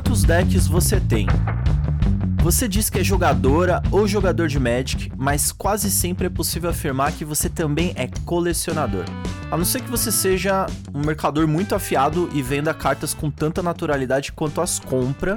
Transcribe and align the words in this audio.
Quantos 0.00 0.24
decks 0.24 0.66
você 0.66 0.98
tem? 0.98 1.26
Você 2.42 2.66
diz 2.66 2.88
que 2.88 3.00
é 3.00 3.04
jogadora 3.04 3.82
ou 3.92 4.08
jogador 4.08 4.48
de 4.48 4.58
Magic, 4.58 5.12
mas 5.14 5.52
quase 5.52 5.90
sempre 5.90 6.26
é 6.26 6.30
possível 6.30 6.70
afirmar 6.70 7.12
que 7.12 7.22
você 7.22 7.50
também 7.50 7.92
é 7.94 8.08
colecionador. 8.24 9.04
A 9.50 9.58
não 9.58 9.64
ser 9.64 9.82
que 9.82 9.90
você 9.90 10.10
seja 10.10 10.64
um 10.94 11.04
mercador 11.04 11.46
muito 11.46 11.74
afiado 11.74 12.30
e 12.32 12.40
venda 12.40 12.72
cartas 12.72 13.12
com 13.12 13.30
tanta 13.30 13.62
naturalidade 13.62 14.32
quanto 14.32 14.62
as 14.62 14.78
compra, 14.78 15.36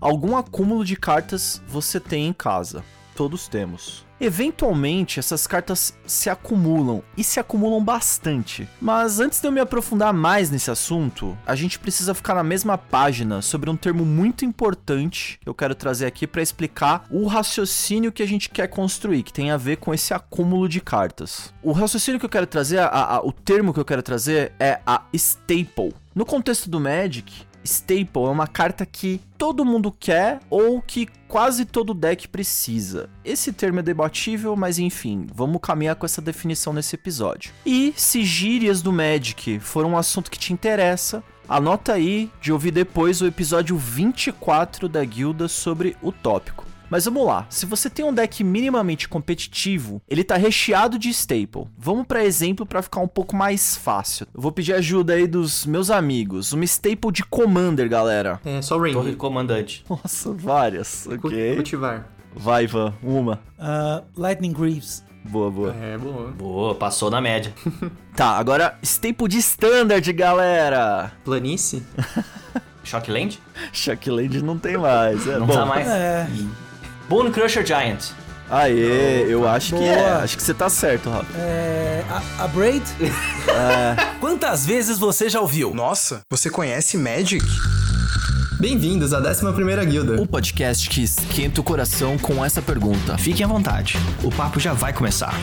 algum 0.00 0.36
acúmulo 0.36 0.84
de 0.84 0.94
cartas 0.94 1.60
você 1.66 1.98
tem 1.98 2.28
em 2.28 2.32
casa. 2.32 2.84
Todos 3.16 3.48
temos. 3.48 4.06
Eventualmente, 4.22 5.18
essas 5.18 5.48
cartas 5.48 5.98
se 6.06 6.30
acumulam 6.30 7.02
e 7.16 7.24
se 7.24 7.40
acumulam 7.40 7.82
bastante. 7.82 8.68
Mas 8.80 9.18
antes 9.18 9.40
de 9.40 9.48
eu 9.48 9.50
me 9.50 9.58
aprofundar 9.58 10.14
mais 10.14 10.48
nesse 10.48 10.70
assunto, 10.70 11.36
a 11.44 11.56
gente 11.56 11.76
precisa 11.76 12.14
ficar 12.14 12.36
na 12.36 12.44
mesma 12.44 12.78
página 12.78 13.42
sobre 13.42 13.68
um 13.68 13.76
termo 13.76 14.06
muito 14.06 14.44
importante 14.44 15.40
que 15.42 15.48
eu 15.48 15.52
quero 15.52 15.74
trazer 15.74 16.06
aqui 16.06 16.24
para 16.24 16.40
explicar 16.40 17.04
o 17.10 17.26
raciocínio 17.26 18.12
que 18.12 18.22
a 18.22 18.26
gente 18.26 18.48
quer 18.48 18.68
construir, 18.68 19.24
que 19.24 19.32
tem 19.32 19.50
a 19.50 19.56
ver 19.56 19.78
com 19.78 19.92
esse 19.92 20.14
acúmulo 20.14 20.68
de 20.68 20.80
cartas. 20.80 21.52
O 21.60 21.72
raciocínio 21.72 22.20
que 22.20 22.26
eu 22.26 22.30
quero 22.30 22.46
trazer, 22.46 22.78
a, 22.78 23.16
a, 23.16 23.26
o 23.26 23.32
termo 23.32 23.74
que 23.74 23.80
eu 23.80 23.84
quero 23.84 24.04
trazer 24.04 24.52
é 24.60 24.78
a 24.86 25.02
staple. 25.12 25.92
No 26.14 26.24
contexto 26.24 26.70
do 26.70 26.78
Magic, 26.78 27.44
Staple 27.64 28.24
é 28.26 28.28
uma 28.28 28.46
carta 28.46 28.84
que 28.84 29.20
todo 29.38 29.64
mundo 29.64 29.90
quer 29.92 30.40
ou 30.50 30.80
que 30.80 31.08
quase 31.28 31.64
todo 31.64 31.94
deck 31.94 32.28
precisa. 32.28 33.08
Esse 33.24 33.52
termo 33.52 33.80
é 33.80 33.82
debatível, 33.82 34.54
mas 34.56 34.78
enfim, 34.78 35.26
vamos 35.32 35.60
caminhar 35.62 35.96
com 35.96 36.06
essa 36.06 36.20
definição 36.20 36.72
nesse 36.72 36.94
episódio. 36.94 37.52
E 37.64 37.92
se 37.96 38.24
gírias 38.24 38.82
do 38.82 38.92
Magic 38.92 39.60
foram 39.60 39.90
um 39.90 39.98
assunto 39.98 40.30
que 40.30 40.38
te 40.38 40.52
interessa, 40.52 41.22
anota 41.48 41.92
aí 41.92 42.30
de 42.40 42.52
ouvir 42.52 42.70
depois 42.70 43.20
o 43.20 43.26
episódio 43.26 43.76
24 43.76 44.88
da 44.88 45.04
guilda 45.04 45.48
sobre 45.48 45.96
o 46.02 46.10
tópico. 46.10 46.71
Mas 46.92 47.06
vamos 47.06 47.24
lá, 47.24 47.46
se 47.48 47.64
você 47.64 47.88
tem 47.88 48.04
um 48.04 48.12
deck 48.12 48.44
minimamente 48.44 49.08
competitivo, 49.08 50.02
ele 50.06 50.22
tá 50.22 50.36
recheado 50.36 50.98
de 50.98 51.08
staple. 51.08 51.66
Vamos 51.78 52.06
para 52.06 52.22
exemplo 52.22 52.66
para 52.66 52.82
ficar 52.82 53.00
um 53.00 53.08
pouco 53.08 53.34
mais 53.34 53.78
fácil. 53.78 54.26
Eu 54.34 54.42
vou 54.42 54.52
pedir 54.52 54.74
ajuda 54.74 55.14
aí 55.14 55.26
dos 55.26 55.64
meus 55.64 55.90
amigos. 55.90 56.52
Uma 56.52 56.64
staple 56.66 57.10
de 57.10 57.24
Commander, 57.24 57.88
galera. 57.88 58.38
É, 58.44 58.60
só 58.60 58.78
Rain. 58.78 58.92
Torre 58.92 59.16
comandante. 59.16 59.82
Nossa, 59.88 60.34
várias. 60.34 61.06
Ok. 61.06 61.54
Cultivar. 61.54 62.10
Vai, 62.36 62.64
Ivan, 62.64 62.92
uma. 63.02 63.40
Uh, 63.58 64.04
Lightning 64.14 64.52
Greaves. 64.52 65.02
Boa, 65.24 65.50
boa. 65.50 65.74
É, 65.74 65.96
boa. 65.96 66.30
Boa, 66.32 66.74
passou 66.74 67.10
na 67.10 67.22
média. 67.22 67.54
Tá, 68.14 68.36
agora 68.36 68.78
staple 68.82 69.26
de 69.28 69.38
Standard, 69.38 70.12
galera. 70.12 71.10
Planície? 71.24 71.82
Shockland? 72.84 73.40
Shockland 73.72 74.42
não 74.42 74.58
tem 74.58 74.76
mais. 74.76 75.26
É 75.26 75.38
Não 75.38 75.46
bom. 75.46 75.54
tá 75.54 75.64
mais. 75.64 75.88
É. 75.88 76.28
Bone 77.12 77.30
Crusher 77.30 77.62
Giant. 77.62 78.06
Aê, 78.48 79.26
eu 79.28 79.46
acho 79.46 79.76
que 79.76 79.84
é. 79.84 80.12
Acho 80.12 80.34
que 80.34 80.42
você 80.42 80.54
tá 80.54 80.70
certo, 80.70 81.10
Rafa. 81.10 81.36
É. 81.36 82.02
A, 82.08 82.44
a 82.44 82.48
Braid? 82.48 82.82
Quantas 84.18 84.64
vezes 84.64 84.98
você 84.98 85.28
já 85.28 85.38
ouviu? 85.38 85.74
Nossa, 85.74 86.22
você 86.30 86.48
conhece 86.48 86.96
Magic? 86.96 87.44
Bem-vindos 88.58 89.12
à 89.12 89.20
11ª 89.20 89.84
Guilda. 89.84 90.22
O 90.22 90.26
podcast 90.26 90.88
que 90.88 91.02
esquenta 91.02 91.60
o 91.60 91.64
coração 91.64 92.16
com 92.16 92.42
essa 92.42 92.62
pergunta. 92.62 93.18
Fiquem 93.18 93.44
à 93.44 93.48
vontade, 93.48 93.98
o 94.24 94.30
papo 94.30 94.58
já 94.58 94.72
vai 94.72 94.94
começar. 94.94 95.34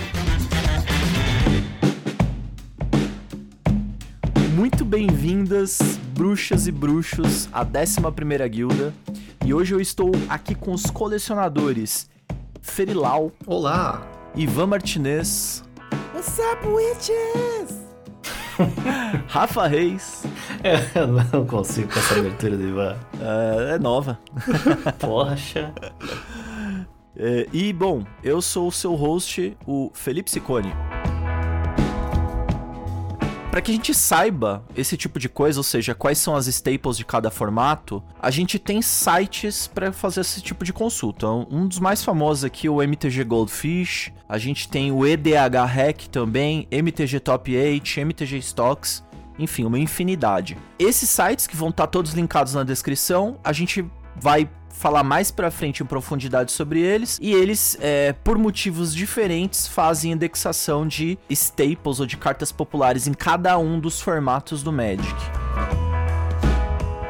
Muito 4.60 4.84
bem-vindas, 4.84 5.80
bruxas 6.14 6.68
e 6.68 6.72
bruxos, 6.74 7.48
à 7.54 7.66
11ª 7.66 8.46
Guilda. 8.50 8.94
E 9.46 9.54
hoje 9.54 9.74
eu 9.74 9.80
estou 9.80 10.12
aqui 10.28 10.54
com 10.54 10.74
os 10.74 10.88
colecionadores 10.88 12.10
Ferilau, 12.62 13.32
Olá. 13.48 14.06
Ivan 14.36 14.68
Martinez, 14.68 15.64
What's 16.14 16.38
up, 16.40 16.68
witches? 16.68 17.80
Rafa 19.30 19.66
Reis, 19.66 20.24
Eu 20.94 21.08
não 21.08 21.48
consigo 21.48 21.94
com 21.94 21.98
essa 21.98 22.20
abertura 22.20 22.58
do 22.58 22.68
Ivan. 22.68 22.98
é, 23.22 23.76
é 23.76 23.80
nova. 23.80 24.20
Poxa. 25.00 25.74
É, 27.16 27.48
e, 27.54 27.72
bom, 27.72 28.04
eu 28.22 28.42
sou 28.42 28.68
o 28.68 28.72
seu 28.74 28.94
host, 28.94 29.58
o 29.66 29.90
Felipe 29.94 30.30
Sicone. 30.30 30.74
Para 33.52 33.62
que 33.62 33.72
a 33.72 33.74
gente 33.74 33.96
saiba 33.96 34.64
esse 34.78 34.96
tipo 34.96 35.18
de 35.18 35.28
coisa, 35.28 35.60
ou 35.60 35.64
seja, 35.64 35.96
quais 35.96 36.20
são 36.20 36.36
as 36.36 36.46
staples 36.46 36.98
de 36.98 37.04
cada 37.04 37.32
formato, 37.32 38.04
a 38.22 38.30
gente 38.30 38.60
tem 38.60 38.80
sites 38.80 39.66
para 39.66 39.92
fazer 39.92 40.22
esse 40.22 40.40
tipo 40.40 40.64
de 40.64 40.72
consulta. 40.72 41.28
Um 41.28 41.68
dos 41.68 41.80
mais 41.80 42.04
famosos 42.04 42.44
aqui 42.44 42.68
é 42.68 42.70
o 42.70 42.80
MTG 42.80 43.24
Goldfish, 43.24 44.12
a 44.30 44.38
gente 44.38 44.70
tem 44.70 44.92
o 44.92 45.04
EDH 45.04 45.66
Hack 45.68 46.08
também, 46.12 46.68
MTG 46.70 47.20
Top 47.22 47.56
8, 47.58 48.00
MTG 48.00 48.38
Stocks, 48.38 49.04
enfim, 49.40 49.66
uma 49.66 49.80
infinidade. 49.80 50.56
Esses 50.78 51.10
sites 51.10 51.48
que 51.48 51.56
vão 51.56 51.70
estar 51.70 51.88
todos 51.88 52.14
linkados 52.14 52.54
na 52.54 52.64
descrição, 52.64 53.40
a 53.44 53.52
gente 53.52 53.84
vai 54.16 54.48
falar 54.80 55.04
mais 55.04 55.30
pra 55.30 55.52
frente 55.52 55.84
em 55.84 55.86
profundidade 55.86 56.54
sobre 56.54 56.80
eles 56.80 57.20
e 57.22 57.34
eles, 57.34 57.78
é, 57.82 58.14
por 58.14 58.38
motivos 58.38 58.96
diferentes, 58.96 59.68
fazem 59.68 60.14
indexação 60.14 60.88
de 60.88 61.20
staples 61.30 62.00
ou 62.00 62.06
de 62.06 62.16
cartas 62.16 62.50
populares 62.50 63.06
em 63.06 63.14
cada 63.14 63.58
um 63.58 63.78
dos 63.78 64.00
formatos 64.00 64.64
do 64.64 64.72
Magic. 64.72 65.14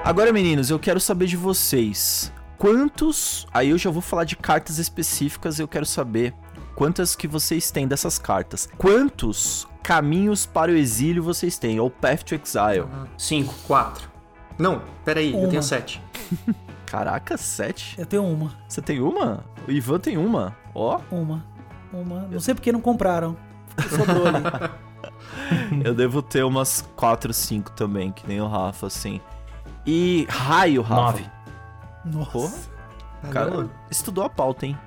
Agora, 0.04 0.34
meninos, 0.34 0.72
eu 0.72 0.80
quero 0.80 1.00
saber 1.00 1.28
de 1.28 1.38
vocês. 1.38 2.34
Quantos. 2.58 3.46
Aí 3.54 3.70
eu 3.70 3.78
já 3.78 3.92
vou 3.92 4.02
falar 4.02 4.24
de 4.24 4.36
cartas 4.36 4.80
específicas, 4.80 5.60
eu 5.60 5.68
quero 5.68 5.86
saber 5.86 6.34
quantas 6.76 7.16
que 7.16 7.28
vocês 7.28 7.70
têm 7.70 7.88
dessas 7.88 8.18
cartas. 8.18 8.68
Quantos 8.80 9.68
caminhos 9.84 10.44
para 10.44 10.72
o 10.72 10.76
exílio 10.76 11.22
vocês 11.22 11.60
têm? 11.60 11.80
Ou 11.80 11.92
Path 11.92 12.24
to 12.24 12.34
Exile? 12.34 12.88
Cinco. 13.16 13.54
Quatro. 13.68 14.10
Não, 14.58 14.82
peraí, 15.06 15.34
eu 15.34 15.42
Uma. 15.42 15.50
tenho 15.50 15.62
sete. 15.62 16.02
Caraca, 16.90 17.38
sete? 17.38 17.96
Eu 18.00 18.06
tenho 18.06 18.26
uma. 18.26 18.52
Você 18.68 18.82
tem 18.82 19.00
uma? 19.00 19.44
O 19.68 19.72
Ivan 19.72 20.00
tem 20.00 20.18
uma. 20.18 20.56
Ó, 20.74 21.00
Uma. 21.12 21.46
Uma. 21.94 22.22
Não 22.32 22.40
sei 22.40 22.54
porque 22.56 22.72
não 22.72 22.82
compraram. 22.82 23.36
Sobrou 23.90 24.26
ali. 24.28 25.82
eu 25.86 25.94
devo 25.94 26.22
ter 26.22 26.44
umas 26.44 26.82
4, 26.96 27.34
5 27.34 27.72
também, 27.72 28.12
que 28.12 28.28
nem 28.28 28.42
o 28.42 28.48
Rafa, 28.48 28.88
assim. 28.88 29.22
E 29.86 30.26
raio, 30.30 30.82
Rafa. 30.82 31.02
Nove. 31.02 31.26
Nossa. 32.06 32.32
Porra, 32.32 32.54
Ah, 33.24 33.28
cara, 33.30 33.70
estudou 33.92 34.24
a 34.24 34.30
pauta, 34.30 34.66
hein? 34.66 34.78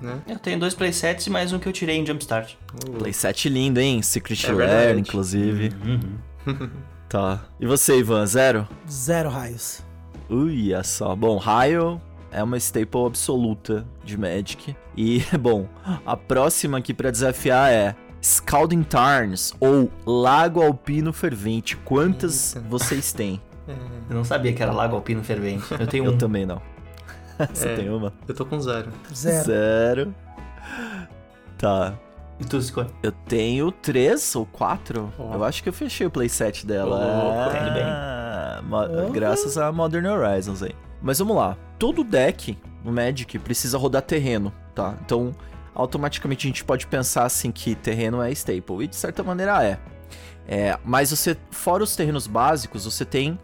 né? 0.00 0.20
Eu 0.28 0.38
tenho 0.38 0.58
dois 0.58 0.74
playsets 0.74 1.26
e 1.26 1.30
mais 1.30 1.52
um 1.52 1.58
que 1.58 1.68
eu 1.68 1.72
tirei 1.72 1.96
em 1.98 2.06
Jumpstart. 2.06 2.54
Playset 2.98 3.48
lindo, 3.48 3.80
hein? 3.80 4.02
Secret 4.02 4.44
É 4.46 4.52
Lair, 4.52 4.68
verdade. 4.68 5.00
inclusive. 5.00 5.72
Uhum. 5.84 6.70
Tá. 7.08 7.40
E 7.58 7.66
você, 7.66 7.98
Ivan? 7.98 8.24
Zero? 8.26 8.68
Zero 8.88 9.28
raios. 9.30 9.82
Ui, 10.30 10.72
é 10.72 10.82
só. 10.82 11.14
Bom, 11.16 11.36
raio 11.36 12.00
é 12.30 12.42
uma 12.42 12.56
staple 12.56 13.04
absoluta 13.06 13.84
de 14.04 14.16
Magic. 14.16 14.76
E, 14.96 15.22
bom, 15.40 15.66
a 16.06 16.16
próxima 16.16 16.78
aqui 16.78 16.94
pra 16.94 17.10
desafiar 17.10 17.70
é 17.72 17.96
Scalding 18.22 18.82
Tarns 18.84 19.52
ou 19.58 19.90
Lago 20.06 20.62
Alpino 20.62 21.12
Fervente. 21.12 21.76
Quantas 21.78 22.54
Eita. 22.54 22.68
vocês 22.68 23.12
têm? 23.12 23.40
Eu 24.08 24.16
não 24.16 24.24
sabia 24.24 24.52
que 24.52 24.62
era 24.62 24.72
Lago 24.72 24.96
Alpino 24.96 25.22
Fervente. 25.24 25.64
Eu 25.78 25.86
tenho 25.86 26.04
Eu 26.06 26.12
um. 26.12 26.18
também 26.18 26.44
não. 26.46 26.60
Você 27.52 27.68
É. 27.68 27.76
tem 27.76 27.88
uma? 27.88 28.12
Eu 28.28 28.34
tô 28.34 28.44
com 28.44 28.60
zero. 28.60 28.90
Zero. 29.14 29.44
Zero. 29.44 30.14
Tá. 31.58 31.94
E 32.40 32.44
tu? 32.44 32.58
Eu 33.02 33.12
tenho 33.12 33.70
três 33.70 34.34
ou 34.34 34.46
quatro. 34.46 35.12
Ó. 35.18 35.34
Eu 35.34 35.44
acho 35.44 35.62
que 35.62 35.68
eu 35.68 35.72
fechei 35.72 36.06
o 36.06 36.10
playset 36.10 36.66
dela. 36.66 36.96
Ô, 36.96 37.50
tá 37.50 37.60
indo 37.60 37.74
bem. 37.74 37.84
Ah, 37.84 38.20
Uhum. 38.62 39.10
Graças 39.10 39.58
a 39.58 39.72
Modern 39.72 40.06
Horizons 40.06 40.62
aí. 40.62 40.74
Mas 41.02 41.18
vamos 41.18 41.36
lá. 41.36 41.56
Todo 41.78 42.04
deck 42.04 42.56
no 42.84 42.92
Magic 42.92 43.38
precisa 43.38 43.78
rodar 43.78 44.02
terreno, 44.02 44.52
tá? 44.74 44.96
Então, 45.04 45.34
automaticamente 45.74 46.46
a 46.46 46.48
gente 46.48 46.64
pode 46.64 46.86
pensar 46.86 47.24
assim 47.24 47.50
que 47.50 47.74
terreno 47.74 48.22
é 48.22 48.30
staple. 48.30 48.84
E 48.84 48.86
de 48.86 48.96
certa 48.96 49.22
maneira 49.22 49.62
é. 49.64 49.78
É, 50.46 50.78
mas 50.84 51.10
você, 51.10 51.36
fora 51.50 51.82
os 51.82 51.94
terrenos 51.94 52.26
básicos, 52.26 52.84
você 52.84 53.04
tem 53.04 53.38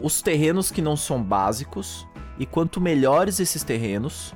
os 0.00 0.22
terrenos 0.22 0.70
que 0.70 0.82
não 0.82 0.96
são 0.96 1.22
básicos. 1.22 2.06
E 2.38 2.46
quanto 2.46 2.80
melhores 2.80 3.40
esses 3.40 3.64
terrenos, 3.64 4.32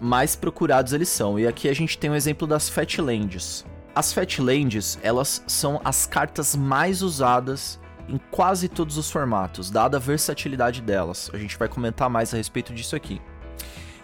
mais 0.00 0.34
procurados 0.34 0.92
eles 0.92 1.08
são. 1.08 1.38
E 1.38 1.46
aqui 1.46 1.68
a 1.68 1.74
gente 1.74 1.98
tem 1.98 2.10
um 2.10 2.14
exemplo 2.14 2.46
das 2.46 2.68
Fatlands. 2.68 3.64
As 3.94 4.12
Fatlands, 4.12 4.98
elas 5.02 5.42
são 5.46 5.80
as 5.84 6.06
cartas 6.06 6.56
mais 6.56 7.02
usadas 7.02 7.78
em 8.08 8.18
quase 8.30 8.68
todos 8.68 8.96
os 8.96 9.10
formatos, 9.10 9.70
dada 9.70 9.98
a 9.98 10.00
versatilidade 10.00 10.80
delas. 10.80 11.30
A 11.32 11.38
gente 11.38 11.56
vai 11.56 11.68
comentar 11.68 12.08
mais 12.08 12.32
a 12.32 12.36
respeito 12.36 12.72
disso 12.72 12.96
aqui. 12.96 13.20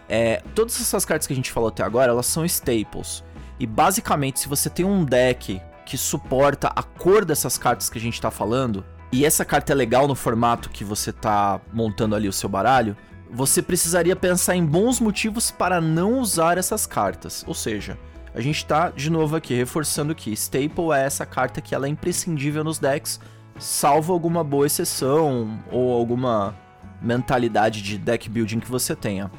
É, 0.08 0.42
todas 0.54 0.80
essas 0.80 1.04
cartas 1.04 1.26
que 1.26 1.32
a 1.32 1.36
gente 1.36 1.50
falou 1.50 1.68
até 1.68 1.82
agora, 1.82 2.12
elas 2.12 2.26
são 2.26 2.44
staples. 2.44 3.24
E 3.58 3.66
basicamente, 3.66 4.38
se 4.40 4.48
você 4.48 4.70
tem 4.70 4.84
um 4.84 5.04
deck 5.04 5.60
que 5.84 5.96
suporta 5.96 6.68
a 6.68 6.82
cor 6.82 7.24
dessas 7.24 7.56
cartas 7.56 7.88
que 7.88 7.98
a 7.98 8.00
gente 8.00 8.20
tá 8.20 8.30
falando, 8.30 8.84
e 9.10 9.24
essa 9.24 9.44
carta 9.44 9.72
é 9.72 9.74
legal 9.74 10.06
no 10.06 10.14
formato 10.14 10.68
que 10.68 10.84
você 10.84 11.12
tá 11.12 11.60
montando 11.72 12.14
ali 12.14 12.28
o 12.28 12.32
seu 12.32 12.48
baralho, 12.48 12.96
você 13.30 13.60
precisaria 13.62 14.14
pensar 14.14 14.56
em 14.56 14.64
bons 14.64 15.00
motivos 15.00 15.50
para 15.50 15.80
não 15.80 16.20
usar 16.20 16.58
essas 16.58 16.86
cartas. 16.86 17.44
Ou 17.46 17.54
seja, 17.54 17.98
a 18.34 18.40
gente 18.40 18.64
tá 18.64 18.90
de 18.90 19.10
novo 19.10 19.36
aqui 19.36 19.54
reforçando 19.54 20.14
que 20.14 20.32
Staple 20.32 20.92
é 20.94 21.04
essa 21.04 21.24
carta 21.24 21.60
que 21.60 21.74
ela 21.74 21.86
é 21.86 21.88
imprescindível 21.88 22.62
nos 22.62 22.78
decks, 22.78 23.20
salvo 23.58 24.12
alguma 24.12 24.44
boa 24.44 24.66
exceção 24.66 25.58
ou 25.70 25.92
alguma 25.92 26.54
mentalidade 27.00 27.82
de 27.82 27.98
deck 27.98 28.28
building 28.28 28.60
que 28.60 28.70
você 28.70 28.94
tenha. 28.94 29.30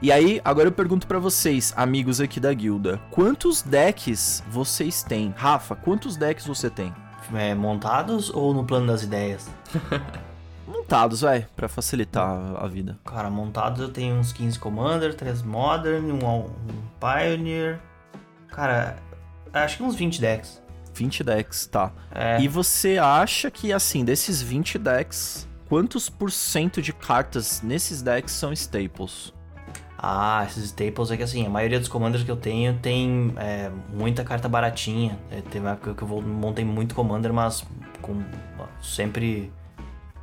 E 0.00 0.12
aí, 0.12 0.40
agora 0.44 0.68
eu 0.68 0.72
pergunto 0.72 1.08
pra 1.08 1.18
vocês, 1.18 1.74
amigos 1.76 2.20
aqui 2.20 2.38
da 2.38 2.54
guilda, 2.54 3.00
quantos 3.10 3.62
decks 3.62 4.44
vocês 4.48 5.02
têm? 5.02 5.34
Rafa, 5.36 5.74
quantos 5.74 6.16
decks 6.16 6.46
você 6.46 6.70
tem? 6.70 6.94
É, 7.34 7.52
montados 7.54 8.30
ou 8.30 8.54
no 8.54 8.64
plano 8.64 8.86
das 8.86 9.02
ideias? 9.02 9.50
Montados, 10.68 11.22
vai, 11.22 11.46
Pra 11.56 11.68
facilitar 11.68 12.28
a 12.56 12.66
vida. 12.66 12.98
Cara, 13.04 13.30
montados 13.30 13.80
eu 13.80 13.88
tenho 13.88 14.16
uns 14.16 14.32
15 14.32 14.58
Commander, 14.58 15.14
3 15.14 15.42
Modern, 15.42 16.12
um, 16.12 16.26
um 16.26 16.48
Pioneer. 17.00 17.80
Cara, 18.48 18.96
acho 19.52 19.78
que 19.78 19.82
uns 19.82 19.94
20 19.94 20.20
decks. 20.20 20.62
20 20.94 21.24
decks, 21.24 21.66
tá. 21.66 21.92
É, 22.10 22.40
E 22.40 22.48
você 22.48 22.98
acha 22.98 23.50
que, 23.50 23.72
assim, 23.72 24.04
desses 24.04 24.42
20 24.42 24.78
decks, 24.78 25.48
quantos 25.68 26.08
por 26.10 26.30
cento 26.30 26.82
de 26.82 26.92
cartas 26.92 27.62
nesses 27.62 28.02
decks 28.02 28.32
são 28.32 28.52
staples? 28.52 29.32
Ah, 29.96 30.44
esses 30.46 30.64
staples 30.66 31.10
é 31.10 31.16
que 31.16 31.24
assim, 31.24 31.44
a 31.44 31.50
maioria 31.50 31.80
dos 31.80 31.88
commanders 31.88 32.22
que 32.22 32.30
eu 32.30 32.36
tenho 32.36 32.78
tem 32.78 33.34
é, 33.36 33.68
muita 33.92 34.22
carta 34.22 34.48
baratinha. 34.48 35.18
É, 35.28 35.40
teve 35.40 35.60
uma 35.60 35.72
época 35.72 35.94
que 35.94 36.02
eu 36.02 36.22
montei 36.22 36.64
muito 36.64 36.94
commander, 36.94 37.32
mas 37.32 37.64
com 38.00 38.22
sempre 38.80 39.52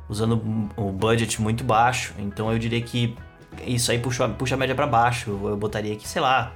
usando 0.08 0.70
o 0.76 0.92
budget 0.92 1.40
muito 1.40 1.64
baixo. 1.64 2.14
Então 2.18 2.52
eu 2.52 2.58
diria 2.58 2.80
que 2.80 3.16
isso 3.64 3.90
aí 3.90 3.98
puxa, 3.98 4.28
puxa 4.28 4.54
a 4.54 4.58
média 4.58 4.74
pra 4.74 4.86
baixo. 4.86 5.30
Eu, 5.30 5.50
eu 5.50 5.56
botaria 5.56 5.96
que, 5.96 6.08
sei 6.08 6.20
lá, 6.20 6.52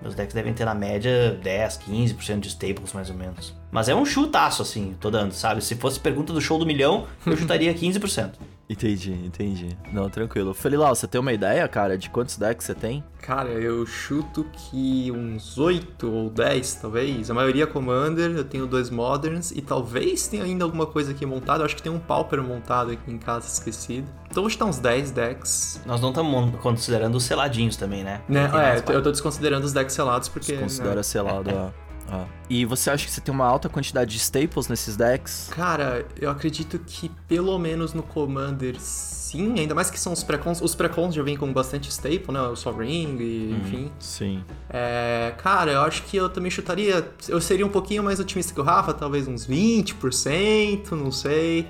meus 0.00 0.14
decks 0.14 0.34
devem 0.34 0.52
ter 0.52 0.64
na 0.64 0.74
média 0.74 1.38
10, 1.42 1.78
15% 1.88 2.40
de 2.40 2.48
staples 2.48 2.92
mais 2.92 3.08
ou 3.10 3.16
menos. 3.16 3.54
Mas 3.70 3.88
é 3.88 3.94
um 3.94 4.04
chutaço 4.04 4.62
assim, 4.62 4.94
tô 5.00 5.10
dando, 5.10 5.32
sabe? 5.32 5.64
Se 5.64 5.74
fosse 5.74 5.98
pergunta 5.98 6.32
do 6.32 6.40
show 6.40 6.58
do 6.58 6.66
milhão, 6.66 7.06
eu 7.26 7.36
chutaria 7.36 7.72
15%. 7.72 8.32
Entendi, 8.68 9.12
entendi. 9.12 9.76
Não, 9.92 10.08
tranquilo. 10.08 10.54
Felilau, 10.54 10.94
você 10.94 11.06
tem 11.06 11.20
uma 11.20 11.32
ideia, 11.32 11.66
cara, 11.68 11.98
de 11.98 12.08
quantos 12.08 12.36
decks 12.36 12.64
você 12.66 12.74
tem? 12.74 13.04
Cara, 13.20 13.48
eu 13.50 13.86
chuto 13.86 14.44
que 14.52 15.10
uns 15.10 15.56
8 15.58 16.10
ou 16.10 16.30
10, 16.30 16.74
talvez. 16.76 17.30
A 17.30 17.34
maioria 17.34 17.64
é 17.64 17.66
Commander, 17.66 18.30
eu 18.32 18.44
tenho 18.44 18.66
dois 18.66 18.90
Moderns 18.90 19.50
e 19.50 19.62
talvez 19.62 20.28
tenha 20.28 20.44
ainda 20.44 20.64
alguma 20.64 20.86
coisa 20.86 21.12
aqui 21.12 21.24
montada. 21.24 21.62
Eu 21.62 21.66
acho 21.66 21.76
que 21.76 21.82
tem 21.82 21.92
um 21.92 21.98
Pauper 21.98 22.42
montado 22.42 22.90
aqui 22.90 23.10
em 23.10 23.18
casa, 23.18 23.46
esquecido. 23.46 24.06
Então 24.30 24.42
vou 24.42 24.50
chutar 24.50 24.66
uns 24.66 24.78
10 24.78 25.10
decks. 25.10 25.80
Nós 25.86 26.00
não 26.00 26.10
estamos 26.10 26.56
considerando 26.60 27.14
os 27.14 27.24
seladinhos 27.24 27.76
também, 27.76 28.02
né? 28.02 28.20
Né? 28.28 28.50
É, 28.54 28.92
eu 28.94 29.02
tô- 29.02 29.10
desconsiderando 29.10 29.64
os 29.64 29.72
decks 29.72 29.94
selados 29.94 30.28
porque. 30.28 30.54
Você 30.54 30.60
considera 30.60 30.96
né? 30.96 31.02
selado 31.02 31.50
a... 31.50 31.72
a- 32.10 32.24
E 32.50 32.64
você 32.64 32.90
acha 32.90 33.04
que 33.06 33.10
você 33.10 33.20
tem 33.20 33.34
uma 33.34 33.46
alta 33.46 33.68
quantidade 33.68 34.10
de 34.10 34.18
staples 34.18 34.68
nesses 34.68 34.96
decks? 34.96 35.48
Cara, 35.50 36.04
eu 36.20 36.30
acredito 36.30 36.78
que 36.86 37.08
pelo 37.28 37.58
menos 37.58 37.92
no 37.94 38.02
Commander 38.02 38.76
sim, 38.78 39.58
ainda 39.58 39.74
mais 39.74 39.90
que 39.90 39.98
são 39.98 40.12
os 40.12 40.22
pré-cons. 40.22 40.60
Os 40.60 40.74
pré-cons 40.74 41.14
já 41.14 41.22
vêm 41.22 41.36
com 41.36 41.52
bastante 41.52 41.88
staple, 41.90 42.26
né? 42.32 42.40
O 42.42 42.54
Sol 42.54 42.74
Ring, 42.76 43.16
e, 43.18 43.52
enfim. 43.60 43.90
Sim. 43.98 44.44
É, 44.70 45.34
cara, 45.38 45.72
eu 45.72 45.80
acho 45.80 46.02
que 46.04 46.16
eu 46.16 46.28
também 46.28 46.50
chutaria. 46.50 47.08
Eu 47.28 47.40
seria 47.40 47.66
um 47.66 47.70
pouquinho 47.70 48.02
mais 48.04 48.20
otimista 48.20 48.52
que 48.54 48.60
o 48.60 48.64
Rafa, 48.64 48.92
talvez 48.94 49.26
uns 49.26 49.44
20%, 49.46 50.92
não 50.92 51.10
sei. 51.10 51.66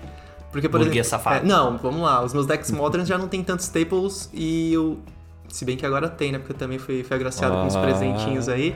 Porque, 0.52 0.69
por 0.69 0.78
Burguês 0.78 1.06
exemplo. 1.06 1.25
safado. 1.25 1.44
é, 1.44 1.48
não, 1.48 1.76
vamos 1.78 2.02
lá. 2.02 2.22
Os 2.22 2.32
meus 2.32 2.46
decks 2.46 2.70
moderns 2.70 3.08
já 3.08 3.19
não 3.19 3.26
tem 3.28 3.42
tantos 3.42 3.64
staples 3.66 4.31
e 4.32 4.72
eu. 4.72 4.98
Se 5.48 5.64
bem 5.64 5.76
que 5.76 5.84
agora 5.86 6.08
tem, 6.08 6.32
né? 6.32 6.38
Porque 6.38 6.52
eu 6.52 6.56
também 6.56 6.78
fui, 6.78 7.02
fui 7.04 7.14
agraciado 7.16 7.54
com 7.54 7.66
uns 7.66 7.76
Ah. 7.76 7.81
presentinhos 7.82 8.48
aí. 8.48 8.75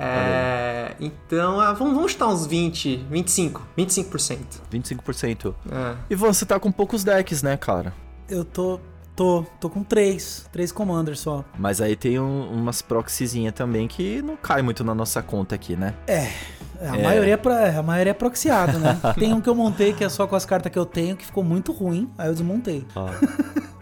É, 0.00 0.94
então, 1.00 1.60
ah, 1.60 1.72
vamos, 1.72 1.94
vamos 1.94 2.12
chutar 2.12 2.28
uns 2.28 2.46
20, 2.46 3.06
25, 3.10 3.62
25%. 3.76 4.38
25%. 4.72 5.54
É. 5.70 5.94
E 6.08 6.14
você 6.14 6.44
tá 6.46 6.58
com 6.58 6.72
poucos 6.72 7.04
decks, 7.04 7.42
né, 7.42 7.56
cara? 7.56 7.92
Eu 8.28 8.44
tô. 8.44 8.80
tô. 9.14 9.44
tô 9.60 9.68
com 9.68 9.82
três. 9.82 10.46
Três 10.52 10.72
commanders 10.72 11.20
só. 11.20 11.44
Mas 11.58 11.80
aí 11.80 11.96
tem 11.96 12.18
um- 12.18 12.50
umas 12.52 12.80
proxyzinha 12.82 13.52
também 13.52 13.86
que 13.88 14.22
não 14.22 14.36
cai 14.36 14.62
muito 14.62 14.82
na 14.84 14.94
nossa 14.94 15.22
conta 15.22 15.54
aqui, 15.54 15.76
né? 15.76 15.94
É, 16.06 16.30
A 16.82 16.96
maioria 16.96 17.34
é 17.44 17.48
é, 17.68 17.76
a 17.76 17.82
maioria 17.82 18.12
é 18.12 18.14
proxiado, 18.14 18.78
né? 18.78 18.98
Tem 19.18 19.34
um 19.34 19.40
que 19.40 19.48
eu 19.50 19.54
montei 19.54 19.92
que 19.92 20.02
é 20.02 20.08
só 20.08 20.26
com 20.26 20.34
as 20.34 20.46
cartas 20.46 20.72
que 20.72 20.78
eu 20.78 20.86
tenho, 20.86 21.14
que 21.14 21.26
ficou 21.26 21.44
muito 21.44 21.72
ruim, 21.72 22.10
aí 22.16 22.28
eu 22.28 22.32
desmontei. 22.32 22.86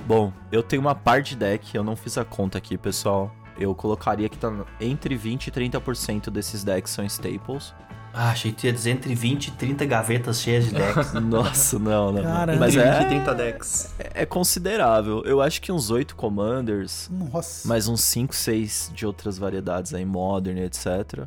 Bom, 0.04 0.32
eu 0.50 0.62
tenho 0.62 0.80
uma 0.82 0.94
par 0.94 1.22
de 1.22 1.36
deck, 1.36 1.76
eu 1.76 1.84
não 1.84 1.94
fiz 1.94 2.18
a 2.18 2.24
conta 2.24 2.58
aqui, 2.58 2.76
pessoal. 2.78 3.30
Eu 3.58 3.74
colocaria 3.74 4.28
que 4.28 4.38
tá 4.38 4.52
entre 4.80 5.16
20 5.16 5.48
e 5.48 5.50
30% 5.50 6.30
desses 6.30 6.62
decks 6.62 6.92
são 6.92 7.04
staples. 7.04 7.74
Ah, 8.12 8.30
achei 8.30 8.52
que 8.52 8.58
tu 8.58 8.66
ia 8.66 8.72
dizer 8.72 8.90
entre 8.90 9.14
20 9.14 9.48
e 9.48 9.50
30 9.52 9.84
gavetas 9.84 10.40
cheias 10.40 10.64
de 10.66 10.72
decks. 10.74 11.12
Nossa, 11.20 11.78
não, 11.78 12.10
não. 12.12 12.22
Caramba. 12.22 12.58
Mas 12.60 12.74
Entre 12.74 12.90
20 12.90 13.00
e 13.00 13.04
é, 13.04 13.08
30 13.08 13.34
decks. 13.34 13.94
é 13.98 14.24
considerável. 14.26 15.22
Eu 15.24 15.42
acho 15.42 15.60
que 15.60 15.70
uns 15.70 15.90
8 15.90 16.16
commanders, 16.16 17.08
Nossa. 17.12 17.68
mais 17.68 17.86
uns 17.86 18.00
5, 18.02 18.34
6 18.34 18.92
de 18.94 19.06
outras 19.06 19.38
variedades 19.38 19.92
aí, 19.92 20.04
modern, 20.04 20.58
etc. 20.58 21.26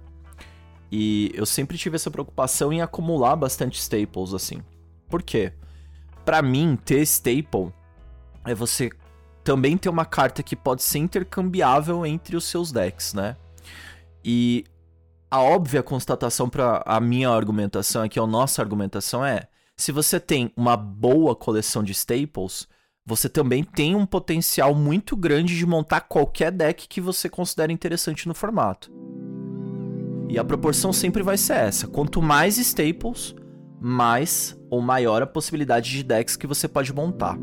E 0.92 1.32
eu 1.34 1.46
sempre 1.46 1.78
tive 1.78 1.96
essa 1.96 2.12
preocupação 2.12 2.74
em 2.74 2.82
acumular 2.82 3.36
bastante 3.36 3.80
staples, 3.80 4.34
assim. 4.34 4.62
Por 5.10 5.22
quê? 5.22 5.54
Pra 6.26 6.42
mim, 6.42 6.78
ter 6.84 7.02
staple 7.02 7.72
é 8.44 8.54
você 8.54 8.90
também 9.44 9.78
ter 9.78 9.90
uma 9.90 10.06
carta 10.06 10.44
que 10.44 10.56
pode 10.56 10.84
ser 10.84 11.00
intercambiável 11.00 12.06
entre 12.06 12.36
os 12.36 12.46
seus 12.46 12.72
decks, 12.72 13.14
né? 13.14 13.36
E 14.24 14.66
a 15.30 15.42
óbvia 15.42 15.82
constatação 15.82 16.50
para 16.50 16.84
a 16.86 17.00
minha 17.00 17.30
argumentação 17.30 18.04
aqui, 18.04 18.20
a 18.20 18.28
nossa 18.28 18.62
argumentação 18.62 19.26
é: 19.26 19.48
se 19.78 19.92
você 19.92 20.20
tem 20.20 20.52
uma 20.56 20.76
boa 20.76 21.36
coleção 21.36 21.84
de 21.84 21.92
staples, 21.94 22.68
você 23.06 23.28
também 23.28 23.64
tem 23.64 23.96
um 23.96 24.06
potencial 24.06 24.76
muito 24.76 25.16
grande 25.16 25.58
de 25.58 25.66
montar 25.66 26.02
qualquer 26.02 26.52
deck 26.52 26.88
que 26.88 27.02
você 27.02 27.30
considere 27.30 27.74
interessante 27.74 28.28
no 28.28 28.36
formato. 28.36 28.92
E 30.30 30.38
a 30.38 30.44
proporção 30.44 30.94
sempre 30.94 31.24
vai 31.24 31.38
ser 31.38 31.54
essa: 31.54 31.88
quanto 31.88 32.22
mais 32.22 32.58
staples, 32.58 33.34
mais 33.80 34.58
ou 34.70 34.82
maior 34.82 35.22
a 35.22 35.28
possibilidade 35.28 35.90
de 35.90 36.04
decks 36.04 36.36
que 36.36 36.48
você 36.48 36.68
pode 36.68 36.94
montar. 36.94 37.38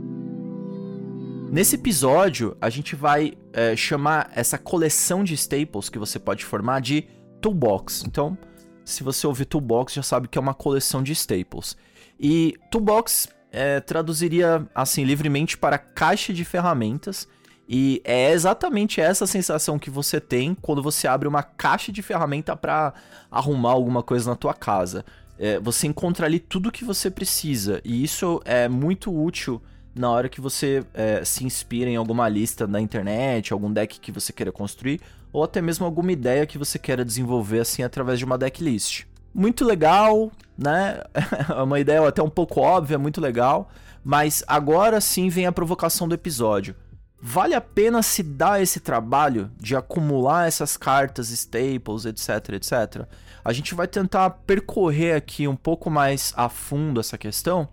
Nesse 1.51 1.77
episódio, 1.77 2.55
a 2.61 2.69
gente 2.69 2.95
vai 2.95 3.33
é, 3.55 3.75
chamar 3.75 4.31
essa 4.35 4.59
coleção 4.59 5.25
de 5.25 5.33
staples 5.33 5.89
que 5.89 5.99
você 5.99 6.19
pode 6.19 6.45
formar 6.45 6.81
de 6.81 7.09
Toolbox. 7.41 8.05
Então, 8.07 8.37
se 8.85 9.03
você 9.03 9.27
ouvir 9.27 9.47
Toolbox, 9.47 9.95
já 9.95 10.03
sabe 10.03 10.29
que 10.29 10.37
é 10.37 10.41
uma 10.41 10.53
coleção 10.53 11.03
de 11.03 11.13
staples. 11.13 11.75
E 12.21 12.55
Toolbox 12.71 13.29
é, 13.51 13.81
traduziria 13.81 14.69
assim 14.75 15.05
livremente 15.05 15.57
para 15.57 15.79
caixa 15.79 16.35
de 16.35 16.45
ferramentas. 16.45 17.27
E 17.67 18.03
é 18.05 18.31
exatamente 18.31 19.01
essa 19.01 19.27
sensação 19.27 19.79
que 19.79 19.89
você 19.89 20.21
tem 20.21 20.55
quando 20.55 20.83
você 20.83 21.09
abre 21.09 21.27
uma 21.27 21.43
caixa 21.43 21.91
de 21.91 22.03
ferramenta 22.03 22.55
para 22.55 22.93
arrumar 23.31 23.71
alguma 23.71 24.03
coisa 24.03 24.29
na 24.29 24.37
tua 24.37 24.53
casa. 24.53 25.03
É, 25.39 25.59
você 25.59 25.87
encontra 25.87 26.27
ali 26.27 26.41
tudo 26.41 26.71
que 26.71 26.85
você 26.85 27.11
precisa. 27.11 27.81
E 27.83 28.05
isso 28.05 28.39
é 28.45 28.69
muito 28.69 29.11
útil 29.11 29.63
na 29.99 30.11
hora 30.11 30.29
que 30.29 30.41
você 30.41 30.85
é, 30.95 31.25
se 31.25 31.45
inspira 31.45 31.91
em 31.91 31.97
alguma 31.97 32.29
lista 32.29 32.67
na 32.67 32.81
internet, 32.81 33.53
algum 33.53 33.73
deck 33.73 34.01
que 34.01 34.13
você 34.13 34.33
queira 34.33 34.53
construir, 34.53 35.01
ou 35.33 35.43
até 35.43 35.61
mesmo 35.61 35.85
alguma 35.85 36.13
ideia 36.13 36.47
que 36.47 36.59
você 36.59 36.79
queira 36.79 37.05
desenvolver 37.05 37.61
assim 37.61 37.83
através 37.83 38.19
de 38.19 38.25
uma 38.25 38.39
decklist. 38.39 39.05
Muito 39.35 39.65
legal, 39.65 40.31
né? 40.57 41.03
É 41.51 41.63
uma 41.63 41.79
ideia 41.79 42.07
até 42.07 42.23
um 42.23 42.31
pouco 42.31 42.61
óbvia, 42.61 42.99
muito 42.99 43.21
legal, 43.21 43.71
mas 44.05 44.43
agora 44.47 45.01
sim 45.01 45.29
vem 45.29 45.47
a 45.47 45.53
provocação 45.53 46.09
do 46.09 46.15
episódio. 46.15 46.75
Vale 47.21 47.55
a 47.55 47.61
pena 47.61 48.01
se 48.01 48.23
dar 48.23 48.63
esse 48.63 48.79
trabalho 48.79 49.51
de 49.59 49.75
acumular 49.75 50.47
essas 50.47 50.77
cartas, 50.77 51.31
staples, 51.31 52.05
etc, 52.05 52.55
etc? 52.55 53.07
A 53.45 53.53
gente 53.53 53.75
vai 53.75 53.89
tentar 53.89 54.31
percorrer 54.31 55.17
aqui 55.17 55.49
um 55.49 55.57
pouco 55.57 55.91
mais 55.91 56.33
a 56.37 56.49
fundo 56.49 57.01
essa 57.01 57.19
questão 57.19 57.69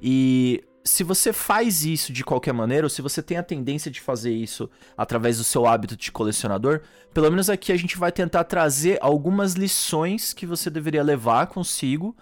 e 0.00 0.62
se 0.84 1.04
você 1.04 1.32
faz 1.32 1.84
isso 1.84 2.12
de 2.12 2.24
qualquer 2.24 2.52
maneira, 2.52 2.86
ou 2.86 2.90
se 2.90 3.02
você 3.02 3.22
tem 3.22 3.36
a 3.36 3.42
tendência 3.42 3.90
de 3.90 4.00
fazer 4.00 4.32
isso 4.32 4.68
através 4.96 5.38
do 5.38 5.44
seu 5.44 5.66
hábito 5.66 5.96
de 5.96 6.10
colecionador, 6.10 6.80
pelo 7.14 7.30
menos 7.30 7.48
aqui 7.48 7.72
a 7.72 7.76
gente 7.76 7.96
vai 7.96 8.10
tentar 8.10 8.44
trazer 8.44 8.98
algumas 9.00 9.54
lições 9.54 10.32
que 10.32 10.46
você 10.46 10.68
deveria 10.68 11.02
levar 11.02 11.46
consigo 11.46 12.16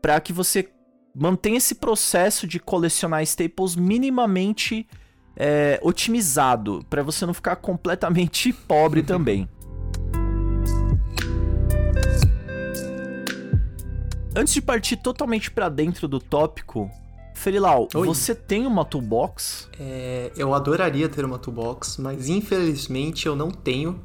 para 0.00 0.20
que 0.20 0.32
você 0.32 0.68
mantenha 1.14 1.58
esse 1.58 1.74
processo 1.74 2.46
de 2.46 2.58
colecionar 2.58 3.22
staples 3.22 3.76
minimamente 3.76 4.86
é, 5.36 5.78
otimizado, 5.82 6.84
para 6.90 7.02
você 7.02 7.24
não 7.24 7.32
ficar 7.32 7.56
completamente 7.56 8.52
pobre 8.68 9.02
também. 9.02 9.48
Antes 14.34 14.54
de 14.54 14.62
partir 14.62 14.96
totalmente 14.96 15.50
para 15.50 15.68
dentro 15.68 16.08
do 16.08 16.18
tópico, 16.18 16.90
Ferilau, 17.42 17.88
Oi. 17.92 18.06
você 18.06 18.36
tem 18.36 18.66
uma 18.68 18.84
toolbox? 18.84 19.68
É, 19.78 20.30
eu 20.36 20.54
adoraria 20.54 21.08
ter 21.08 21.24
uma 21.24 21.38
toolbox, 21.38 21.96
mas 21.98 22.28
infelizmente 22.28 23.26
eu 23.26 23.34
não 23.34 23.50
tenho. 23.50 24.00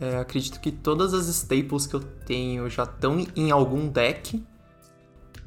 É, 0.00 0.16
acredito 0.16 0.58
que 0.60 0.72
todas 0.72 1.12
as 1.12 1.26
staples 1.26 1.86
que 1.86 1.94
eu 1.94 2.00
tenho 2.00 2.70
já 2.70 2.84
estão 2.84 3.26
em 3.36 3.50
algum 3.50 3.86
deck. 3.86 4.42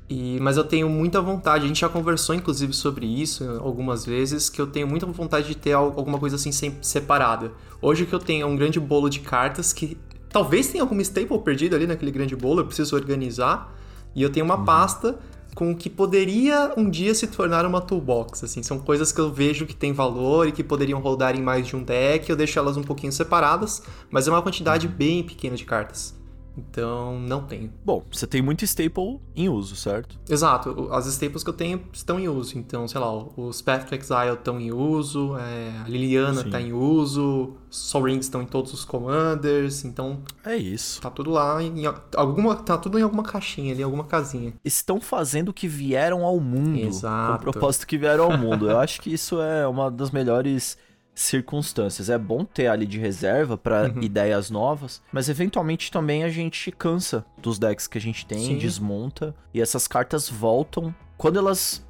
E, 0.08 0.38
mas 0.42 0.58
eu 0.58 0.64
tenho 0.64 0.88
muita 0.88 1.20
vontade, 1.22 1.66
a 1.66 1.68
gente 1.68 1.80
já 1.80 1.90
conversou 1.90 2.36
inclusive 2.36 2.72
sobre 2.72 3.08
isso 3.08 3.44
algumas 3.62 4.06
vezes, 4.06 4.48
que 4.48 4.62
eu 4.62 4.68
tenho 4.68 4.88
muita 4.88 5.08
vontade 5.08 5.48
de 5.48 5.56
ter 5.56 5.72
al- 5.72 5.94
alguma 5.98 6.20
coisa 6.20 6.36
assim 6.36 6.52
separada. 6.84 7.52
Hoje 7.82 8.04
o 8.04 8.06
que 8.06 8.14
eu 8.14 8.20
tenho 8.20 8.44
é 8.44 8.46
um 8.46 8.56
grande 8.56 8.80
bolo 8.80 9.10
de 9.10 9.22
cartas 9.22 9.74
que 9.74 9.98
talvez 10.30 10.68
tenha 10.68 10.84
alguma 10.84 11.02
staple 11.02 11.40
perdida 11.40 11.76
ali 11.76 11.88
naquele 11.88 12.12
grande 12.12 12.36
bolo, 12.36 12.60
eu 12.62 12.66
preciso 12.68 12.96
organizar. 12.96 13.74
E 14.16 14.22
eu 14.22 14.30
tenho 14.30 14.46
uma 14.46 14.64
pasta 14.64 15.18
com 15.56 15.72
o 15.72 15.76
que 15.76 15.90
poderia 15.90 16.74
um 16.76 16.90
dia 16.90 17.14
se 17.14 17.28
tornar 17.28 17.66
uma 17.66 17.82
toolbox, 17.82 18.44
assim, 18.44 18.64
são 18.64 18.80
coisas 18.80 19.12
que 19.12 19.20
eu 19.20 19.32
vejo 19.32 19.66
que 19.66 19.76
tem 19.76 19.94
valor 19.94 20.48
e 20.48 20.52
que 20.52 20.64
poderiam 20.64 21.00
rodar 21.00 21.36
em 21.36 21.42
mais 21.42 21.68
de 21.68 21.76
um 21.76 21.84
deck, 21.84 22.30
eu 22.30 22.36
deixo 22.36 22.58
elas 22.58 22.78
um 22.78 22.84
pouquinho 22.84 23.12
separadas, 23.12 23.84
mas 24.10 24.28
é 24.28 24.32
uma 24.32 24.42
quantidade 24.42 24.88
bem 24.88 25.24
pequena 25.24 25.56
de 25.56 25.66
cartas. 25.66 26.23
Então, 26.58 27.20
não 27.20 27.42
tenho. 27.44 27.72
Bom, 27.84 28.04
você 28.12 28.28
tem 28.28 28.42
muito 28.42 28.64
staple 28.64 29.20
em 29.36 29.50
uso, 29.50 29.76
certo? 29.76 30.20
Exato, 30.30 30.90
as 30.92 31.06
staples 31.08 31.44
que 31.44 31.50
eu 31.50 31.54
tenho 31.54 31.82
estão 31.92 32.20
em 32.20 32.28
uso. 32.30 32.58
Então, 32.58 32.88
sei 32.88 33.00
lá, 33.02 33.12
os 33.38 33.62
Path 33.62 33.88
to 33.90 33.96
Exile 33.96 34.34
estão 34.34 34.60
em 34.60 34.72
uso, 34.72 35.36
é, 35.38 35.82
a 35.84 35.90
Liliana 35.90 36.42
está 36.42 36.62
em 36.62 36.72
uso, 36.72 37.56
Soul 37.70 38.06
Rings 38.06 38.26
estão 38.26 38.42
em 38.42 38.46
todos 38.46 38.72
os 38.74 38.86
Commanders, 38.86 39.84
então 39.84 40.20
É 40.46 40.56
isso. 40.56 41.02
tá 41.02 41.10
tudo 41.10 41.32
lá 41.32 41.62
em 41.62 41.84
alguma, 42.16 42.56
tá 42.56 42.78
tudo 42.78 43.00
em 43.00 43.02
alguma 43.02 43.24
caixinha 43.24 43.74
ali, 43.74 43.82
alguma 43.82 44.04
casinha. 44.04 44.54
Estão 44.64 45.02
fazendo 45.02 45.50
o 45.50 45.54
que 45.54 45.68
vieram 45.68 46.24
ao 46.24 46.40
mundo. 46.40 46.78
Exato. 46.78 47.44
Com 47.44 47.50
o 47.50 47.52
propósito 47.54 47.88
que 47.88 47.98
vieram 47.98 48.32
ao 48.32 48.38
mundo. 48.38 48.70
Eu 48.70 48.78
acho 48.80 49.02
que 49.02 49.12
isso 49.12 49.42
é 49.42 49.68
uma 49.68 49.90
das 49.90 50.12
melhores 50.12 50.78
circunstâncias. 51.16 52.10
É 52.10 52.18
bom 52.18 52.44
ter 52.44 52.68
ali 52.68 52.86
de 52.86 53.00
reserva 53.00 53.58
pra 53.58 53.84
Uhum. 53.84 54.02
ideias 54.02 54.50
novas, 54.50 55.02
mas 55.12 55.30
eventualmente 55.30 55.92
também 55.92 56.24
a 56.24 56.30
gente 56.30 56.72
cansa 56.72 57.26
dos 57.38 57.60
decks 57.60 57.88
que 57.88 57.98
a 57.98 58.02
gente 58.02 58.26
tem, 58.26 58.40
Sim. 58.40 58.58
desmonta 58.58 59.36
e 59.54 59.62
essas 59.62 59.88
cartas 59.88 60.30
voltam 60.30 60.94
quando 61.18 61.38
elas 61.38 61.86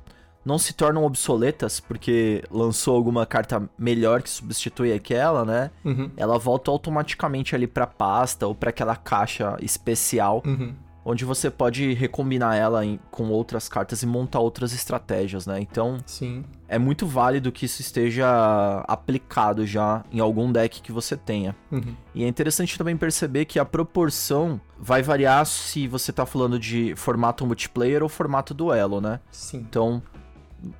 não 0.46 0.58
se 0.60 0.74
tornam 0.74 1.06
obsoletas 1.06 1.80
porque 1.80 2.44
lançou 2.52 2.98
alguma 2.98 3.26
carta 3.26 3.70
melhor 3.78 4.22
que 4.22 4.30
substitui 4.30 4.92
aquela, 4.92 5.46
né? 5.46 5.72
Uhum, 5.86 6.12
Ela 6.18 6.38
volta 6.38 6.70
automaticamente 6.70 7.56
ali 7.56 7.66
pra 7.66 7.88
pasta 7.88 8.46
ou 8.46 8.54
pra 8.54 8.70
aquela 8.70 8.96
caixa 8.98 9.56
especial 9.62 10.44
uhum. 10.46 10.76
Onde 11.06 11.26
você 11.26 11.50
pode 11.52 11.94
recombinar 11.94 12.56
ela 12.56 12.86
em- 12.86 13.00
com 13.12 13.30
outras 13.30 13.68
cartas 13.68 14.02
e 14.04 14.06
montar 14.06 14.40
outras 14.40 14.74
estratégias, 14.74 15.46
né? 15.46 15.60
Então 15.60 15.98
Sim. 16.06 16.44
é 16.68 16.78
muito 16.80 17.06
válido 17.06 17.52
que 17.52 17.66
isso 17.66 17.82
esteja 17.82 18.84
aplicado 18.88 19.66
já 19.66 20.04
em 20.12 20.20
algum 20.20 20.52
deck 20.52 20.82
que 20.82 20.92
você 20.92 21.18
tenha. 21.18 21.56
Uhum. 21.72 21.96
E 22.16 22.24
é 22.24 22.28
interessante 22.28 22.78
também 22.78 22.96
perceber 22.96 23.46
que 23.46 23.60
a 23.60 23.66
proporção 23.66 24.60
vai 24.80 25.02
variar 25.02 25.46
se 25.46 25.88
você 25.88 26.12
tá 26.14 26.26
falando 26.26 26.58
de 26.58 26.96
formato 26.96 27.46
multiplayer 27.46 28.02
ou 28.02 28.10
formato 28.10 28.54
duelo, 28.54 29.02
né? 29.02 29.20
Sim. 29.32 29.58
Então, 29.58 30.02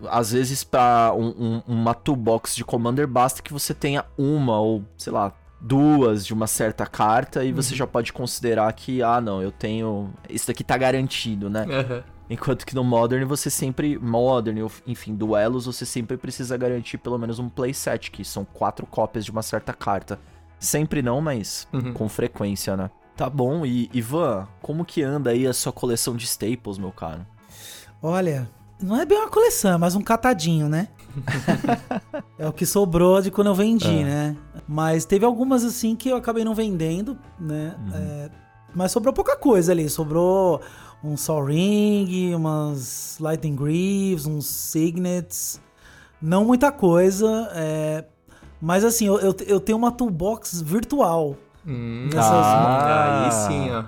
às 0.10 0.32
vezes 0.32 0.64
para 0.64 1.14
um- 1.14 1.34
um- 1.38 1.62
uma 1.68 1.94
toolbox 1.94 2.56
de 2.56 2.64
Commander 2.64 3.06
basta 3.08 3.42
que 3.42 3.52
você 3.52 3.74
tenha 3.74 4.06
uma 4.18 4.58
ou, 4.60 4.84
sei 4.98 5.12
lá, 5.12 5.34
duas 5.64 6.26
de 6.26 6.34
uma 6.34 6.46
certa 6.46 6.86
carta 6.86 7.44
e 7.44 7.54
você 7.54 7.74
já 7.74 7.88
pode 7.88 8.12
considerar 8.12 8.72
que, 8.74 9.02
ah, 9.02 9.22
não, 9.22 9.42
eu 9.42 9.52
tenho. 9.52 10.14
Isso 10.30 10.46
daqui 10.48 10.64
tá 10.64 10.78
garantido, 10.78 11.50
né? 11.50 11.66
Aham. 11.70 12.04
Enquanto 12.30 12.66
que 12.66 12.76
no 12.76 12.84
Modern 12.84 13.26
você 13.26 13.50
sempre. 13.50 13.98
Modern, 13.98 14.62
ou, 14.62 14.72
enfim, 14.86 15.16
duelos, 15.16 15.66
você 15.66 15.86
sempre 15.86 16.18
precisa 16.18 16.58
garantir 16.58 16.98
pelo 16.98 17.18
menos 17.18 17.40
um 17.40 17.48
playset, 17.50 18.12
que 18.12 18.24
são 18.26 18.44
quatro 18.46 18.86
cópias 18.86 19.24
de 19.26 19.32
uma 19.32 19.42
certa 19.42 19.74
carta. 19.74 20.20
Sempre 20.60 21.02
não, 21.02 21.22
mas 21.22 21.68
Uhum. 21.74 21.94
com 21.94 22.08
frequência, 22.10 22.76
né? 22.78 22.90
Tá 23.16 23.30
bom, 23.30 23.66
e 23.66 23.90
Ivan, 23.94 24.48
como 24.62 24.84
que 24.84 25.04
anda 25.04 25.30
aí 25.30 25.46
a 25.46 25.54
sua 25.54 25.72
coleção 25.72 26.16
de 26.16 26.26
staples, 26.26 26.78
meu 26.80 26.92
cara? 26.92 27.28
Olha, 28.02 28.50
não 28.82 29.00
é 29.00 29.06
bem 29.06 29.18
uma 29.20 29.30
coleção, 29.30 29.74
é 29.74 29.78
mais 29.78 29.94
um 29.96 30.02
catadinho, 30.02 30.68
né? 30.68 30.88
é 32.40 32.48
o 32.48 32.54
que 32.54 32.66
sobrou 32.66 33.22
de 33.22 33.30
quando 33.32 33.48
eu 33.48 33.56
vendi, 33.56 33.88
É. 33.88 34.04
né? 34.04 34.38
Mas 34.68 35.06
teve 35.06 35.26
algumas 35.26 35.64
assim 35.64 35.96
que 35.96 36.10
eu 36.10 36.16
acabei 36.18 36.44
não 36.44 36.56
vendendo, 36.56 37.18
né? 37.40 37.76
É, 37.94 38.30
mas 38.74 38.92
sobrou 38.92 39.14
pouca 39.14 39.36
coisa 39.36 39.72
ali. 39.72 39.90
Sobrou 39.90 40.62
um 41.04 41.16
Sol 41.18 41.46
Ring, 41.46 42.34
umas 42.34 43.18
Lightning 43.20 43.56
Greaves, 43.56 44.26
uns 44.26 44.46
Signets. 44.48 45.62
Não 46.22 46.46
muita 46.46 46.72
coisa. 46.72 47.50
é, 47.54 48.06
mas 48.62 48.86
assim, 48.86 49.06
eu, 49.08 49.20
eu, 49.20 49.36
eu 49.46 49.60
tenho 49.60 49.78
uma 49.78 49.92
toolbox 49.92 50.62
virtual. 50.62 51.36
Hum. 51.68 52.06
Nessas- 52.14 52.32
Ah. 52.32 53.24
Aí 53.26 53.32
sim, 53.32 53.72
ó. 53.72 53.84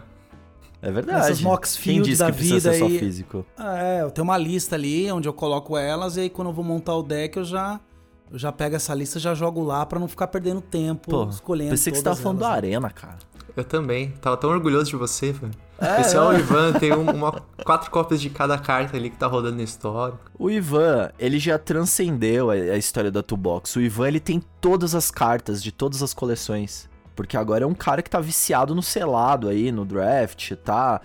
É 0.87 0.91
verdade. 0.91 1.19
Essas 1.31 1.41
Mox 1.41 1.77
Quem 1.77 2.01
disse 2.01 2.19
da 2.19 2.27
que 2.31 2.37
precisa 2.37 2.69
vida 2.69 2.73
ser 2.73 2.79
só 2.79 2.85
aí- 2.85 2.99
físico? 2.99 3.45
Ah, 3.57 3.77
É, 3.83 4.01
eu 4.03 4.11
tenho 4.11 4.23
uma 4.23 4.37
lista 4.37 4.75
ali 4.75 5.11
onde 5.11 5.27
eu 5.27 5.33
coloco 5.33 5.75
elas 5.75 6.15
e 6.17 6.21
aí 6.21 6.29
quando 6.29 6.49
eu 6.49 6.53
vou 6.53 6.63
montar 6.63 6.95
o 6.95 7.01
deck 7.03 7.37
eu 7.37 7.43
já 7.43 7.79
eu 8.31 8.37
já 8.39 8.51
pego 8.51 8.75
essa 8.75 8.93
lista 8.93 9.17
e 9.17 9.21
já 9.21 9.33
jogo 9.33 9.63
lá 9.63 9.85
pra 9.85 9.99
não 9.99 10.07
ficar 10.07 10.27
perdendo 10.27 10.61
tempo 10.61 11.09
Pô, 11.09 11.29
escolhendo 11.29 11.71
pensei 11.71 11.91
que 11.91 11.97
você 11.97 12.03
tava 12.03 12.15
falando 12.15 12.39
da 12.39 12.49
né? 12.49 12.55
Arena, 12.55 12.89
cara. 12.89 13.17
Eu 13.55 13.63
também. 13.63 14.11
Tava 14.19 14.35
tão 14.35 14.49
orgulhoso 14.49 14.89
de 14.89 14.97
você, 14.97 15.31
velho. 15.31 15.53
É, 15.79 16.01
Esse 16.01 16.15
é 16.17 16.19
o 16.21 16.31
é. 16.33 16.39
Ivan, 16.39 16.73
tem 16.73 16.91
um- 16.93 17.09
uma, 17.09 17.31
quatro 17.63 17.89
cópias 17.89 18.19
de 18.19 18.29
cada 18.29 18.57
carta 18.57 18.97
ali 18.97 19.09
que 19.09 19.15
tá 19.17 19.27
rodando 19.27 19.55
no 19.55 19.61
histórico. 19.63 20.19
O 20.37 20.49
Ivan, 20.51 21.09
ele 21.17 21.39
já 21.39 21.57
transcendeu 21.57 22.49
a, 22.49 22.53
a 22.53 22.77
história 22.77 23.09
da 23.09 23.23
Toolbox. 23.23 23.73
O 23.77 23.81
Ivan, 23.81 24.07
ele 24.09 24.19
tem 24.19 24.41
todas 24.59 24.93
as 24.93 25.09
cartas 25.09 25.63
de 25.63 25.71
todas 25.71 26.03
as 26.03 26.13
coleções. 26.13 26.89
Porque 27.15 27.37
agora 27.37 27.63
é 27.63 27.67
um 27.67 27.73
cara 27.73 28.01
que 28.01 28.09
tá 28.09 28.19
viciado 28.19 28.75
no 28.75 28.81
selado 28.83 29.47
aí, 29.47 29.71
no 29.71 29.85
draft, 29.85 30.51
tá 30.63 30.99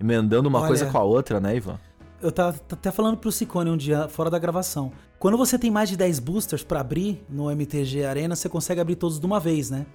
emendando 0.00 0.48
uma 0.48 0.58
Olha- 0.58 0.68
coisa 0.68 0.86
com 0.86 0.98
a 0.98 1.02
outra, 1.02 1.38
né, 1.40 1.56
Ivan? 1.56 1.78
Eu 2.20 2.30
tava 2.30 2.52
t- 2.52 2.74
até 2.74 2.90
falando 2.90 3.16
pro 3.16 3.32
Cicone 3.32 3.70
um 3.70 3.76
dia 3.76 4.08
fora 4.08 4.30
da 4.30 4.38
gravação. 4.38 4.92
Quando 5.18 5.36
você 5.36 5.58
tem 5.58 5.70
mais 5.70 5.88
de 5.88 5.96
10 5.96 6.18
boosters 6.18 6.62
pra 6.64 6.80
abrir 6.80 7.24
no 7.28 7.50
MTG 7.50 8.04
Arena, 8.04 8.34
você 8.36 8.48
consegue 8.48 8.80
abrir 8.80 8.96
todos 8.96 9.18
de 9.20 9.26
uma 9.26 9.38
vez, 9.40 9.70
né? 9.70 9.86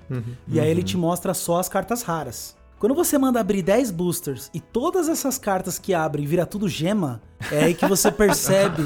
E 0.48 0.60
aí 0.60 0.70
ele 0.70 0.84
te 0.84 0.96
mostra 0.98 1.34
só 1.34 1.60
as 1.60 1.68
cartas 1.70 2.02
raras. 2.02 2.56
Quando 2.80 2.94
você 2.94 3.18
manda 3.18 3.40
abrir 3.40 3.62
10 3.64 3.92
boosters 3.92 4.50
e 4.54 4.60
todas 4.60 5.10
essas 5.10 5.38
cartas 5.38 5.80
que 5.80 5.94
abrem 5.94 6.26
vira 6.26 6.46
tudo 6.46 6.68
gema, 6.70 7.22
é 7.52 7.64
aí 7.66 7.74
que 7.74 7.88
você 7.88 8.12
percebe 8.12 8.84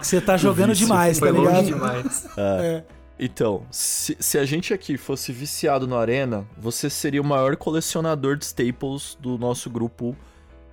que 0.00 0.06
você 0.06 0.20
tá 0.20 0.36
jogando 0.36 0.74
demais, 0.74 1.18
tá 1.18 1.30
ligado? 1.30 1.54
longe 1.54 1.72
demais. 1.72 2.26
É. 2.36 2.84
Então, 3.22 3.66
se, 3.70 4.16
se 4.18 4.38
a 4.38 4.46
gente 4.46 4.72
aqui 4.72 4.96
fosse 4.96 5.30
viciado 5.30 5.86
no 5.86 5.94
Arena, 5.98 6.46
você 6.56 6.88
seria 6.88 7.20
o 7.20 7.24
maior 7.24 7.54
colecionador 7.54 8.34
de 8.34 8.46
staples 8.46 9.14
do 9.20 9.36
nosso 9.36 9.68
grupo 9.68 10.16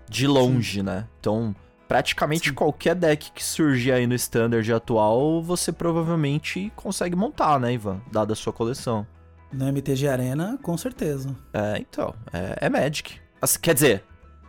de 0.09 0.25
longe, 0.25 0.81
né? 0.81 1.05
Então, 1.19 1.53
praticamente 1.89 2.53
qualquer 2.53 2.95
deck 2.95 3.31
que 3.33 3.43
surgir 3.43 3.91
aí 3.91 4.07
no 4.07 4.15
Standard 4.15 4.71
atual, 4.71 5.43
você 5.43 5.73
provavelmente 5.73 6.71
consegue 6.73 7.17
montar, 7.17 7.59
né, 7.59 7.73
Ivan? 7.73 7.99
Dada 8.09 8.31
a 8.31 8.35
sua 8.35 8.53
coleção. 8.53 9.05
No 9.51 9.67
MTG 9.67 10.07
Arena, 10.07 10.57
com 10.63 10.77
certeza. 10.77 11.35
É, 11.53 11.77
então, 11.79 12.15
é, 12.31 12.65
é 12.67 12.69
Magic. 12.69 13.19
Assim, 13.41 13.59
quer 13.59 13.73
dizer, 13.73 14.05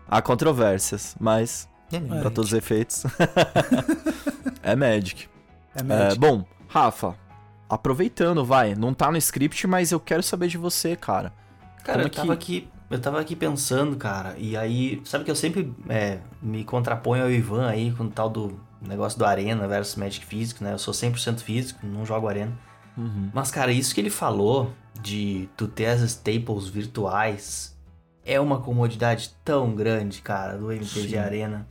há 0.09 0.23
controvérsias, 0.23 1.17
mas, 1.19 1.69
É 1.93 1.99
pra 1.99 2.31
todos 2.31 2.53
os 2.53 2.57
efeitos, 2.57 3.03
é 4.63 4.77
Magic. 4.77 5.29
É 5.75 5.81
É, 5.81 5.83
Magic. 5.83 6.19
bom, 6.21 6.45
Rafa, 6.69 7.17
aproveitando, 7.69 8.45
vai, 8.45 8.75
não 8.75 8.95
tá 8.95 9.11
no 9.11 9.17
script, 9.19 9.67
mas 9.67 9.93
eu 9.93 10.01
quero 10.01 10.23
saber 10.23 10.49
de 10.49 10.57
você, 10.59 10.97
cara. 10.97 11.33
Cara, 11.85 11.99
Como 11.99 12.07
eu 12.07 12.11
que- 12.11 12.17
tava 12.17 12.33
aqui. 12.33 12.69
Eu 12.91 12.99
tava 12.99 13.21
aqui 13.21 13.37
pensando, 13.37 13.97
cara, 13.97 14.35
e 14.39 14.57
aí, 14.57 15.03
sabe 15.05 15.23
que 15.23 15.31
eu 15.31 15.37
sempre 15.37 15.75
é, 15.91 16.21
me 16.41 16.65
contraponho 16.65 17.23
ao 17.25 17.31
Ivan 17.31 17.69
aí 17.69 17.93
com 17.93 18.05
o 18.05 18.09
tal 18.09 18.31
do 18.31 18.59
negócio 18.81 19.19
do 19.19 19.27
Arena 19.27 19.69
versus 19.69 19.97
Magic 19.97 20.25
físico, 20.25 20.65
né? 20.65 20.73
Eu 20.73 20.79
sou 20.79 20.95
100% 20.95 21.41
físico, 21.41 21.87
não 21.87 22.07
jogo 22.07 22.27
Arena. 22.29 22.53
Uhum. 22.97 23.29
Mas, 23.35 23.51
cara, 23.51 23.71
isso 23.73 23.95
que 23.95 24.01
ele 24.01 24.09
falou 24.09 24.73
de 25.03 25.51
tu 25.55 25.69
ter 25.69 25.85
as 25.87 26.01
staples 26.01 26.67
virtuais 26.69 27.77
é 28.25 28.41
uma 28.41 28.59
comodidade 28.59 29.35
tão 29.45 29.75
grande, 29.75 30.23
cara, 30.23 30.57
do 30.57 30.73
MTG. 30.73 31.19
Arena. 31.19 31.69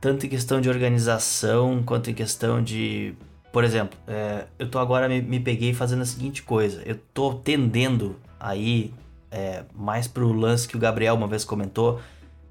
Tanto 0.00 0.26
em 0.26 0.28
questão 0.28 0.60
de 0.60 0.68
organização, 0.68 1.82
quanto 1.82 2.08
em 2.08 2.14
questão 2.14 2.62
de. 2.62 3.14
Por 3.52 3.64
exemplo, 3.64 3.98
é, 4.08 4.46
eu 4.58 4.68
tô 4.68 4.78
agora 4.78 5.08
me, 5.08 5.20
me 5.20 5.38
peguei 5.38 5.74
fazendo 5.74 6.02
a 6.02 6.06
seguinte 6.06 6.42
coisa. 6.42 6.82
Eu 6.86 6.98
tô 7.12 7.34
tendendo 7.34 8.16
aí 8.40 8.92
é, 9.30 9.64
mais 9.74 10.08
pro 10.08 10.32
lance 10.32 10.66
que 10.66 10.76
o 10.76 10.80
Gabriel 10.80 11.14
uma 11.14 11.26
vez 11.26 11.44
comentou, 11.44 12.00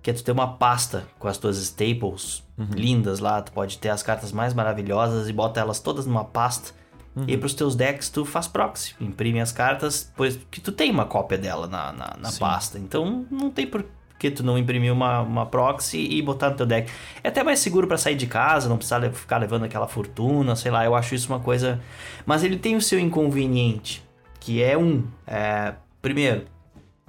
que 0.01 0.11
é 0.11 0.13
tu 0.13 0.23
ter 0.23 0.31
uma 0.31 0.55
pasta 0.57 1.07
com 1.17 1.27
as 1.27 1.37
tuas 1.37 1.57
staples 1.57 2.43
lindas 2.75 3.19
lá. 3.19 3.41
Tu 3.41 3.51
pode 3.51 3.79
ter 3.79 3.89
as 3.89 4.03
cartas 4.03 4.31
mais 4.31 4.53
maravilhosas 4.53 5.27
e 5.27 5.33
bota 5.33 5.59
elas 5.59 5.79
todas 5.79 6.05
numa 6.05 6.23
pasta. 6.23 6.71
E 7.27 7.31
aí 7.31 7.37
pros 7.37 7.53
teus 7.53 7.75
decks 7.75 8.09
tu 8.09 8.23
faz 8.23 8.47
proxy, 8.47 8.95
imprime 9.01 9.41
as 9.41 9.51
cartas, 9.51 10.11
pois 10.15 10.39
que 10.49 10.61
tu 10.61 10.71
tem 10.71 10.89
uma 10.89 11.05
cópia 11.05 11.37
dela 11.37 11.67
na, 11.67 11.91
na, 11.91 12.15
na 12.17 12.31
pasta. 12.39 12.79
Então 12.79 13.25
não 13.29 13.51
tem 13.51 13.67
por 13.67 13.85
que 14.21 14.29
tu 14.29 14.43
não 14.43 14.55
imprimir 14.55 14.93
uma, 14.93 15.21
uma 15.21 15.47
proxy 15.47 15.97
e 15.97 16.21
botar 16.21 16.51
no 16.51 16.55
teu 16.55 16.65
deck. 16.67 16.91
É 17.23 17.29
até 17.29 17.43
mais 17.43 17.57
seguro 17.57 17.87
para 17.87 17.97
sair 17.97 18.13
de 18.13 18.27
casa, 18.27 18.69
não 18.69 18.77
precisar 18.77 19.01
ficar 19.11 19.39
levando 19.39 19.63
aquela 19.63 19.87
fortuna, 19.87 20.55
sei 20.55 20.69
lá, 20.69 20.85
eu 20.85 20.93
acho 20.93 21.15
isso 21.15 21.27
uma 21.33 21.39
coisa... 21.39 21.81
Mas 22.23 22.43
ele 22.43 22.55
tem 22.55 22.75
o 22.75 22.81
seu 22.81 22.99
inconveniente, 22.99 24.07
que 24.39 24.61
é 24.61 24.77
um... 24.77 25.03
É... 25.25 25.73
Primeiro, 26.03 26.45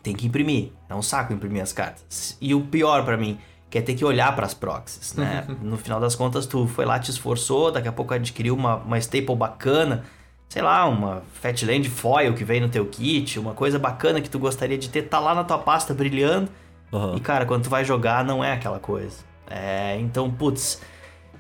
tem 0.02 0.14
que 0.14 0.26
imprimir. 0.26 0.72
É 0.88 0.94
um 0.94 1.02
saco 1.02 1.34
imprimir 1.34 1.62
as 1.62 1.70
cartas. 1.70 2.38
E 2.40 2.54
o 2.54 2.62
pior 2.62 3.04
para 3.04 3.18
mim, 3.18 3.38
que 3.68 3.76
é 3.76 3.82
ter 3.82 3.94
que 3.94 4.06
olhar 4.06 4.34
para 4.34 4.46
as 4.46 4.54
proxies, 4.54 5.12
né? 5.12 5.44
no 5.60 5.76
final 5.76 6.00
das 6.00 6.14
contas, 6.14 6.46
tu 6.46 6.66
foi 6.66 6.86
lá, 6.86 6.98
te 6.98 7.10
esforçou, 7.10 7.70
daqui 7.70 7.88
a 7.88 7.92
pouco 7.92 8.14
adquiriu 8.14 8.54
uma, 8.54 8.76
uma 8.76 8.96
staple 8.96 9.36
bacana 9.36 10.02
sei 10.48 10.60
lá, 10.60 10.86
uma 10.86 11.22
Fatland 11.40 11.88
foil 11.88 12.34
que 12.34 12.44
vem 12.44 12.60
no 12.60 12.68
teu 12.68 12.84
kit, 12.84 13.38
uma 13.38 13.54
coisa 13.54 13.78
bacana 13.78 14.20
que 14.20 14.28
tu 14.28 14.38
gostaria 14.38 14.76
de 14.76 14.90
ter, 14.90 15.00
tá 15.00 15.18
lá 15.18 15.34
na 15.34 15.44
tua 15.44 15.56
pasta 15.56 15.94
brilhando. 15.94 16.50
Uhum. 16.92 17.16
E 17.16 17.20
cara, 17.20 17.46
quando 17.46 17.64
tu 17.64 17.70
vai 17.70 17.84
jogar, 17.84 18.24
não 18.24 18.44
é 18.44 18.52
aquela 18.52 18.78
coisa. 18.78 19.16
É, 19.48 19.98
então, 19.98 20.30
putz, 20.30 20.80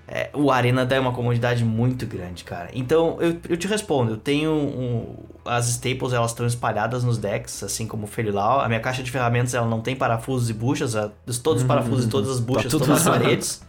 é, 0.08 0.30
o 0.34 0.50
Arena 0.50 0.84
dá 0.84 1.00
uma 1.00 1.12
comodidade 1.12 1.64
muito 1.64 2.06
grande, 2.06 2.44
cara. 2.44 2.70
Então, 2.72 3.16
eu, 3.20 3.38
eu 3.48 3.56
te 3.56 3.68
respondo, 3.68 4.12
eu 4.12 4.16
tenho 4.16 4.50
um, 4.50 5.16
as 5.44 5.68
staples, 5.68 6.12
elas 6.12 6.32
estão 6.32 6.46
espalhadas 6.46 7.04
nos 7.04 7.18
decks, 7.18 7.62
assim 7.62 7.86
como 7.86 8.04
o 8.04 8.06
Felilau. 8.06 8.60
A 8.60 8.68
minha 8.68 8.80
caixa 8.80 9.02
de 9.02 9.10
ferramentas, 9.10 9.54
ela 9.54 9.66
não 9.66 9.80
tem 9.80 9.94
parafusos 9.94 10.50
e 10.50 10.52
buchas, 10.52 10.94
todos 11.42 11.62
os 11.62 11.68
parafusos 11.68 12.06
e 12.06 12.08
todas 12.08 12.30
as 12.30 12.40
buchas 12.40 12.70
tá 12.70 12.78
estão 12.78 12.94
nas 12.94 13.04
paredes. 13.04 13.62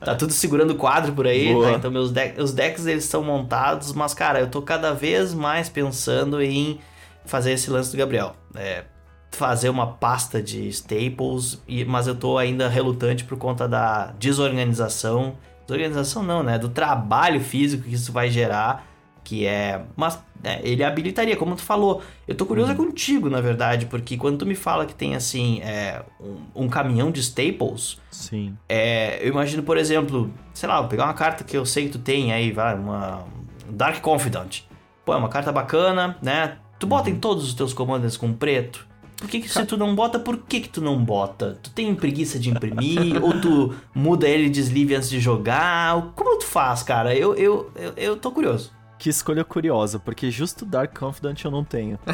tá 0.00 0.14
tudo 0.14 0.32
segurando 0.32 0.70
o 0.70 0.76
quadro 0.76 1.12
por 1.12 1.26
aí, 1.26 1.54
tá? 1.60 1.72
Então 1.72 1.90
meus 1.90 2.10
deck, 2.10 2.40
os 2.40 2.52
decks 2.52 2.86
eles 2.86 3.04
estão 3.04 3.22
montados, 3.22 3.92
mas 3.92 4.14
cara, 4.14 4.40
eu 4.40 4.48
tô 4.48 4.62
cada 4.62 4.92
vez 4.92 5.34
mais 5.34 5.68
pensando 5.68 6.40
em 6.42 6.80
fazer 7.24 7.52
esse 7.52 7.70
lance 7.70 7.90
do 7.90 7.98
Gabriel. 7.98 8.34
É, 8.54 8.84
fazer 9.30 9.68
uma 9.68 9.86
pasta 9.86 10.42
de 10.42 10.68
staples, 10.68 11.62
mas 11.86 12.06
eu 12.06 12.14
tô 12.14 12.38
ainda 12.38 12.68
relutante 12.68 13.24
por 13.24 13.36
conta 13.38 13.68
da 13.68 14.12
desorganização. 14.18 15.36
Desorganização 15.66 16.22
não, 16.22 16.42
né? 16.42 16.58
Do 16.58 16.68
trabalho 16.68 17.40
físico 17.40 17.84
que 17.84 17.94
isso 17.94 18.12
vai 18.12 18.30
gerar 18.30 18.88
que 19.28 19.44
é. 19.44 19.82
Mas 19.94 20.18
é, 20.42 20.58
ele 20.66 20.82
habilitaria, 20.82 21.36
como 21.36 21.54
tu 21.54 21.60
falou. 21.60 22.00
Eu 22.26 22.34
tô 22.34 22.46
curioso 22.46 22.70
uhum. 22.70 22.78
contigo, 22.78 23.28
na 23.28 23.42
verdade, 23.42 23.84
porque 23.84 24.16
quando 24.16 24.38
tu 24.38 24.46
me 24.46 24.54
fala 24.54 24.86
que 24.86 24.94
tem 24.94 25.14
assim 25.14 25.60
é, 25.60 26.02
um, 26.18 26.64
um, 26.64 26.68
caminhão 26.68 27.10
de 27.10 27.20
staples. 27.20 28.00
Sim. 28.10 28.56
É, 28.66 29.22
eu 29.22 29.28
imagino, 29.28 29.62
por 29.62 29.76
exemplo, 29.76 30.32
sei 30.54 30.66
lá, 30.66 30.80
vou 30.80 30.88
pegar 30.88 31.04
uma 31.04 31.12
carta 31.12 31.44
que 31.44 31.54
eu 31.54 31.66
sei 31.66 31.84
que 31.84 31.90
tu 31.90 31.98
tem 31.98 32.32
aí, 32.32 32.50
vai, 32.52 32.74
uma 32.74 33.26
Dark 33.68 34.00
Confidant. 34.00 34.62
Pô, 35.04 35.12
é 35.12 35.16
uma 35.16 35.28
carta 35.28 35.52
bacana, 35.52 36.16
né? 36.22 36.56
Tu 36.78 36.86
bota 36.86 37.10
uhum. 37.10 37.16
em 37.16 37.18
todos 37.18 37.44
os 37.44 37.52
teus 37.52 37.74
comandos 37.74 38.16
com 38.16 38.32
preto. 38.32 38.87
Por 39.18 39.28
que, 39.28 39.40
que 39.40 39.48
se 39.48 39.66
tu 39.66 39.76
não 39.76 39.96
bota, 39.96 40.18
por 40.18 40.36
que, 40.38 40.60
que 40.60 40.68
tu 40.68 40.80
não 40.80 40.96
bota? 41.04 41.58
Tu 41.60 41.70
tem 41.70 41.92
preguiça 41.94 42.38
de 42.38 42.50
imprimir? 42.50 43.22
ou 43.22 43.40
tu 43.40 43.74
muda 43.92 44.28
ele 44.28 44.48
de 44.48 44.60
sleeve 44.60 44.94
antes 44.94 45.10
de 45.10 45.18
jogar? 45.18 46.12
Como 46.14 46.38
tu 46.38 46.46
faz, 46.46 46.84
cara? 46.84 47.14
Eu, 47.14 47.34
eu, 47.34 47.70
eu, 47.74 47.92
eu 47.96 48.16
tô 48.16 48.30
curioso. 48.30 48.72
Que 48.96 49.08
escolha 49.10 49.44
curiosa, 49.44 49.98
porque 49.98 50.30
justo 50.30 50.64
Dark 50.64 50.96
Confidant 50.96 51.44
eu 51.44 51.50
não 51.50 51.64
tenho. 51.64 51.98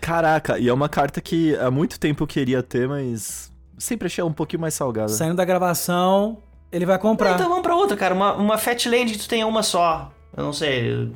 Caraca, 0.00 0.58
e 0.58 0.68
é 0.68 0.72
uma 0.72 0.88
carta 0.88 1.20
que 1.20 1.56
há 1.56 1.70
muito 1.70 1.98
tempo 1.98 2.22
eu 2.22 2.26
queria 2.26 2.62
ter, 2.62 2.88
mas 2.88 3.52
sempre 3.78 4.06
achei 4.06 4.22
ela 4.22 4.30
um 4.30 4.34
pouquinho 4.34 4.60
mais 4.60 4.74
salgada. 4.74 5.08
Saindo 5.08 5.34
da 5.36 5.44
gravação, 5.44 6.38
ele 6.70 6.86
vai 6.86 6.98
comprar. 6.98 7.34
então 7.34 7.48
vamos 7.48 7.62
pra 7.62 7.74
outra, 7.74 7.96
cara. 7.96 8.14
Uma, 8.14 8.34
uma 8.34 8.58
Fatland 8.58 9.12
que 9.12 9.18
tu 9.18 9.28
tenha 9.28 9.46
uma 9.46 9.62
só. 9.62 10.10
Eu 10.40 10.44
não 10.46 10.52
sei, 10.52 11.10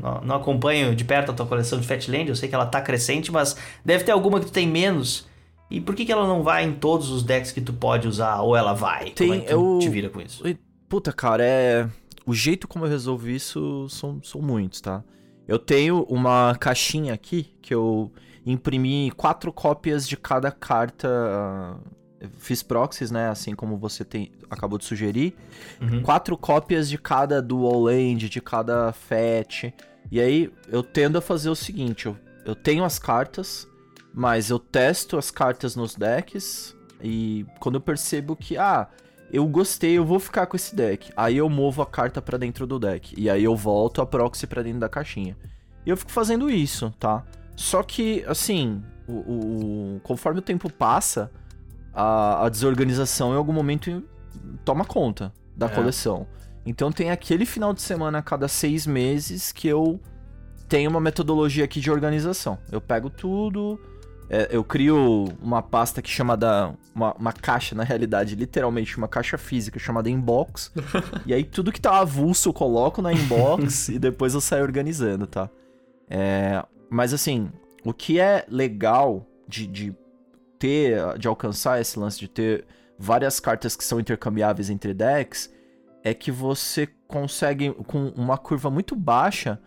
não, 0.00 0.20
não, 0.22 0.36
acompanho 0.36 0.94
de 0.94 1.04
perto 1.04 1.30
a 1.30 1.34
tua 1.34 1.46
coleção 1.46 1.80
de 1.80 1.86
Fatland, 1.86 2.28
eu 2.28 2.36
sei 2.36 2.48
que 2.48 2.54
ela 2.54 2.66
tá 2.66 2.80
crescente, 2.80 3.32
mas 3.32 3.56
deve 3.84 4.04
ter 4.04 4.12
alguma 4.12 4.38
que 4.38 4.46
tu 4.46 4.52
tem 4.52 4.66
menos. 4.68 5.26
E 5.70 5.80
por 5.80 5.94
que, 5.94 6.04
que 6.04 6.12
ela 6.12 6.26
não 6.26 6.42
vai 6.42 6.64
em 6.64 6.72
todos 6.72 7.10
os 7.10 7.22
decks 7.22 7.50
que 7.50 7.60
tu 7.60 7.72
pode 7.72 8.06
usar? 8.06 8.40
Ou 8.40 8.56
ela 8.56 8.72
vai? 8.72 9.10
Tem, 9.10 9.28
Como 9.28 9.40
é 9.40 9.44
que 9.44 9.52
eu... 9.52 9.78
te 9.80 9.88
vira 9.88 10.08
com 10.08 10.20
isso? 10.20 10.42
Puta, 10.88 11.12
cara, 11.12 11.44
é 11.44 11.88
o 12.26 12.34
jeito 12.34 12.66
como 12.66 12.84
eu 12.84 12.88
resolvi 12.88 13.36
isso 13.36 13.88
são, 13.88 14.20
são 14.22 14.42
muitos, 14.42 14.80
tá? 14.80 15.02
Eu 15.46 15.58
tenho 15.58 16.02
uma 16.08 16.56
caixinha 16.58 17.14
aqui 17.14 17.54
que 17.62 17.72
eu 17.72 18.12
imprimi 18.44 19.12
quatro 19.16 19.52
cópias 19.52 20.08
de 20.08 20.16
cada 20.16 20.50
carta. 20.50 21.78
Fiz 22.38 22.62
proxies, 22.62 23.10
né? 23.10 23.28
Assim 23.28 23.54
como 23.54 23.76
você 23.76 24.04
tem, 24.04 24.32
acabou 24.50 24.78
de 24.78 24.84
sugerir. 24.84 25.36
Uhum. 25.80 26.02
Quatro 26.02 26.36
cópias 26.36 26.88
de 26.88 26.96
cada 26.96 27.42
Dual 27.42 27.82
Land, 27.82 28.28
de 28.28 28.40
cada 28.40 28.92
FAT. 28.92 29.74
E 30.10 30.20
aí 30.20 30.52
eu 30.68 30.82
tendo 30.82 31.18
a 31.18 31.20
fazer 31.20 31.50
o 31.50 31.56
seguinte: 31.56 32.06
eu, 32.06 32.16
eu 32.44 32.54
tenho 32.54 32.84
as 32.84 32.98
cartas, 32.98 33.68
mas 34.14 34.50
eu 34.50 34.58
testo 34.58 35.18
as 35.18 35.30
cartas 35.30 35.76
nos 35.76 35.94
decks. 35.94 36.74
E 37.02 37.44
quando 37.60 37.74
eu 37.74 37.80
percebo 37.80 38.34
que, 38.34 38.56
ah, 38.56 38.88
eu 39.30 39.46
gostei, 39.46 39.98
eu 39.98 40.04
vou 40.04 40.18
ficar 40.18 40.46
com 40.46 40.56
esse 40.56 40.74
deck. 40.74 41.12
Aí 41.16 41.36
eu 41.36 41.48
movo 41.50 41.82
a 41.82 41.86
carta 41.86 42.22
para 42.22 42.38
dentro 42.38 42.66
do 42.66 42.78
deck. 42.78 43.14
E 43.18 43.28
aí 43.28 43.44
eu 43.44 43.54
volto 43.54 44.00
a 44.00 44.06
proxy 44.06 44.46
para 44.46 44.62
dentro 44.62 44.80
da 44.80 44.88
caixinha. 44.88 45.36
E 45.84 45.90
eu 45.90 45.96
fico 45.96 46.10
fazendo 46.10 46.50
isso, 46.50 46.92
tá? 46.98 47.24
Só 47.54 47.82
que, 47.82 48.24
assim, 48.26 48.82
o, 49.06 49.96
o 49.96 50.00
conforme 50.02 50.40
o 50.40 50.42
tempo 50.42 50.70
passa, 50.72 51.30
a, 51.96 52.44
a, 52.44 52.48
desorganização 52.48 53.32
em 53.32 53.36
algum 53.36 53.52
momento 53.52 54.04
toma 54.64 54.84
conta 54.84 55.32
da 55.56 55.66
é. 55.66 55.68
coleção. 55.70 56.26
Então 56.64 56.92
tem 56.92 57.10
aquele 57.10 57.46
final 57.46 57.72
de 57.72 57.80
semana 57.80 58.18
a 58.18 58.22
cada 58.22 58.46
seis 58.48 58.86
meses 58.86 59.50
que 59.50 59.66
eu 59.66 59.98
tenho 60.68 60.90
uma 60.90 61.00
metodologia 61.00 61.64
aqui 61.64 61.80
de 61.80 61.90
organização. 61.90 62.58
Eu 62.70 62.80
pego 62.80 63.08
tudo 63.08 63.80
é, 64.28 64.48
eu 64.50 64.64
crio 64.64 65.28
uma 65.40 65.62
pasta 65.62 66.02
que 66.02 66.10
chama 66.10 66.36
da. 66.36 66.74
Uma, 66.94 67.14
uma, 67.14 67.32
caixa, 67.32 67.74
na 67.74 67.84
realidade, 67.84 68.34
literalmente, 68.34 68.96
uma 68.96 69.06
caixa 69.06 69.38
física 69.38 69.78
chamada 69.78 70.10
inbox. 70.10 70.72
e 71.24 71.32
aí 71.32 71.44
tudo 71.44 71.70
que 71.70 71.80
tá 71.80 72.00
avulso 72.00 72.48
eu 72.48 72.52
coloco 72.52 73.00
na 73.00 73.12
inbox 73.12 73.88
e 73.90 73.98
depois 73.98 74.34
eu 74.34 74.40
saio 74.40 74.64
organizando, 74.64 75.26
tá? 75.26 75.48
É, 76.10 76.64
mas 76.90 77.12
assim, 77.12 77.50
o 77.84 77.92
que 77.92 78.18
é 78.18 78.44
legal 78.48 79.24
de, 79.46 79.66
de 79.66 79.94
ter, 80.58 81.18
de 81.18 81.28
alcançar 81.28 81.80
esse 81.80 81.98
lance 81.98 82.18
de 82.18 82.28
ter 82.28 82.66
várias 82.98 83.40
cartas 83.40 83.76
que 83.76 83.84
são 83.84 84.00
intercambiáveis 84.00 84.70
entre 84.70 84.94
decks, 84.94 85.52
é 86.02 86.14
que 86.14 86.30
você 86.30 86.88
consegue, 87.08 87.70
com 87.86 88.08
uma 88.08 88.38
curva 88.38 88.70
muito 88.70 88.94
baixa, 88.94 89.60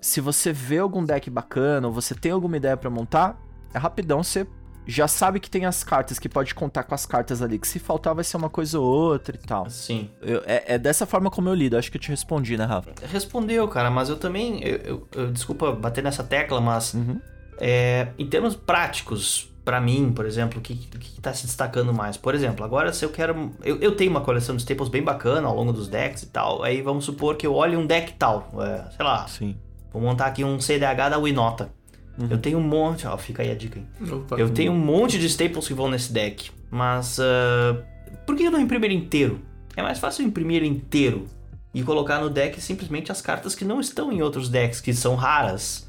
se 0.00 0.20
você 0.20 0.52
vê 0.52 0.78
algum 0.78 1.04
deck 1.04 1.28
bacana, 1.28 1.86
ou 1.86 1.92
você 1.92 2.14
tem 2.14 2.32
alguma 2.32 2.56
ideia 2.56 2.76
para 2.76 2.88
montar, 2.88 3.38
é 3.74 3.78
rapidão, 3.78 4.22
você 4.22 4.46
já 4.86 5.06
sabe 5.06 5.38
que 5.38 5.50
tem 5.50 5.66
as 5.66 5.84
cartas, 5.84 6.18
que 6.18 6.28
pode 6.28 6.54
contar 6.54 6.82
com 6.84 6.94
as 6.94 7.06
cartas 7.06 7.42
ali, 7.42 7.58
que 7.58 7.68
se 7.68 7.78
faltar 7.78 8.14
vai 8.14 8.24
ser 8.24 8.36
uma 8.36 8.48
coisa 8.48 8.78
ou 8.78 8.84
outra 8.84 9.36
e 9.36 9.46
tal. 9.46 9.68
Sim. 9.70 10.10
Eu, 10.20 10.42
é, 10.46 10.74
é, 10.74 10.78
dessa 10.78 11.06
forma 11.06 11.30
como 11.30 11.48
eu 11.48 11.54
lido, 11.54 11.76
acho 11.76 11.90
que 11.90 11.96
eu 11.96 12.00
te 12.00 12.08
respondi, 12.08 12.56
né, 12.56 12.64
Rafa? 12.64 12.92
Respondeu, 13.06 13.68
cara, 13.68 13.90
mas 13.90 14.08
eu 14.08 14.16
também, 14.16 14.62
eu, 14.64 15.06
eu, 15.14 15.30
desculpa 15.30 15.70
bater 15.72 16.02
nessa 16.02 16.24
tecla, 16.24 16.60
mas 16.60 16.94
uhum. 16.94 17.20
é, 17.58 18.08
em 18.18 18.26
termos 18.26 18.56
práticos, 18.56 19.52
para 19.70 19.80
mim, 19.80 20.10
por 20.12 20.26
exemplo, 20.26 20.58
o 20.58 20.60
que, 20.60 20.74
que 20.74 21.20
tá 21.20 21.32
se 21.32 21.46
destacando 21.46 21.94
mais? 21.94 22.16
Por 22.16 22.34
exemplo, 22.34 22.64
agora 22.64 22.92
se 22.92 23.04
eu 23.04 23.08
quero. 23.10 23.52
Eu, 23.62 23.78
eu 23.78 23.94
tenho 23.94 24.10
uma 24.10 24.20
coleção 24.20 24.56
de 24.56 24.62
staples 24.62 24.88
bem 24.88 25.00
bacana 25.00 25.46
ao 25.46 25.54
longo 25.54 25.72
dos 25.72 25.86
decks 25.86 26.24
e 26.24 26.26
tal. 26.26 26.64
Aí 26.64 26.82
vamos 26.82 27.04
supor 27.04 27.36
que 27.36 27.46
eu 27.46 27.54
olhe 27.54 27.76
um 27.76 27.86
deck 27.86 28.14
tal. 28.14 28.50
É, 28.58 28.90
sei 28.90 29.06
lá. 29.06 29.28
Sim. 29.28 29.54
Vou 29.92 30.02
montar 30.02 30.26
aqui 30.26 30.42
um 30.42 30.58
CDH 30.58 31.10
da 31.10 31.18
Winota. 31.20 31.70
Uhum. 32.18 32.26
Eu 32.30 32.38
tenho 32.38 32.58
um 32.58 32.62
monte, 32.62 33.06
ó, 33.06 33.16
fica 33.16 33.44
aí 33.44 33.50
a 33.52 33.54
dica 33.54 33.78
aí. 33.78 34.10
Opa, 34.10 34.34
eu 34.34 34.50
tenho 34.50 34.72
um 34.72 34.78
monte 34.78 35.20
de 35.20 35.26
staples 35.26 35.68
que 35.68 35.74
vão 35.74 35.88
nesse 35.88 36.12
deck, 36.12 36.50
mas 36.68 37.18
uh, 37.20 37.80
por 38.26 38.34
que 38.34 38.42
eu 38.42 38.50
não 38.50 38.60
imprimo 38.60 38.84
ele 38.84 38.94
inteiro? 38.94 39.40
É 39.76 39.82
mais 39.82 40.00
fácil 40.00 40.26
imprimir 40.26 40.56
ele 40.56 40.66
inteiro 40.66 41.26
e 41.72 41.84
colocar 41.84 42.20
no 42.20 42.28
deck 42.28 42.60
simplesmente 42.60 43.12
as 43.12 43.22
cartas 43.22 43.54
que 43.54 43.64
não 43.64 43.80
estão 43.80 44.10
em 44.10 44.20
outros 44.20 44.48
decks, 44.48 44.80
que 44.80 44.92
são 44.92 45.14
raras. 45.14 45.88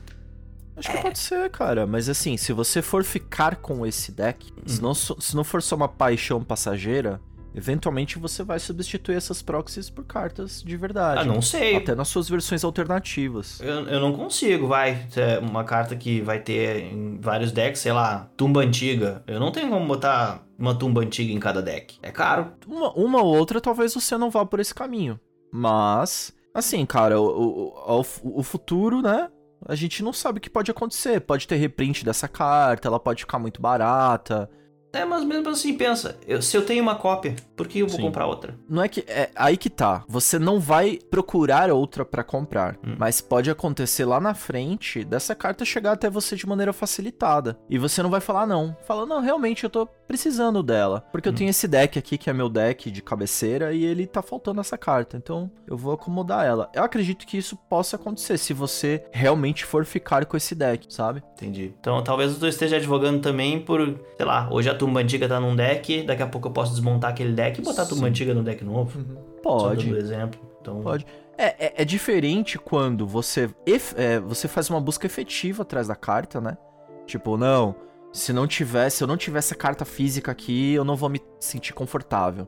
Acho 0.82 0.98
que 0.98 1.02
pode 1.02 1.20
ser, 1.20 1.50
cara. 1.50 1.88
Mas 1.88 2.10
assim, 2.10 2.38
se 2.38 2.54
você 2.54 2.82
for 2.82 3.04
ficar 3.04 3.58
com 3.58 3.86
esse 3.86 4.12
deck, 4.12 4.52
hum. 4.52 4.62
se, 4.66 4.82
não, 4.82 4.94
se 4.94 5.36
não 5.36 5.44
for 5.44 5.62
só 5.62 5.76
uma 5.76 5.88
paixão 5.88 6.44
passageira, 6.44 7.22
Eventualmente 7.54 8.18
você 8.18 8.44
vai 8.44 8.60
substituir 8.60 9.16
essas 9.16 9.42
proxies 9.42 9.90
por 9.90 10.06
cartas 10.06 10.64
de 10.64 10.78
verdade. 10.78 11.22
Ah, 11.22 11.26
não 11.26 11.42
sei. 11.42 11.76
Até 11.76 11.94
nas 11.94 12.08
suas 12.08 12.30
versões 12.30 12.64
alternativas. 12.64 13.60
Eu, 13.60 13.88
eu 13.88 14.00
não 14.00 14.14
consigo, 14.14 14.68
vai. 14.68 15.06
É 15.16 15.40
uma 15.40 15.64
carta 15.64 15.96
que 15.96 16.22
vai 16.22 16.40
ter 16.40 16.94
em 16.94 17.20
vários 17.20 17.52
decks, 17.52 17.82
sei 17.82 17.92
lá, 17.92 18.30
tumba 18.38 18.62
antiga. 18.62 19.24
Eu 19.28 19.40
não 19.40 19.52
tenho 19.52 19.70
como 19.70 19.86
botar 19.86 20.46
uma 20.58 20.74
tumba 20.74 21.02
antiga 21.02 21.32
em 21.34 21.40
cada 21.40 21.62
deck. 21.62 21.98
É 22.02 22.12
caro. 22.12 22.54
Uma, 22.66 22.94
uma 22.94 23.22
ou 23.22 23.36
outra 23.36 23.60
talvez 23.60 23.94
você 23.94 24.18
não 24.18 24.30
vá 24.30 24.46
por 24.46 24.60
esse 24.60 24.74
caminho. 24.74 25.20
Mas, 25.52 26.34
assim, 26.54 26.86
cara, 26.86 27.20
o, 27.20 27.26
o, 27.26 28.00
o, 28.00 28.40
o 28.40 28.44
futuro, 28.44 29.02
né? 29.02 29.30
A 29.66 29.76
gente 29.76 30.04
não 30.04 30.12
sabe 30.12 30.40
o 30.40 30.42
que 30.42 30.50
pode 30.50 30.72
acontecer. 30.72 31.22
Pode 31.22 31.48
ter 31.48 31.56
reprint 31.56 32.04
dessa 32.04 32.28
carta, 32.28 32.88
ela 32.88 33.00
pode 33.00 33.22
ficar 33.22 33.40
muito 33.40 33.62
barata. 33.62 34.50
É, 34.94 35.06
mas 35.06 35.24
mesmo 35.24 35.50
assim, 35.50 35.76
pensa, 35.78 36.18
eu- 36.28 36.42
se 36.42 36.56
eu 36.58 36.66
tenho 36.66 36.84
uma 36.84 36.96
cópia, 36.96 37.36
por 37.56 37.68
que 37.68 37.80
eu 37.80 37.88
vou 37.88 37.96
Sim. 37.96 38.02
comprar 38.04 38.26
outra? 38.28 38.56
Não 38.70 38.84
é 38.84 38.88
que. 38.90 39.02
É 39.08 39.30
aí 39.36 39.56
que 39.56 39.70
tá. 39.70 40.04
Você 40.08 40.38
não 40.38 40.60
vai 40.60 41.00
procurar 41.10 41.72
outra 41.72 42.04
pra 42.04 42.24
comprar. 42.24 42.78
Hum. 42.86 42.96
Mas 42.98 43.22
pode 43.22 43.50
acontecer 43.50 44.04
lá 44.06 44.20
na 44.20 44.34
frente 44.34 45.04
dessa 45.04 45.34
carta 45.34 45.64
chegar 45.64 45.94
até 45.94 46.10
você 46.10 46.36
de 46.36 46.46
maneira 46.48 46.74
facilitada. 46.74 47.58
E 47.70 47.78
você 47.78 48.04
não 48.04 48.10
vai 48.10 48.20
falar 48.20 48.46
não. 48.46 48.76
Fala, 48.86 49.06
não, 49.06 49.22
realmente 49.22 49.64
eu 49.64 49.70
tô 49.70 49.86
precisando 50.08 50.62
dela. 50.62 51.06
Porque 51.12 51.30
Hum. 51.30 51.32
eu 51.32 51.36
tenho 51.38 51.50
esse 51.50 51.68
deck 51.68 51.98
aqui, 51.98 52.18
que 52.18 52.30
é 52.30 52.34
meu 52.34 52.50
deck 52.50 52.92
de 52.92 53.02
cabeceira, 53.02 53.74
e 53.74 53.86
ele 53.86 54.06
tá 54.06 54.22
faltando 54.22 54.60
essa 54.60 54.78
carta. 54.78 55.16
Então 55.16 55.50
eu 55.66 55.78
vou 55.78 55.94
acomodar 55.94 56.46
ela. 56.46 56.70
Eu 56.76 56.84
acredito 56.84 57.26
que 57.26 57.38
isso 57.38 57.56
possa 57.56 57.96
acontecer 57.96 58.38
se 58.38 58.54
você 58.54 59.06
realmente 59.12 59.64
for 59.64 59.86
ficar 59.86 60.26
com 60.26 60.36
esse 60.36 60.54
deck, 60.54 60.94
sabe? 60.94 61.24
Entendi. 61.36 61.74
Então 61.80 62.04
talvez 62.04 62.38
tu 62.38 62.46
esteja 62.48 62.76
advogando 62.76 63.22
também 63.22 63.60
por, 63.60 63.80
sei 64.18 64.26
lá, 64.26 64.50
hoje 64.52 64.70
a 64.70 64.81
tumba 64.86 65.00
antiga 65.00 65.28
tá 65.30 65.40
num 65.40 65.56
deck, 65.56 66.02
daqui 66.04 66.24
a 66.24 66.28
pouco 66.28 66.48
eu 66.48 66.52
posso 66.52 66.72
desmontar 66.72 67.12
aquele 67.12 67.34
deck 67.34 67.60
e 67.60 67.64
botar 67.64 67.84
a 67.84 67.86
tumba 67.86 68.02
Sim. 68.02 68.08
antiga 68.08 68.34
no 68.34 68.42
deck 68.42 68.64
novo. 68.64 69.00
Só 69.00 69.42
Pode. 69.44 69.86
dando 69.86 69.98
exemplo. 69.98 70.40
Então, 70.60 70.82
Pode. 70.82 71.06
É, 71.38 71.68
é, 71.68 71.74
é 71.78 71.86
diferente 71.86 72.58
quando 72.58 73.06
você, 73.06 73.50
ef- 73.66 73.94
é, 73.96 74.20
você 74.20 74.48
faz 74.48 74.70
uma 74.72 74.82
busca 74.82 75.06
efetiva 75.06 75.62
atrás 75.62 75.88
da 75.88 75.96
carta, 75.96 76.42
né? 76.42 76.58
Tipo, 77.06 77.38
não, 77.38 77.76
se 78.12 78.34
não 78.34 78.48
tivesse, 78.48 78.98
se 78.98 79.04
eu 79.04 79.08
não 79.08 79.18
tivesse 79.18 79.54
a 79.54 79.58
carta 79.58 79.86
física 79.86 80.32
aqui, 80.32 80.74
eu 80.74 80.84
não 80.84 80.96
vou 80.96 81.10
me 81.10 81.22
sentir 81.40 81.74
confortável. 81.74 82.48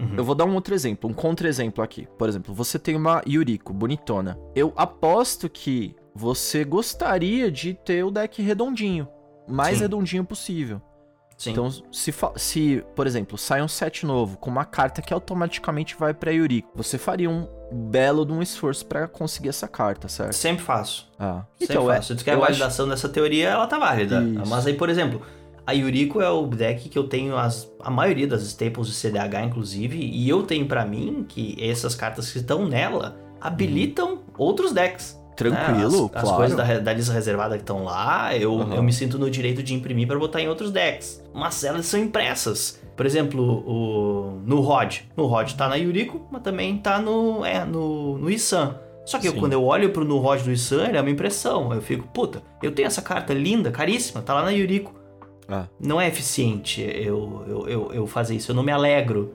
Uhum. 0.00 0.14
Eu 0.16 0.24
vou 0.24 0.34
dar 0.34 0.44
um 0.46 0.54
outro 0.54 0.74
exemplo, 0.74 1.08
um 1.08 1.12
contra-exemplo 1.14 1.84
aqui. 1.84 2.08
Por 2.18 2.28
exemplo, 2.28 2.52
você 2.54 2.78
tem 2.78 2.96
uma 2.96 3.22
Yuriko 3.26 3.72
bonitona. 3.72 4.38
Eu 4.54 4.72
aposto 4.76 5.48
que 5.48 5.94
você 6.14 6.64
gostaria 6.64 7.50
de 7.50 7.74
ter 7.74 8.04
o 8.04 8.10
deck 8.10 8.40
redondinho. 8.42 9.06
Mais 9.46 9.76
Sim. 9.76 9.82
redondinho 9.82 10.24
possível. 10.24 10.80
Sim. 11.36 11.50
Então, 11.50 11.70
se, 11.70 12.14
se, 12.36 12.84
por 12.94 13.06
exemplo, 13.06 13.36
sai 13.36 13.60
um 13.62 13.68
set 13.68 14.06
novo 14.06 14.36
com 14.38 14.48
uma 14.50 14.64
carta 14.64 15.02
que 15.02 15.12
automaticamente 15.12 15.96
vai 15.98 16.14
pra 16.14 16.30
Yuriko, 16.30 16.70
você 16.74 16.96
faria 16.96 17.28
um 17.28 17.46
belo 17.72 18.24
de 18.24 18.32
um 18.32 18.40
esforço 18.40 18.86
pra 18.86 19.08
conseguir 19.08 19.48
essa 19.48 19.66
carta, 19.66 20.06
certo? 20.08 20.32
Sempre 20.32 20.62
faço. 20.64 21.10
Ah. 21.18 21.44
Sempre 21.58 21.74
Então, 21.74 21.90
é, 21.90 21.96
faço. 21.96 22.08
Se 22.08 22.16
tu 22.18 22.24
quer 22.24 22.30
a 22.32 22.34
eu 22.34 22.42
acho- 22.42 22.52
validação 22.52 22.88
dessa 22.88 23.08
teoria, 23.08 23.48
ela 23.48 23.66
tá 23.66 23.78
válida. 23.78 24.22
Isso. 24.22 24.48
Mas 24.48 24.66
aí, 24.66 24.74
por 24.74 24.88
exemplo, 24.88 25.22
a 25.66 25.72
Yuriko 25.72 26.20
é 26.20 26.30
o 26.30 26.46
deck 26.46 26.88
que 26.88 26.98
eu 26.98 27.08
tenho 27.08 27.36
as, 27.36 27.68
a 27.80 27.90
maioria 27.90 28.28
das 28.28 28.42
staples 28.42 28.86
de 28.86 28.94
CDH, 28.94 29.42
inclusive, 29.44 29.98
e 29.98 30.28
eu 30.28 30.42
tenho 30.44 30.66
pra 30.66 30.84
mim 30.86 31.24
que 31.28 31.56
essas 31.60 31.94
cartas 31.96 32.30
que 32.30 32.38
estão 32.38 32.64
nela 32.68 33.16
habilitam 33.40 34.20
outros 34.38 34.72
decks. 34.72 35.18
Tranquilo? 35.36 36.04
As, 36.06 36.22
claro. 36.22 36.28
as 36.28 36.36
coisas 36.36 36.56
da, 36.56 36.78
da 36.78 36.92
lista 36.92 37.12
reservada 37.12 37.56
que 37.56 37.62
estão 37.62 37.84
lá, 37.84 38.36
eu, 38.36 38.60
Aham. 38.60 38.74
eu 38.74 38.82
me 38.82 38.92
sinto 38.92 39.18
no 39.18 39.30
direito 39.30 39.62
de 39.62 39.74
imprimir 39.74 40.06
pra 40.06 40.18
botar 40.18 40.40
em 40.40 40.48
outros 40.48 40.70
decks. 40.70 41.22
Mas 41.32 41.64
elas 41.64 41.86
são 41.86 42.00
impressas. 42.00 42.80
Por 42.96 43.04
exemplo, 43.04 43.42
o, 43.42 44.40
no 44.44 44.60
Rod. 44.60 44.98
No 45.16 45.26
Rod 45.26 45.52
tá 45.52 45.68
na 45.68 45.74
Yuriko, 45.74 46.26
mas 46.30 46.42
também 46.42 46.78
tá 46.78 47.00
no, 47.00 47.44
é, 47.44 47.64
no, 47.64 48.18
no 48.18 48.30
Isan. 48.30 48.78
Só 49.04 49.18
que 49.18 49.28
eu, 49.28 49.34
quando 49.34 49.52
eu 49.52 49.62
olho 49.62 49.90
pro 49.90 50.04
no 50.04 50.18
Rod 50.18 50.40
do 50.42 50.50
Isan, 50.50 50.86
ele 50.86 50.96
é 50.96 51.00
uma 51.00 51.10
impressão. 51.10 51.72
Eu 51.72 51.82
fico, 51.82 52.06
puta, 52.08 52.42
eu 52.62 52.72
tenho 52.72 52.86
essa 52.86 53.02
carta 53.02 53.34
linda, 53.34 53.70
caríssima, 53.70 54.22
tá 54.22 54.32
lá 54.32 54.42
na 54.44 54.50
Yuriko. 54.50 54.94
Ah. 55.48 55.66
Não 55.78 56.00
é 56.00 56.08
eficiente 56.08 56.80
eu, 56.80 57.44
eu, 57.46 57.68
eu, 57.68 57.92
eu 57.92 58.06
fazer 58.06 58.34
isso, 58.36 58.50
eu 58.50 58.54
não 58.54 58.62
me 58.62 58.72
alegro. 58.72 59.34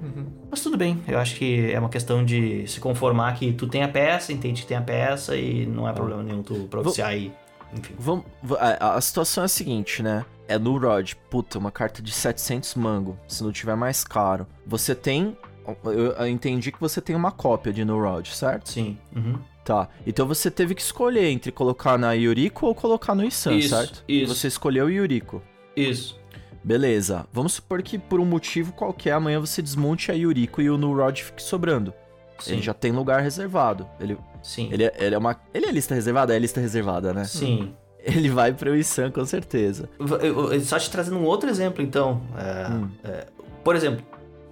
Mas 0.50 0.62
tudo 0.62 0.78
bem, 0.78 1.02
eu 1.08 1.18
acho 1.20 1.36
que 1.36 1.72
é 1.72 1.80
uma 1.80 1.90
questão 1.90 2.24
de 2.26 2.68
se 2.68 2.80
conformar 2.80 3.34
que 3.36 3.54
tu 3.54 3.68
tem 3.68 3.84
a 3.84 3.88
peça, 3.88 4.34
entende 4.34 4.62
que 4.64 4.68
tem 4.68 4.78
a 4.78 4.82
peça 4.82 5.36
e 5.36 5.66
não 5.66 5.88
é 5.88 5.94
problema 5.94 6.24
nenhum 6.24 6.42
tu 6.44 6.68
propiciar 6.70 7.16
e. 7.16 7.32
Enfim. 7.72 7.94
Vamos, 8.00 8.26
va- 8.42 8.58
a, 8.80 8.96
a 8.96 9.02
situação 9.02 9.44
é 9.44 9.46
a 9.46 9.48
seguinte, 9.48 10.02
né? 10.02 10.26
É 10.48 10.58
no 10.58 10.76
Rod, 10.80 11.14
puta, 11.30 11.60
uma 11.60 11.70
carta 11.72 12.02
de 12.02 12.12
700 12.12 12.74
mango, 12.74 13.16
se 13.28 13.44
não 13.44 13.52
tiver 13.52 13.76
mais 13.76 14.04
caro. 14.04 14.48
Você 14.66 14.96
tem, 14.96 15.38
eu, 15.86 16.12
eu 16.14 16.28
entendi 16.28 16.72
que 16.72 16.80
você 16.80 17.00
tem 17.00 17.16
uma 17.16 17.32
cópia 17.32 17.72
de 17.72 17.86
No 17.86 18.02
Rod, 18.02 18.26
certo? 18.30 18.70
Sim. 18.70 18.98
Uhum. 19.16 19.36
Tá, 19.64 19.88
então 20.08 20.26
você 20.28 20.50
teve 20.50 20.74
que 20.74 20.82
escolher 20.82 21.26
entre 21.30 21.52
colocar 21.52 21.96
na 22.00 22.14
Yuriko 22.14 22.66
ou 22.66 22.74
colocar 22.74 23.14
no 23.14 23.24
Isan, 23.24 23.54
Isso, 23.54 23.70
certo? 23.70 24.04
isso. 24.08 24.34
Você 24.34 24.48
escolheu 24.48 24.88
o 24.88 24.90
Yuriko. 24.90 25.40
Isso. 25.82 26.20
Beleza, 26.64 27.26
vamos 27.32 27.54
supor 27.54 27.82
que 27.82 27.98
por 27.98 28.20
um 28.20 28.26
motivo 28.26 28.74
qualquer 28.74 29.14
amanhã 29.14 29.40
você 29.40 29.62
desmonte 29.62 30.12
a 30.12 30.14
Yuriko 30.14 30.62
e 30.62 30.70
o 30.70 30.78
No 30.78 30.94
Rod 30.96 31.18
fique 31.20 31.42
sobrando. 31.42 31.94
Sim. 32.40 32.54
Ele 32.54 32.62
já 32.62 32.74
tem 32.74 32.92
lugar 32.92 33.22
reservado. 33.22 33.88
Ele, 34.00 34.18
Sim. 34.42 34.70
ele, 34.72 34.84
é- 34.86 34.94
ele 34.98 35.16
é 35.16 35.18
uma. 35.18 35.36
Ele 35.54 35.66
é 35.66 35.72
lista 35.72 35.94
reservada? 35.96 36.36
É 36.36 36.40
lista 36.40 36.60
reservada, 36.62 37.14
né? 37.14 37.24
Sim. 37.26 37.74
Ele 38.02 38.30
vai 38.30 38.54
pro 38.54 38.76
Isan 38.76 39.12
com 39.12 39.26
certeza. 39.26 39.90
Eu- 40.00 40.54
eu- 40.54 40.62
Só 40.62 40.80
te 40.80 40.90
trazendo 40.90 41.18
um 41.18 41.26
outro 41.26 41.50
exemplo, 41.50 41.84
então. 41.84 42.22
É, 42.38 42.72
Hum. 42.72 42.90
é, 43.04 43.26
por 43.64 43.76
exemplo, 43.76 44.06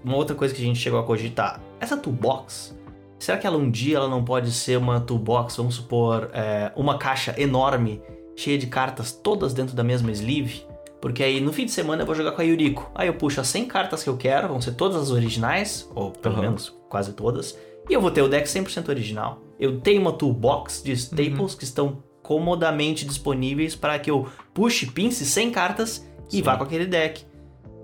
uma 0.04 0.16
outra 0.18 0.36
coisa 0.36 0.54
que 0.54 0.62
a 0.62 0.66
gente 0.66 0.80
chegou 0.80 1.00
a 1.00 1.04
cogitar. 1.04 1.62
Essa 1.80 1.96
toolbox, 1.96 2.76
será 3.20 3.38
que 3.38 3.48
ela 3.48 3.58
um 3.58 3.70
dia 3.72 3.98
ela 3.98 4.10
não 4.10 4.24
pode 4.24 4.52
ser 4.52 4.78
uma 4.78 5.00
toolbox, 5.00 5.56
vamos 5.56 5.76
supor, 5.76 6.30
é, 6.34 6.72
uma 6.76 6.98
caixa 6.98 7.34
enorme, 7.40 8.02
cheia 8.36 8.58
de 8.58 8.68
cartas 8.68 9.12
todas 9.14 9.54
dentro 9.54 9.76
da 9.76 9.84
mesma 9.84 10.12
sleeve? 10.12 10.66
Porque 11.08 11.24
aí 11.24 11.40
no 11.40 11.54
fim 11.54 11.64
de 11.64 11.72
semana 11.72 12.02
eu 12.02 12.06
vou 12.06 12.14
jogar 12.14 12.34
com 12.34 12.42
a 12.42 12.44
Yuriko. 12.44 12.92
Aí 12.94 13.08
eu 13.08 13.14
puxo 13.14 13.40
as 13.40 13.48
100 13.48 13.66
cartas 13.68 14.04
que 14.04 14.10
eu 14.10 14.18
quero, 14.18 14.50
vão 14.50 14.60
ser 14.60 14.74
todas 14.74 14.98
as 14.98 15.10
originais, 15.10 15.90
ou 15.96 16.12
pelo 16.12 16.36
Aham. 16.36 16.42
menos 16.42 16.78
quase 16.90 17.14
todas. 17.14 17.58
E 17.90 17.94
eu 17.94 18.02
vou 18.02 18.12
ter 18.12 18.22
o 18.22 18.28
deck 18.28 18.46
100% 18.46 18.90
original. 18.90 19.42
Eu 19.58 19.80
tenho 19.80 20.02
uma 20.02 20.12
toolbox 20.12 20.84
de 20.84 20.92
staples 20.92 21.56
que 21.56 21.64
estão 21.64 22.04
comodamente 22.22 23.06
disponíveis 23.06 23.74
para 23.74 23.98
que 24.00 24.12
eu 24.12 24.28
puxe, 24.54 24.86
pince 24.88 25.26
100 25.26 25.50
cartas 25.52 26.06
e 26.30 26.36
Sim. 26.38 26.42
vá 26.42 26.58
com 26.58 26.64
aquele 26.64 26.86
deck. 26.86 27.24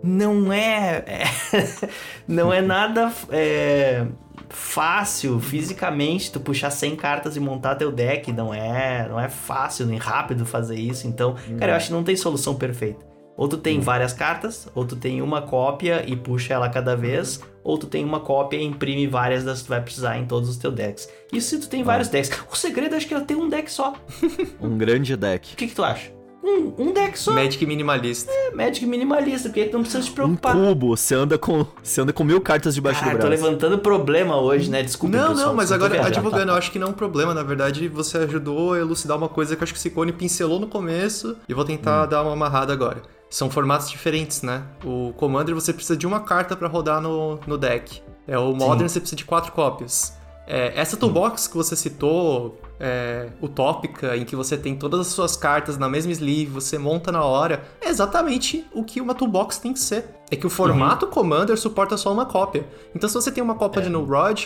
Não 0.04 0.52
é. 0.52 1.06
é- 1.08 1.24
não 2.28 2.52
é 2.52 2.62
nada 2.62 3.10
é, 3.30 4.06
fácil 4.50 5.40
fisicamente 5.40 6.30
tu 6.30 6.42
puxar 6.42 6.72
100 6.72 6.98
cartas 6.98 7.38
e 7.38 7.40
montar 7.40 7.76
teu 7.76 7.90
deck. 7.90 8.34
Não 8.34 8.54
é, 8.54 9.08
não 9.08 9.18
é 9.18 9.30
fácil 9.30 9.86
nem 9.86 9.98
rápido 9.98 10.46
fazer 10.46 10.76
isso. 10.76 11.08
Então, 11.08 11.36
cara, 11.58 11.72
eu 11.72 11.76
acho 11.78 11.88
que 11.88 11.94
não 11.94 12.04
tem 12.04 12.18
solução 12.18 12.54
perfeita. 12.56 13.13
Ou 13.36 13.48
tu 13.48 13.58
tem 13.58 13.80
várias 13.80 14.14
cartas, 14.14 14.68
ou 14.76 14.86
tu 14.86 14.96
tem 14.96 15.22
uma 15.22 15.42
cópia 15.42 16.04
e 16.08 16.16
puxa 16.16 16.54
ela 16.54 16.70
cada 16.70 16.96
vez, 16.96 17.42
ou 17.64 17.78
tu 17.78 17.88
tem 17.88 18.06
uma 18.06 18.20
cópia 18.20 18.58
e 18.58 18.64
imprime 18.64 19.08
várias 19.08 19.44
das 19.44 19.60
que 19.60 19.66
tu 19.66 19.70
vai 19.70 19.82
precisar 19.82 20.18
em 20.20 20.26
todos 20.26 20.50
os 20.50 20.58
teus 20.58 20.74
decks. 20.74 21.10
Isso 21.32 21.50
se 21.50 21.60
tu 21.60 21.68
tem 21.68 21.84
vários 21.84 22.10
decks. 22.10 22.32
O 22.52 22.56
segredo 22.56 22.96
acho 22.96 23.08
que 23.08 23.14
é 23.14 23.20
ter 23.22 23.36
um 23.36 23.50
deck 23.50 23.72
só. 23.72 23.94
Um 24.62 24.78
grande 24.78 25.16
deck. 25.18 25.54
O 25.54 25.58
que, 25.58 25.68
que 25.68 25.74
tu 25.76 25.84
acha? 25.84 26.12
Um, 26.46 26.74
um 26.78 26.92
deck 26.94 27.18
só. 27.18 27.32
Magic 27.32 27.66
minimalista. 27.66 28.30
É 28.30 28.52
Magic 28.52 28.86
minimalista, 28.86 29.48
porque 29.48 29.62
aí 29.62 29.70
tu 29.70 29.76
não 29.76 29.82
precisa 29.82 30.04
te 30.04 30.12
Um 30.12 30.14
preocupar. 30.14 30.54
cubo, 30.54 30.96
você 30.96 31.16
anda 31.16 31.38
com. 31.38 31.66
Você 31.82 32.02
anda 32.02 32.12
com 32.12 32.24
mil 32.26 32.42
cartas 32.42 32.76
debaixo 32.76 33.00
Cara, 33.00 33.14
do 33.18 33.22
tô 33.22 33.28
braço. 33.28 33.44
levantando 33.44 33.80
problema 33.80 34.36
hoje, 34.38 34.70
né? 34.70 34.84
Desculpa, 34.84 35.16
Não, 35.18 35.30
pessoal, 35.30 35.48
não, 35.48 35.56
mas 35.56 35.72
agora 35.72 35.94
viajar, 35.94 36.10
advogando, 36.10 36.48
tá? 36.48 36.52
eu 36.52 36.58
acho 36.58 36.70
que 36.70 36.78
não 36.78 36.88
é 36.88 36.90
um 36.90 36.94
problema. 36.94 37.34
Na 37.34 37.44
verdade, 37.44 37.88
você 37.88 38.18
ajudou 38.18 38.74
a 38.74 38.78
elucidar 38.80 39.18
uma 39.18 39.30
coisa 39.30 39.56
que 39.56 39.62
eu 39.62 39.64
acho 39.64 39.72
que 39.74 39.80
o 39.80 39.82
Ciccone 39.82 40.12
pincelou 40.12 40.60
no 40.60 40.68
começo 40.68 41.38
e 41.48 41.54
vou 41.54 41.64
tentar 41.64 42.06
dar 42.08 42.22
uma 42.22 42.34
amarrada 42.34 42.74
agora. 42.74 43.02
São 43.34 43.50
formatos 43.50 43.90
diferentes, 43.90 44.44
né? 44.44 44.62
O 44.86 45.12
Commander 45.18 45.56
você 45.56 45.74
precisa 45.74 45.98
de 45.98 46.06
uma 46.06 46.20
carta 46.20 46.56
pra 46.56 46.68
rodar 46.68 47.02
no, 47.02 47.40
no 47.48 47.58
deck. 47.58 48.00
É, 48.28 48.38
o 48.38 48.54
Modern 48.54 48.88
você 48.88 49.00
precisa 49.00 49.16
de 49.16 49.26
quatro 49.26 49.52
cópias. 49.54 50.16
É, 50.46 50.80
essa 50.80 50.96
toolbox 50.96 51.48
que 51.48 51.58
você 51.58 51.76
citou, 51.76 52.62
é, 52.80 53.30
utópica, 53.42 54.16
em 54.16 54.24
que 54.24 54.36
você 54.36 54.56
tem 54.56 54.76
todas 54.76 55.00
as 55.00 55.08
suas 55.08 55.36
cartas 55.36 55.80
na 55.80 55.90
mesma 55.90 56.12
sleeve, 56.12 56.52
você 56.52 56.78
monta 56.78 57.12
na 57.12 57.24
hora, 57.24 57.64
é 57.82 57.90
exatamente 57.90 58.68
o 58.72 58.84
que 58.84 59.02
uma 59.02 59.16
toolbox 59.16 59.58
tem 59.58 59.74
que 59.74 59.80
ser. 59.80 60.06
É 60.30 60.36
que 60.36 60.46
o 60.46 60.50
formato 60.50 61.08
Commander 61.08 61.58
suporta 61.58 61.98
só 61.98 62.14
uma 62.14 62.28
cópia. 62.28 62.68
Então 62.94 63.10
se 63.10 63.16
você 63.16 63.32
tem 63.32 63.44
uma 63.44 63.56
cópia 63.56 63.82
de 63.82 63.90
No 63.90 64.06
Rod, 64.06 64.46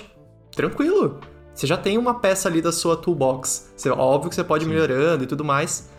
tranquilo. 0.55 1.19
Você 1.53 1.67
já 1.67 1.75
tem 1.75 1.97
uma 1.97 2.21
peça 2.21 2.47
ali 2.47 2.61
da 2.61 2.71
sua 2.71 2.95
toolbox. 2.95 3.69
Você, 3.75 3.89
óbvio 3.89 4.29
que 4.29 4.35
você 4.35 4.45
pode 4.45 4.63
ir 4.63 4.69
melhorando 4.69 5.25
e 5.25 5.27
tudo 5.27 5.43
mais. 5.43 5.89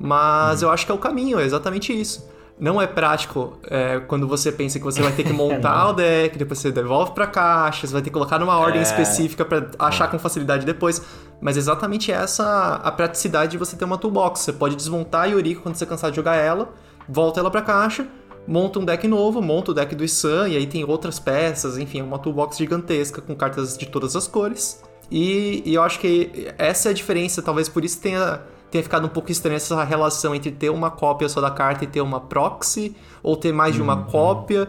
Mas 0.00 0.62
eu 0.62 0.70
acho 0.70 0.86
que 0.86 0.92
é 0.92 0.94
o 0.94 0.98
caminho, 0.98 1.38
é 1.38 1.44
exatamente 1.44 1.92
isso. 1.92 2.37
Não 2.60 2.82
é 2.82 2.86
prático 2.86 3.56
é, 3.70 4.00
quando 4.00 4.26
você 4.26 4.50
pensa 4.50 4.78
que 4.78 4.84
você 4.84 5.00
vai 5.00 5.12
ter 5.12 5.22
que 5.22 5.32
montar 5.34 5.90
o 5.90 5.92
deck, 5.92 6.36
depois 6.36 6.58
você 6.58 6.72
devolve 6.72 7.12
pra 7.12 7.26
caixa, 7.26 7.86
você 7.86 7.92
vai 7.92 8.02
ter 8.02 8.10
que 8.10 8.14
colocar 8.14 8.38
numa 8.38 8.58
ordem 8.58 8.80
É. 8.80 8.82
específica 8.82 9.44
pra 9.44 9.68
achar 9.78 10.10
com 10.10 10.18
facilidade 10.18 10.66
depois. 10.66 11.00
Mas 11.40 11.56
exatamente 11.56 12.10
essa 12.10 12.76
a 12.82 12.90
praticidade 12.90 13.52
de 13.52 13.58
você 13.58 13.76
ter 13.76 13.84
uma 13.84 13.96
toolbox. 13.96 14.40
Você 14.40 14.52
pode 14.52 14.74
desmontar 14.74 15.22
a 15.22 15.26
Yuriko 15.26 15.62
quando 15.62 15.76
você 15.76 15.86
cansar 15.86 16.10
de 16.10 16.16
jogar 16.16 16.34
ela, 16.34 16.70
volta 17.08 17.38
ela 17.38 17.50
pra 17.50 17.62
caixa, 17.62 18.06
monta 18.46 18.80
um 18.80 18.84
deck 18.84 19.06
novo, 19.06 19.40
monta 19.40 19.70
o 19.70 19.74
deck 19.74 19.94
do 19.94 20.02
Isan, 20.04 20.48
e 20.48 20.56
aí 20.56 20.66
tem 20.66 20.82
outras 20.84 21.20
peças, 21.20 21.78
enfim, 21.78 22.00
é 22.00 22.02
uma 22.02 22.18
toolbox 22.18 22.56
gigantesca 22.58 23.20
com 23.20 23.36
cartas 23.36 23.78
de 23.78 23.86
todas 23.86 24.16
as 24.16 24.26
cores. 24.26 24.82
E, 25.10 25.62
e 25.64 25.74
eu 25.74 25.82
acho 25.82 26.00
que 26.00 26.48
essa 26.58 26.88
é 26.88 26.90
a 26.90 26.94
diferença, 26.94 27.40
talvez 27.40 27.68
por 27.68 27.84
isso 27.84 28.00
tenha, 28.00 28.40
tenha 28.70 28.82
ficado 28.82 29.06
um 29.06 29.08
pouco 29.08 29.30
estranha 29.30 29.56
essa 29.56 29.82
relação 29.84 30.34
entre 30.34 30.50
ter 30.50 30.70
uma 30.70 30.90
cópia 30.90 31.28
só 31.28 31.40
da 31.40 31.50
carta 31.50 31.84
e 31.84 31.86
ter 31.86 32.00
uma 32.00 32.20
proxy, 32.20 32.94
ou 33.22 33.36
ter 33.36 33.52
mais 33.52 33.74
de 33.74 33.82
uma 33.82 34.04
cópia. 34.04 34.68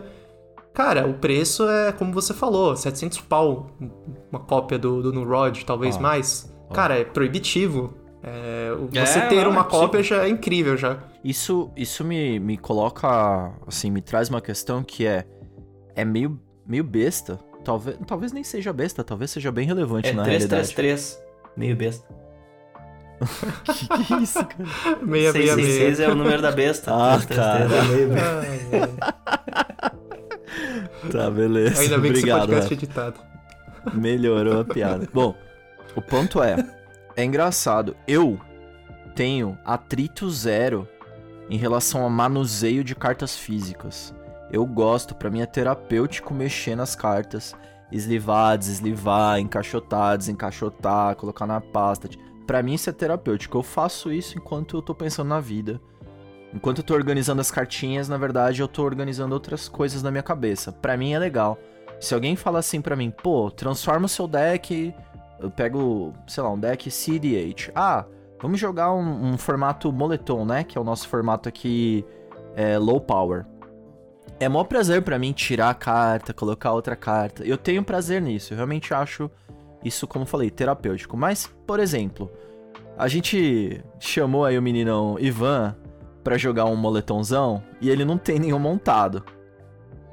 Cara, 0.74 1.08
o 1.08 1.14
preço 1.16 1.68
é, 1.68 1.92
como 1.92 2.14
você 2.14 2.34
falou, 2.34 2.76
700 2.76 3.20
pau 3.22 3.68
uma 4.32 4.40
cópia 4.40 4.78
do, 4.78 5.02
do 5.02 5.12
Nurod, 5.12 5.66
talvez 5.66 5.98
Ó. 5.98 6.00
mais. 6.00 6.54
Cara, 6.74 7.00
é 7.00 7.04
proibitivo. 7.04 7.94
É, 8.22 8.72
É, 8.94 9.06
você 9.06 9.22
ter 9.22 9.44
não, 9.44 9.52
uma 9.52 9.62
é 9.62 9.66
cópia 9.66 10.04
já 10.04 10.26
é 10.26 10.30
incrível 10.30 10.78
já. 10.78 11.00
Isso, 11.24 11.72
isso 11.76 12.04
me, 12.04 12.40
me 12.40 12.58
coloca, 12.58 13.52
assim, 13.68 13.90
me 13.92 14.02
traz 14.02 14.30
uma 14.30 14.42
questão 14.42 14.84
que 14.84 15.06
é, 15.06 15.26
é 15.96 16.06
meio, 16.06 16.40
meio 16.66 16.84
besta. 16.84 17.40
Talvez, 17.64 17.98
talvez 18.08 18.32
nem 18.32 18.44
seja 18.44 18.72
besta, 18.72 19.04
talvez 19.04 19.32
seja 19.32 19.52
bem 19.52 19.68
relevante 19.68 20.10
É 20.10 20.14
na 20.14 20.24
realidade. 20.24 20.74
333. 20.74 21.22
Meio 21.58 21.76
besta. 21.76 22.08
Que, 23.74 24.04
que 24.06 24.14
isso, 24.24 24.46
cara? 24.46 24.66
666. 24.66 25.32
666 25.34 26.00
é 26.00 26.10
o 26.10 26.16
número 26.16 26.42
da 26.42 26.52
besta. 26.52 26.92
Ah, 26.94 27.20
333 27.20 27.72
é 27.72 27.84
meio 27.96 28.10
besta. 28.10 28.90
Tá, 31.12 31.30
beleza. 31.30 31.82
Ainda 31.82 31.98
bem 31.98 32.12
que 32.12 32.18
esse 32.20 32.30
Obrigado, 32.30 32.50
podcast 32.50 32.74
é 32.74 32.78
editado. 32.78 33.20
Melhorou 33.94 34.62
a 34.62 34.66
piada. 34.66 35.08
Bom, 35.14 35.36
o 35.96 36.02
ponto 36.02 36.44
é, 36.44 36.56
é 37.16 37.24
engraçado. 37.24 37.96
Eu 38.08 38.40
tenho 39.16 39.58
atrito 39.66 40.30
zero 40.30 40.88
em 41.50 41.58
relação 41.58 42.04
ao 42.04 42.10
manuseio 42.10 42.84
de 42.84 42.96
cartas 42.96 43.36
físicas. 43.36 44.14
Eu 44.52 44.66
gosto, 44.66 45.16
pra 45.16 45.30
mim 45.30 45.42
é 45.42 45.46
terapêutico 45.46 46.34
mexer 46.34 46.76
nas 46.76 46.96
cartas, 46.96 47.56
eslivar, 47.92 48.58
deseslivar, 48.58 49.40
encaixotar, 49.40 50.18
desencaixotar, 50.18 51.16
colocar 51.16 51.46
na 51.46 51.62
pasta. 51.62 52.10
Pra 52.50 52.64
mim 52.64 52.74
isso 52.74 52.90
é 52.90 52.94
terapêutico. 52.94 53.60
Eu 53.60 53.62
faço 53.62 54.12
isso 54.12 54.36
enquanto 54.36 54.76
eu 54.76 54.82
tô 54.82 54.96
pensando 54.96 55.28
na 55.28 55.40
vida. 55.40 55.80
Enquanto 56.52 56.80
eu 56.80 56.84
tô 56.84 56.96
organizando 56.96 57.40
as 57.40 57.52
cartinhas, 57.52 58.10
na 58.10 58.18
verdade 58.18 58.60
eu 58.60 58.68
tô 58.68 58.82
organizando 58.82 59.36
outras 59.36 59.70
coisas 59.70 60.02
na 60.02 60.10
minha 60.10 60.24
cabeça. 60.24 60.72
Pra 60.72 60.98
mim 60.98 61.14
é 61.14 61.20
legal. 61.20 61.60
Se 62.00 62.12
alguém 62.16 62.36
fala 62.36 62.58
assim 62.58 62.82
pra 62.82 62.96
mim, 62.96 63.12
pô, 63.12 63.52
transforma 63.52 64.08
o 64.08 64.10
seu 64.10 64.28
deck. 64.28 64.96
Eu 65.40 65.52
pego, 65.52 66.12
sei 66.26 66.42
lá, 66.42 66.50
um 66.50 66.58
deck 66.58 66.90
CDH. 66.90 67.72
Ah, 67.76 68.06
vamos 68.42 68.60
jogar 68.60 68.96
um, 68.96 69.34
um 69.34 69.38
formato 69.38 69.92
moletom, 69.92 70.44
né? 70.44 70.64
Que 70.64 70.76
é 70.76 70.82
o 70.82 70.84
nosso 70.84 71.08
formato 71.08 71.48
aqui 71.48 72.04
é, 72.56 72.80
low 72.80 73.00
power. 73.00 73.46
É 74.40 74.50
maior 74.50 74.64
prazer 74.64 75.04
pra 75.04 75.20
mim 75.20 75.34
tirar 75.34 75.70
a 75.70 75.76
carta, 75.76 76.34
colocar 76.34 76.72
outra 76.72 76.96
carta. 76.96 77.44
Eu 77.44 77.60
tenho 77.60 77.84
prazer 77.84 78.20
nisso. 78.20 78.54
Eu 78.54 78.58
realmente 78.58 78.92
acho 78.92 79.30
isso, 79.84 80.08
como 80.08 80.24
eu 80.24 80.28
falei, 80.28 80.50
terapêutico. 80.50 81.16
Mas, 81.16 81.50
por 81.66 81.80
exemplo, 81.80 82.32
a 82.98 83.08
gente 83.08 83.82
chamou 84.00 84.46
aí 84.46 84.58
o 84.58 84.62
meninão 84.62 85.18
Ivan 85.20 85.76
pra 86.24 86.38
jogar 86.38 86.66
um 86.66 86.76
moletomzão 86.76 87.64
e 87.80 87.90
ele 87.90 88.04
não 88.04 88.18
tem 88.18 88.40
nenhum 88.40 88.60
montado. 88.60 89.24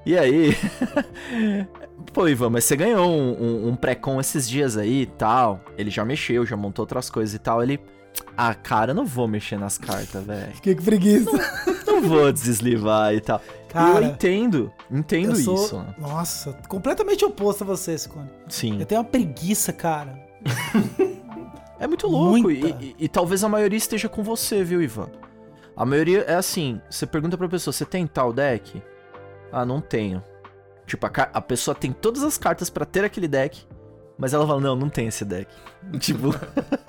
E 0.04 0.16
aí. 0.16 0.56
Pô, 2.14 2.28
Ivan, 2.28 2.50
mas 2.50 2.64
você 2.64 2.76
ganhou 2.76 3.10
um, 3.10 3.42
um, 3.42 3.68
um 3.68 3.76
pré-com 3.76 4.20
esses 4.20 4.48
dias 4.48 4.76
aí 4.76 5.02
e 5.02 5.06
tal. 5.06 5.60
Ele 5.76 5.90
já 5.90 6.04
mexeu, 6.04 6.46
já 6.46 6.56
montou 6.56 6.84
outras 6.84 7.10
coisas 7.10 7.34
e 7.34 7.38
tal. 7.40 7.60
Ele. 7.60 7.80
Ah, 8.36 8.54
cara, 8.54 8.92
eu 8.92 8.94
não 8.94 9.04
vou 9.04 9.26
mexer 9.26 9.58
nas 9.58 9.76
cartas, 9.76 10.24
velho. 10.24 10.52
Fiquei 10.54 10.74
com 10.74 10.84
preguiça. 10.84 11.30
Não 11.86 12.00
vou 12.00 12.32
deslivar 12.32 13.14
e 13.14 13.20
tal. 13.20 13.42
Cara, 13.76 14.04
eu 14.04 14.10
entendo, 14.10 14.72
entendo 14.90 15.30
eu 15.32 15.36
sou, 15.36 15.54
isso. 15.54 15.78
né? 15.78 15.94
Nossa, 15.98 16.52
completamente 16.68 17.24
oposto 17.24 17.62
a 17.64 17.66
você, 17.66 17.96
Scone. 17.96 18.28
Sim. 18.48 18.80
Eu 18.80 18.86
tenho 18.86 19.00
uma 19.00 19.06
preguiça, 19.06 19.72
cara. 19.72 20.18
É 21.78 21.86
muito 21.86 22.06
louco. 22.06 22.50
E, 22.50 22.64
e- 22.70 22.96
e 23.00 23.06
talvez 23.08 23.44
a 23.44 23.50
maioria 23.50 23.76
esteja 23.76 24.08
com 24.08 24.22
você, 24.22 24.64
viu, 24.64 24.80
Ivan? 24.80 25.10
A 25.76 25.84
maioria 25.84 26.20
é 26.22 26.34
assim: 26.34 26.80
você 26.88 27.06
pergunta 27.06 27.36
pra 27.36 27.46
pessoa, 27.50 27.70
você 27.70 27.84
tem 27.84 28.06
tal 28.06 28.32
deck? 28.32 28.82
Ah, 29.52 29.62
não 29.62 29.78
tenho. 29.82 30.24
Tipo, 30.86 31.04
a, 31.06 31.10
a 31.34 31.40
pessoa 31.42 31.74
tem 31.74 31.92
todas 31.92 32.22
as 32.22 32.38
cartas 32.38 32.70
pra 32.70 32.86
ter 32.86 33.04
aquele 33.04 33.28
deck, 33.28 33.66
mas 34.16 34.32
ela 34.32 34.46
fala, 34.46 34.58
não, 34.58 34.74
não 34.74 34.88
tem 34.88 35.08
esse 35.08 35.22
deck. 35.22 35.54
tipo, 36.00 36.30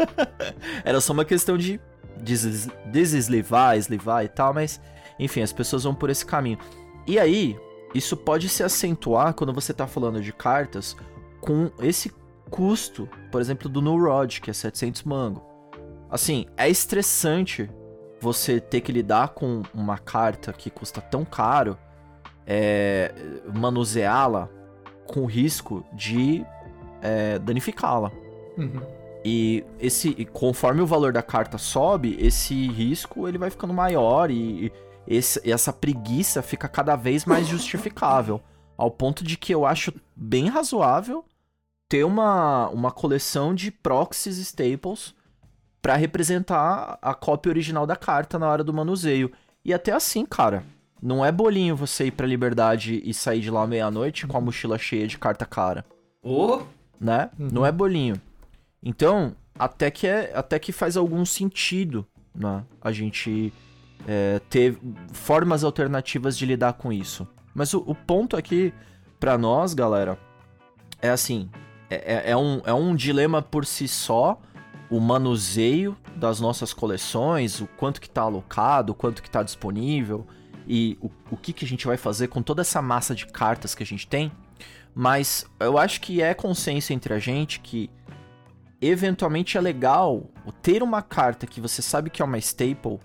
era 0.86 1.02
só 1.02 1.12
uma 1.12 1.26
questão 1.26 1.58
de 1.58 1.82
des- 2.22 2.70
deseslivar, 2.86 3.76
eslivar 3.78 4.24
e 4.24 4.30
tal, 4.30 4.54
mas 4.54 4.80
enfim, 5.20 5.42
as 5.42 5.54
pessoas 5.54 5.84
vão 5.84 5.94
por 5.94 6.10
esse 6.10 6.26
caminho. 6.26 6.58
E 7.06 7.20
aí, 7.20 7.58
isso 7.94 8.16
pode 8.18 8.50
se 8.50 8.64
acentuar 8.64 9.34
quando 9.34 9.54
você 9.54 9.74
tá 9.74 9.88
falando 9.88 10.22
de 10.22 10.34
cartas 10.34 10.96
com 11.42 11.72
esse 11.80 12.14
custo, 12.50 13.08
por 13.32 13.42
exemplo, 13.42 13.70
do 13.70 13.82
No 13.82 14.02
Rod, 14.02 14.40
que 14.40 14.50
é 14.50 14.54
700 14.54 15.04
mango. 15.04 15.42
Assim, 16.10 16.46
é 16.56 16.70
estressante 16.70 17.70
você 18.20 18.60
ter 18.60 18.82
que 18.82 18.92
lidar 18.92 19.30
com 19.30 19.64
uma 19.74 19.98
carta 19.98 20.52
que 20.54 20.70
custa 20.70 21.02
tão 21.02 21.24
caro, 21.24 21.78
é, 22.46 23.14
manuseá-la 23.54 24.50
com 25.06 25.22
o 25.22 25.26
risco 25.26 25.86
de 25.94 26.46
é, 27.02 27.38
danificá-la. 27.40 28.12
Uhum. 28.58 28.82
E 29.24 29.66
esse, 29.80 30.16
e 30.18 30.26
conforme 30.26 30.82
o 30.82 30.86
valor 30.86 31.12
da 31.12 31.22
carta 31.22 31.58
sobe, 31.58 32.18
esse 32.20 32.68
risco 32.68 33.28
ele 33.28 33.38
vai 33.38 33.50
ficando 33.50 33.74
maior 33.74 34.32
e, 34.32 34.68
e 34.68 34.72
esse- 35.08 35.42
e 35.46 35.52
essa 35.52 35.72
preguiça 35.74 36.42
fica 36.42 36.68
cada 36.68 36.96
vez 36.96 37.26
mais 37.26 37.48
justificável. 37.48 38.42
Ao 38.78 38.92
ponto 38.92 39.24
de 39.24 39.38
que 39.38 39.54
eu 39.54 39.66
acho 39.66 39.92
bem 40.16 40.48
razoável 40.50 41.26
ter 41.90 42.04
uma, 42.04 42.68
uma 42.70 42.92
coleção 42.92 43.56
de 43.56 43.72
proxies 43.72 44.38
staples 44.38 45.16
pra 45.82 45.96
representar 45.96 47.00
a 47.02 47.14
cópia 47.14 47.50
original 47.50 47.88
da 47.88 47.96
carta 47.96 48.38
na 48.38 48.48
hora 48.48 48.64
do 48.64 48.74
manuseio. 48.74 49.32
E 49.64 49.74
até 49.74 49.92
assim, 49.94 50.26
cara, 50.26 50.64
não 51.02 51.24
é 51.26 51.32
bolinho 51.32 51.76
você 51.76 52.08
ir 52.08 52.12
pra 52.12 52.28
liberdade 52.28 53.02
e 53.06 53.14
sair 53.14 53.40
de 53.42 53.50
lá 53.50 53.66
meia-noite 53.66 54.28
com 54.28 54.38
a 54.38 54.42
mochila 54.42 54.78
cheia 54.78 55.08
de 55.08 55.18
carta 55.18 55.46
cara 55.46 55.86
Ô, 56.22 56.62
né? 57.00 57.30
Não 57.38 57.66
é 57.66 57.72
bolinho. 57.72 58.20
Então, 58.84 59.34
até 59.58 59.90
que, 59.90 60.06
é, 60.08 60.32
até 60.36 60.60
que 60.60 60.72
faz 60.72 60.98
algum 60.98 61.24
sentido, 61.26 62.06
né? 62.36 62.64
A 62.82 62.92
gente 62.92 63.54
é, 64.08 64.40
ter 64.50 64.80
formas 65.12 65.64
alternativas 65.64 66.38
de 66.38 66.46
lidar 66.46 66.74
com 66.74 66.92
isso. 66.94 67.28
Mas 67.54 67.74
o, 67.74 67.80
o 67.86 67.94
ponto 67.94 68.38
aqui, 68.38 68.74
pra 69.20 69.38
nós, 69.38 69.74
galera, 69.74 70.18
é 71.02 71.10
assim: 71.10 71.50
é, 71.90 72.14
é- 72.16 72.32
é 72.32 72.38
um, 72.38 72.62
é 72.66 72.74
um 72.74 72.96
dilema 72.96 73.42
por 73.42 73.66
si 73.66 73.88
só. 73.88 74.40
O 74.90 75.02
manuseio 75.02 75.98
das 76.16 76.40
nossas 76.40 76.72
coleções, 76.72 77.60
o 77.60 77.68
quanto 77.68 78.00
que 78.00 78.10
tá 78.10 78.22
alocado, 78.22 78.94
o 78.94 78.96
quanto 78.96 79.22
que 79.22 79.30
tá 79.30 79.44
disponível 79.44 80.26
e 80.66 80.98
o, 81.02 81.12
o 81.32 81.36
que, 81.36 81.52
que 81.52 81.66
a 81.66 81.68
gente 81.68 81.86
vai 81.86 81.98
fazer 81.98 82.30
com 82.30 82.42
toda 82.42 82.62
essa 82.62 82.82
massa 82.82 83.14
de 83.14 83.26
cartas 83.26 83.76
que 83.76 83.84
a 83.84 83.86
gente 83.86 84.08
tem. 84.08 84.32
Mas 84.96 85.46
eu 85.60 85.78
acho 85.78 86.00
que 86.00 86.22
é 86.22 86.34
consenso 86.34 86.94
entre 86.94 87.14
a 87.14 87.20
gente 87.20 87.60
que 87.60 87.90
eventualmente 88.82 89.58
é 89.58 89.62
legal 89.62 90.30
ter 90.62 90.82
uma 90.82 91.02
carta 91.02 91.46
que 91.46 91.60
você 91.60 91.82
sabe 91.82 92.10
que 92.10 92.22
é 92.22 92.26
uma 92.26 92.38
staple 92.38 93.00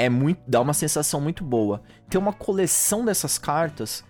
é 0.00 0.08
muito 0.08 0.40
dá 0.46 0.60
uma 0.60 0.72
sensação 0.72 1.20
muito 1.20 1.44
boa. 1.44 1.82
Ter 2.08 2.16
uma 2.16 2.32
coleção 2.32 3.04
dessas 3.04 3.36
cartas 3.36 4.02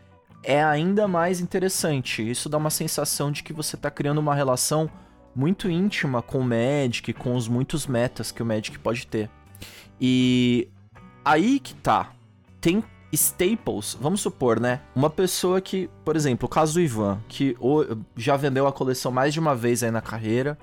é 0.44 0.62
ainda 0.62 1.08
mais 1.08 1.40
interessante. 1.40 2.28
Isso 2.28 2.48
dá 2.48 2.56
uma 2.58 2.70
sensação 2.70 3.32
de 3.32 3.42
que 3.42 3.52
você 3.52 3.76
tá 3.76 3.90
criando 3.90 4.18
uma 4.18 4.34
relação 4.34 4.88
muito 5.34 5.68
íntima 5.68 6.22
com 6.22 6.38
o 6.38 6.44
Magic, 6.44 7.12
com 7.12 7.34
os 7.34 7.48
muitos 7.48 7.88
metas 7.88 8.30
que 8.30 8.40
o 8.42 8.46
Magic 8.46 8.78
pode 8.78 9.06
ter. 9.06 9.28
E 10.00 10.68
aí 11.24 11.58
que 11.58 11.74
tá. 11.74 12.12
Tem 12.60 12.84
staples, 13.12 13.98
vamos 14.00 14.20
supor, 14.20 14.60
né? 14.60 14.82
Uma 14.94 15.10
pessoa 15.10 15.60
que, 15.60 15.90
por 16.04 16.14
exemplo, 16.14 16.46
o 16.46 16.48
caso 16.48 16.74
do 16.74 16.80
Ivan, 16.80 17.20
que 17.26 17.56
já 18.16 18.36
vendeu 18.36 18.66
a 18.68 18.72
coleção 18.72 19.10
mais 19.10 19.32
de 19.32 19.40
uma 19.40 19.56
vez 19.56 19.82
aí 19.82 19.90
na 19.90 20.00
carreira, 20.00 20.56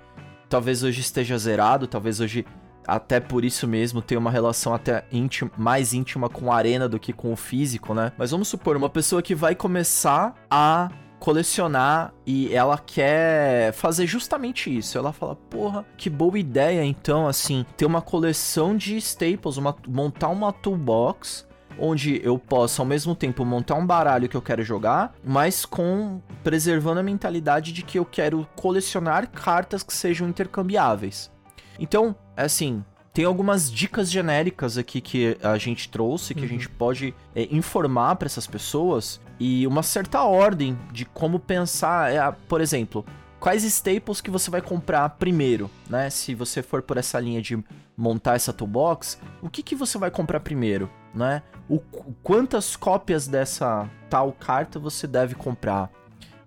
talvez 0.47 0.83
hoje 0.83 1.01
esteja 1.01 1.37
zerado, 1.37 1.85
talvez 1.85 2.21
hoje 2.21 2.45
até 2.87 3.19
por 3.19 3.43
isso 3.43 3.67
mesmo 3.67 4.01
tenha 4.01 4.19
uma 4.19 4.31
relação 4.31 4.73
até 4.73 5.03
íntima, 5.11 5.51
mais 5.57 5.93
íntima 5.93 6.29
com 6.29 6.51
a 6.51 6.55
arena 6.55 6.87
do 6.87 6.99
que 6.99 7.11
com 7.11 7.33
o 7.33 7.35
físico, 7.35 7.93
né? 7.93 8.13
Mas 8.17 8.31
vamos 8.31 8.47
supor, 8.47 8.77
uma 8.77 8.89
pessoa 8.89 9.21
que 9.21 9.35
vai 9.35 9.53
começar 9.53 10.33
a 10.49 10.89
colecionar 11.19 12.13
e 12.25 12.53
ela 12.53 12.77
quer 12.77 13.73
fazer 13.73 14.05
justamente 14.07 14.75
isso. 14.75 14.97
Ela 14.97 15.11
fala, 15.11 15.35
porra, 15.35 15.85
que 15.97 16.09
boa 16.09 16.39
ideia 16.39 16.83
então, 16.85 17.27
assim, 17.27 17.65
ter 17.75 17.85
uma 17.85 18.01
coleção 18.01 18.77
de 18.77 18.95
staples, 18.97 19.57
uma, 19.57 19.75
montar 19.87 20.29
uma 20.29 20.53
toolbox 20.53 21.45
onde 21.79 22.19
eu 22.23 22.39
possa 22.39 22.81
ao 22.81 22.85
mesmo 22.85 23.13
tempo 23.13 23.45
montar 23.45 23.75
um 23.75 23.85
baralho 23.85 24.27
que 24.27 24.35
eu 24.35 24.41
quero 24.41 24.63
jogar, 24.63 25.13
mas 25.23 25.65
com 25.65 26.19
preservando 26.43 26.99
a 26.99 27.03
mentalidade 27.03 27.71
de 27.71 27.83
que 27.83 27.99
eu 27.99 28.05
quero 28.05 28.47
colecionar 28.55 29.29
cartas 29.29 29.83
que 29.83 29.93
sejam 29.93 30.27
intercambiáveis. 30.27 31.31
Então, 31.79 32.15
assim, 32.35 32.83
tem 33.13 33.25
algumas 33.25 33.71
dicas 33.71 34.11
genéricas 34.11 34.77
aqui 34.77 35.01
que 35.01 35.37
a 35.41 35.57
gente 35.57 35.89
trouxe, 35.89 36.35
que 36.35 36.45
a 36.45 36.47
gente 36.47 36.69
pode 36.69 37.15
é, 37.35 37.47
informar 37.49 38.15
para 38.15 38.27
essas 38.27 38.45
pessoas 38.45 39.19
e 39.39 39.65
uma 39.65 39.81
certa 39.81 40.21
ordem 40.23 40.77
de 40.91 41.03
como 41.03 41.39
pensar, 41.39 42.13
é, 42.13 42.31
por 42.47 42.61
exemplo, 42.61 43.03
quais 43.39 43.63
staples 43.63 44.21
que 44.21 44.29
você 44.29 44.51
vai 44.51 44.61
comprar 44.61 45.09
primeiro, 45.09 45.69
né? 45.89 46.09
Se 46.09 46.35
você 46.35 46.61
for 46.61 46.81
por 46.81 46.97
essa 46.97 47.19
linha 47.19 47.41
de 47.41 47.57
montar 47.95 48.35
essa 48.35 48.53
toolbox, 48.53 49.19
o 49.41 49.49
que, 49.49 49.63
que 49.63 49.75
você 49.75 49.97
vai 49.97 50.11
comprar 50.11 50.39
primeiro, 50.39 50.89
né? 51.13 51.41
O, 51.67 51.79
quantas 52.21 52.75
cópias 52.75 53.27
dessa 53.27 53.89
tal 54.09 54.31
carta 54.31 54.79
você 54.79 55.07
deve 55.07 55.33
comprar? 55.33 55.89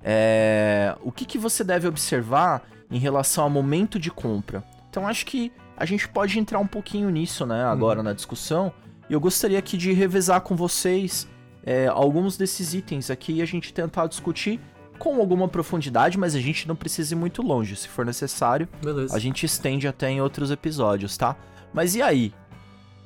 É, 0.03 0.97
o 1.03 1.13
que, 1.13 1.25
que 1.25 1.37
você 1.37 1.63
deve 1.63 1.89
observar 1.89 2.63
em 2.91 2.99
relação 2.99 3.45
ao 3.45 3.51
momento 3.51 3.99
de 3.99 4.11
compra? 4.11 4.65
Então 4.91 5.07
acho 5.07 5.25
que 5.25 5.53
a 5.77 5.87
gente 5.87 6.09
pode 6.09 6.39
entrar 6.39 6.59
um 6.59 6.67
pouquinho 6.67 7.09
nisso, 7.09 7.47
né, 7.47 7.65
agora 7.65 8.03
na 8.03 8.13
discussão. 8.13 8.73
E 9.09 9.13
eu 9.13 9.21
gostaria 9.21 9.59
aqui 9.59 9.77
de 9.77 9.93
revezar 9.93 10.41
com 10.43 10.55
vocês 10.55 11.27
é, 11.65 11.87
alguns 11.87 12.37
desses 12.37 12.75
itens 12.75 13.11
aqui 13.11 13.35
e 13.35 13.43
a 13.43 13.47
gente 13.47 13.73
tentar 13.73 14.07
discutir 14.07 14.61
com 14.99 15.19
alguma 15.19 15.49
profundidade, 15.49 16.19
mas 16.19 16.35
a 16.35 16.41
gente 16.41 16.69
não 16.69 16.77
precisa 16.77 17.15
ir 17.15 17.17
muito 17.17 17.41
longe. 17.41 17.75
Se 17.75 17.89
for 17.89 18.05
necessário, 18.05 18.69
Beleza. 18.83 19.17
a 19.17 19.19
gente 19.19 19.47
estende 19.47 19.89
até 19.89 20.11
em 20.11 20.21
outros 20.21 20.51
episódios, 20.51 21.17
tá? 21.17 21.35
Mas 21.73 21.95
e 21.95 22.03
aí? 22.03 22.35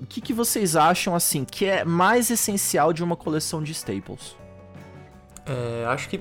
O 0.00 0.06
que, 0.06 0.20
que 0.20 0.34
vocês 0.34 0.74
acham, 0.74 1.14
assim, 1.14 1.44
que 1.44 1.64
é 1.64 1.84
mais 1.84 2.28
essencial 2.28 2.92
de 2.92 3.02
uma 3.04 3.14
coleção 3.14 3.62
de 3.62 3.70
staples? 3.70 4.36
É, 5.46 5.84
acho 5.86 6.08
que 6.08 6.20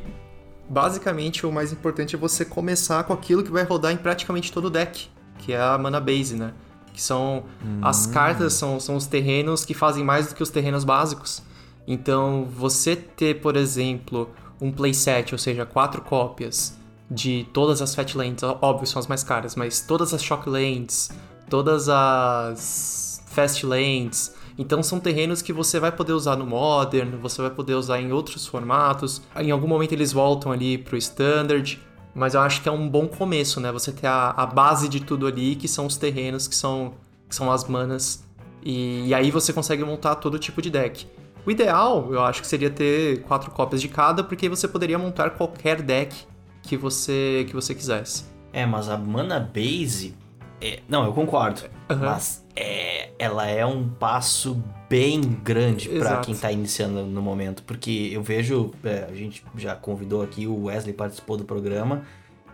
basicamente 0.69 1.45
o 1.45 1.51
mais 1.51 1.73
importante 1.73 2.15
é 2.15 2.19
você 2.19 2.45
começar 2.45 3.03
com 3.03 3.13
aquilo 3.13 3.43
que 3.43 3.51
vai 3.51 3.63
rodar 3.63 3.91
em 3.91 3.97
praticamente 3.97 4.51
todo 4.51 4.65
o 4.65 4.69
deck, 4.69 5.09
que 5.43 5.53
é 5.53 5.61
a 5.61 5.77
mana 5.77 5.99
base, 5.99 6.35
né? 6.35 6.53
Que 6.93 7.01
são 7.01 7.43
as 7.81 8.05
cartas, 8.05 8.53
são, 8.53 8.79
são 8.79 8.95
os 8.95 9.07
terrenos 9.07 9.65
que 9.65 9.73
fazem 9.73 10.03
mais 10.03 10.27
do 10.27 10.35
que 10.35 10.43
os 10.43 10.49
terrenos 10.49 10.83
básicos. 10.83 11.41
Então, 11.87 12.47
você 12.55 12.95
ter, 12.95 13.41
por 13.41 13.55
exemplo, 13.57 14.29
um 14.61 14.71
playset, 14.71 15.33
ou 15.33 15.37
seja, 15.39 15.65
quatro 15.65 16.01
cópias 16.01 16.77
de 17.09 17.47
todas 17.51 17.81
as 17.81 17.93
Fat 17.93 18.15
Lands, 18.15 18.43
ó- 18.43 18.57
óbvio, 18.61 18.87
são 18.87 18.99
as 18.99 19.07
mais 19.07 19.23
caras, 19.23 19.55
mas 19.55 19.81
todas 19.81 20.13
as 20.13 20.23
Shock 20.23 20.47
Lands, 20.49 21.09
todas 21.49 21.89
as 21.89 23.21
Fast 23.27 23.65
Lands. 23.65 24.33
Então 24.57 24.83
são 24.83 24.99
terrenos 24.99 25.41
que 25.41 25.51
você 25.51 25.79
vai 25.79 25.91
poder 25.91 26.13
usar 26.13 26.35
no 26.35 26.45
Modern, 26.45 27.17
você 27.19 27.41
vai 27.41 27.49
poder 27.51 27.73
usar 27.73 27.99
em 27.99 28.11
outros 28.11 28.45
formatos. 28.45 29.21
Em 29.35 29.49
algum 29.51 29.67
momento 29.67 29.91
eles 29.93 30.11
voltam 30.13 30.51
ali 30.51 30.77
pro 30.77 30.95
Standard, 30.97 31.79
mas 32.13 32.33
eu 32.35 32.41
acho 32.41 32.61
que 32.61 32.69
é 32.69 32.71
um 32.71 32.87
bom 32.87 33.07
começo, 33.07 33.59
né? 33.59 33.71
Você 33.71 33.91
ter 33.91 34.07
a, 34.07 34.29
a 34.31 34.45
base 34.45 34.87
de 34.87 34.99
tudo 34.99 35.25
ali, 35.25 35.55
que 35.55 35.67
são 35.67 35.85
os 35.85 35.97
terrenos, 35.97 36.47
que 36.47 36.55
são, 36.55 36.93
que 37.27 37.35
são 37.35 37.51
as 37.51 37.67
manas. 37.67 38.23
E, 38.63 39.07
e 39.07 39.13
aí 39.13 39.31
você 39.31 39.51
consegue 39.51 39.83
montar 39.83 40.15
todo 40.15 40.37
tipo 40.37 40.61
de 40.61 40.69
deck. 40.69 41.07
O 41.45 41.51
ideal, 41.51 42.13
eu 42.13 42.21
acho 42.21 42.41
que 42.41 42.47
seria 42.47 42.69
ter 42.69 43.21
quatro 43.23 43.51
cópias 43.51 43.81
de 43.81 43.89
cada, 43.89 44.23
porque 44.23 44.47
você 44.47 44.67
poderia 44.67 44.97
montar 44.97 45.31
qualquer 45.31 45.81
deck 45.81 46.15
que 46.61 46.77
você 46.77 47.45
que 47.47 47.53
você 47.53 47.75
quisesse. 47.75 48.25
É, 48.53 48.65
mas 48.65 48.87
a 48.87 48.97
mana 48.97 49.39
base. 49.39 50.15
É- 50.63 50.79
Não, 50.87 51.05
eu 51.05 51.13
concordo. 51.13 51.61
Aham. 51.89 52.05
Mas 52.05 52.45
é, 52.55 53.09
ela 53.19 53.47
é 53.47 53.65
um 53.65 53.87
passo 53.89 54.63
bem 54.89 55.21
grande 55.21 55.89
pra 55.89 55.97
Exato. 55.97 56.25
quem 56.27 56.35
tá 56.35 56.51
iniciando 56.51 57.05
no 57.05 57.21
momento. 57.21 57.63
Porque 57.63 58.09
eu 58.13 58.21
vejo. 58.23 58.71
é, 58.83 59.07
a 59.09 59.13
gente 59.15 59.43
já 59.57 59.75
convidou 59.75 60.21
aqui, 60.21 60.45
o 60.47 60.65
Wesley 60.65 60.93
participou 60.93 61.35
do 61.37 61.43
programa. 61.45 62.03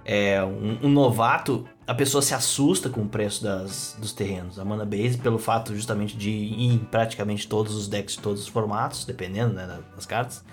É, 0.06 0.43
um, 0.43 0.88
um 0.88 0.89
novato, 0.89 1.65
a 1.86 1.93
pessoa 1.93 2.22
se 2.22 2.34
assusta 2.34 2.89
com 2.89 3.02
o 3.02 3.08
preço 3.08 3.43
das, 3.43 3.95
dos 4.00 4.12
terrenos. 4.12 4.58
A 4.58 4.65
mana 4.65 4.84
base, 4.86 5.17
pelo 5.19 5.38
fato 5.38 5.76
justamente 5.76 6.17
de 6.17 6.32
ir 6.32 6.74
em 6.74 6.78
praticamente 6.80 7.48
todos 7.48 7.76
os 7.76 7.88
decks 7.88 8.15
de 8.15 8.22
todos 8.22 8.41
os 8.41 8.48
formatos, 8.48 9.06
dependendo 9.06 9.54
né, 9.54 9.67
da- 9.67 9.82
das 9.95 10.06
cartas. 10.08 10.43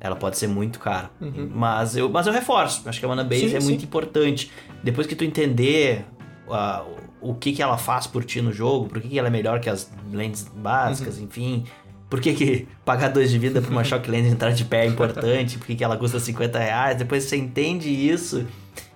Ela 0.00 0.16
pode 0.16 0.36
ser 0.38 0.46
muito 0.48 0.78
cara. 0.78 1.10
Mas, 1.50 1.96
eu, 1.96 2.08
mas 2.10 2.26
eu 2.26 2.32
reforço. 2.32 2.86
Acho 2.88 2.98
que 2.98 3.04
a 3.06 3.08
mana 3.08 3.24
base 3.24 3.42
Uhum. 3.44 3.50
Sim, 3.50 3.56
é 3.56 3.60
sim. 3.60 3.66
muito 3.68 3.84
importante. 3.84 4.50
Depois 4.82 5.06
que 5.06 5.14
tu 5.16 5.24
entender 5.24 6.04
o 7.20 7.34
que, 7.34 7.52
que 7.52 7.62
ela 7.62 7.78
faz 7.78 8.06
por 8.06 8.24
ti 8.24 8.40
no 8.42 8.52
jogo, 8.52 8.86
por 8.88 9.00
que, 9.00 9.08
que 9.08 9.18
ela 9.18 9.28
é 9.28 9.30
melhor 9.30 9.60
que 9.60 9.70
as 9.70 9.90
lentes 10.12 10.50
básicas, 10.54 11.18
Uhum. 11.18 11.24
enfim. 11.24 11.64
Por 12.10 12.20
que, 12.20 12.32
que 12.34 12.68
pagar 12.84 13.08
dois 13.08 13.30
de 13.30 13.38
vida 13.38 13.60
pra 13.60 13.70
uma 13.70 13.82
Shock 13.82 14.08
Lens 14.10 14.26
entrar 14.30 14.52
de 14.52 14.64
pé 14.64 14.84
é 14.84 14.86
importante, 14.86 15.58
por 15.58 15.66
que, 15.66 15.74
que 15.74 15.82
ela 15.82 15.96
custa 15.96 16.20
50 16.20 16.58
reais. 16.58 16.96
Depois 16.98 17.24
você 17.24 17.36
entende 17.36 17.88
isso 17.88 18.46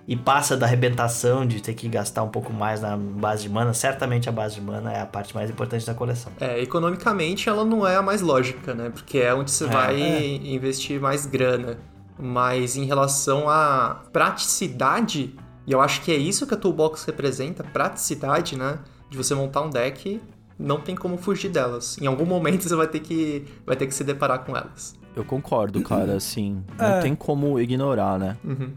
e 0.07 0.15
passa 0.15 0.57
da 0.57 0.67
arrebentação 0.67 1.45
de 1.45 1.61
ter 1.61 1.75
que 1.75 1.89
gastar 1.89 2.23
um 2.23 2.29
pouco 2.29 2.53
mais 2.53 2.81
na 2.81 2.97
base 2.97 3.43
de 3.43 3.49
mana. 3.49 3.75
Certamente 3.75 4.29
a 4.29 4.33
base 4.33 4.55
de 4.57 4.61
mana 4.61 4.93
é 4.93 5.01
a 5.01 5.07
parte 5.07 5.35
mais 5.35 5.51
importante 5.51 5.85
da 5.85 5.95
coleção. 5.95 6.31
É, 6.39 6.61
economicamente 6.63 7.49
ela 7.49 7.65
não 7.65 7.85
é 7.87 7.97
a 7.97 8.03
mais 8.03 8.21
lógica, 8.21 8.73
né? 8.75 8.91
Porque 8.91 9.19
é 9.19 9.35
onde 9.35 9.51
você 9.51 9.65
É, 9.65 9.69
vai 9.69 10.01
é. 10.01 10.27
investir 10.37 11.01
mais 11.01 11.27
grana. 11.27 11.77
Mas 12.21 12.77
em 12.77 12.85
relação 12.85 13.49
à 13.49 14.03
praticidade, 14.13 15.35
e 15.69 15.73
eu 15.73 15.81
acho 15.81 16.01
que 16.03 16.11
é 16.11 16.17
isso 16.17 16.47
que 16.47 16.55
a 16.55 16.57
Toolbox 16.57 17.05
representa, 17.05 17.63
praticidade, 17.63 18.57
né? 18.57 18.79
De 19.11 19.17
você 19.17 19.35
montar 19.35 19.61
um 19.63 19.71
deck, 19.71 20.21
não 20.59 20.81
tem 20.81 20.97
como 20.97 21.17
fugir 21.19 21.51
delas. 21.51 21.97
Em 22.01 22.07
algum 22.07 22.25
momento 22.25 22.63
você 22.69 22.75
vai 22.75 22.87
ter 22.89 23.01
que, 23.01 23.45
vai 23.67 23.77
ter 23.77 23.87
que 23.87 23.95
se 23.95 24.03
deparar 24.03 24.45
com 24.45 24.57
elas. 24.57 24.97
Eu 25.17 25.25
concordo, 25.25 25.83
cara, 25.83 26.15
assim, 26.17 26.63
não 26.79 26.87
É. 26.87 27.01
tem 27.01 27.15
como 27.15 27.59
ignorar, 27.61 28.19
né? 28.19 28.37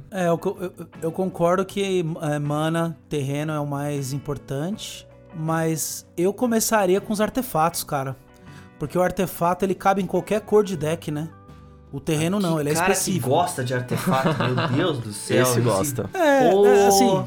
É, 0.09 0.27
eu, 0.27 0.39
eu- 0.59 0.87
eu 1.03 1.11
concordo 1.11 1.63
que 1.63 2.03
é, 2.21 2.39
mana, 2.39 2.97
terreno 3.07 3.51
é 3.53 3.59
o 3.59 3.67
mais 3.67 4.11
importante, 4.11 5.07
mas 5.35 6.05
eu 6.17 6.33
começaria 6.33 6.99
com 6.99 7.13
os 7.13 7.21
artefatos, 7.21 7.83
cara. 7.83 8.15
Porque 8.79 8.97
o 8.97 9.01
artefato 9.03 9.63
ele 9.63 9.75
cabe 9.75 10.01
em 10.01 10.07
qualquer 10.07 10.41
cor 10.41 10.63
de 10.63 10.75
deck, 10.75 11.11
né? 11.11 11.29
O 11.91 11.99
terreno 11.99 12.39
não, 12.39 12.59
ele 12.59 12.69
é 12.69 12.73
cara 12.73 12.91
específico. 12.93 13.25
que 13.25 13.29
gosta 13.29 13.63
de 13.63 13.73
artefato, 13.73 14.43
meu 14.43 14.67
Deus 14.69 14.99
do 14.99 15.11
céu. 15.13 15.43
Esse 15.43 15.59
gosta. 15.61 16.09
É, 16.13 16.53
Ô. 16.53 16.65
é, 16.65 16.87
assim. 16.87 17.25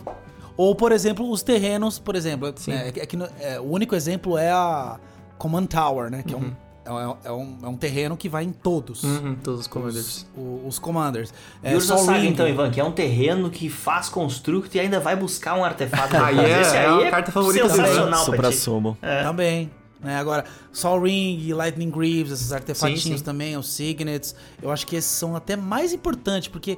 Ou, 0.56 0.74
por 0.74 0.92
exemplo, 0.92 1.28
os 1.30 1.42
terrenos, 1.42 1.98
por 1.98 2.14
exemplo. 2.16 2.52
É, 2.68 2.88
é 2.88 2.92
que 3.06 3.18
é, 3.40 3.60
o 3.60 3.64
único 3.64 3.94
exemplo 3.94 4.38
é 4.38 4.50
a 4.50 4.98
Command 5.36 5.66
Tower, 5.66 6.10
né? 6.10 6.22
Que 6.26 6.32
é, 6.32 6.36
um, 6.36 6.52
é, 6.84 6.90
um, 6.92 7.16
é, 7.24 7.32
um, 7.32 7.58
é 7.64 7.68
um 7.68 7.76
terreno 7.76 8.16
que 8.16 8.28
vai 8.28 8.44
em 8.44 8.52
todos. 8.52 9.02
Uhum, 9.02 9.34
todos 9.42 9.60
os 9.62 9.66
commanders. 9.66 10.26
o- 10.36 10.62
Os 10.66 10.78
commanders. 10.78 11.34
E 11.62 11.68
É, 11.68 11.74
Urza 11.74 11.98
Saga, 11.98 12.18
Ring. 12.20 12.28
então, 12.28 12.48
Ivan, 12.48 12.70
que 12.70 12.80
é 12.80 12.84
um 12.84 12.92
terreno 12.92 13.50
que 13.50 13.68
faz 13.68 14.08
construct 14.08 14.74
e 14.76 14.80
ainda 14.80 15.00
vai 15.00 15.16
buscar 15.16 15.56
um 15.58 15.64
artefato. 15.64 16.16
Aí 16.22 16.38
é- 16.38 16.60
Esse 16.62 16.76
é 16.76 16.86
a 16.86 17.10
carta 17.10 17.32
favorita 17.32 17.64
do 17.68 17.74
sensacional 17.74 18.24
Supra 18.24 18.40
pra 18.42 18.50
ti. 18.50 18.56
sumo. 18.56 18.96
Também. 19.24 19.70
Né? 20.04 20.16
Agora, 20.18 20.44
Sol 20.70 21.00
Ring, 21.02 21.52
Lightning 21.52 21.90
Greaves, 21.90 22.30
esses 22.30 22.52
artefatinhos 22.52 23.02
Sim, 23.02 23.16
sim. 23.18 23.24
também, 23.24 23.56
os 23.56 23.72
Signets, 23.72 24.34
eu 24.62 24.70
acho 24.70 24.86
que 24.86 24.94
esses 24.96 25.10
são 25.10 25.34
até 25.34 25.56
mais 25.56 25.92
importantes, 25.92 26.46
porque 26.48 26.76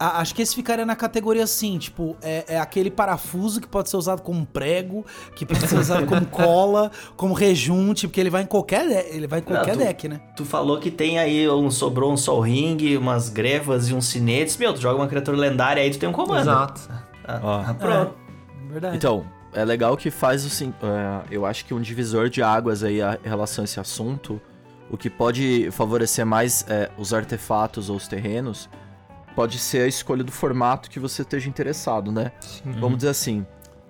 a- 0.00 0.18
acho 0.20 0.34
que 0.34 0.42
esse 0.42 0.52
ficaria 0.54 0.84
na 0.84 0.96
categoria 0.96 1.44
assim, 1.44 1.78
tipo, 1.78 2.16
é, 2.22 2.54
é 2.54 2.58
aquele 2.58 2.90
parafuso 2.90 3.60
que 3.60 3.68
pode 3.68 3.88
ser 3.88 3.96
usado 3.96 4.20
como 4.22 4.44
prego, 4.44 5.04
que 5.36 5.46
pode 5.46 5.68
ser 5.68 5.78
usado 5.78 6.06
como 6.06 6.26
cola, 6.26 6.90
como 7.16 7.34
rejunte, 7.34 8.08
porque 8.08 8.20
ele 8.20 8.30
vai 8.30 8.42
em 8.42 8.46
qualquer, 8.46 8.88
de- 8.88 9.14
ele 9.16 9.26
vai 9.28 9.38
em 9.38 9.42
qualquer 9.42 9.74
tu- 9.74 9.78
deck, 9.78 10.08
né? 10.08 10.20
Tu 10.34 10.44
falou 10.44 10.80
que 10.80 10.90
tem 10.90 11.18
aí 11.20 11.48
um 11.48 11.70
sobrou 11.70 12.10
um 12.12 12.16
Sol 12.16 12.40
Ring, 12.40 12.96
umas 12.96 13.28
grevas 13.28 13.90
e 13.90 13.94
uns 13.94 14.06
cinetes. 14.06 14.56
Meu, 14.56 14.72
tu 14.74 14.80
joga 14.80 14.96
uma 14.98 15.06
criatura 15.06 15.36
lendária 15.36 15.82
aí 15.82 15.90
tu 15.90 15.98
tem 15.98 16.08
um 16.08 16.12
comando. 16.12 16.40
Exato. 16.40 16.80
Ah, 17.24 17.64
ah, 17.68 17.74
pronto. 17.74 18.14
Verdade. 18.70 18.96
Então, 18.96 19.24
é 19.52 19.64
legal 19.64 19.96
que 19.96 20.10
faz 20.10 20.44
o 20.44 20.50
sim. 20.50 20.72
é, 20.82 21.22
eu 21.30 21.44
acho 21.46 21.64
que 21.64 21.74
um 21.74 21.80
divisor 21.80 22.28
de 22.28 22.42
águas 22.42 22.82
aí 22.82 23.00
a- 23.02 23.18
em 23.24 23.28
relação 23.28 23.62
a 23.62 23.64
esse 23.64 23.78
assunto, 23.80 24.40
o 24.90 24.96
que 24.96 25.08
pode 25.10 25.70
favorecer 25.72 26.24
mais 26.26 26.64
é, 26.68 26.90
os 26.98 27.12
artefatos 27.14 27.88
ou 27.90 27.96
os 27.96 28.06
terrenos, 28.08 28.68
pode 29.34 29.58
ser 29.58 29.82
a 29.82 29.86
escolha 29.86 30.22
do 30.22 30.32
formato 30.32 30.90
que 30.90 30.98
você 31.00 31.22
esteja 31.22 31.48
interessado, 31.48 32.12
né? 32.12 32.32
Vamos 32.78 32.98
dizer 32.98 33.08
assim, 33.10 33.46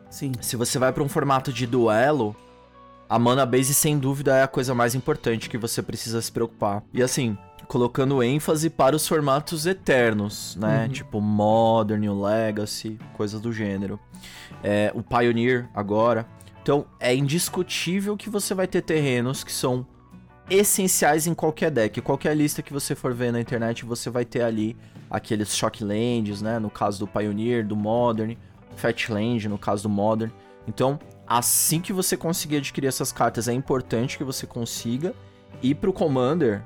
Sim. 0.08 0.32
se 0.40 0.54
você 0.56 0.78
vai 0.78 0.92
para 0.92 1.02
um 1.02 1.08
formato 1.08 1.52
de 1.52 1.66
duelo, 1.66 2.36
a 3.08 3.18
mana 3.18 3.44
base 3.44 3.74
sem 3.74 3.98
dúvida 3.98 4.36
é 4.36 4.42
a 4.42 4.48
coisa 4.48 4.74
mais 4.74 4.94
importante 4.94 5.50
que 5.50 5.58
você 5.58 5.82
precisa 5.82 6.22
se 6.22 6.30
preocupar. 6.30 6.82
E 6.94 7.02
assim, 7.02 7.36
colocando 7.66 8.22
ênfase 8.22 8.70
para 8.70 8.94
os 8.94 9.06
formatos 9.08 9.66
eternos, 9.66 10.56
né? 10.56 10.88
Tipo 10.92 11.20
Modern, 11.20 12.08
Legacy, 12.22 12.98
coisas 13.14 13.40
do 13.40 13.52
gênero. 13.52 13.98
É, 14.62 14.92
o 14.94 15.02
Pioneer 15.02 15.68
agora. 15.74 16.26
Então, 16.62 16.86
é 17.00 17.14
indiscutível 17.14 18.16
que 18.16 18.30
você 18.30 18.54
vai 18.54 18.66
ter 18.66 18.82
terrenos 18.82 19.42
que 19.42 19.52
são 19.52 19.86
essenciais 20.48 21.26
em 21.26 21.34
qualquer 21.34 21.70
deck. 21.70 22.00
Qualquer 22.00 22.36
lista 22.36 22.62
que 22.62 22.72
você 22.72 22.94
for 22.94 23.12
ver 23.12 23.32
na 23.32 23.40
internet, 23.40 23.84
você 23.84 24.08
vai 24.10 24.24
ter 24.24 24.42
ali 24.42 24.76
aqueles 25.10 25.56
Shocklands, 25.56 26.40
né? 26.40 26.58
No 26.58 26.70
caso 26.70 27.00
do 27.00 27.06
Pioneer, 27.06 27.66
do 27.66 27.76
Modern, 27.76 28.36
Fatland, 28.76 29.48
no 29.48 29.58
caso 29.58 29.84
do 29.84 29.88
Modern. 29.88 30.30
Então, 30.66 30.98
assim 31.26 31.80
que 31.80 31.92
você 31.92 32.16
conseguir 32.16 32.58
adquirir 32.58 32.86
essas 32.86 33.12
cartas, 33.12 33.48
é 33.48 33.52
importante 33.52 34.16
que 34.16 34.24
você 34.24 34.46
consiga. 34.46 35.14
E 35.62 35.74
pro 35.74 35.92
Commander, 35.92 36.62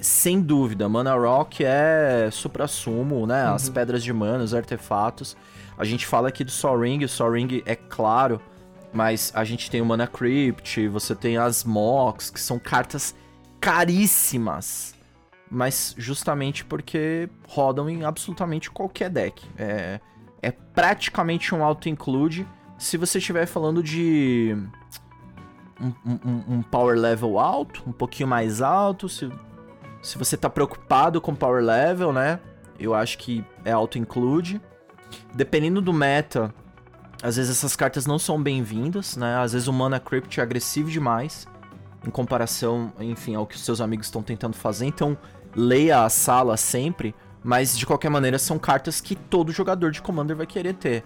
sem 0.00 0.40
dúvida, 0.40 0.88
Mana 0.88 1.14
Rock 1.14 1.64
é 1.64 2.28
supra-sumo, 2.30 3.26
né? 3.26 3.44
As 3.44 3.68
pedras 3.68 4.02
de 4.02 4.12
mana, 4.12 4.42
os 4.42 4.54
artefatos. 4.54 5.36
A 5.76 5.84
gente 5.84 6.06
fala 6.06 6.28
aqui 6.28 6.44
do 6.44 6.50
Sol 6.50 6.78
Ring, 6.80 7.04
o 7.04 7.08
Sol 7.08 7.32
é 7.64 7.74
claro, 7.76 8.40
mas 8.92 9.32
a 9.34 9.44
gente 9.44 9.70
tem 9.70 9.80
o 9.80 9.86
Mana 9.86 10.06
Crypt, 10.06 10.86
você 10.88 11.14
tem 11.14 11.36
as 11.38 11.64
Mox, 11.64 12.30
que 12.30 12.40
são 12.40 12.58
cartas 12.58 13.14
caríssimas. 13.60 14.94
Mas 15.50 15.94
justamente 15.98 16.64
porque 16.64 17.28
rodam 17.46 17.88
em 17.88 18.04
absolutamente 18.04 18.70
qualquer 18.70 19.10
deck. 19.10 19.46
É, 19.58 20.00
é 20.40 20.50
praticamente 20.50 21.54
um 21.54 21.62
auto-include. 21.62 22.46
Se 22.78 22.96
você 22.96 23.18
estiver 23.18 23.46
falando 23.46 23.82
de 23.82 24.56
um, 25.80 25.92
um- 26.06 26.44
um 26.56 26.62
power 26.62 26.96
level 26.98 27.38
alto, 27.38 27.82
um 27.86 27.92
pouquinho 27.92 28.28
mais 28.28 28.62
alto, 28.62 29.08
se, 29.08 29.30
se 30.00 30.16
você 30.16 30.36
tá 30.36 30.48
preocupado 30.48 31.20
com 31.20 31.34
power 31.34 31.62
level, 31.62 32.12
né? 32.12 32.40
Eu 32.78 32.94
acho 32.94 33.18
que 33.18 33.44
é 33.64 33.72
auto-include. 33.72 34.60
Dependendo 35.34 35.80
do 35.80 35.92
meta, 35.92 36.54
às 37.22 37.36
vezes 37.36 37.56
essas 37.56 37.76
cartas 37.76 38.06
não 38.06 38.18
são 38.18 38.42
bem-vindas, 38.42 39.16
né? 39.16 39.36
Às 39.36 39.52
vezes 39.52 39.68
o 39.68 39.72
Mana 39.72 40.00
Crypt 40.00 40.40
é 40.40 40.42
agressivo 40.42 40.90
demais 40.90 41.46
em 42.06 42.10
comparação, 42.10 42.92
enfim, 42.98 43.34
ao 43.34 43.46
que 43.46 43.54
os 43.54 43.64
seus 43.64 43.80
amigos 43.80 44.06
estão 44.06 44.22
tentando 44.22 44.56
fazer. 44.56 44.86
Então, 44.86 45.16
leia 45.54 46.04
a 46.04 46.08
sala 46.08 46.56
sempre, 46.56 47.14
mas 47.44 47.78
de 47.78 47.86
qualquer 47.86 48.10
maneira 48.10 48.38
são 48.38 48.58
cartas 48.58 49.00
que 49.00 49.14
todo 49.14 49.52
jogador 49.52 49.90
de 49.92 50.02
Commander 50.02 50.36
vai 50.36 50.46
querer 50.46 50.74
ter. 50.74 51.04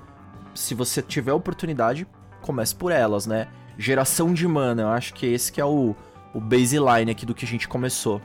Se 0.55 0.75
você 0.75 1.03
tiver 1.03 1.33
oportunidade, 1.33 2.07
comece 2.41 2.75
por 2.75 2.91
elas, 2.91 3.27
né? 3.27 3.49
Geração 3.79 4.33
de 4.33 4.49
mana, 4.49 4.83
eu 4.83 4.89
acho 4.89 5.13
que 5.13 5.27
esse 5.27 5.53
que 5.53 5.61
é 5.61 5.65
o, 5.67 5.95
o 6.33 6.41
baseline 6.41 7.11
aqui 7.11 7.27
do 7.27 7.35
que 7.35 7.45
a 7.45 7.49
gente 7.49 7.69
começou. 7.69 8.23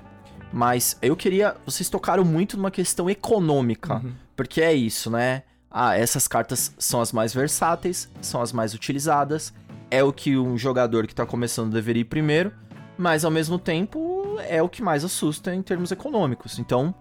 Mas 0.54 0.98
eu 1.02 1.16
queria. 1.16 1.56
Vocês 1.66 1.90
tocaram 1.90 2.24
muito 2.24 2.58
numa 2.58 2.72
questão 2.72 3.10
econômica. 3.10 3.96
Uhum. 3.96 4.14
Porque 4.36 4.62
é 4.62 4.74
isso, 4.74 5.10
né? 5.10 5.44
Ah, 5.72 5.98
essas 5.98 6.28
cartas 6.28 6.74
são 6.78 7.00
as 7.00 7.14
mais 7.14 7.34
versáteis, 7.34 8.12
são 8.22 8.42
as 8.42 8.52
mais 8.52 8.74
utilizadas. 8.74 9.54
É 9.90 10.04
o 10.04 10.12
que 10.12 10.38
um 10.38 10.58
jogador 10.58 11.08
que 11.08 11.16
tá 11.16 11.26
começando 11.26 11.72
deveria 11.72 12.02
ir 12.02 12.06
primeiro. 12.06 12.52
Mas 12.98 13.24
ao 13.24 13.32
mesmo 13.32 13.58
tempo 13.58 14.38
é 14.48 14.62
o 14.62 14.70
que 14.70 14.84
mais 14.84 15.04
assusta 15.04 15.56
em 15.56 15.62
termos 15.62 15.92
econômicos. 15.92 16.60
Então, 16.60 16.94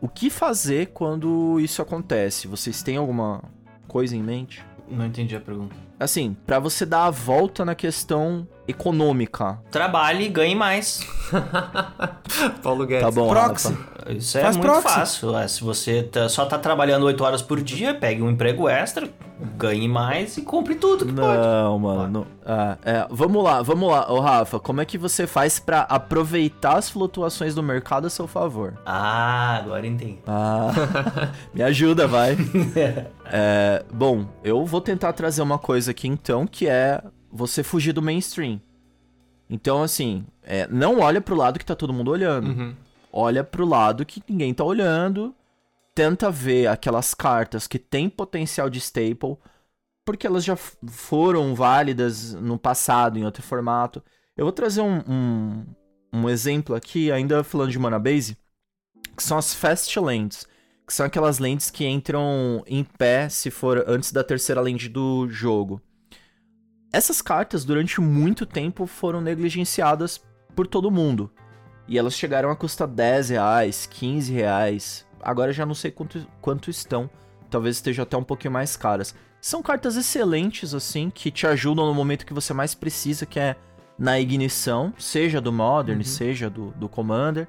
o 0.00 0.08
que 0.08 0.28
fazer 0.28 0.88
quando 0.88 1.58
isso 1.58 1.80
acontece? 1.80 2.46
Vocês 2.46 2.82
têm 2.82 2.96
alguma 2.96 3.42
coisa 3.88 4.14
em 4.14 4.22
mente? 4.22 4.64
Não 4.88 5.06
entendi 5.06 5.34
a 5.34 5.40
pergunta. 5.40 5.74
Assim, 6.02 6.36
pra 6.46 6.58
você 6.58 6.84
dar 6.84 7.04
a 7.06 7.10
volta 7.10 7.64
na 7.64 7.74
questão 7.74 8.46
econômica. 8.66 9.58
Trabalhe 9.70 10.26
e 10.26 10.28
ganhe 10.28 10.54
mais. 10.54 11.06
Paulo 12.62 12.86
Guedes. 12.86 13.04
Tá 13.04 13.10
bom, 13.10 13.28
Proxy. 13.28 13.68
Rafa. 13.68 13.92
Isso 14.12 14.36
é 14.38 14.42
Faz 14.42 14.56
muito 14.56 14.68
proxy. 14.70 14.88
fácil. 14.94 15.36
é, 15.38 15.46
se 15.48 15.62
você 15.62 16.02
tá- 16.02 16.28
só 16.28 16.44
tá 16.44 16.58
trabalhando 16.58 17.04
8 17.06 17.22
horas 17.22 17.40
por 17.42 17.60
dia, 17.60 17.94
pegue 17.94 18.20
um 18.20 18.30
emprego 18.30 18.68
extra, 18.68 19.08
ganhe 19.56 19.88
mais 19.88 20.36
e 20.36 20.42
compre 20.42 20.74
tudo 20.74 21.06
que 21.06 21.12
pode. 21.12 21.38
Não, 21.38 21.78
mano. 21.78 22.08
não- 22.08 22.26
ah, 22.44 22.76
é, 22.84 23.06
vamos 23.10 23.42
lá, 23.44 23.62
vamos 23.62 23.88
lá. 23.88 24.10
Ô, 24.12 24.18
Rafa, 24.18 24.58
como 24.58 24.80
é 24.80 24.84
que 24.84 24.98
você 24.98 25.24
faz 25.26 25.60
pra 25.60 25.82
aproveitar 25.82 26.76
as 26.78 26.90
flutuações 26.90 27.54
do 27.54 27.62
mercado 27.62 28.06
a 28.08 28.10
seu 28.10 28.26
favor? 28.26 28.74
Ah, 28.84 29.60
agora 29.62 29.86
entendi. 29.86 30.18
Ah, 30.26 30.70
me 31.54 31.62
ajuda, 31.62 32.06
vai. 32.06 32.36
É, 33.34 33.82
bom, 33.90 34.26
eu 34.44 34.66
vou 34.66 34.78
tentar 34.78 35.14
trazer 35.14 35.40
uma 35.40 35.56
coisa 35.56 35.91
aqui 35.92 36.08
então, 36.08 36.46
que 36.46 36.66
é 36.66 37.02
você 37.30 37.62
fugir 37.62 37.92
do 37.92 38.02
mainstream. 38.02 38.60
Então, 39.48 39.82
assim, 39.82 40.26
é, 40.42 40.66
não 40.68 41.00
olha 41.00 41.20
pro 41.20 41.36
lado 41.36 41.58
que 41.58 41.64
tá 41.64 41.74
todo 41.74 41.92
mundo 41.92 42.10
olhando. 42.10 42.48
Uhum. 42.48 42.74
Olha 43.12 43.44
pro 43.44 43.66
lado 43.66 44.06
que 44.06 44.22
ninguém 44.28 44.54
tá 44.54 44.64
olhando. 44.64 45.34
Tenta 45.94 46.30
ver 46.30 46.68
aquelas 46.68 47.12
cartas 47.12 47.66
que 47.66 47.78
têm 47.78 48.08
potencial 48.08 48.70
de 48.70 48.78
staple, 48.78 49.36
porque 50.06 50.26
elas 50.26 50.42
já 50.42 50.56
foram 50.56 51.54
válidas 51.54 52.32
no 52.32 52.58
passado, 52.58 53.18
em 53.18 53.24
outro 53.24 53.42
formato. 53.42 54.02
Eu 54.34 54.46
vou 54.46 54.52
trazer 54.52 54.80
um, 54.80 55.02
um, 55.06 55.66
um 56.12 56.30
exemplo 56.30 56.74
aqui, 56.74 57.12
ainda 57.12 57.44
falando 57.44 57.70
de 57.70 57.78
Mana 57.78 57.98
Base, 57.98 58.38
que 59.14 59.22
são 59.22 59.36
as 59.36 59.54
Fast 59.54 59.98
Lands. 60.00 60.46
Que 60.86 60.92
são 60.92 61.06
aquelas 61.06 61.38
lentes 61.38 61.70
que 61.70 61.86
entram 61.86 62.62
em 62.66 62.84
pé 62.84 63.28
se 63.28 63.50
for 63.50 63.84
antes 63.86 64.12
da 64.12 64.24
terceira 64.24 64.60
land 64.60 64.88
do 64.88 65.28
jogo. 65.28 65.80
Essas 66.92 67.22
cartas, 67.22 67.64
durante 67.64 68.00
muito 68.00 68.44
tempo, 68.44 68.86
foram 68.86 69.20
negligenciadas 69.20 70.20
por 70.54 70.66
todo 70.66 70.90
mundo. 70.90 71.30
E 71.88 71.98
elas 71.98 72.14
chegaram 72.14 72.50
a 72.50 72.56
custar 72.56 72.86
10 72.86 73.30
reais, 73.30 73.86
15 73.86 74.32
reais. 74.32 75.06
Agora 75.20 75.52
já 75.52 75.64
não 75.64 75.74
sei 75.74 75.90
quanto, 75.90 76.26
quanto 76.40 76.70
estão. 76.70 77.08
Talvez 77.50 77.76
esteja 77.76 78.02
até 78.02 78.16
um 78.16 78.24
pouquinho 78.24 78.52
mais 78.52 78.76
caras. 78.76 79.14
São 79.40 79.62
cartas 79.62 79.96
excelentes, 79.96 80.74
assim, 80.74 81.10
que 81.10 81.30
te 81.30 81.46
ajudam 81.46 81.86
no 81.86 81.94
momento 81.94 82.26
que 82.26 82.34
você 82.34 82.52
mais 82.52 82.74
precisa, 82.74 83.26
que 83.26 83.40
é 83.40 83.56
na 83.98 84.20
ignição, 84.20 84.92
seja 84.98 85.40
do 85.40 85.52
Modern, 85.52 86.02
seja 86.02 86.48
do, 86.48 86.70
do 86.72 86.88
Commander. 86.88 87.48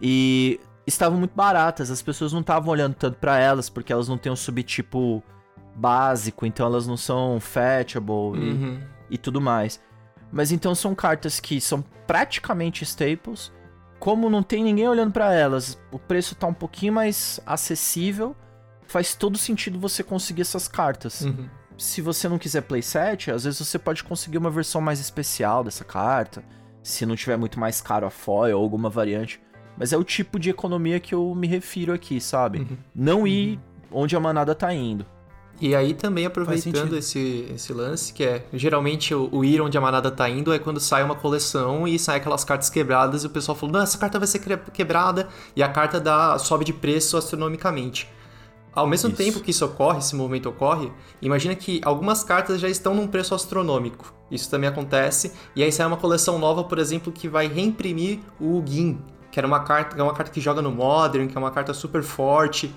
E 0.00 0.60
estavam 0.86 1.18
muito 1.18 1.34
baratas, 1.34 1.90
as 1.90 2.02
pessoas 2.02 2.32
não 2.32 2.40
estavam 2.40 2.70
olhando 2.70 2.94
tanto 2.94 3.18
pra 3.18 3.38
elas, 3.38 3.68
porque 3.68 3.92
elas 3.92 4.08
não 4.08 4.18
têm 4.18 4.32
um 4.32 4.36
subtipo 4.36 5.22
básico, 5.76 6.44
então 6.46 6.66
elas 6.66 6.86
não 6.86 6.96
são 6.96 7.38
fetchable 7.40 8.36
e 8.38 8.50
Uhum. 8.50 8.80
e 9.10 9.18
tudo 9.18 9.40
mais. 9.40 9.80
Mas 10.32 10.52
então 10.52 10.74
são 10.74 10.94
cartas 10.94 11.40
que 11.40 11.60
são 11.60 11.82
praticamente 12.06 12.84
staples. 12.84 13.52
Como 13.98 14.30
não 14.30 14.42
tem 14.42 14.64
ninguém 14.64 14.88
olhando 14.88 15.12
pra 15.12 15.32
elas, 15.34 15.78
o 15.92 15.98
preço 15.98 16.34
tá 16.34 16.46
um 16.46 16.54
pouquinho 16.54 16.92
mais 16.92 17.40
acessível. 17.44 18.34
Faz 18.86 19.14
todo 19.14 19.36
sentido 19.38 19.78
você 19.78 20.02
conseguir 20.02 20.42
essas 20.42 20.66
cartas. 20.66 21.20
Uhum. 21.22 21.48
Se 21.76 22.00
você 22.00 22.28
não 22.28 22.38
quiser 22.38 22.62
playset, 22.62 23.30
às 23.30 23.44
vezes 23.44 23.58
você 23.60 23.78
pode 23.78 24.02
conseguir 24.04 24.38
uma 24.38 24.50
versão 24.50 24.80
mais 24.80 25.00
especial 25.00 25.62
dessa 25.64 25.84
carta. 25.84 26.42
Se 26.82 27.04
não 27.06 27.14
tiver 27.16 27.36
muito 27.36 27.58
mais 27.60 27.80
caro 27.80 28.06
a 28.06 28.10
foil 28.10 28.56
ou 28.58 28.62
alguma 28.64 28.88
variante. 28.90 29.40
Mas 29.80 29.94
é 29.94 29.96
o 29.96 30.04
tipo 30.04 30.38
de 30.38 30.50
economia 30.50 31.00
que 31.00 31.14
eu 31.14 31.34
me 31.34 31.46
refiro 31.46 31.94
aqui, 31.94 32.20
sabe? 32.20 32.58
Uhum. 32.58 32.76
Não 32.94 33.26
ir 33.26 33.58
onde 33.90 34.14
a 34.14 34.20
manada 34.20 34.54
tá 34.54 34.74
indo. 34.74 35.06
E 35.58 35.74
aí 35.74 35.94
também 35.94 36.26
aproveitando 36.26 36.94
esse, 36.96 37.46
esse 37.54 37.72
lance, 37.72 38.12
que 38.12 38.22
é 38.22 38.44
geralmente 38.52 39.14
o, 39.14 39.30
o 39.32 39.42
ir 39.42 39.58
onde 39.62 39.78
a 39.78 39.80
manada 39.80 40.10
tá 40.10 40.28
indo 40.28 40.52
é 40.52 40.58
quando 40.58 40.78
sai 40.78 41.02
uma 41.02 41.14
coleção 41.14 41.88
e 41.88 41.98
sai 41.98 42.18
aquelas 42.18 42.44
cartas 42.44 42.68
quebradas 42.68 43.24
e 43.24 43.26
o 43.26 43.30
pessoal 43.30 43.56
falou, 43.56 43.72
não, 43.72 43.80
essa 43.80 43.96
carta 43.96 44.18
vai 44.18 44.28
ser 44.28 44.38
quebrada 44.72 45.28
e 45.56 45.62
a 45.62 45.68
carta 45.68 45.98
dá, 45.98 46.38
sobe 46.38 46.62
de 46.62 46.74
preço 46.74 47.16
astronomicamente. 47.16 48.06
Ao 48.74 48.86
mesmo 48.86 49.08
Isso. 49.08 49.16
tempo 49.16 49.40
que 49.40 49.50
isso 49.50 49.64
ocorre, 49.64 49.98
esse 49.98 50.14
movimento 50.14 50.48
ocorre, 50.48 50.92
imagina 51.20 51.54
que 51.54 51.80
algumas 51.84 52.22
cartas 52.22 52.60
já 52.60 52.68
estão 52.68 52.94
num 52.94 53.06
preço 53.06 53.34
astronômico. 53.34 54.14
Isso 54.30 54.48
também 54.48 54.68
acontece. 54.68 55.32
E 55.56 55.62
aí 55.62 55.72
sai 55.72 55.86
uma 55.86 55.96
coleção 55.96 56.38
nova, 56.38 56.62
por 56.62 56.78
exemplo, 56.78 57.10
que 57.10 57.28
vai 57.28 57.48
reimprimir 57.48 58.20
o 58.38 58.56
Ugin, 58.58 58.96
que 59.30 59.38
era 59.38 59.46
uma 59.46 59.60
carta, 59.60 59.94
que 59.94 60.00
é 60.00 60.04
uma 60.04 60.14
carta 60.14 60.30
que 60.30 60.40
joga 60.40 60.60
no 60.60 60.70
Modern, 60.70 61.28
que 61.28 61.36
é 61.36 61.38
uma 61.38 61.50
carta 61.50 61.72
super 61.72 62.02
forte. 62.02 62.74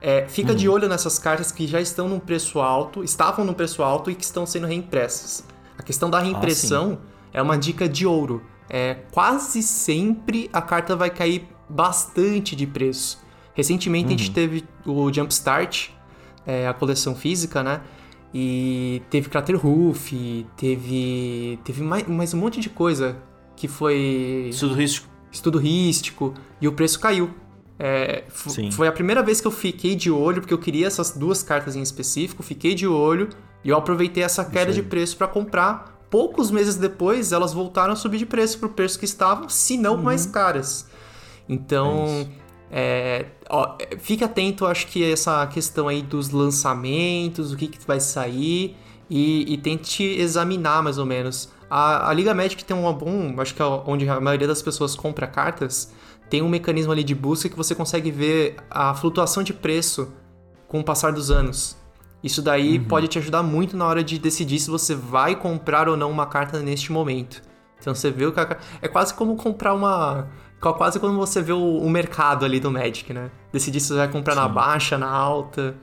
É, 0.00 0.26
fica 0.26 0.52
de 0.52 0.68
olho 0.68 0.88
nessas 0.88 1.18
cartas 1.18 1.52
que 1.52 1.66
já 1.66 1.80
estão 1.80 2.08
num 2.08 2.18
preço 2.18 2.60
alto, 2.60 3.04
estavam 3.04 3.44
num 3.44 3.54
preço 3.54 3.82
alto 3.84 4.10
e 4.10 4.14
que 4.16 4.24
estão 4.24 4.44
sendo 4.44 4.66
reimpressas. 4.66 5.44
A 5.78 5.82
questão 5.82 6.10
da 6.10 6.18
reimpressão 6.18 6.98
é 7.32 7.40
uma 7.40 7.56
dica 7.56 7.88
de 7.88 8.04
ouro. 8.04 8.42
É, 8.68 8.94
quase 9.12 9.62
sempre 9.62 10.50
a 10.52 10.60
carta 10.60 10.96
vai 10.96 11.10
cair 11.10 11.48
bastante 11.68 12.56
de 12.56 12.66
preço. 12.66 13.22
Recentemente 13.54 14.08
a 14.08 14.10
gente 14.10 14.30
teve 14.30 14.64
o 14.84 15.12
Jumpstart, 15.12 15.90
é, 16.46 16.66
a 16.66 16.74
coleção 16.74 17.14
física, 17.14 17.62
né? 17.62 17.80
E 18.34 19.02
teve 19.10 19.28
Crater 19.28 19.56
Roof, 19.56 20.12
teve, 20.56 21.60
teve 21.62 21.82
mais, 21.82 22.06
mais 22.08 22.32
um 22.32 22.38
monte 22.38 22.60
de 22.60 22.70
coisa 22.70 23.18
que 23.54 23.68
foi 23.68 24.48
Estudo 24.48 24.74
risco. 24.74 25.11
Estudo 25.32 25.58
rístico 25.58 26.34
e 26.60 26.68
o 26.68 26.72
preço 26.72 27.00
caiu. 27.00 27.30
É, 27.78 28.24
foi 28.70 28.86
a 28.86 28.92
primeira 28.92 29.22
vez 29.22 29.40
que 29.40 29.46
eu 29.46 29.50
fiquei 29.50 29.96
de 29.96 30.10
olho, 30.10 30.40
porque 30.40 30.54
eu 30.54 30.58
queria 30.58 30.86
essas 30.86 31.10
duas 31.10 31.42
cartas 31.42 31.74
em 31.74 31.82
específico, 31.82 32.42
fiquei 32.42 32.74
de 32.74 32.86
olho 32.86 33.28
e 33.64 33.70
eu 33.70 33.76
aproveitei 33.76 34.22
essa 34.22 34.44
queda 34.44 34.72
de 34.72 34.82
preço 34.82 35.16
para 35.16 35.26
comprar. 35.26 35.98
Poucos 36.08 36.50
meses 36.50 36.76
depois, 36.76 37.32
elas 37.32 37.52
voltaram 37.52 37.94
a 37.94 37.96
subir 37.96 38.18
de 38.18 38.26
preço 38.26 38.58
pro 38.58 38.68
preço 38.68 38.98
que 38.98 39.04
estavam, 39.04 39.48
se 39.48 39.78
não 39.78 39.96
mais 39.96 40.26
caras. 40.26 40.86
Então, 41.48 42.28
é, 42.70 43.26
ó, 43.48 43.76
é, 43.78 43.96
fique 43.98 44.22
atento, 44.22 44.64
acho 44.66 44.86
que 44.86 45.10
essa 45.10 45.46
questão 45.46 45.88
aí 45.88 46.02
dos 46.02 46.30
lançamentos, 46.30 47.52
o 47.52 47.56
que, 47.56 47.66
que 47.66 47.78
vai 47.86 47.98
sair, 47.98 48.76
e, 49.08 49.52
e 49.52 49.58
tente 49.58 50.02
examinar 50.02 50.82
mais 50.82 50.98
ou 50.98 51.04
menos. 51.04 51.50
A, 51.74 52.10
a 52.10 52.12
Liga 52.12 52.34
Magic 52.34 52.62
tem 52.66 52.76
um 52.76 52.92
bom, 52.92 53.40
acho 53.40 53.54
que 53.54 53.62
é 53.62 53.64
onde 53.64 54.06
a 54.06 54.20
maioria 54.20 54.46
das 54.46 54.60
pessoas 54.60 54.94
compra 54.94 55.26
cartas, 55.26 55.90
tem 56.28 56.42
um 56.42 56.48
mecanismo 56.48 56.92
ali 56.92 57.02
de 57.02 57.14
busca 57.14 57.48
que 57.48 57.56
você 57.56 57.74
consegue 57.74 58.10
ver 58.10 58.56
a 58.70 58.92
flutuação 58.92 59.42
de 59.42 59.54
preço 59.54 60.12
com 60.68 60.80
o 60.80 60.84
passar 60.84 61.14
dos 61.14 61.30
anos. 61.30 61.74
Isso 62.22 62.42
daí 62.42 62.78
pode 62.78 63.08
te 63.08 63.18
ajudar 63.18 63.42
muito 63.42 63.74
na 63.74 63.86
hora 63.86 64.04
de 64.04 64.18
decidir 64.18 64.58
se 64.58 64.70
você 64.70 64.94
vai 64.94 65.34
comprar 65.34 65.88
ou 65.88 65.96
não 65.96 66.10
uma 66.10 66.26
carta 66.26 66.60
neste 66.60 66.92
momento. 66.92 67.42
Então 67.80 67.94
você 67.94 68.10
vê 68.10 68.26
o 68.26 68.32
que 68.32 68.40
a... 68.40 68.58
é 68.82 68.86
quase 68.86 69.14
como 69.14 69.34
comprar 69.34 69.72
uma 69.72 70.28
quase 70.60 71.00
como 71.00 71.16
você 71.16 71.40
vê 71.40 71.54
o, 71.54 71.78
o 71.78 71.88
mercado 71.88 72.44
ali 72.44 72.60
do 72.60 72.70
Magic, 72.70 73.14
né? 73.14 73.30
Decidir 73.50 73.80
se 73.80 73.88
você 73.88 73.94
vai 73.94 74.08
comprar 74.08 74.34
na 74.34 74.46
baixa, 74.46 74.98
na 74.98 75.10
alta. 75.10 75.74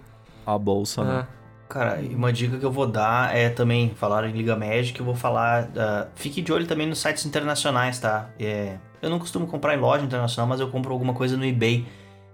A 0.46 0.56
bolsa, 0.56 1.04
né? 1.04 1.28
Cara, 1.70 2.02
e 2.02 2.16
uma 2.16 2.34
dica 2.34 2.58
que 2.58 2.66
eu 2.66 2.72
vou 2.72 2.88
dar 2.88 3.36
é 3.36 3.48
também 3.48 3.92
falar 3.96 4.28
em 4.28 4.32
Liga 4.32 4.56
Magic, 4.56 5.00
eu 5.00 5.06
vou 5.06 5.14
falar. 5.16 5.68
da- 5.68 6.08
fique 6.16 6.42
de 6.42 6.52
olho 6.52 6.66
também 6.66 6.88
nos 6.88 7.00
sites 7.00 7.26
internacionais, 7.28 8.00
tá? 8.00 8.32
É, 8.40 8.78
eu 9.02 9.10
não 9.10 9.20
costumo 9.20 9.46
comprar 9.46 9.76
em 9.76 9.80
loja 9.80 10.04
internacional, 10.04 10.48
mas 10.50 10.60
eu 10.60 10.70
compro 10.72 10.92
alguma 10.92 11.14
coisa 11.14 11.38
no 11.38 11.46
eBay. 11.46 11.86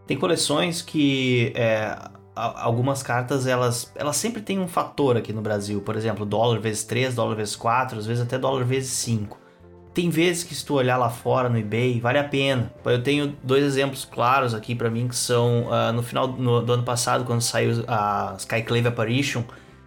Tem 0.07 0.17
coleções 0.17 0.81
que 0.81 1.51
é, 1.55 1.97
algumas 2.33 3.03
cartas 3.03 3.45
elas, 3.45 3.91
elas 3.95 4.15
sempre 4.15 4.41
têm 4.41 4.57
um 4.59 4.67
fator 4.69 5.17
aqui 5.17 5.33
no 5.33 5.41
Brasil. 5.41 5.81
Por 5.81 5.97
exemplo, 5.97 6.25
dólar 6.25 6.59
vezes 6.59 6.85
3, 6.85 7.13
dólar 7.13 7.35
vezes 7.35 7.55
4, 7.57 7.99
às 7.99 8.05
vezes 8.05 8.23
até 8.23 8.37
dólar 8.37 8.63
vezes 8.63 8.91
5. 8.91 9.37
Tem 9.95 10.09
vezes 10.09 10.43
que 10.43 10.53
se 10.53 10.63
tu 10.65 10.75
olhar 10.75 10.97
lá 10.97 11.09
fora 11.09 11.47
no 11.49 11.57
eBay, 11.57 11.99
vale 12.01 12.19
a 12.19 12.23
pena. 12.23 12.71
Eu 12.83 13.01
tenho 13.01 13.33
dois 13.41 13.63
exemplos 13.63 14.03
claros 14.05 14.53
aqui 14.53 14.75
pra 14.75 14.89
mim 14.89 15.07
que 15.07 15.15
são 15.15 15.67
ah, 15.71 15.91
no 15.93 16.03
final 16.03 16.27
no- 16.27 16.61
do 16.61 16.73
ano 16.73 16.83
passado, 16.83 17.23
quando 17.23 17.41
saiu 17.41 17.83
a 17.87 18.35
Skyclave 18.37 18.87
Apparition, 18.89 19.43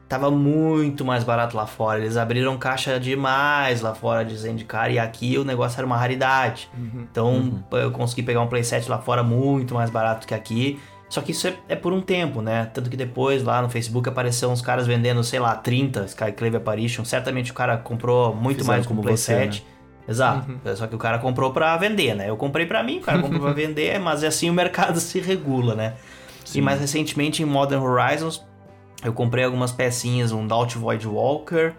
tava 0.09 0.31
muito 0.31 1.05
mais 1.05 1.23
barato 1.25 1.55
lá 1.55 1.67
fora. 1.67 2.01
Eles 2.01 2.17
abriram 2.17 2.57
caixa 2.57 2.99
demais 2.99 3.83
lá 3.83 3.95
fora 3.95 4.25
de 4.25 4.35
Zendikar 4.35 4.91
e 4.91 4.99
aqui 4.99 5.37
o 5.37 5.45
negócio 5.45 5.79
era 5.79 5.87
uma 5.87 5.99
raridade. 5.99 6.71
Então 7.13 7.63
eu 7.73 7.91
consegui 7.91 8.23
pegar 8.23 8.41
um 8.41 8.47
playset 8.47 8.89
lá 8.89 8.97
fora 8.99 9.23
muito 9.23 9.75
mais 9.75 9.91
barato 9.91 10.27
que 10.27 10.33
aqui. 10.33 10.81
Só 11.11 11.21
que 11.21 11.33
isso 11.33 11.47
é, 11.49 11.55
é 11.69 11.77
por 11.77 11.93
um 11.93 12.01
tempo, 12.03 12.41
né? 12.43 12.67
Tanto 12.73 12.89
que 12.91 12.97
depois 12.97 13.43
lá 13.43 13.61
no 13.63 13.69
Facebook 13.71 14.09
apareceu 14.09 14.51
uns 14.51 14.61
caras 14.63 14.87
vendendo, 14.87 15.23
sei 15.25 15.39
lá, 15.39 15.55
30 15.55 16.05
Skyclave 16.05 16.57
Apparition. 16.57 17.05
Certamente 17.05 17.51
o 17.51 17.55
cara 17.55 17.77
comprou 17.79 18.35
muito 18.35 18.59
Fizeram 18.59 18.75
mais 18.75 18.87
que 18.87 18.93
um 18.93 18.97
como 18.97 19.03
playset. 19.07 19.61
você, 19.63 19.78
Exato. 20.09 20.47
Só 20.77 20.87
que 20.87 20.95
o 20.95 20.99
cara 20.99 21.19
comprou 21.19 21.53
pra 21.53 21.77
vender, 21.77 22.15
né? 22.15 22.31
Eu 22.31 22.37
comprei 22.37 22.65
pra 22.67 22.83
mim, 22.83 22.99
o 22.99 23.03
cara 23.03 23.21
comprou 23.21 23.41
pra 23.43 23.53
vender, 23.55 23.99
mas 24.01 24.25
assim 24.25 24.49
o 24.49 24.53
mercado 24.55 24.99
se 25.01 25.21
regula, 25.21 25.75
né? 25.75 25.95
E 26.55 26.63
mais 26.63 26.81
recentemente 26.81 27.43
em 27.43 27.47
Modern 27.47 27.83
Horizons, 27.83 28.43
eu 29.05 29.13
comprei 29.13 29.45
algumas 29.45 29.71
pecinhas, 29.71 30.33
um 30.33 30.47
Doubt 30.47 30.79
Void 30.79 31.07
Walker 31.07 31.73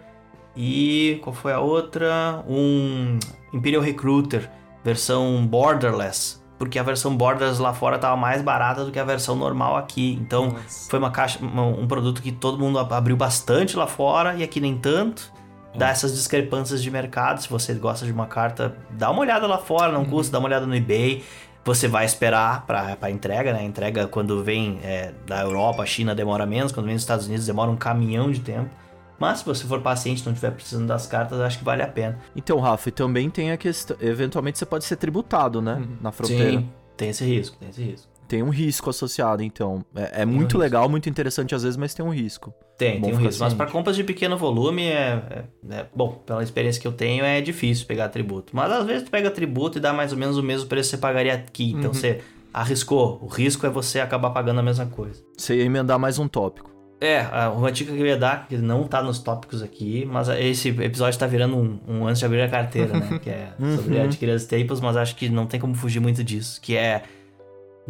e 0.56 1.18
qual 1.22 1.34
foi 1.34 1.52
a 1.52 1.60
outra? 1.60 2.44
Um 2.48 3.18
Imperial 3.52 3.82
Recruiter, 3.82 4.48
versão 4.84 5.44
borderless, 5.46 6.40
porque 6.58 6.78
a 6.78 6.82
versão 6.82 7.16
borderless 7.16 7.60
lá 7.60 7.72
fora 7.74 7.98
tava 7.98 8.16
mais 8.16 8.42
barata 8.42 8.84
do 8.84 8.92
que 8.92 8.98
a 8.98 9.04
versão 9.04 9.34
normal 9.34 9.76
aqui. 9.76 10.18
Então, 10.20 10.50
Nossa. 10.50 10.88
foi 10.88 10.98
uma 10.98 11.10
caixa, 11.10 11.38
um 11.44 11.86
produto 11.88 12.22
que 12.22 12.30
todo 12.30 12.58
mundo 12.58 12.78
ab- 12.78 12.92
abriu 12.94 13.16
bastante 13.16 13.76
lá 13.76 13.86
fora 13.88 14.36
e 14.36 14.42
aqui 14.44 14.60
nem 14.60 14.76
tanto. 14.78 15.32
Dá 15.74 15.88
essas 15.88 16.14
discrepâncias 16.14 16.82
de 16.82 16.90
mercado. 16.90 17.40
Se 17.40 17.48
você 17.48 17.74
gosta 17.74 18.04
de 18.04 18.12
uma 18.12 18.26
carta, 18.26 18.76
dá 18.90 19.10
uma 19.10 19.20
olhada 19.20 19.46
lá 19.46 19.58
fora, 19.58 19.92
não 19.92 20.04
custa, 20.04 20.32
dá 20.32 20.38
uma 20.38 20.48
olhada 20.48 20.66
no 20.66 20.74
eBay. 20.74 21.24
Você 21.64 21.86
vai 21.86 22.04
esperar 22.04 22.64
pra 22.66 23.10
entrega, 23.10 23.52
né? 23.52 23.60
A 23.60 23.64
entrega 23.64 24.08
quando 24.08 24.42
vem 24.42 24.80
é, 24.82 25.12
da 25.26 25.42
Europa, 25.42 25.82
a 25.82 25.86
China 25.86 26.14
demora 26.14 26.46
menos, 26.46 26.72
quando 26.72 26.86
vem 26.86 26.94
dos 26.94 27.02
Estados 27.02 27.26
Unidos 27.26 27.46
demora 27.46 27.70
um 27.70 27.76
caminhão 27.76 28.30
de 28.30 28.40
tempo. 28.40 28.70
Mas 29.18 29.40
se 29.40 29.44
você 29.44 29.66
for 29.66 29.80
paciente 29.82 30.22
e 30.22 30.24
não 30.24 30.32
estiver 30.32 30.50
precisando 30.52 30.86
das 30.86 31.06
cartas, 31.06 31.38
acho 31.40 31.58
que 31.58 31.64
vale 31.64 31.82
a 31.82 31.86
pena. 31.86 32.18
Então, 32.34 32.58
Rafa, 32.58 32.88
e 32.88 32.92
também 32.92 33.28
tem 33.28 33.52
a 33.52 33.56
questão. 33.58 33.94
Eventualmente 34.00 34.58
você 34.58 34.64
pode 34.64 34.84
ser 34.86 34.96
tributado, 34.96 35.60
né? 35.60 35.86
Na 36.00 36.10
fronteira. 36.10 36.52
Sim, 36.52 36.70
tem 36.96 37.10
esse 37.10 37.24
risco, 37.24 37.56
tem 37.58 37.68
esse 37.68 37.82
risco. 37.82 38.09
Tem 38.30 38.44
um 38.44 38.48
risco 38.48 38.88
associado, 38.88 39.42
então. 39.42 39.84
É, 39.92 40.22
é 40.22 40.24
muito 40.24 40.52
risco. 40.52 40.58
legal, 40.58 40.88
muito 40.88 41.08
interessante 41.08 41.52
às 41.52 41.64
vezes, 41.64 41.76
mas 41.76 41.92
tem 41.92 42.06
um 42.06 42.10
risco. 42.14 42.54
Tem, 42.78 43.00
tem 43.00 43.12
um 43.12 43.16
risco. 43.16 43.42
Mas 43.42 43.52
para 43.52 43.66
compras 43.68 43.96
de 43.96 44.04
pequeno 44.04 44.38
volume, 44.38 44.84
é, 44.84 45.20
é- 45.68 45.74
é- 45.74 45.86
Bom, 45.92 46.12
pela 46.24 46.40
experiência 46.40 46.80
que 46.80 46.86
eu 46.86 46.92
tenho, 46.92 47.24
é 47.24 47.40
difícil 47.40 47.86
pegar 47.86 48.08
tributo. 48.08 48.54
Mas 48.54 48.70
às 48.70 48.86
vezes 48.86 49.02
tu 49.02 49.10
pega 49.10 49.32
tributo 49.32 49.78
e 49.78 49.80
dá 49.80 49.92
mais 49.92 50.12
ou 50.12 50.18
menos 50.18 50.38
o 50.38 50.44
mesmo 50.44 50.68
preço 50.68 50.90
que 50.90 50.96
você 50.96 51.00
pagaria 51.00 51.34
aqui. 51.34 51.72
Então 51.72 51.92
você 51.92 52.20
arriscou. 52.54 53.18
O 53.20 53.26
risco 53.26 53.66
é 53.66 53.68
você 53.68 53.98
acabar 53.98 54.30
pagando 54.30 54.60
a 54.60 54.62
mesma 54.62 54.86
coisa. 54.86 55.20
Você 55.36 55.56
ia 55.56 55.64
emendar 55.64 55.98
mais 55.98 56.16
um 56.20 56.28
tópico. 56.28 56.70
É, 57.00 57.26
uma 57.48 57.72
dica 57.72 57.92
que 57.92 57.98
eu 57.98 58.06
ia 58.06 58.16
dar, 58.16 58.46
que 58.46 58.56
não 58.58 58.84
tá 58.84 59.02
nos 59.02 59.18
tópicos 59.18 59.60
aqui, 59.62 60.06
mas 60.08 60.28
esse 60.28 60.68
episódio 60.68 61.18
tá 61.18 61.26
virando 61.26 61.56
um, 61.56 61.80
um 61.88 62.06
antes 62.06 62.18
de 62.20 62.26
abrir 62.26 62.42
a 62.42 62.48
carteira, 62.48 62.92
né? 62.96 63.18
Que 63.24 63.30
é 63.30 63.48
sobre 63.74 63.98
adquirir 63.98 64.32
as 64.32 64.42
staples, 64.42 64.80
mas 64.80 64.96
acho 64.96 65.16
que 65.16 65.28
não 65.30 65.46
tem 65.46 65.58
como 65.58 65.74
fugir 65.74 65.98
muito 65.98 66.22
disso. 66.22 66.60
Que 66.60 66.76
é 66.76 67.02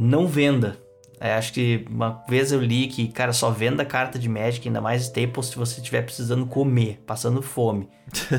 não 0.01 0.27
venda. 0.27 0.77
É, 1.23 1.35
acho 1.35 1.53
que 1.53 1.85
uma 1.91 2.25
vez 2.27 2.51
eu 2.51 2.61
li 2.63 2.87
que, 2.87 3.07
cara, 3.09 3.31
só 3.35 3.51
venda 3.51 3.85
carta 3.85 4.19
de 4.19 4.27
Magic, 4.27 4.67
ainda 4.67 4.81
mais 4.81 5.03
staples, 5.03 5.49
se 5.49 5.57
você 5.59 5.79
estiver 5.79 6.01
precisando 6.03 6.47
comer, 6.47 6.99
passando 7.07 7.43
fome. 7.43 7.91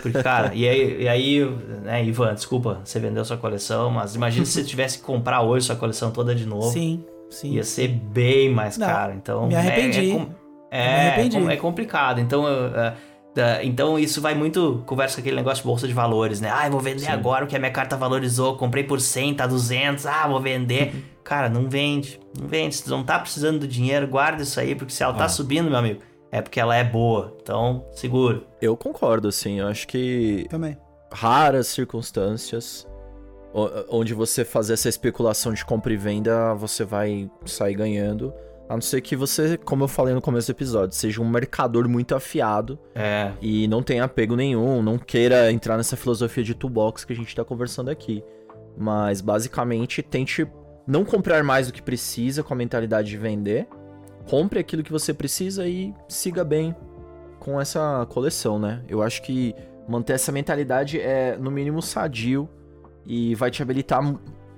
Porque, 0.02 0.12
cara, 0.24 0.52
e 0.56 0.68
aí, 0.68 1.04
e 1.04 1.08
aí, 1.08 1.46
né, 1.84 2.04
Ivan, 2.04 2.34
desculpa, 2.34 2.82
você 2.84 3.00
vendeu 3.00 3.24
sua 3.24 3.38
coleção, 3.38 3.92
mas 3.92 4.16
imagina 4.16 4.46
se 4.48 4.54
você 4.54 4.64
tivesse 4.64 4.98
que 4.98 5.04
comprar 5.04 5.44
hoje 5.44 5.68
sua 5.68 5.76
coleção 5.76 6.10
toda 6.10 6.34
de 6.34 6.48
novo. 6.48 6.72
Sim, 6.72 7.06
sim. 7.30 7.52
Ia 7.54 7.64
ser 7.64 7.88
bem 7.90 8.50
mais 8.52 8.80
Não, 8.80 8.88
caro. 8.88 9.14
Então, 9.14 9.46
me 9.48 9.54
é- 9.54 9.58
arrependi. 9.60 10.10
É, 10.10 10.14
com- 10.16 10.30
é, 10.72 10.88
Me 10.88 11.10
arrependi. 11.10 11.52
é 11.52 11.58
complicado. 11.58 12.20
Então, 12.20 12.48
eu, 12.48 12.76
é, 12.80 12.96
então 13.64 13.98
isso 13.98 14.22
vai 14.22 14.36
muito. 14.36 14.84
Conversa 14.86 15.16
com 15.16 15.22
aquele 15.22 15.36
negócio 15.36 15.64
de 15.64 15.68
bolsa 15.68 15.88
de 15.88 15.94
valores, 15.94 16.42
né? 16.42 16.52
Ah, 16.54 16.68
eu 16.68 16.72
vou 16.72 16.82
vender 16.82 17.08
agora 17.08 17.46
o 17.46 17.48
que 17.48 17.56
a 17.56 17.60
minha 17.60 17.72
carta 17.72 17.96
valorizou. 17.96 18.58
Comprei 18.58 18.84
por 18.84 19.00
100, 19.00 19.36
tá 19.36 19.48
200. 19.48 20.06
Ah, 20.06 20.28
vou 20.28 20.40
vender. 20.40 20.94
Uhum. 20.94 21.02
Cara, 21.24 21.50
não 21.50 21.70
vende. 21.70 22.20
Não 22.40 22.48
vende. 22.48 22.76
Se 22.76 22.84
tu 22.84 22.90
não 22.90 23.04
tá 23.04 23.20
precisando 23.20 23.60
do 23.60 23.68
dinheiro, 23.68 24.08
guarda 24.08 24.44
isso 24.44 24.60
aí, 24.60 24.76
porque 24.76 24.94
se 24.94 25.04
ela 25.04 25.14
tá 25.14 25.30
subindo, 25.30 25.70
meu 25.70 25.80
amigo, 25.80 26.02
é 26.32 26.42
porque 26.42 26.60
ela 26.60 26.76
é 26.76 26.84
boa. 26.84 27.38
Então, 27.42 27.86
seguro. 27.94 28.46
Eu 28.62 28.76
concordo, 28.76 29.28
assim. 29.28 29.60
Eu 29.60 29.68
acho 29.68 29.88
que 29.88 30.46
Também. 30.50 30.78
raras 31.12 31.68
circunstâncias 31.68 32.88
onde 33.90 34.14
você 34.14 34.46
fazer 34.46 34.74
essa 34.74 34.90
especulação 34.90 35.54
de 35.54 35.66
compra 35.66 35.92
e 35.94 35.98
venda, 35.98 36.54
você 36.54 36.86
vai 36.86 37.30
sair 37.46 37.76
ganhando. 37.76 38.34
A 38.72 38.76
não 38.76 38.82
ser 38.82 39.02
que 39.02 39.18
você, 39.18 39.58
como 39.58 39.84
eu 39.84 39.88
falei 39.90 40.14
no 40.14 40.22
começo 40.22 40.48
do 40.48 40.56
episódio, 40.56 40.96
seja 40.96 41.22
um 41.22 41.28
mercador 41.30 41.90
muito 41.90 42.16
afiado 42.16 42.80
É. 42.96 43.34
e 43.42 43.68
não 43.68 43.84
tenha 43.84 44.06
apego 44.06 44.34
nenhum, 44.34 44.82
não 44.82 44.98
queira 44.98 45.52
entrar 45.52 45.76
nessa 45.76 45.98
filosofia 45.98 46.42
de 46.42 46.56
toolbox 46.56 47.04
que 47.04 47.12
a 47.12 47.16
gente 47.16 47.36
tá 47.36 47.44
conversando 47.44 47.90
aqui. 47.90 48.24
Mas 48.78 49.20
basicamente 49.20 50.02
tente 50.02 50.48
não 50.88 51.04
comprar 51.04 51.44
mais 51.44 51.68
do 51.68 51.74
que 51.74 51.82
precisa 51.82 52.44
com 52.44 52.54
a 52.54 52.56
mentalidade 52.56 53.10
de 53.10 53.18
vender. 53.18 53.68
Compre 54.30 54.60
aquilo 54.60 54.84
que 54.84 54.92
você 54.92 55.14
precisa 55.14 55.68
e 55.68 55.94
siga 56.08 56.46
bem 56.46 56.74
com 57.40 57.60
essa 57.60 58.08
coleção, 58.10 58.58
né? 58.58 58.86
Eu 58.88 59.02
acho 59.04 59.22
que 59.22 59.54
manter 59.86 60.14
essa 60.14 60.32
mentalidade 60.32 60.98
é 60.98 61.36
no 61.36 61.52
mínimo 61.52 61.82
sadio 61.82 62.48
e 63.06 63.36
vai 63.36 63.52
te 63.52 63.62
habilitar 63.62 64.00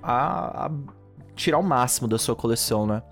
a, 0.00 0.66
a 0.66 0.70
tirar 1.34 1.58
o 1.58 1.64
máximo 1.64 2.06
da 2.06 2.16
sua 2.16 2.36
coleção, 2.36 2.86
né? 2.86 3.02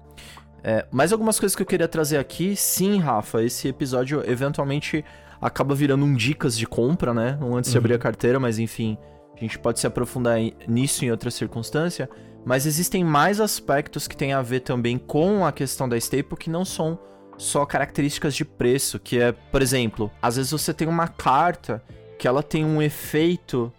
É, 0.65 0.87
mais 0.91 1.13
algumas 1.13 1.41
coisas 1.41 1.57
que 1.57 1.63
eu 1.63 1.67
queria 1.67 1.89
trazer 1.89 2.19
aqui. 2.19 2.55
Sim, 2.55 2.99
Rafa, 3.01 3.43
esse 3.43 3.69
episódio 3.69 4.23
eventualmente 4.29 5.05
acaba 5.41 5.75
virando 5.75 6.05
um 6.05 6.15
dicas 6.15 6.57
de 6.57 6.67
compra, 6.67 7.13
né? 7.13 7.37
Um 7.43 7.57
antes 7.57 7.73
de 7.73 7.79
abrir 7.79 7.95
a 7.95 7.99
carteira, 7.99 8.39
mas 8.39 8.59
enfim, 8.59 8.97
a 9.37 9.41
gente 9.41 9.59
pode 9.59 9.81
se 9.81 9.87
aprofundar 9.87 10.39
nisso 10.69 11.05
em 11.05 11.11
outra 11.11 11.31
circunstância. 11.31 12.09
Mas 12.45 12.67
existem 12.67 13.05
mais 13.05 13.41
aspectos 13.41 14.07
que 14.07 14.17
têm 14.17 14.33
a 14.33 14.43
ver 14.43 14.61
também 14.61 14.99
com 14.99 15.45
a 15.45 15.53
questão 15.53 15.89
da 15.89 15.97
staple 15.97 16.37
que 16.37 16.51
não 16.51 16.65
são 16.65 16.99
só 17.37 17.65
características 17.67 18.35
de 18.35 18.45
preço, 18.45 19.01
que 19.01 19.19
é, 19.21 19.33
por 19.33 19.63
exemplo, 19.63 20.11
às 20.21 20.37
vezes 20.37 20.53
você 20.53 20.73
tem 20.73 20.87
uma 20.87 21.09
carta 21.09 21.83
que 22.19 22.29
ela 22.29 22.43
tem 22.43 22.65
um 22.65 22.81
efeito 22.81 23.73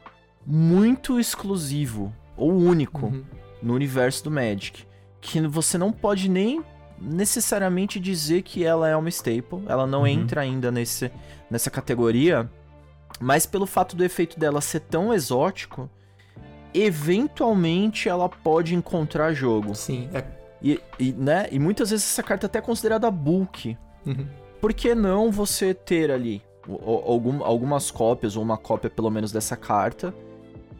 muito 0.45 1.17
exclusivo 1.19 2.13
ou 2.36 2.51
único 2.51 3.05
Uhum. 3.05 3.23
no 3.61 3.73
universo 3.73 4.25
do 4.25 4.31
Magic, 4.31 4.86
que 5.21 5.39
você 5.47 5.77
não 5.77 5.91
pode 5.93 6.29
nem 6.29 6.61
necessariamente 7.03 7.99
dizer 7.99 8.41
que 8.43 8.63
ela 8.63 8.87
é 8.87 8.95
uma 8.95 9.09
staple, 9.09 9.63
ela 9.67 9.85
não 9.85 10.07
entra 10.07 10.41
ainda 10.41 10.71
nesse, 10.71 11.11
nessa 11.49 11.69
categoria, 11.69 12.49
mas 13.19 13.45
pelo 13.45 13.65
fato 13.65 13.95
do 13.95 14.03
efeito 14.03 14.39
dela 14.39 14.61
ser 14.61 14.79
tão 14.79 15.13
exótico, 15.13 15.89
eventualmente 16.73 18.09
ela 18.09 18.27
pode 18.29 18.73
encontrar 18.73 19.33
jogo. 19.33 19.75
Sim, 19.75 20.09
é. 20.13 20.23
E, 20.61 20.79
e, 20.97 21.11
né? 21.11 21.47
e 21.51 21.59
muitas 21.59 21.89
vezes 21.89 22.05
essa 22.05 22.23
carta 22.23 22.45
até 22.47 22.59
é 22.59 22.61
considerada 22.61 23.11
bulk. 23.11 23.77
Uhum. 24.05 24.25
Por 24.61 24.73
que 24.73 24.95
não 24.95 25.29
você 25.29 25.73
ter 25.73 26.09
ali 26.09 26.41
algum- 26.85 27.43
algumas 27.43 27.91
cópias, 27.91 28.37
ou 28.37 28.43
uma 28.43 28.57
cópia 28.57 28.89
pelo 28.89 29.09
menos 29.09 29.31
dessa 29.31 29.57
carta? 29.57 30.13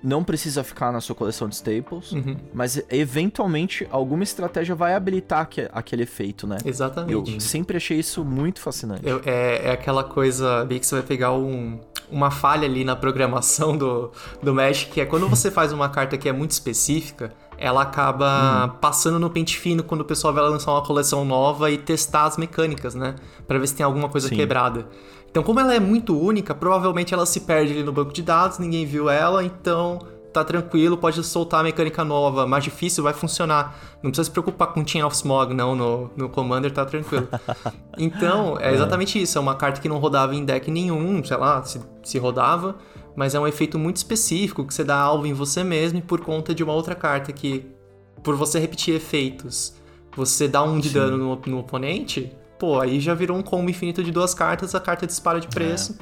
Não 0.04 0.24
precisa 0.24 0.64
ficar 0.64 0.92
na 0.92 1.00
sua 1.00 1.16
coleção 1.16 1.48
de 1.48 1.56
staples, 1.56 2.12
Uhum. 2.12 2.36
mas 2.54 2.84
eventualmente 2.90 3.88
alguma 3.90 4.24
estratégia 4.24 4.76
vai 4.76 4.94
habilitar 4.96 5.40
aque- 5.42 5.70
aquele 5.72 6.04
efeito, 6.04 6.46
né? 6.46 6.58
Eu 6.64 6.70
Exatamente. 6.70 7.42
sempre 7.42 7.78
achei 7.78 7.98
isso 8.00 8.24
muito 8.26 8.60
fascinante. 8.60 9.02
Eu- 9.08 9.22
é, 9.26 9.70
é 9.70 9.72
aquela 9.72 10.04
coisa, 10.04 10.66
bem 10.66 10.78
que 10.80 10.86
você 10.86 10.96
vai 10.96 11.04
pegar 11.06 11.32
um- 11.32 11.80
uma 12.12 12.30
falha 12.30 12.66
ali 12.68 12.84
na 12.84 12.96
programação 12.98 13.78
do, 13.78 14.12
do 14.42 14.54
Magic, 14.54 14.92
que 14.92 15.00
é 15.02 15.06
quando 15.06 15.28
você 15.30 15.50
faz 15.50 15.72
uma 15.72 15.88
carta 15.90 16.18
que 16.18 16.28
é 16.28 16.34
muito 16.34 16.52
específica, 16.52 17.32
ela 17.58 17.84
acaba 17.84 18.68
passando 18.82 19.18
no 19.20 19.30
pente 19.30 19.58
fino 19.58 19.84
quando 19.84 20.02
o 20.02 20.06
pessoal 20.06 20.34
vai 20.34 20.44
lançar 20.44 20.72
uma 20.74 20.84
coleção 20.84 21.24
nova 21.24 21.72
e 21.72 21.78
testar 21.78 22.26
as 22.26 22.36
mecânicas, 22.36 22.94
né? 22.94 23.16
Pra 23.48 23.58
ver 23.58 23.68
se 23.68 23.76
tem 23.76 23.86
alguma 23.86 24.10
coisa 24.10 24.28
Sim. 24.28 24.36
quebrada. 24.36 24.86
Então, 25.34 25.42
como 25.42 25.60
ela 25.60 25.74
é 25.74 25.80
muito 25.80 26.16
única, 26.16 26.54
provavelmente 26.54 27.12
ela 27.12 27.26
se 27.26 27.40
perde 27.40 27.74
ali 27.74 27.82
no 27.82 27.92
banco 27.92 28.14
de 28.14 28.22
dados, 28.22 28.60
ninguém 28.60 28.86
viu 28.86 29.10
ela, 29.10 29.44
então 29.44 29.98
tá 30.32 30.44
tranquilo, 30.44 30.96
pode 30.96 31.24
soltar 31.24 31.62
a 31.62 31.64
mecânica 31.64 32.04
nova, 32.04 32.46
mais 32.46 32.64
difícil, 32.64 33.04
vai 33.04 33.14
funcionar. 33.14 33.76
Não 34.04 34.12
precisa 34.12 34.26
se 34.26 34.30
preocupar 34.32 34.68
com 34.68 34.86
Chain 34.86 35.02
of 35.02 35.16
Smog, 35.16 35.52
não, 35.56 35.76
no, 35.76 36.12
no 36.16 36.30
Commander 36.30 36.72
tá 36.72 36.86
tranquilo. 36.86 37.28
Então, 37.98 38.60
é 38.60 38.74
exatamente 38.74 39.20
isso, 39.20 39.38
é 39.38 39.42
uma 39.42 39.56
carta 39.56 39.82
que 39.82 39.90
não 39.90 39.98
rodava 39.98 40.36
em 40.36 40.46
deck 40.46 40.70
nenhum, 40.70 41.24
sei 41.24 41.38
lá, 41.38 41.64
se, 41.64 41.80
se 42.04 42.20
rodava, 42.20 42.76
mas 43.16 43.34
é 43.34 43.40
um 43.40 43.48
efeito 43.48 43.80
muito 43.80 43.98
específico 43.98 44.66
que 44.66 44.74
você 44.74 44.84
dá 44.84 44.98
alvo 44.98 45.26
em 45.26 45.34
você 45.34 45.64
mesmo 45.64 45.98
e 45.98 46.02
por 46.02 46.22
conta 46.22 46.54
de 46.54 46.64
uma 46.64 46.74
outra 46.74 46.94
carta 46.94 47.32
que, 47.32 47.66
por 48.24 48.36
você 48.36 48.60
repetir 48.60 48.96
efeitos, 48.96 49.76
você 50.16 50.48
dá 50.48 50.64
um 50.64 50.80
de 50.80 50.90
Sim. 50.90 50.96
dano 50.96 51.18
no, 51.18 51.42
no 51.46 51.60
oponente, 51.60 52.32
pô, 52.64 52.80
aí 52.80 52.98
já 53.02 53.14
virou 53.14 53.38
um 53.38 53.42
combo 53.42 53.70
infinito 53.70 54.02
de 54.02 54.10
duas 54.10 54.34
cartas, 54.34 54.74
a 54.74 54.80
carta 54.80 55.06
dispara 55.06 55.38
de 55.38 55.50
preço. 55.50 55.98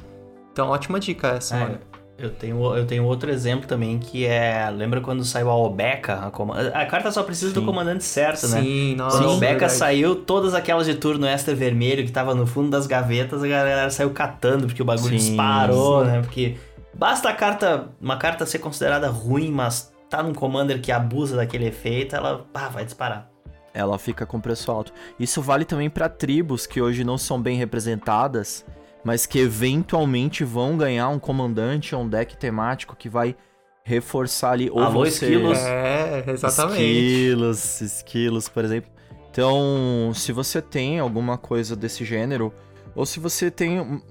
Então, 0.51 0.68
ótima 0.70 0.99
dica 0.99 1.30
essa, 1.30 1.55
É, 1.55 1.59
mano. 1.59 1.80
Eu 2.20 2.30
tenho, 2.30 2.76
eu 2.78 2.86
tenho 2.86 3.03
outro 3.03 3.32
exemplo 3.32 3.66
também 3.68 3.97
que 3.97 4.28
é. 4.28 4.70
Lembra 4.70 5.01
quando 5.01 5.26
saiu 5.26 5.49
a 5.49 5.55
Obeca? 5.55 6.28
A, 6.28 6.30
com- 6.30 6.53
a 6.53 6.86
carta 6.86 7.12
só 7.12 7.24
precisa 7.24 7.51
do 7.51 7.64
comandante 7.64 8.03
certo, 8.03 8.47
né? 8.47 8.62
Sim, 8.62 8.95
nossa. 8.95 9.18
Quando 9.18 9.30
a 9.30 9.32
Obeca 9.32 9.53
verdade. 9.53 9.74
saiu, 9.74 10.16
todas 10.18 10.53
aquelas 10.53 10.86
de 10.86 10.93
turno 10.93 11.26
extra 11.26 11.55
vermelho 11.55 12.05
que 12.05 12.12
tava 12.12 12.36
no 12.36 12.45
fundo 12.45 12.70
das 12.70 12.86
gavetas, 12.86 13.41
a 13.41 13.47
galera 13.47 13.89
saiu 13.89 14.12
catando, 14.12 14.68
porque 14.68 14.84
o 14.84 14.86
bagulho 14.86 15.18
Sim, 15.18 15.30
disparou, 15.30 16.05
né? 16.05 16.22
Porque 16.22 16.57
basta 16.93 17.28
a 17.28 17.34
carta, 17.34 17.89
uma 17.99 18.18
carta 18.18 18.45
ser 18.45 18.59
considerada 18.59 19.09
ruim, 19.09 19.49
mas 19.49 19.91
tá 20.07 20.22
num 20.22 20.34
commander 20.36 20.80
que 20.80 20.91
abusa 20.91 21.38
daquele 21.38 21.66
efeito, 21.66 22.16
ela 22.16 22.45
pá, 22.53 22.70
vai 22.70 22.86
disparar. 22.86 23.31
Ela 23.74 23.97
fica 23.97 24.26
com 24.26 24.39
preço 24.39 24.72
alto. 24.72 24.93
Isso 25.19 25.41
vale 25.41 25.65
também 25.65 25.89
pra 25.89 26.09
tribos 26.09 26.65
que 26.67 26.82
hoje 26.82 27.03
não 27.03 27.17
são 27.17 27.41
bem 27.41 27.57
representadas, 27.57 28.65
mas 29.03 29.26
que 29.26 29.39
eventualmente 29.39 30.43
vão 30.43 30.78
ganhar 30.78 31.09
um 31.09 31.19
comandante 31.19 31.95
ou 31.95 32.01
um 32.01 32.09
deck 32.09 32.36
temático 32.38 32.95
que 32.95 33.09
vai 33.09 33.36
reforçar 33.84 34.51
ali. 34.51 34.69
Ou 34.69 34.80
Alô, 34.80 35.05
você... 35.05 35.26
esquilos. 35.26 35.57
É, 35.59 36.24
exatamente. 36.28 36.82
Esquilos, 36.82 37.82
esquilos, 37.82 38.49
por 38.49 38.65
exemplo. 38.65 38.91
Então, 39.30 40.11
se 40.13 40.32
você 40.32 40.61
tem 40.61 40.99
alguma 40.99 41.38
coisa 41.38 41.76
desse 41.76 42.03
gênero, 42.03 42.53
ou 42.93 43.05
se 43.05 43.19
você 43.19 43.49
tem 43.49 43.80
um, 43.80 44.01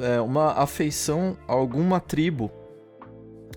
é, 0.00 0.20
uma 0.20 0.52
afeição 0.52 1.36
a 1.46 1.52
alguma 1.52 2.00
tribo, 2.00 2.50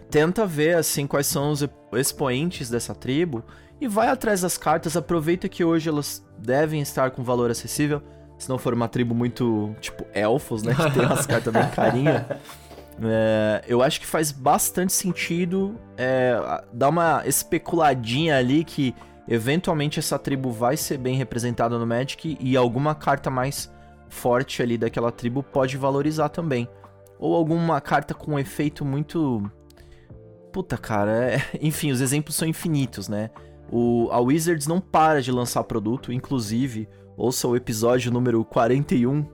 tenta 0.09 0.45
ver 0.45 0.77
assim 0.77 1.07
quais 1.07 1.25
são 1.25 1.51
os 1.51 1.67
expoentes 1.93 2.69
dessa 2.69 2.93
tribo 2.93 3.43
e 3.79 3.87
vai 3.87 4.07
atrás 4.07 4.41
das 4.41 4.57
cartas. 4.57 4.95
Aproveita 4.97 5.47
que 5.47 5.63
hoje 5.63 5.89
elas 5.89 6.25
devem 6.37 6.81
estar 6.81 7.11
com 7.11 7.23
valor 7.23 7.51
acessível. 7.51 8.01
Se 8.37 8.47
não 8.49 8.57
for 8.57 8.73
uma 8.73 8.87
tribo 8.87 9.15
muito 9.15 9.75
tipo 9.81 10.05
elfos, 10.13 10.61
né? 10.63 10.73
Que 10.75 10.91
tem 10.91 11.05
umas 11.05 11.25
cartas 11.27 11.51
bem 11.51 11.67
carinha. 11.69 12.25
É, 13.01 13.63
eu 13.67 13.81
acho 13.83 13.99
que 13.99 14.05
faz 14.07 14.31
bastante 14.31 14.91
sentido 14.93 15.75
é, 15.97 16.35
dar 16.73 16.89
uma 16.89 17.21
especuladinha 17.25 18.37
ali 18.37 18.63
que 18.63 18.93
eventualmente 19.27 19.99
essa 19.99 20.17
tribo 20.17 20.51
vai 20.51 20.75
ser 20.77 20.97
bem 20.97 21.15
representada 21.15 21.77
no 21.77 21.85
Magic 21.85 22.37
e 22.39 22.57
alguma 22.57 22.95
carta 22.95 23.29
mais 23.29 23.71
forte 24.09 24.61
ali 24.63 24.77
daquela 24.77 25.11
tribo 25.11 25.43
pode 25.43 25.77
valorizar 25.77 26.29
também. 26.29 26.67
Ou 27.19 27.35
alguma 27.35 27.81
carta 27.81 28.13
com 28.13 28.33
um 28.33 28.39
efeito 28.39 28.85
muito. 28.85 29.51
Puta, 30.53 30.77
cara. 30.77 31.33
é- 31.33 31.41
Enfim, 31.61 31.91
os 31.91 32.01
exemplos 32.01 32.35
são 32.35 32.47
infinitos, 32.47 33.07
né? 33.09 33.29
O, 33.71 34.09
a 34.11 34.19
Wizards 34.19 34.67
não 34.67 34.79
para 34.79 35.21
de 35.21 35.31
lançar 35.31 35.63
produto, 35.63 36.11
inclusive, 36.13 36.87
ouça 37.17 37.47
o 37.47 37.55
episódio 37.55 38.11
número 38.11 38.43
41, 38.45 39.25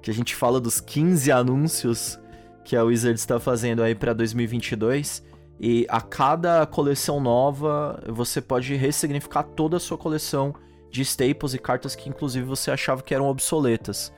que 0.00 0.10
a 0.10 0.14
gente 0.14 0.34
fala 0.34 0.60
dos 0.60 0.80
15 0.80 1.32
anúncios 1.32 2.18
que 2.64 2.76
a 2.76 2.84
Wizards 2.84 3.20
está 3.20 3.40
fazendo 3.40 3.82
aí 3.82 3.94
para 3.94 4.12
2022. 4.12 5.24
E 5.58 5.86
a 5.90 6.00
cada 6.00 6.64
coleção 6.64 7.20
nova, 7.20 8.02
você 8.08 8.40
pode 8.40 8.74
ressignificar 8.76 9.42
toda 9.42 9.76
a 9.76 9.80
sua 9.80 9.98
coleção 9.98 10.54
de 10.90 11.02
staples 11.02 11.54
e 11.54 11.58
cartas 11.58 11.94
que 11.94 12.08
inclusive 12.08 12.44
você 12.46 12.70
achava 12.70 13.02
que 13.02 13.14
eram 13.14 13.26
obsoletas. 13.26 14.12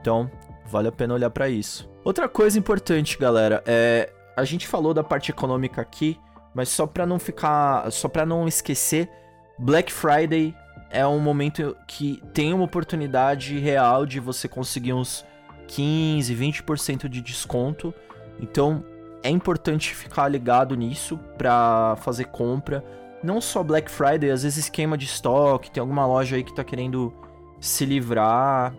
Então, 0.00 0.30
vale 0.66 0.88
a 0.88 0.92
pena 0.92 1.14
olhar 1.14 1.30
para 1.30 1.48
isso. 1.48 1.88
Outra 2.04 2.28
coisa 2.28 2.58
importante, 2.58 3.16
galera, 3.18 3.62
é 3.66 4.12
a 4.36 4.44
gente 4.44 4.68
falou 4.68 4.94
da 4.94 5.02
parte 5.02 5.32
econômica 5.32 5.80
aqui, 5.82 6.16
mas 6.58 6.70
só 6.70 6.88
para 6.88 7.06
não 7.06 7.20
ficar, 7.20 7.88
só 7.92 8.08
para 8.08 8.26
não 8.26 8.48
esquecer, 8.48 9.08
Black 9.56 9.92
Friday 9.92 10.52
é 10.90 11.06
um 11.06 11.20
momento 11.20 11.76
que 11.86 12.20
tem 12.34 12.52
uma 12.52 12.64
oportunidade 12.64 13.56
real 13.60 14.04
de 14.04 14.18
você 14.18 14.48
conseguir 14.48 14.92
uns 14.92 15.24
15, 15.68 16.34
20% 16.34 17.08
de 17.08 17.20
desconto. 17.20 17.94
Então, 18.40 18.84
é 19.22 19.30
importante 19.30 19.94
ficar 19.94 20.26
ligado 20.26 20.74
nisso 20.74 21.16
para 21.38 21.94
fazer 22.00 22.24
compra. 22.24 22.84
Não 23.22 23.40
só 23.40 23.62
Black 23.62 23.88
Friday, 23.88 24.28
às 24.28 24.42
vezes 24.42 24.68
queima 24.68 24.98
de 24.98 25.04
estoque, 25.04 25.70
tem 25.70 25.80
alguma 25.80 26.08
loja 26.08 26.34
aí 26.34 26.42
que 26.42 26.56
tá 26.56 26.64
querendo 26.64 27.14
se 27.60 27.86
livrar. 27.86 28.74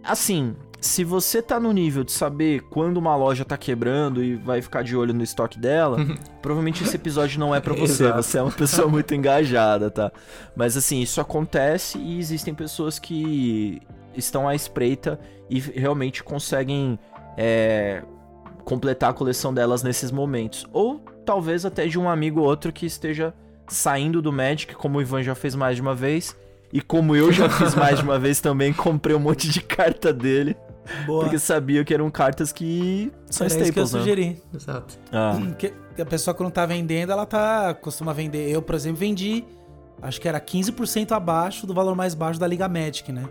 Assim, 0.00 0.54
se 0.84 1.02
você 1.02 1.40
tá 1.40 1.58
no 1.58 1.72
nível 1.72 2.04
de 2.04 2.12
saber 2.12 2.60
quando 2.68 2.98
uma 2.98 3.16
loja 3.16 3.42
tá 3.42 3.56
quebrando 3.56 4.22
e 4.22 4.34
vai 4.34 4.60
ficar 4.60 4.82
de 4.82 4.94
olho 4.94 5.14
no 5.14 5.22
estoque 5.22 5.58
dela, 5.58 5.96
provavelmente 6.42 6.84
esse 6.84 6.94
episódio 6.94 7.40
não 7.40 7.54
é 7.54 7.60
pra 7.60 7.72
você. 7.74 8.12
Você 8.12 8.36
é 8.36 8.42
uma 8.42 8.52
pessoa 8.52 8.86
muito 8.86 9.14
engajada, 9.14 9.90
tá? 9.90 10.12
Mas 10.54 10.76
assim, 10.76 11.00
isso 11.00 11.22
acontece 11.22 11.96
e 11.96 12.18
existem 12.18 12.54
pessoas 12.54 12.98
que 12.98 13.80
estão 14.14 14.46
à 14.46 14.54
espreita 14.54 15.18
e 15.48 15.58
realmente 15.58 16.22
conseguem 16.22 16.98
é, 17.34 18.02
completar 18.62 19.08
a 19.08 19.14
coleção 19.14 19.54
delas 19.54 19.82
nesses 19.82 20.10
momentos. 20.10 20.66
Ou 20.70 21.02
talvez 21.24 21.64
até 21.64 21.86
de 21.86 21.98
um 21.98 22.10
amigo 22.10 22.40
ou 22.40 22.46
outro 22.46 22.70
que 22.70 22.84
esteja 22.84 23.32
saindo 23.66 24.20
do 24.20 24.30
Magic, 24.30 24.74
como 24.74 24.98
o 24.98 25.00
Ivan 25.00 25.22
já 25.22 25.34
fez 25.34 25.54
mais 25.54 25.76
de 25.76 25.82
uma 25.82 25.94
vez. 25.94 26.36
E 26.70 26.80
como 26.82 27.14
eu 27.14 27.32
já 27.32 27.48
fiz 27.48 27.74
mais 27.74 27.98
de 27.98 28.04
uma 28.04 28.18
vez 28.20 28.38
também, 28.40 28.72
comprei 28.72 29.16
um 29.16 29.20
monte 29.20 29.48
de 29.48 29.62
carta 29.62 30.12
dele. 30.12 30.54
Boa. 31.06 31.22
Porque 31.24 31.38
sabia 31.38 31.84
que 31.84 31.92
eram 31.94 32.10
cartas 32.10 32.52
que 32.52 33.10
são 33.30 33.46
Era 33.46 33.54
isso 33.62 33.72
que 33.72 33.78
eu 33.78 33.84
staples, 33.84 33.92
né? 33.92 33.98
sugeri. 34.00 34.42
Exato. 34.54 34.98
Ah, 35.12 35.38
Que 35.94 36.02
a 36.02 36.06
pessoa 36.06 36.34
que 36.34 36.42
não 36.42 36.50
tá 36.50 36.66
vendendo, 36.66 37.12
ela 37.12 37.24
tá 37.24 37.72
costuma 37.72 38.12
vender. 38.12 38.50
Eu, 38.50 38.60
por 38.60 38.74
exemplo, 38.74 38.98
vendi, 38.98 39.44
acho 40.02 40.20
que 40.20 40.28
era 40.28 40.40
15% 40.40 41.12
abaixo 41.12 41.66
do 41.68 41.72
valor 41.72 41.94
mais 41.94 42.14
baixo 42.14 42.38
da 42.40 42.46
Liga 42.48 42.68
Magic, 42.68 43.12
né? 43.12 43.28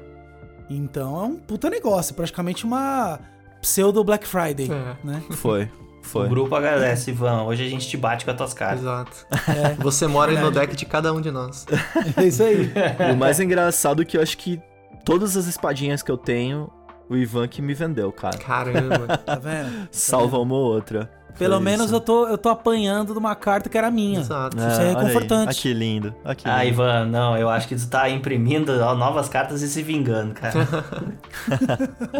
Então 0.70 1.20
é 1.22 1.24
um 1.26 1.36
puta 1.36 1.70
negócio, 1.70 2.16
praticamente 2.16 2.66
uma 2.66 3.20
pseudo 3.62 4.02
Black 4.04 4.26
Friday, 4.26 4.70
É. 4.72 4.96
né? 5.06 5.22
foi. 5.32 5.70
Foi. 6.02 6.26
O 6.26 6.30
grupo 6.30 6.54
agradece, 6.56 7.12
Ivan. 7.12 7.44
Hoje 7.44 7.66
a 7.66 7.70
gente 7.70 7.88
te 7.88 7.96
bate 7.96 8.26
com 8.26 8.32
as 8.32 8.38
tuas 8.38 8.54
cartas. 8.54 8.82
Exato. 8.82 9.26
É, 9.50 9.74
Você 9.84 10.06
mora 10.08 10.32
no 10.40 10.52
deck 10.52 10.76
de 10.76 10.86
cada 10.86 11.14
um 11.14 11.22
de 11.22 11.32
nós. 11.32 11.66
é 12.18 12.26
isso 12.26 12.44
aí. 12.44 12.72
O 13.14 13.16
mais 13.18 13.40
engraçado 13.40 14.02
é 14.02 14.06
que 14.06 14.18
eu 14.18 14.22
acho 14.22 14.38
que 14.38 14.62
todas 15.06 15.38
as 15.38 15.48
espadinhas 15.48 16.02
que 16.04 16.12
eu 16.12 16.18
tenho, 16.18 16.70
o 17.14 17.18
Ivan 17.18 17.48
que 17.48 17.62
me 17.62 17.74
vendeu, 17.74 18.12
cara. 18.12 18.38
Caramba. 18.38 19.18
Tá 19.26 19.36
vendo? 19.36 19.88
Salva 19.92 20.38
uma 20.40 20.56
ou 20.56 20.74
outra. 20.74 21.10
Pelo 21.38 21.56
Foi 21.56 21.64
menos 21.64 21.88
isso. 21.88 21.96
eu 21.96 22.00
tô, 22.00 22.28
eu 22.28 22.38
tô 22.38 22.50
apanhando 22.50 23.12
de 23.14 23.18
uma 23.18 23.34
carta 23.36 23.68
que 23.68 23.76
era 23.78 23.90
minha. 23.90 24.20
Exato. 24.20 24.56
Isso 24.56 24.66
é 24.66 24.90
aí. 24.90 24.96
reconfortante. 24.96 25.50
Ah, 25.50 25.54
que 25.62 25.74
lindo. 25.74 26.14
Ah, 26.24 26.36
que 26.36 26.48
Ah, 26.48 26.64
lindo. 26.64 26.76
Ivan, 26.76 27.06
não, 27.06 27.36
eu 27.36 27.50
acho 27.50 27.68
que 27.68 27.76
tu 27.76 27.88
tá 27.88 28.08
imprimindo 28.10 28.78
novas 28.96 29.28
cartas 29.30 29.62
e 29.64 29.68
se 29.68 29.82
vingando, 29.82 30.34
cara. 30.36 30.54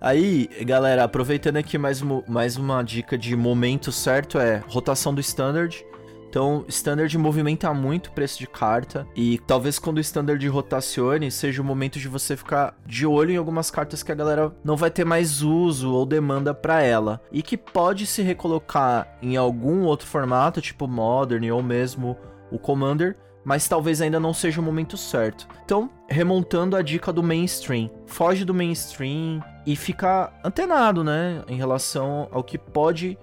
Aí, 0.00 0.48
galera, 0.62 1.04
aproveitando 1.04 1.56
aqui 1.56 1.76
mais, 1.76 2.02
mais 2.26 2.56
uma 2.56 2.82
dica 2.82 3.18
de 3.18 3.36
momento 3.36 3.92
certo 3.92 4.38
é 4.38 4.62
rotação 4.68 5.14
do 5.14 5.20
standard. 5.20 5.84
Então, 6.30 6.64
standard 6.68 7.18
movimenta 7.18 7.74
muito 7.74 8.06
o 8.06 8.12
preço 8.12 8.38
de 8.38 8.46
carta 8.46 9.04
e 9.16 9.40
talvez 9.48 9.80
quando 9.80 9.96
o 9.96 10.00
standard 10.00 10.46
rotacione 10.46 11.28
seja 11.28 11.60
o 11.60 11.64
momento 11.64 11.98
de 11.98 12.06
você 12.06 12.36
ficar 12.36 12.76
de 12.86 13.04
olho 13.04 13.32
em 13.32 13.36
algumas 13.36 13.68
cartas 13.68 14.04
que 14.04 14.12
a 14.12 14.14
galera 14.14 14.54
não 14.62 14.76
vai 14.76 14.92
ter 14.92 15.04
mais 15.04 15.42
uso 15.42 15.92
ou 15.92 16.06
demanda 16.06 16.54
pra 16.54 16.82
ela 16.82 17.20
e 17.32 17.42
que 17.42 17.56
pode 17.56 18.06
se 18.06 18.22
recolocar 18.22 19.18
em 19.20 19.36
algum 19.36 19.82
outro 19.82 20.06
formato, 20.06 20.60
tipo 20.60 20.86
Modern 20.86 21.50
ou 21.50 21.64
mesmo 21.64 22.16
o 22.48 22.60
Commander, 22.60 23.16
mas 23.44 23.66
talvez 23.66 24.00
ainda 24.00 24.20
não 24.20 24.32
seja 24.32 24.60
o 24.60 24.64
momento 24.64 24.96
certo. 24.96 25.48
Então, 25.64 25.90
remontando 26.08 26.76
a 26.76 26.82
dica 26.82 27.12
do 27.12 27.24
mainstream, 27.24 27.90
foge 28.06 28.44
do 28.44 28.54
mainstream 28.54 29.42
e 29.66 29.74
fica 29.74 30.32
antenado, 30.44 31.02
né, 31.02 31.42
em 31.48 31.56
relação 31.56 32.28
ao 32.30 32.44
que 32.44 32.56
pode, 32.56 33.18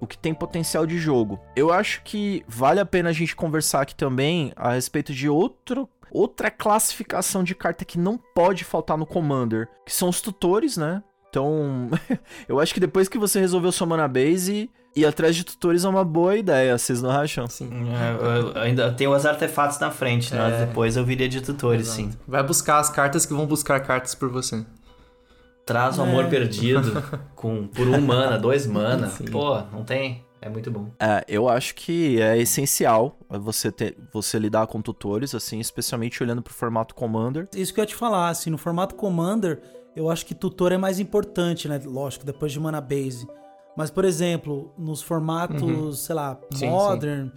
o 0.00 0.06
que 0.06 0.16
tem 0.18 0.32
potencial 0.34 0.86
de 0.86 0.98
jogo. 0.98 1.38
Eu 1.54 1.72
acho 1.72 2.02
que 2.02 2.42
vale 2.48 2.80
a 2.80 2.86
pena 2.86 3.10
a 3.10 3.12
gente 3.12 3.36
conversar 3.36 3.82
aqui 3.82 3.94
também 3.94 4.52
a 4.56 4.72
respeito 4.72 5.12
de 5.12 5.28
outro 5.28 5.88
outra 6.12 6.50
classificação 6.50 7.44
de 7.44 7.54
carta 7.54 7.84
que 7.84 7.96
não 7.98 8.18
pode 8.34 8.64
faltar 8.64 8.98
no 8.98 9.06
Commander, 9.06 9.68
que 9.86 9.94
são 9.94 10.08
os 10.08 10.20
tutores, 10.20 10.76
né? 10.76 11.02
Então, 11.28 11.88
eu 12.48 12.58
acho 12.58 12.74
que 12.74 12.80
depois 12.80 13.08
que 13.08 13.16
você 13.16 13.38
resolveu 13.38 13.70
sua 13.70 13.86
mana 13.86 14.08
base, 14.08 14.68
ir 14.96 15.06
atrás 15.06 15.36
de 15.36 15.44
tutores 15.44 15.84
é 15.84 15.88
uma 15.88 16.04
boa 16.04 16.36
ideia, 16.36 16.76
vocês 16.76 17.00
não 17.00 17.12
acham? 17.12 17.46
Sim. 17.46 17.70
É, 17.94 18.40
eu- 18.40 18.60
ainda 18.60 18.92
tem 18.92 19.06
os 19.06 19.24
artefatos 19.24 19.78
na 19.78 19.92
frente, 19.92 20.34
né? 20.34 20.62
É. 20.62 20.66
Depois 20.66 20.96
eu 20.96 21.04
viria 21.04 21.28
de 21.28 21.40
tutores, 21.40 21.82
Exato. 21.86 21.96
sim. 22.10 22.18
Vai 22.26 22.42
buscar 22.42 22.80
as 22.80 22.90
cartas 22.90 23.24
que 23.24 23.32
vão 23.32 23.46
buscar 23.46 23.78
cartas 23.78 24.12
por 24.12 24.28
você. 24.28 24.66
Traz 25.66 25.98
o 25.98 26.02
amor 26.02 26.24
É. 26.24 26.28
perdido 26.28 27.02
com, 27.36 27.66
por 27.68 27.86
um 27.86 28.00
mana, 28.00 28.38
dois 28.38 28.66
mana. 28.66 29.08
Sim. 29.08 29.24
Pô, 29.26 29.60
não 29.72 29.84
tem? 29.84 30.24
É 30.42 30.48
muito 30.48 30.70
bom. 30.70 30.88
É, 30.98 31.22
eu 31.28 31.48
acho 31.48 31.74
que 31.74 32.20
é 32.20 32.38
essencial 32.38 33.18
você 33.28 33.70
ter, 33.70 33.96
você 34.12 34.38
lidar 34.38 34.66
com 34.66 34.80
tutores, 34.80 35.34
assim, 35.34 35.60
especialmente 35.60 36.22
olhando 36.22 36.40
pro 36.42 36.52
formato 36.52 36.94
Commander. 36.94 37.46
Isso 37.54 37.74
que 37.74 37.80
eu 37.80 37.82
ia 37.82 37.86
te 37.86 37.94
falar, 37.94 38.30
assim, 38.30 38.48
no 38.48 38.56
formato 38.56 38.94
Commander, 38.94 39.60
eu 39.94 40.10
acho 40.10 40.24
que 40.24 40.34
tutor 40.34 40.72
é 40.72 40.78
mais 40.78 40.98
importante, 40.98 41.68
né? 41.68 41.78
Lógico, 41.84 42.24
depois 42.24 42.50
de 42.52 42.58
Mana 42.58 42.80
Base. 42.80 43.28
Mas, 43.76 43.90
por 43.90 44.04
exemplo, 44.04 44.72
nos 44.78 45.02
formatos, 45.02 46.00
sei 46.00 46.14
lá, 46.14 46.38
Sim, 46.54 46.70
Modern, 46.70 47.28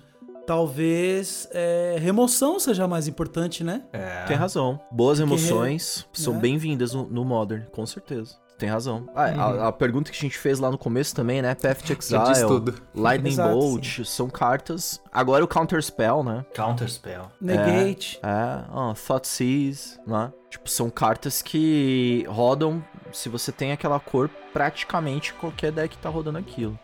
talvez 0.45 1.47
é, 1.51 1.97
remoção 1.99 2.59
seja 2.59 2.87
mais 2.87 3.07
importante, 3.07 3.63
né? 3.63 3.83
É. 3.91 4.23
Tem 4.25 4.35
razão. 4.35 4.79
Boas 4.91 5.19
Porque, 5.19 5.33
emoções 5.33 6.07
são 6.13 6.33
né? 6.33 6.39
bem-vindas 6.39 6.93
no, 6.93 7.05
no 7.07 7.25
Modern, 7.25 7.63
com 7.71 7.85
certeza. 7.85 8.35
Tem 8.57 8.69
razão. 8.69 9.09
Ah, 9.15 9.25
a, 9.25 9.67
a 9.67 9.71
pergunta 9.71 10.11
que 10.11 10.17
a 10.17 10.21
gente 10.21 10.37
fez 10.37 10.59
lá 10.59 10.71
no 10.71 10.77
começo 10.77 11.13
também, 11.15 11.41
né? 11.41 11.53
Path 11.55 11.81
to 11.81 11.93
Exile, 11.93 12.47
tudo. 12.47 12.75
Lightning 12.95 13.31
Exato, 13.31 13.49
Bolt, 13.53 14.05
são 14.05 14.29
cartas. 14.29 15.01
Agora 15.11 15.43
o 15.43 15.47
Counter 15.47 15.81
Spell, 15.83 16.23
né? 16.23 16.45
Counterspell. 16.55 17.31
Negate. 17.41 18.19
É, 18.23 18.63
ó, 18.71 18.93
Thought 18.93 19.27
Seize, 19.27 19.99
né? 20.05 20.31
Tipo, 20.49 20.69
são 20.69 20.89
cartas 20.89 21.41
que 21.41 22.25
rodam, 22.29 22.83
se 23.11 23.27
você 23.27 23.51
tem 23.51 23.71
aquela 23.71 23.99
cor, 23.99 24.29
praticamente 24.53 25.33
qualquer 25.33 25.71
deck 25.71 25.97
tá 25.97 26.07
rodando 26.07 26.37
aquilo. 26.37 26.77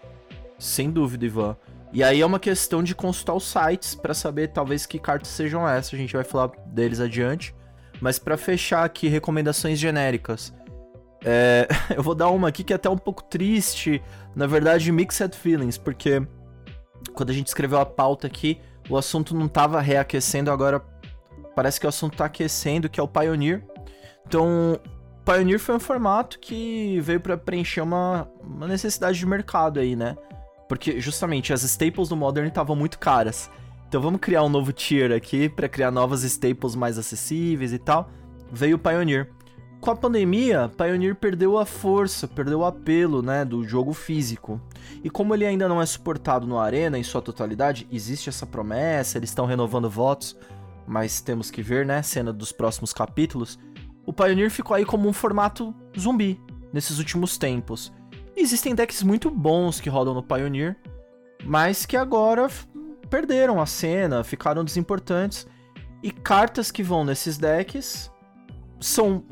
Sem 0.58 0.92
dúvida, 0.92 1.26
Ivan. 1.26 1.56
E 1.92 2.04
aí 2.04 2.22
é 2.22 2.26
uma 2.26 2.40
questão 2.40 2.84
de 2.84 2.94
consultar 2.94 3.34
os 3.34 3.46
sites 3.46 3.96
pra 3.96 4.14
saber 4.14 4.50
talvez 4.50 4.86
que 4.86 5.00
cartas 5.00 5.30
sejam 5.30 5.68
essas, 5.68 5.94
a 5.94 5.98
gente 5.98 6.14
vai 6.14 6.24
falar 6.24 6.52
deles 6.68 7.00
adiante. 7.00 7.56
Mas 8.00 8.20
pra 8.20 8.38
fechar 8.38 8.84
aqui, 8.86 9.08
recomendações 9.08 9.80
genéricas. 9.80 10.54
É, 11.26 11.68
eu 11.96 12.04
vou 12.04 12.16
dar 12.16 12.30
uma 12.30 12.48
aqui 12.48 12.64
que 12.64 12.74
é 12.74 12.76
até 12.76 12.90
um 12.90 12.98
pouco 12.98 13.24
triste, 13.24 14.02
na 14.36 14.48
verdade, 14.48 14.92
mixed 14.92 15.36
feelings, 15.36 15.78
porque 15.78 16.26
quando 17.14 17.32
a 17.32 17.34
gente 17.34 17.48
escreveu 17.48 17.80
a 17.80 17.86
pauta 17.86 18.28
aqui, 18.28 18.60
o 18.90 18.98
assunto 18.98 19.36
não 19.36 19.48
tava 19.48 19.82
reaquecendo, 19.82 20.52
agora 20.52 20.82
parece 21.56 21.80
que 21.80 21.86
o 21.86 21.90
assunto 21.90 22.18
tá 22.18 22.26
aquecendo, 22.26 22.90
que 22.90 23.00
é 23.00 23.04
o 23.04 23.08
Pioneer. 23.08 23.64
Então, 24.26 24.80
Pioneer 25.26 25.60
foi 25.60 25.76
um 25.76 25.80
formato 25.80 26.40
que 26.40 27.00
veio 27.02 27.20
pra 27.20 27.38
preencher 27.38 27.82
uma, 27.82 28.30
uma 28.42 28.68
necessidade 28.68 29.18
de 29.18 29.26
mercado 29.26 29.80
aí, 29.80 29.96
né? 29.96 30.16
Porque 30.70 31.02
justamente 31.02 31.52
as 31.52 31.64
staples 31.64 32.08
do 32.08 32.16
Modern 32.16 32.48
estavam 32.48 32.76
muito 32.76 33.00
caras. 33.00 33.52
Então 33.88 34.00
vamos 34.00 34.22
criar 34.22 34.44
um 34.44 34.50
novo 34.50 34.72
tier 34.72 35.12
aqui 35.12 35.50
pra 35.50 35.68
criar 35.68 35.90
novas 35.90 36.24
staples 36.24 36.76
mais 36.76 37.00
acessíveis 37.00 37.74
e 37.74 37.80
tal. 37.80 38.10
Veio 38.52 38.76
o 38.76 38.80
Pioneer. 38.80 39.32
Com 39.82 39.92
a 39.92 39.96
pandemia, 39.96 40.70
Pioneer 40.78 41.16
perdeu 41.16 41.58
a 41.58 41.66
força, 41.66 42.28
perdeu 42.28 42.60
o 42.60 42.66
apelo, 42.66 43.22
né, 43.22 43.46
do 43.46 43.68
jogo 43.68 43.94
físico. 43.94 44.62
E 45.04 45.10
como 45.10 45.34
ele 45.34 45.46
ainda 45.46 45.68
não 45.70 45.82
é 45.82 45.86
suportado 45.86 46.46
no 46.46 46.60
Arena 46.60 47.00
em 47.00 47.04
sua 47.04 47.22
totalidade, 47.22 47.88
existe 47.90 48.30
essa 48.30 48.46
promessa, 48.46 49.18
eles 49.18 49.30
estão 49.30 49.46
renovando 49.46 49.90
votos, 49.90 50.36
mas 50.86 51.22
temos 51.22 51.50
que 51.50 51.64
ver, 51.64 51.86
né, 51.86 52.02
cena 52.04 52.34
dos 52.34 52.52
próximos 52.52 52.92
capítulos. 52.92 53.58
O 54.06 54.12
Pioneer 54.12 54.52
ficou 54.52 54.76
aí 54.76 54.84
como 54.84 55.08
um 55.08 55.14
formato 55.14 55.74
zumbi 55.98 56.40
nesses 56.74 57.00
últimos 57.00 57.38
tempos. 57.38 57.92
Existem 58.40 58.74
decks 58.74 59.04
muito 59.04 59.30
bons 59.30 59.82
que 59.82 59.90
rodam 59.90 60.14
no 60.14 60.24
Pioneer, 60.24 60.78
mas 61.44 61.86
que 61.86 61.98
agora 61.98 62.50
perderam 63.10 63.60
a 63.60 63.66
cena, 63.66 64.24
ficaram 64.24 64.64
desimportantes. 64.64 65.46
E 66.02 66.10
cartas 66.10 66.72
que 66.72 66.82
vão 66.82 67.04
nesses 67.04 67.38
decks 67.38 68.10
são 68.80 69.26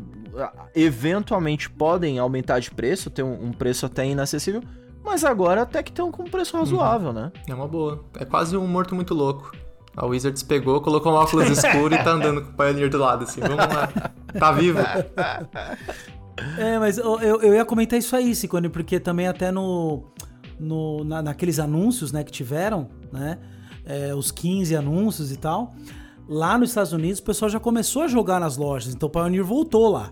eventualmente 0.75 1.69
podem 1.69 2.19
aumentar 2.19 2.59
de 2.59 2.69
preço, 2.69 3.09
ter 3.09 3.23
um, 3.23 3.45
um 3.45 3.51
preço 3.51 3.85
até 3.85 4.05
inacessível, 4.05 4.61
mas 5.03 5.23
agora 5.23 5.61
até 5.61 5.81
que 5.81 5.89
estão 5.89 6.11
com 6.11 6.23
um 6.23 6.29
preço 6.29 6.57
razoável, 6.57 7.13
né? 7.13 7.31
É 7.47 7.53
uma 7.53 7.67
boa. 7.67 8.03
É 8.19 8.25
quase 8.25 8.57
um 8.57 8.67
morto 8.67 8.93
muito 8.93 9.13
louco. 9.13 9.53
A 9.95 10.05
Wizards 10.05 10.43
pegou, 10.43 10.79
colocou 10.81 11.11
um 11.11 11.15
óculos 11.15 11.49
escuro 11.49 11.95
e 11.95 12.03
tá 12.03 12.11
andando 12.11 12.41
com 12.41 12.51
o 12.51 12.53
Pioneer 12.53 12.89
do 12.89 12.97
lado, 12.97 13.23
assim. 13.23 13.39
Vamos 13.39 13.57
lá. 13.57 13.89
Tá 14.37 14.51
vivo? 14.51 14.79
É, 16.57 16.77
mas 16.79 16.97
eu, 16.97 17.19
eu, 17.19 17.41
eu 17.41 17.53
ia 17.55 17.65
comentar 17.65 17.97
isso 17.97 18.15
aí, 18.15 18.35
Cicone, 18.35 18.69
porque 18.69 18.99
também 18.99 19.27
até 19.27 19.51
no, 19.51 20.03
no 20.59 21.03
na- 21.03 21.21
naqueles 21.21 21.59
anúncios, 21.59 22.11
né, 22.11 22.23
que 22.23 22.31
tiveram, 22.31 22.89
né, 23.11 23.37
é, 23.85 24.13
os 24.13 24.31
15 24.31 24.75
anúncios 24.75 25.31
e 25.31 25.37
tal, 25.37 25.73
lá 26.27 26.57
nos 26.57 26.69
Estados 26.69 26.93
Unidos 26.93 27.19
o 27.19 27.23
pessoal 27.23 27.49
já 27.49 27.59
começou 27.59 28.03
a 28.03 28.07
jogar 28.07 28.39
nas 28.39 28.57
lojas, 28.57 28.93
então 28.93 29.07
o 29.07 29.11
Pioneer 29.11 29.43
voltou 29.43 29.89
lá. 29.89 30.11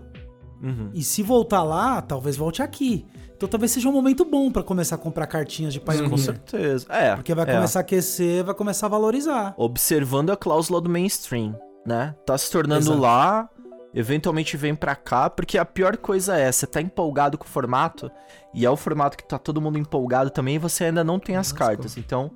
Uhum. 0.62 0.90
E 0.94 1.02
se 1.04 1.22
voltar 1.22 1.62
lá, 1.62 2.00
talvez 2.00 2.36
volte 2.36 2.62
aqui. 2.62 3.04
Então 3.36 3.46
talvez 3.46 3.70
seja 3.72 3.86
um 3.88 3.92
momento 3.92 4.24
bom 4.24 4.50
pra 4.50 4.62
começar 4.62 4.94
a 4.94 4.98
comprar 4.98 5.26
cartinhas 5.26 5.74
de 5.74 5.78
Pioneer. 5.80 6.08
Com 6.08 6.16
certeza. 6.16 6.86
É. 6.88 7.14
Porque 7.14 7.34
vai 7.34 7.44
é. 7.46 7.54
começar 7.54 7.80
a 7.80 7.82
aquecer, 7.82 8.42
vai 8.42 8.54
começar 8.54 8.86
a 8.86 8.88
valorizar. 8.88 9.54
observando 9.58 10.30
a 10.30 10.36
cláusula 10.36 10.80
do 10.80 10.88
mainstream, 10.88 11.54
né? 11.86 12.14
Tá 12.24 12.38
se 12.38 12.50
tornando 12.50 12.80
Exato. 12.86 12.98
lá, 12.98 13.50
eventualmente 13.96 14.58
vem 14.58 14.74
pra 14.74 14.94
cá, 14.94 15.30
porque 15.30 15.56
a 15.56 15.64
pior 15.64 15.96
coisa 15.96 16.36
é, 16.36 16.52
você 16.52 16.66
tá 16.66 16.82
empolgado 16.82 17.38
com 17.38 17.46
o 17.46 17.48
formato, 17.48 18.10
e 18.52 18.66
é 18.66 18.70
o 18.70 18.76
formato 18.76 19.16
que 19.16 19.26
tá 19.26 19.38
todo 19.38 19.58
mundo 19.58 19.78
empolgado 19.78 20.28
também, 20.28 20.56
e 20.56 20.58
você 20.58 20.84
ainda 20.84 21.02
não 21.02 21.18
tem 21.18 21.34
as 21.34 21.50
Lascou. 21.50 21.66
cartas. 21.66 21.96
Então, 21.96 22.30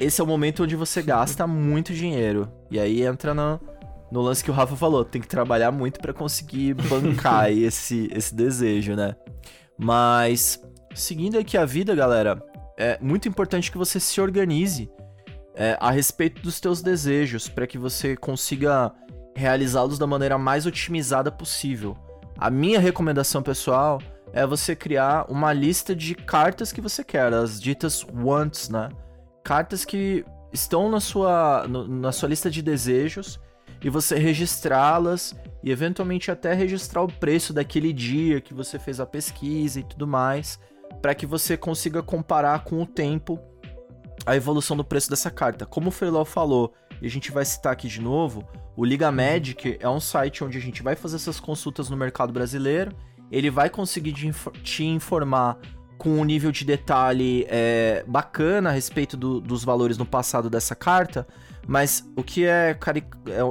esse 0.00 0.20
é 0.20 0.24
o 0.24 0.26
momento 0.26 0.64
onde 0.64 0.74
você 0.74 1.00
gasta 1.00 1.46
muito 1.46 1.94
dinheiro. 1.94 2.50
E 2.72 2.80
aí 2.80 3.02
entra 3.02 3.32
no, 3.32 3.60
no 4.10 4.20
lance 4.20 4.42
que 4.42 4.50
o 4.50 4.54
Rafa 4.54 4.74
falou, 4.74 5.04
tem 5.04 5.20
que 5.22 5.28
trabalhar 5.28 5.70
muito 5.70 6.00
pra 6.00 6.12
conseguir 6.12 6.74
bancar 6.90 7.44
aí 7.44 7.62
esse, 7.62 8.10
esse 8.12 8.34
desejo, 8.34 8.96
né? 8.96 9.14
Mas, 9.78 10.60
seguindo 10.92 11.38
aqui 11.38 11.56
a 11.56 11.64
vida, 11.64 11.94
galera, 11.94 12.42
é 12.76 12.98
muito 13.00 13.28
importante 13.28 13.70
que 13.70 13.78
você 13.78 14.00
se 14.00 14.20
organize 14.20 14.90
é, 15.54 15.76
a 15.78 15.92
respeito 15.92 16.42
dos 16.42 16.58
teus 16.58 16.82
desejos, 16.82 17.48
para 17.48 17.66
que 17.66 17.78
você 17.78 18.16
consiga 18.16 18.92
realizá-los 19.34 19.98
da 19.98 20.06
maneira 20.06 20.36
mais 20.38 20.66
otimizada 20.66 21.30
possível. 21.30 21.96
A 22.38 22.50
minha 22.50 22.80
recomendação 22.80 23.42
pessoal 23.42 24.00
é 24.32 24.46
você 24.46 24.76
criar 24.76 25.26
uma 25.28 25.52
lista 25.52 25.94
de 25.94 26.14
cartas 26.14 26.72
que 26.72 26.80
você 26.80 27.02
quer, 27.02 27.32
as 27.32 27.60
ditas 27.60 28.06
wants, 28.14 28.68
né? 28.68 28.88
Cartas 29.44 29.84
que 29.84 30.24
estão 30.52 30.90
na 30.90 31.00
sua, 31.00 31.66
no- 31.68 31.86
na 31.86 32.12
sua 32.12 32.28
lista 32.28 32.50
de 32.50 32.62
desejos 32.62 33.40
e 33.82 33.88
você 33.88 34.16
registrá-las 34.18 35.34
e 35.62 35.70
eventualmente 35.70 36.30
até 36.30 36.54
registrar 36.54 37.02
o 37.02 37.12
preço 37.12 37.52
daquele 37.52 37.92
dia 37.92 38.40
que 38.40 38.54
você 38.54 38.78
fez 38.78 39.00
a 39.00 39.06
pesquisa 39.06 39.80
e 39.80 39.82
tudo 39.82 40.06
mais, 40.06 40.58
para 41.00 41.14
que 41.14 41.26
você 41.26 41.56
consiga 41.56 42.02
comparar 42.02 42.64
com 42.64 42.82
o 42.82 42.86
tempo 42.86 43.38
a 44.26 44.36
evolução 44.36 44.76
do 44.76 44.84
preço 44.84 45.08
dessa 45.08 45.30
carta. 45.30 45.64
Como 45.64 45.88
o 45.88 45.92
Freelau 45.92 46.24
falou, 46.24 46.72
e 47.00 47.06
a 47.06 47.10
gente 47.10 47.30
vai 47.32 47.44
citar 47.44 47.72
aqui 47.72 47.88
de 47.88 48.00
novo, 48.00 48.44
o 48.76 48.84
Liga 48.84 49.10
Magic 49.10 49.76
é 49.80 49.88
um 49.88 50.00
site 50.00 50.42
onde 50.44 50.58
a 50.58 50.60
gente 50.60 50.82
vai 50.82 50.94
fazer 50.96 51.16
essas 51.16 51.38
consultas 51.40 51.88
no 51.90 51.96
mercado 51.96 52.32
brasileiro, 52.32 52.92
ele 53.30 53.50
vai 53.50 53.70
conseguir 53.70 54.12
te 54.62 54.84
informar 54.84 55.58
com 55.96 56.18
um 56.18 56.24
nível 56.24 56.50
de 56.50 56.64
detalhe 56.64 57.46
é, 57.48 58.02
bacana 58.08 58.70
a 58.70 58.72
respeito 58.72 59.16
do- 59.16 59.40
dos 59.40 59.62
valores 59.64 59.98
no 59.98 60.06
passado 60.06 60.48
dessa 60.48 60.74
carta, 60.74 61.26
mas 61.68 62.10
o 62.16 62.22
que 62.22 62.44
é, 62.46 62.74
cari- 62.74 63.04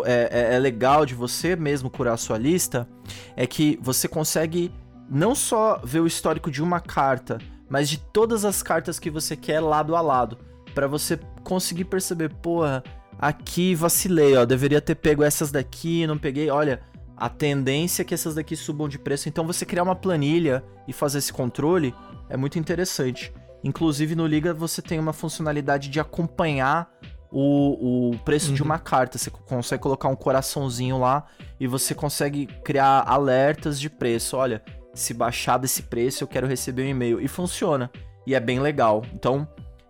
é- 0.06 0.52
é- 0.52 0.56
é 0.56 0.60
legal 0.60 1.06
de 1.06 1.14
você 1.14 1.56
mesmo 1.56 1.90
curar 1.92 2.14
a 2.16 2.18
sua 2.18 2.38
lista 2.38 2.88
é 3.36 3.46
que 3.46 3.78
você 3.82 4.08
consegue 4.08 4.72
não 5.10 5.34
só 5.36 5.80
ver 5.84 6.00
o 6.00 6.08
histórico 6.08 6.50
de 6.52 6.62
uma 6.62 6.80
carta, 6.80 7.38
mas 7.70 7.88
de 7.88 8.00
todas 8.00 8.44
as 8.46 8.64
cartas 8.64 8.98
que 9.00 9.10
você 9.12 9.36
quer 9.36 9.60
lado 9.60 9.96
a 9.96 10.02
lado, 10.02 10.38
Pra 10.74 10.86
você 10.86 11.20
conseguir 11.44 11.86
perceber, 11.86 12.30
porra, 12.30 12.84
aqui 13.20 13.76
vacilei, 13.76 14.36
ó, 14.38 14.46
deveria 14.46 14.82
ter 14.82 14.96
pego 14.96 15.24
essas 15.24 15.52
daqui, 15.52 16.08
não 16.08 16.18
peguei, 16.18 16.50
olha, 16.50 16.82
a 17.16 17.28
tendência 17.30 18.02
é 18.02 18.06
que 18.06 18.14
essas 18.14 18.34
daqui 18.34 18.56
subam 18.56 18.88
de 18.88 18.98
preço, 18.98 19.28
então 19.28 19.46
você 19.46 19.66
criar 19.66 19.84
uma 19.84 19.96
planilha 19.96 20.64
e 20.88 20.94
fazer 20.94 21.18
esse 21.20 21.34
controle 21.34 21.94
é 22.30 22.38
muito 22.38 22.58
interessante. 22.58 23.34
Inclusive 23.64 24.16
no 24.16 24.26
Liga 24.26 24.54
você 24.54 24.82
tem 24.82 24.98
uma 24.98 25.12
funcionalidade 25.12 25.90
de 25.90 26.00
acompanhar 26.00 26.90
o, 27.32 28.12
o 28.12 28.20
preço 28.20 28.54
de 28.54 28.64
uma 28.64 28.80
carta. 28.80 29.18
Você 29.18 29.30
consegue 29.30 29.82
colocar 29.82 30.08
um 30.08 30.16
coraçãozinho 30.16 30.98
lá 30.98 31.26
e 31.60 31.68
você 31.68 31.94
consegue 31.94 32.48
criar 32.64 33.04
alertas 33.06 33.80
de 33.80 33.90
preço. 33.90 34.38
Olha, 34.38 34.64
se 34.94 35.14
baixar 35.14 35.58
desse 35.58 35.84
preço 35.84 36.24
eu 36.24 36.28
quero 36.28 36.48
receber 36.48 36.84
um 36.84 36.90
e-mail. 36.90 37.22
E 37.22 37.28
funciona. 37.28 37.92
E 38.26 38.34
é 38.34 38.40
bem 38.40 38.60
legal. 38.60 39.04
Então, 39.14 39.48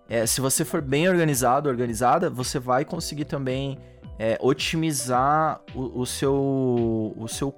é, 0.09 0.25
se 0.25 0.41
você 0.41 0.65
for 0.65 0.81
bem 0.81 1.07
organizado, 1.07 1.69
organizada, 1.69 2.29
você 2.29 2.57
vai 2.59 2.83
conseguir 2.83 3.25
também 3.25 3.77
é, 4.17 4.37
otimizar 4.41 5.61
o, 5.75 6.01
o 6.01 6.05
seu, 6.05 7.13
o 7.17 7.27
seu 7.27 7.53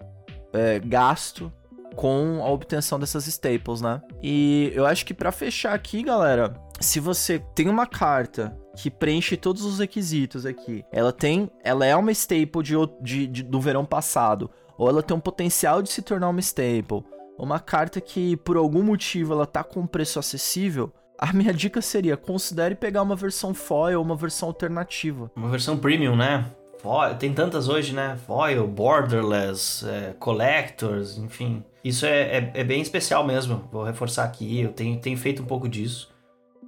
é, 0.54 0.78
gasto 0.80 1.52
com 1.96 2.40
a 2.44 2.50
obtenção 2.50 3.00
dessas 3.00 3.28
staples, 3.28 3.82
né? 3.82 4.02
E 4.22 4.72
eu 4.76 4.86
acho 4.86 5.06
que 5.06 5.14
pra 5.14 5.32
fechar 5.32 5.74
aqui, 5.74 6.04
galera, 6.04 6.54
se 6.80 7.00
você 7.00 7.40
tem 7.54 7.68
uma 7.68 7.86
carta 7.86 8.58
que 8.78 8.90
preenche 8.90 9.36
todos 9.36 9.64
os 9.66 9.80
requisitos 9.80 10.46
aqui, 10.46 10.86
ela 10.92 11.12
tem, 11.12 11.50
ela 11.64 11.86
é 11.86 11.96
uma 11.96 12.12
staple 12.12 12.64
de, 12.64 12.76
de- 13.02 13.28
de- 13.28 13.44
do 13.44 13.60
verão 13.60 13.84
passado, 13.86 14.50
ou 14.78 14.88
ela 14.90 15.04
tem 15.04 15.16
um 15.16 15.20
potencial 15.20 15.82
de 15.82 15.92
se 15.92 16.02
tornar 16.02 16.30
uma 16.30 16.40
staple, 16.40 17.04
uma 17.38 17.60
carta 17.60 18.00
que 18.00 18.38
por 18.38 18.56
algum 18.56 18.82
motivo 18.84 19.34
ela 19.34 19.46
tá 19.46 19.64
com 19.64 19.82
um 19.82 19.88
preço 19.88 20.18
acessível, 20.20 20.94
a 21.22 21.32
minha 21.32 21.54
dica 21.54 21.82
seria 21.82 22.18
considere 22.18 22.74
pegar 22.74 23.04
uma 23.04 23.16
versão 23.16 23.54
foil 23.54 24.00
ou 24.00 24.04
uma 24.04 24.16
versão 24.16 24.50
alternativa. 24.50 25.32
Uma 25.36 25.50
versão 25.50 25.78
premium, 25.78 26.16
né? 26.16 26.46
Foil, 26.80 27.14
tem 27.14 27.32
tantas 27.32 27.70
hoje, 27.70 27.94
né? 27.94 28.18
Foil, 28.26 28.68
Borderless, 28.68 29.88
é, 29.88 30.16
Collectors, 30.20 31.20
enfim. 31.20 31.64
Isso 31.84 32.08
é, 32.08 32.38
é, 32.38 32.52
é 32.56 32.64
bem 32.64 32.82
especial 32.82 33.24
mesmo. 33.24 33.70
Vou 33.72 33.84
reforçar 33.84 34.24
aqui, 34.24 34.62
eu 34.62 34.74
tenho, 34.74 35.00
tenho 35.00 35.16
feito 35.16 35.44
um 35.44 35.46
pouco 35.46 35.70
disso. 35.70 36.12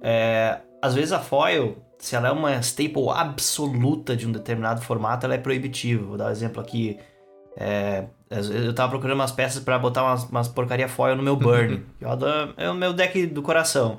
É, 0.00 0.60
às 0.80 0.94
vezes 0.94 1.10
a 1.10 1.18
foil, 1.18 1.78
se 1.98 2.14
ela 2.14 2.28
é 2.28 2.30
uma 2.30 2.54
staple 2.62 3.08
absoluta 3.08 4.16
de 4.16 4.24
um 4.24 4.30
determinado 4.30 4.82
formato, 4.82 5.26
ela 5.26 5.34
é 5.34 5.38
proibitiva. 5.38 6.06
Vou 6.06 6.16
dar 6.16 6.26
um 6.26 6.30
exemplo 6.30 6.62
aqui. 6.62 6.96
É, 7.56 8.04
Eu 8.30 8.72
tava 8.72 8.90
procurando 8.90 9.18
umas 9.18 9.32
peças 9.32 9.62
pra 9.64 9.80
botar 9.80 10.04
umas, 10.04 10.24
umas 10.24 10.46
porcaria 10.46 10.88
foil 10.88 11.16
no 11.16 11.24
meu 11.24 11.34
burn. 11.34 11.84
eu 12.00 12.08
adoro, 12.08 12.54
é 12.56 12.70
o 12.70 12.74
meu 12.74 12.92
deck 12.92 13.26
do 13.26 13.42
coração. 13.42 13.98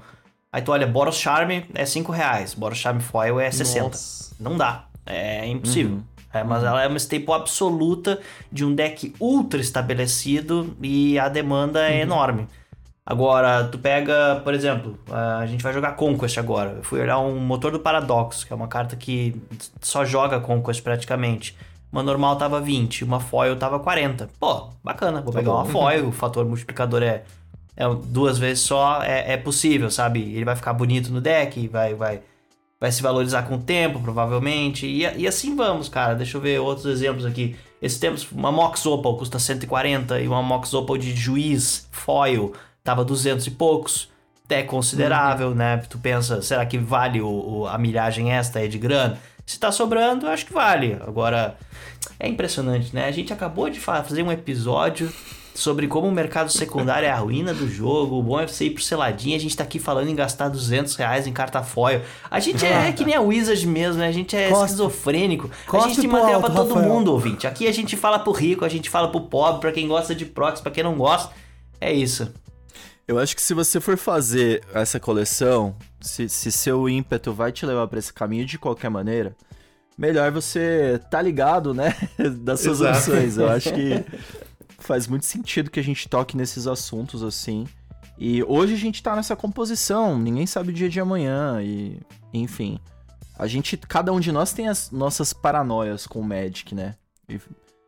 Aí 0.56 0.62
tu 0.62 0.72
olha, 0.72 0.88
Boros 0.88 1.18
Charme 1.18 1.66
é 1.74 1.86
5 1.86 2.14
reais, 2.14 2.54
Boros 2.54 2.78
Charme 2.78 3.02
Foil 3.02 3.42
é 3.42 3.52
60. 3.52 3.88
Nossa. 3.88 4.36
Não 4.40 4.56
dá. 4.56 4.86
É 5.06 5.46
impossível. 5.46 6.00
É, 6.34 6.46
mas 6.46 6.64
ela 6.64 6.82
é 6.82 6.88
uma 6.88 6.96
staple 6.96 7.34
absoluta 7.34 8.22
de 8.50 8.64
um 8.64 8.74
deck 8.74 9.14
ultra 9.20 9.60
estabelecido 9.60 10.74
e 10.82 11.20
a 11.20 11.28
demanda 11.28 11.86
é 11.86 12.00
enorme. 12.00 12.48
Agora, 13.06 13.66
tu 13.66 13.78
pega, 13.78 14.40
por 14.46 14.54
exemplo, 14.54 14.98
a 15.12 15.46
gente 15.46 15.62
vai 15.62 15.74
jogar 15.74 15.92
Conquest 15.98 16.38
agora. 16.38 16.76
Eu 16.78 16.84
fui 16.84 17.02
olhar 17.02 17.20
um 17.20 17.38
motor 17.38 17.74
do 17.74 17.80
Paradoxo, 17.82 18.48
que 18.48 18.54
é 18.54 18.56
uma 18.56 18.70
carta 18.70 18.96
que 18.96 19.36
só 19.82 20.06
joga 20.06 20.40
Conquest 20.40 20.82
praticamente. 20.82 21.54
Uma 21.92 22.02
normal 22.02 22.38
tava 22.38 22.62
20, 22.62 23.04
uma 23.04 23.20
foil 23.20 23.58
tava 23.58 23.78
40. 23.78 24.30
Pô, 24.40 24.70
bacana, 24.82 25.20
vou 25.20 25.34
pegar 25.34 25.52
uma 25.52 25.66
foil, 25.66 26.08
o 26.10 26.12
fator 26.14 26.46
multiplicador 26.46 27.04
é, 27.04 27.24
é 27.78 27.84
duas 28.08 28.38
vezes 28.38 28.64
só, 28.64 29.02
é, 29.04 29.34
é 29.34 29.38
possível, 29.38 29.90
sabe? 29.92 30.22
Ele 30.34 30.46
vai 30.46 30.56
ficar 30.56 30.74
bonito 30.74 31.12
no 31.12 31.20
deck, 31.22 31.68
vai, 31.68 31.94
vai, 31.94 32.22
vai 32.80 32.92
se 32.92 33.02
valorizar 33.02 33.44
com 33.44 33.56
o 33.56 33.62
tempo, 33.62 34.00
provavelmente. 34.00 34.86
E, 34.86 35.02
e 35.18 35.28
assim 35.28 35.56
vamos, 35.56 35.90
cara. 35.90 36.16
Deixa 36.16 36.38
eu 36.38 36.42
ver 36.42 36.60
outros 36.60 36.86
exemplos 36.86 37.26
aqui. 37.26 37.56
Esses 37.82 38.00
tempos, 38.00 38.32
uma 38.32 38.52
Mox 38.52 38.86
Opal 38.86 39.18
custa 39.18 39.38
140 39.40 40.20
e 40.22 40.28
uma 40.28 40.42
Mox 40.42 40.74
Opal 40.74 40.98
de 40.98 41.14
juiz 41.16 41.88
foil 41.92 42.54
tava 42.84 43.04
200 43.04 43.46
e 43.48 43.52
poucos. 43.52 44.10
É 44.48 44.62
considerável, 44.62 45.50
Uhum. 45.50 45.56
né? 45.56 45.78
Tu 45.90 45.98
pensa, 45.98 46.40
será 46.42 46.66
que 46.68 46.78
vale 46.78 47.20
o, 47.20 47.28
o- 47.62 47.68
a 47.68 47.78
milhagem 47.80 48.32
extra 48.32 48.62
aí 48.62 48.68
de 48.70 48.78
grana? 48.78 49.18
Se 49.44 49.60
tá 49.60 49.72
sobrando, 49.72 50.28
eu 50.28 50.30
acho 50.32 50.46
que 50.46 50.54
vale. 50.54 50.98
Agora, 51.02 51.58
é 52.20 52.28
impressionante, 52.28 52.94
né? 52.96 53.06
A 53.08 53.12
gente 53.12 53.34
acabou 53.34 53.70
de 53.72 53.80
fa- 53.80 54.04
fazer 54.04 54.22
um 54.24 54.32
episódio 54.32 55.12
sobre 55.56 55.88
como 55.88 56.08
o 56.08 56.12
mercado 56.12 56.52
secundário 56.52 57.08
é 57.08 57.10
a 57.10 57.18
ruína 57.18 57.54
do 57.54 57.68
jogo. 57.68 58.18
O 58.20 58.24
bom 58.24 58.40
é 58.40 58.48
você 58.48 58.66
ir 58.66 58.72
pro 58.72 58.84
seladinho. 58.84 59.36
A 59.36 59.40
gente 59.40 59.56
tá 59.56 59.64
aqui 59.64 59.80
falando 59.80 60.10
em 60.10 60.16
gastar 60.16 60.50
200 60.50 60.96
reais 60.96 61.26
em 61.26 61.34
carta 61.34 61.64
foil. 61.64 62.02
A 62.30 62.40
gente 62.40 62.66
é 62.66 62.92
que 62.92 63.06
nem 63.06 63.16
a 63.16 63.22
Wizard 63.22 63.66
mesmo, 63.66 64.00
né? 64.00 64.08
A 64.08 64.12
gente 64.12 64.36
é 64.36 64.50
Cospe. 64.50 64.66
esquizofrênico. 64.66 65.50
a 65.68 65.72
Cospe 65.72 65.90
gente 65.90 66.02
tem 66.02 66.10
material 66.10 66.36
alto, 66.42 66.46
pra 66.52 66.56
todo 66.56 66.74
Rafael. 66.76 66.94
mundo, 66.94 67.12
ouvinte. 67.12 67.48
Aqui 67.48 67.68
a 67.68 67.72
gente 67.72 67.96
fala 67.96 68.20
pro 68.20 68.32
rico, 68.34 68.66
a 68.66 68.70
gente 68.70 68.90
fala 68.90 69.10
pro 69.10 69.22
pobre, 69.22 69.62
pra 69.62 69.72
quem 69.72 69.88
gosta 69.88 70.14
de 70.14 70.26
prox, 70.26 70.60
pra 70.62 70.72
quem 70.72 70.84
não 70.84 70.96
gosta. 70.96 71.34
É 71.80 71.92
isso. 71.94 72.32
Eu 73.08 73.20
acho 73.20 73.36
que 73.36 73.42
se 73.42 73.54
você 73.54 73.80
for 73.80 73.98
fazer 73.98 74.64
essa 74.74 75.00
coleção, 75.00 75.76
se, 76.02 76.28
se 76.28 76.52
seu 76.52 76.90
ímpeto 76.90 77.32
vai 77.32 77.52
te 77.52 77.66
levar 77.66 77.88
pra 77.88 78.00
esse 78.00 78.12
caminho 78.12 78.46
de 78.46 78.58
qualquer 78.58 78.90
maneira, 78.90 79.36
melhor 79.98 80.32
você 80.32 81.00
tá 81.12 81.22
ligado, 81.22 81.74
né? 81.74 81.96
Das 82.42 82.62
suas 82.62 82.82
Exato. 82.82 82.98
opções. 82.98 83.38
Eu 83.38 83.48
acho 83.50 83.72
que 83.72 84.04
faz 84.86 85.08
muito 85.08 85.26
sentido 85.26 85.72
que 85.72 85.80
a 85.80 85.84
gente 85.84 86.08
toque 86.08 86.38
nesses 86.38 86.68
assuntos 86.68 87.24
assim. 87.24 87.68
E 88.18 88.44
hoje 88.44 88.74
a 88.74 88.78
gente 88.78 89.04
tá 89.04 89.16
nessa 89.16 89.36
composição, 89.36 90.18
ninguém 90.18 90.48
sabe 90.48 90.70
o 90.70 90.74
dia 90.74 90.90
de 90.90 91.00
amanhã 91.00 91.62
e 91.62 92.00
enfim. 92.34 92.80
A 93.38 93.48
gente, 93.48 93.76
cada 93.76 94.14
um 94.14 94.20
de 94.20 94.32
nós 94.32 94.54
tem 94.54 94.70
as 94.70 94.92
nossas 94.92 95.34
paranoias 95.34 96.08
com 96.08 96.22
o 96.22 96.24
Magic, 96.24 96.74
né? 96.74 96.96
E 97.28 97.40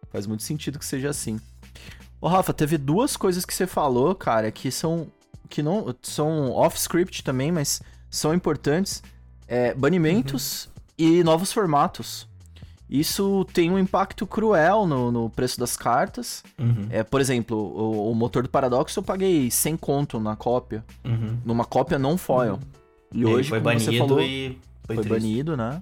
faz 0.10 0.28
muito 0.28 0.44
sentido 0.44 0.78
que 0.78 0.86
seja 0.86 1.10
assim. 1.10 1.40
Ô 2.20 2.28
Rafa, 2.28 2.54
teve 2.54 2.78
duas 2.78 3.16
coisas 3.16 3.46
que 3.46 3.54
você 3.54 3.66
falou, 3.66 4.14
cara, 4.14 4.52
que 4.52 4.70
são 4.72 5.08
que 5.50 5.64
não 5.64 5.96
são 6.02 6.52
off 6.52 6.78
script 6.78 7.24
também, 7.24 7.52
mas 7.52 7.82
são 8.10 8.34
importantes. 8.34 9.02
É, 9.48 9.74
banimentos 9.74 10.70
e 10.98 11.24
novos 11.24 11.54
formatos. 11.54 12.27
Isso 12.90 13.46
tem 13.54 13.70
um 13.70 13.78
impacto 13.78 14.26
cruel 14.26 14.86
no, 14.86 15.12
no 15.12 15.30
preço 15.30 15.60
das 15.60 15.76
cartas. 15.76 16.44
Uhum, 16.58 16.88
É, 16.90 17.04
por 17.04 17.20
exemplo, 17.20 17.58
o, 17.58 18.12
o 18.12 18.16
motor 18.16 18.44
do 18.44 18.50
Paradoxo 18.50 19.00
eu 19.00 19.04
paguei 19.04 19.52
100 19.52 19.78
conto 19.78 20.20
na 20.20 20.36
cópia, 20.36 20.84
uhum. 21.04 21.38
numa 21.46 21.66
cópia 21.66 22.00
não 22.00 22.18
foil. 22.18 22.60
E, 23.14 23.20
E 23.20 23.26
hoje, 23.26 23.50
foi 23.50 23.60
como 23.62 23.80
você 23.80 23.98
falou, 23.98 24.22
e 24.22 24.58
foi, 24.86 24.96
foi 24.96 25.06
banido, 25.06 25.58
né? 25.58 25.82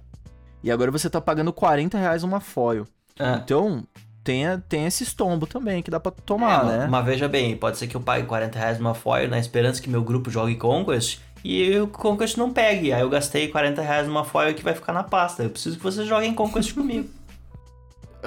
E 0.64 0.72
agora 0.72 0.90
você 0.90 1.10
tá 1.10 1.22
pagando 1.22 1.54
40 1.54 1.98
reais 1.98 2.24
uma 2.24 2.40
foil. 2.40 2.88
É. 3.20 3.36
Então, 3.36 3.84
tem, 4.24 4.44
tem 4.68 4.88
esse 4.88 5.04
estombo 5.04 5.46
também 5.46 5.84
que 5.84 5.92
dá 5.92 6.00
pra 6.00 6.12
tomar, 6.12 6.66
É, 6.66 6.80
né? 6.80 6.88
Mas 6.90 7.06
veja 7.06 7.28
bem, 7.28 7.56
pode 7.56 7.78
ser 7.78 7.86
que 7.86 7.96
eu 7.96 8.02
pague 8.02 8.26
40 8.26 8.58
reais 8.58 8.80
numa 8.80 8.96
foil 8.96 9.30
na 9.30 9.38
esperança 9.38 9.80
que 9.80 9.88
meu 9.90 10.04
grupo 10.04 10.32
jogue 10.32 10.56
Conquest 10.56 11.20
e 11.48 11.80
o 11.80 11.88
Conquest 11.88 12.38
não 12.38 12.52
pegue. 12.52 12.92
Aí 12.92 13.02
eu 13.02 13.10
gastei 13.10 13.48
40 13.48 13.80
reais 13.80 14.08
numa 14.08 14.24
foil 14.24 14.56
que 14.56 14.64
vai 14.64 14.74
ficar 14.74 14.92
na 14.92 15.04
pasta. 15.04 15.44
Eu 15.44 15.50
preciso 15.52 15.78
que 15.78 15.84
vocês 15.84 16.08
joguem 16.08 16.34
Conquest 16.34 16.74
comigo. 16.74 17.08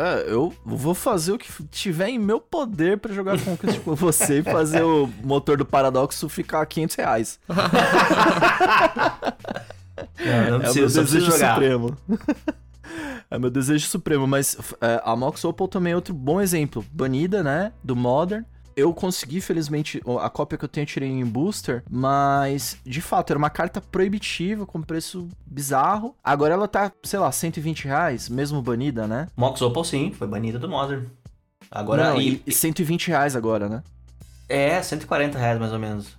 É, 0.00 0.26
eu 0.32 0.54
vou 0.64 0.94
fazer 0.94 1.32
o 1.32 1.38
que 1.38 1.48
tiver 1.72 2.08
em 2.08 2.20
meu 2.20 2.40
poder 2.40 2.98
pra 2.98 3.12
jogar 3.12 3.36
Conquest 3.40 3.80
com 3.80 3.96
você 3.96 4.38
e 4.38 4.42
fazer 4.44 4.84
o 4.84 5.10
motor 5.24 5.56
do 5.56 5.66
Paradoxo 5.66 6.28
ficar 6.28 6.64
500 6.64 6.94
reais. 6.94 7.40
Não, 10.20 10.50
não 10.50 10.54
É 10.54 10.56
o 10.56 10.60
preciso, 10.60 11.00
meu 11.00 11.02
preciso 11.08 11.30
jogar. 11.32 11.54
supremo. 11.54 11.96
é 13.28 13.38
meu 13.40 13.50
desejo 13.50 13.88
supremo, 13.88 14.24
mas 14.24 14.56
é, 14.80 15.02
a 15.04 15.16
Mox 15.16 15.44
Opal 15.44 15.66
também 15.66 15.92
é 15.92 15.96
outro 15.96 16.14
bom 16.14 16.40
exemplo. 16.40 16.84
Banida, 16.92 17.42
né, 17.42 17.72
do 17.82 17.96
Modern. 17.96 18.44
Eu 18.78 18.94
consegui, 18.94 19.40
felizmente, 19.40 20.00
a 20.20 20.30
cópia 20.30 20.56
que 20.56 20.64
eu 20.64 20.68
tenho 20.68 20.84
eu 20.84 20.86
tirei 20.86 21.08
em 21.08 21.24
booster, 21.24 21.82
mas 21.90 22.76
de 22.84 23.00
fato 23.00 23.32
era 23.32 23.38
uma 23.38 23.50
carta 23.50 23.80
proibitiva 23.80 24.64
com 24.64 24.80
preço 24.80 25.28
bizarro. 25.44 26.14
Agora 26.22 26.54
ela 26.54 26.68
tá, 26.68 26.92
sei 27.02 27.18
lá, 27.18 27.32
120 27.32 27.86
reais, 27.86 28.28
mesmo 28.28 28.62
banida, 28.62 29.06
né? 29.08 29.26
Mox 29.36 29.60
Opal 29.62 29.82
sim, 29.82 30.12
foi 30.12 30.28
banida 30.28 30.58
do 30.58 30.68
Modern. 30.68 31.06
Agora, 31.70 32.10
Não, 32.10 32.20
e, 32.20 32.40
e 32.46 32.52
120 32.52 33.08
reais 33.08 33.34
agora, 33.34 33.68
né? 33.68 33.82
é 34.48 34.80
140 34.80 35.38
reais 35.38 35.58
mais 35.58 35.72
ou 35.72 35.78
menos. 35.78 36.16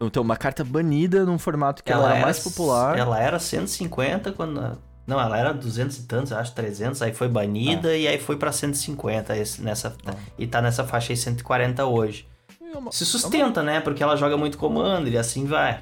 Então, 0.00 0.22
uma 0.22 0.36
carta 0.36 0.62
banida 0.62 1.24
num 1.24 1.38
formato 1.38 1.82
que 1.82 1.90
ela, 1.90 2.12
era 2.12 2.20
mais 2.20 2.38
popular. 2.38 2.96
Ela 2.96 3.20
era 3.20 3.38
150 3.38 4.30
quando. 4.32 4.78
Não, 5.08 5.18
ela 5.18 5.38
era 5.38 5.52
200 5.54 5.96
e 5.96 6.02
tantos, 6.02 6.32
acho 6.32 6.52
300, 6.54 7.00
aí 7.00 7.14
foi 7.14 7.28
banida 7.28 7.96
e 7.96 8.06
aí 8.06 8.18
foi 8.18 8.36
pra 8.36 8.52
150 8.52 9.34
esse, 9.38 9.62
nessa, 9.62 9.96
e 10.38 10.46
tá 10.46 10.60
nessa 10.60 10.84
faixa 10.84 11.12
aí 11.14 11.16
140 11.16 11.86
hoje. 11.86 12.28
É 12.60 12.76
uma- 12.76 12.92
Se 12.92 13.06
sustenta, 13.06 13.62
né? 13.62 13.80
Porque 13.80 14.02
ela 14.02 14.14
joga 14.16 14.36
muito 14.36 14.58
Commander 14.58 15.10
e 15.14 15.16
assim 15.16 15.46
vai. 15.46 15.80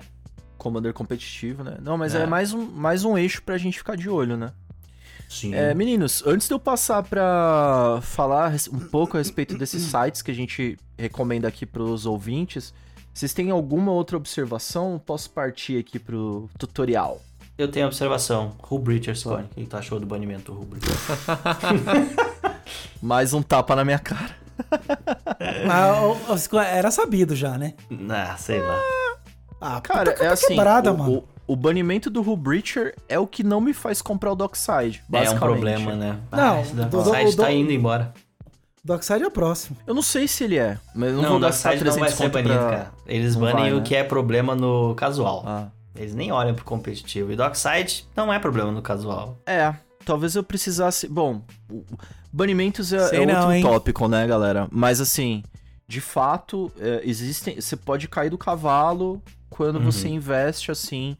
Commander 0.56 0.92
competitivo, 0.94 1.64
né? 1.64 1.76
Não, 1.82 1.98
mas 1.98 2.14
É. 2.14 2.22
é, 2.22 2.26
mais, 2.26 2.52
um, 2.52 2.64
mais 2.66 3.04
um 3.04 3.18
eixo 3.18 3.42
pra 3.42 3.58
gente 3.58 3.76
ficar 3.78 3.96
de 3.96 4.08
olho, 4.08 4.36
né? 4.36 4.52
Sim. 5.28 5.52
É, 5.56 5.74
meninos, 5.74 6.22
antes 6.24 6.46
de 6.46 6.54
eu 6.54 6.58
passar 6.60 7.02
pra 7.02 7.98
falar 8.02 8.52
um 8.72 8.78
pouco 8.78 9.16
a 9.16 9.18
respeito 9.20 9.58
desses 9.58 9.82
sites 9.90 10.22
que 10.22 10.30
a 10.30 10.34
gente 10.34 10.78
recomenda 10.96 11.48
aqui 11.48 11.66
pros 11.66 12.06
ouvintes, 12.06 12.72
vocês 13.12 13.34
têm 13.34 13.50
alguma 13.50 13.90
outra 13.90 14.16
observação? 14.16 15.02
Posso 15.04 15.28
partir 15.30 15.78
aqui 15.80 15.98
pro 15.98 16.48
tutorial. 16.56 17.20
Eu 17.58 17.68
tenho 17.68 17.86
observação. 17.86 18.52
Breacher, 18.80 19.16
Scone. 19.16 19.44
O 19.44 19.54
que 19.60 19.66
tu 19.66 19.76
achou 19.76 19.98
do 19.98 20.06
banimento 20.06 20.52
do 20.52 20.60
Breacher? 20.64 20.94
Mais 23.00 23.32
um 23.32 23.42
tapa 23.42 23.74
na 23.74 23.84
minha 23.84 23.98
cara. 23.98 24.30
Ah, 25.70 26.00
o- 26.02 26.56
o- 26.56 26.58
era 26.60 26.90
sabido 26.90 27.36
já, 27.36 27.58
né? 27.58 27.74
ah, 28.08 28.36
sei 28.38 28.58
lá. 28.60 28.80
Ah, 29.60 29.80
Cara, 29.82 30.12
puta 30.12 30.24
é 30.24 30.28
assim, 30.28 30.48
quebrada, 30.48 30.92
o, 30.92 30.98
mano. 30.98 31.24
o, 31.46 31.52
o 31.52 31.56
banimento 31.56 32.08
do 32.08 32.22
Hull 32.22 32.36
Breacher 32.36 32.94
é 33.08 33.18
o 33.18 33.26
que 33.26 33.42
não 33.44 33.60
me 33.60 33.74
faz 33.74 34.00
comprar 34.00 34.32
o 34.32 34.34
Dockside, 34.34 34.98
É 34.98 35.02
um 35.08 35.12
basicamente. 35.12 35.38
problema, 35.40 35.92
né? 35.94 36.18
Não, 36.32 36.54
ah, 36.56 36.60
esse 36.62 36.74
do- 36.74 36.84
do- 36.86 37.02
Darkseid 37.02 37.36
do- 37.36 37.42
tá 37.42 37.52
indo 37.52 37.70
embora. 37.72 38.14
Dockside 38.84 39.24
é 39.24 39.26
o 39.26 39.30
próximo. 39.30 39.76
Eu 39.86 39.94
não 39.94 40.02
sei 40.02 40.26
se 40.26 40.44
ele 40.44 40.56
é, 40.58 40.78
mas 40.94 41.10
eu 41.10 41.16
não, 41.16 41.22
Não, 41.22 41.28
vou 41.30 41.38
o 41.38 41.40
gastar 41.40 41.70
Darkseid 41.70 41.96
300 41.96 41.96
não 41.96 42.00
vai 42.00 42.10
ser 42.10 42.28
banido, 42.30 42.54
pra... 42.64 42.70
cara. 42.78 42.92
Eles 43.06 43.34
Não 43.34 43.42
banem 43.42 43.56
vai, 43.64 43.72
o 43.72 43.76
né? 43.76 43.82
que 43.82 43.94
é 43.94 44.04
problema 44.04 44.54
no 44.54 44.94
casual. 44.94 45.42
Ah. 45.46 45.66
Eles 45.96 46.14
nem 46.14 46.30
olham 46.32 46.54
pro 46.54 46.64
competitivo. 46.64 47.32
E 47.32 47.36
Darkseid 47.36 48.06
não 48.16 48.32
é 48.32 48.38
problema 48.38 48.70
no 48.70 48.82
casual. 48.82 49.38
É, 49.46 49.74
talvez 50.04 50.34
eu 50.34 50.42
precisasse. 50.42 51.08
Bom, 51.08 51.42
banimentos 52.32 52.92
é, 52.92 53.08
Sei 53.08 53.22
é 53.22 53.26
não, 53.26 53.34
outro 53.34 53.52
hein? 53.52 53.62
tópico, 53.62 54.08
né, 54.08 54.26
galera? 54.26 54.68
Mas 54.70 55.00
assim, 55.00 55.42
de 55.86 56.00
fato, 56.00 56.70
é, 56.78 57.00
existem. 57.04 57.60
Você 57.60 57.76
pode 57.76 58.08
cair 58.08 58.30
do 58.30 58.38
cavalo 58.38 59.22
quando 59.50 59.76
Uhum. 59.76 59.84
você 59.90 60.08
investe 60.08 60.70
assim. 60.70 61.16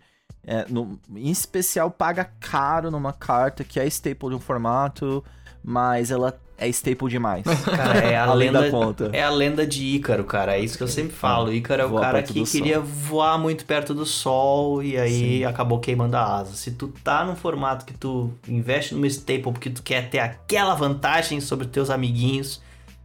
é, 0.48 0.64
no- 0.68 0.96
em 1.16 1.28
especial, 1.28 1.90
paga 1.90 2.24
caro 2.38 2.88
numa 2.88 3.12
carta 3.12 3.64
que 3.64 3.80
é 3.80 3.86
staple 3.86 4.28
de 4.28 4.36
um 4.36 4.38
formato, 4.38 5.24
mas 5.60 6.12
ela 6.12 6.38
é 6.58 6.68
staple 6.68 7.08
demais. 7.08 7.44
Cara, 7.64 7.98
é 7.98 8.16
a 8.16 8.24
Além 8.30 8.48
lenda. 8.50 8.62
da 8.62 8.70
conta. 8.70 9.10
É 9.12 9.22
a 9.22 9.30
lenda 9.30 9.66
de 9.66 9.84
Ícaro, 9.84 10.24
cara. 10.24 10.56
É 10.56 10.60
isso 10.60 10.76
que 10.76 10.82
eu 10.82 10.88
sempre 10.88 11.14
falo. 11.14 11.52
Ícaro 11.52 11.82
é 11.82 11.84
o 11.86 11.88
Voar 11.90 12.00
cara 12.02 12.22
que 12.22 12.32
do 12.32 12.46
sol. 12.46 12.60
queria 12.60 12.80
voar 12.80 13.38
muito 13.38 13.64
perto 13.64 13.92
do 13.94 14.06
sol 14.06 14.82
e 14.82 14.96
aí 14.98 15.44
acabou 15.44 15.78
queimando 15.80 16.16
a 16.16 16.38
asa. 16.38 16.54
Se 16.54 16.70
tu 16.72 16.88
tá 17.04 17.24
num 17.24 17.36
formato 17.36 17.84
que 17.84 17.92
tu 17.94 18.32
investe 18.48 18.94
numa 18.94 19.06
staple 19.06 19.42
porque 19.52 19.70
tu 19.70 19.82
quer 19.82 20.08
ter 20.10 20.18
aquela 20.18 20.74
vantagem 20.74 21.40
sobre 21.40 21.66
teus 21.66 21.90
amiguinhos, 21.90 22.60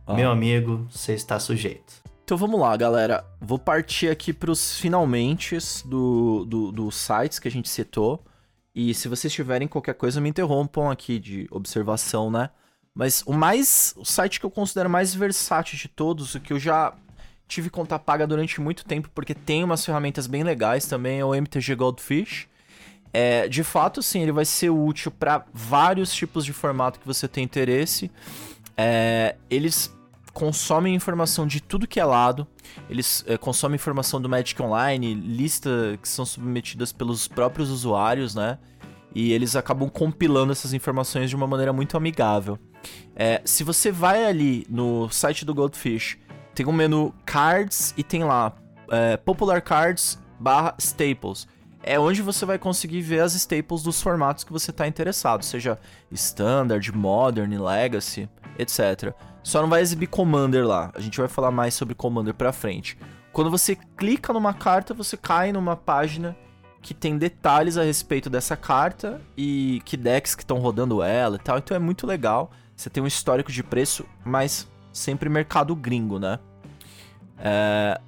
Ah. 0.08 0.14
meu 0.14 0.32
amigo, 0.32 0.88
você 0.90 1.14
está 1.14 1.40
sujeito. 1.40 2.02
Então 2.24 2.38
vamos 2.38 2.60
lá, 2.60 2.76
galera. 2.78 3.26
Vou 3.42 3.60
partir 3.60 4.08
aqui 4.10 4.32
pros 4.32 4.78
finalmente 4.80 5.58
do, 5.86 6.46
do, 6.48 6.72
dos 6.72 6.96
sites 6.96 7.40
que 7.40 7.48
a 7.48 7.52
gente 7.52 7.68
citou. 7.68 8.24
E 8.74 8.94
se 8.94 9.10
vocês 9.10 9.34
tiverem 9.34 9.68
qualquer 9.68 9.94
coisa, 9.96 10.22
me 10.22 10.30
interrompam 10.30 10.90
aqui 10.90 11.20
de 11.20 11.46
observação, 11.52 12.32
né? 12.32 12.50
Mas 12.94 13.24
o 13.26 13.34
mais. 13.34 13.94
O 13.98 14.06
site 14.06 14.40
que 14.40 14.46
eu 14.46 14.52
considero 14.52 14.90
mais 14.90 15.14
versátil 15.14 15.78
de 15.78 15.88
todos, 15.88 16.36
o 16.36 16.40
que 16.40 16.54
eu 16.54 16.60
já 16.60 16.94
tive 17.48 17.70
conta 17.70 18.00
paga 18.00 18.26
durante 18.26 18.62
muito 18.62 18.86
tempo, 18.86 19.10
porque 19.14 19.34
tem 19.34 19.64
umas 19.64 19.86
ferramentas 19.86 20.26
bem 20.26 20.44
legais 20.44 20.86
também, 20.86 21.20
é 21.20 21.26
o 21.26 21.36
MTG 21.36 21.76
Goldfish. 21.76 22.48
É, 23.14 23.48
de 23.50 23.64
fato, 23.64 24.02
sim, 24.02 24.22
ele 24.22 24.32
vai 24.32 24.46
ser 24.46 24.70
útil 24.70 25.12
para 25.12 25.46
vários 25.54 26.14
tipos 26.14 26.46
de 26.46 26.54
formato 26.54 27.00
que 27.00 27.06
você 27.06 27.28
tem 27.28 27.44
interesse. 27.44 28.10
É, 28.78 29.36
eles 29.50 29.94
consomem 30.34 30.96
informação 30.96 31.46
de 31.46 31.62
tudo 31.62 31.88
que 31.88 32.00
é 32.00 32.06
lado. 32.06 32.48
Eles 32.90 33.24
é, 33.28 33.38
consomem 33.38 33.76
informação 33.76 34.22
do 34.22 34.30
Magic 34.30 34.62
Online, 34.62 35.14
lista 35.14 36.00
que 36.02 36.08
são 36.08 36.26
submetidas 36.26 36.94
pelos 36.94 37.28
próprios 37.28 37.70
usuários, 37.70 38.34
né? 38.34 38.58
E 39.14 39.34
eles 39.34 39.56
acabam 39.56 39.90
compilando 39.90 40.52
essas 40.52 40.74
informações 40.74 41.30
de 41.30 41.36
uma 41.36 41.48
maneira 41.48 41.74
muito 41.74 41.98
amigável. 41.98 42.58
É, 43.16 43.42
se 43.46 43.64
você 43.64 43.92
vai 43.92 44.26
ali 44.26 44.66
no 44.70 45.10
site 45.10 45.46
do 45.46 45.54
Goldfish, 45.54 46.18
tem 46.56 46.66
um 46.66 46.72
menu 46.72 47.14
Cards 47.26 47.94
e 47.98 48.04
tem 48.04 48.24
lá 48.24 48.54
é, 48.90 49.18
Popular 49.18 49.62
Cards 49.62 50.20
barra 50.40 50.76
Staples. 50.78 51.48
É 51.84 52.00
onde 52.00 52.22
você 52.22 52.46
vai 52.46 52.60
conseguir 52.60 53.02
ver 53.02 53.22
as 53.22 53.34
staples 53.34 53.82
dos 53.82 54.02
formatos 54.02 54.44
que 54.44 54.52
você 54.52 54.70
está 54.70 54.88
interessado, 54.88 55.44
seja 55.44 55.80
Standard, 56.12 56.92
Modern, 56.96 57.60
Legacy, 57.60 58.30
etc. 58.58 59.16
Só 59.44 59.62
não 59.62 59.70
vai 59.70 59.82
exibir 59.82 60.08
Commander 60.08 60.66
lá. 60.66 60.92
A 60.94 61.00
gente 61.00 61.18
vai 61.18 61.28
falar 61.28 61.50
mais 61.50 61.74
sobre 61.74 61.96
Commander 61.96 62.36
pra 62.36 62.52
frente. 62.52 62.98
Quando 63.34 63.50
você 63.50 63.76
clica 63.98 64.32
numa 64.32 64.54
carta, 64.54 64.94
você 64.94 65.18
cai 65.18 65.52
numa 65.52 65.76
página 65.76 66.38
que 66.82 66.94
tem 66.94 67.18
detalhes 67.18 67.78
a 67.78 67.84
respeito 67.84 68.30
dessa 68.30 68.58
carta 68.58 69.22
e 69.38 69.82
que 69.86 69.96
decks 69.96 70.34
que 70.34 70.44
estão 70.44 70.58
rodando 70.58 71.04
ela 71.04 71.36
e 71.36 71.40
tal. 71.40 71.58
Então 71.58 71.76
é 71.76 71.80
muito 71.80 72.08
legal. 72.08 72.52
Você 72.76 72.90
tem 72.90 73.04
um 73.04 73.08
histórico 73.08 73.52
de 73.52 73.62
preço, 73.62 74.06
mas 74.26 74.68
sempre 74.92 75.30
mercado 75.30 75.76
gringo, 75.76 76.18
né? 76.18 76.40
É... 77.38 78.00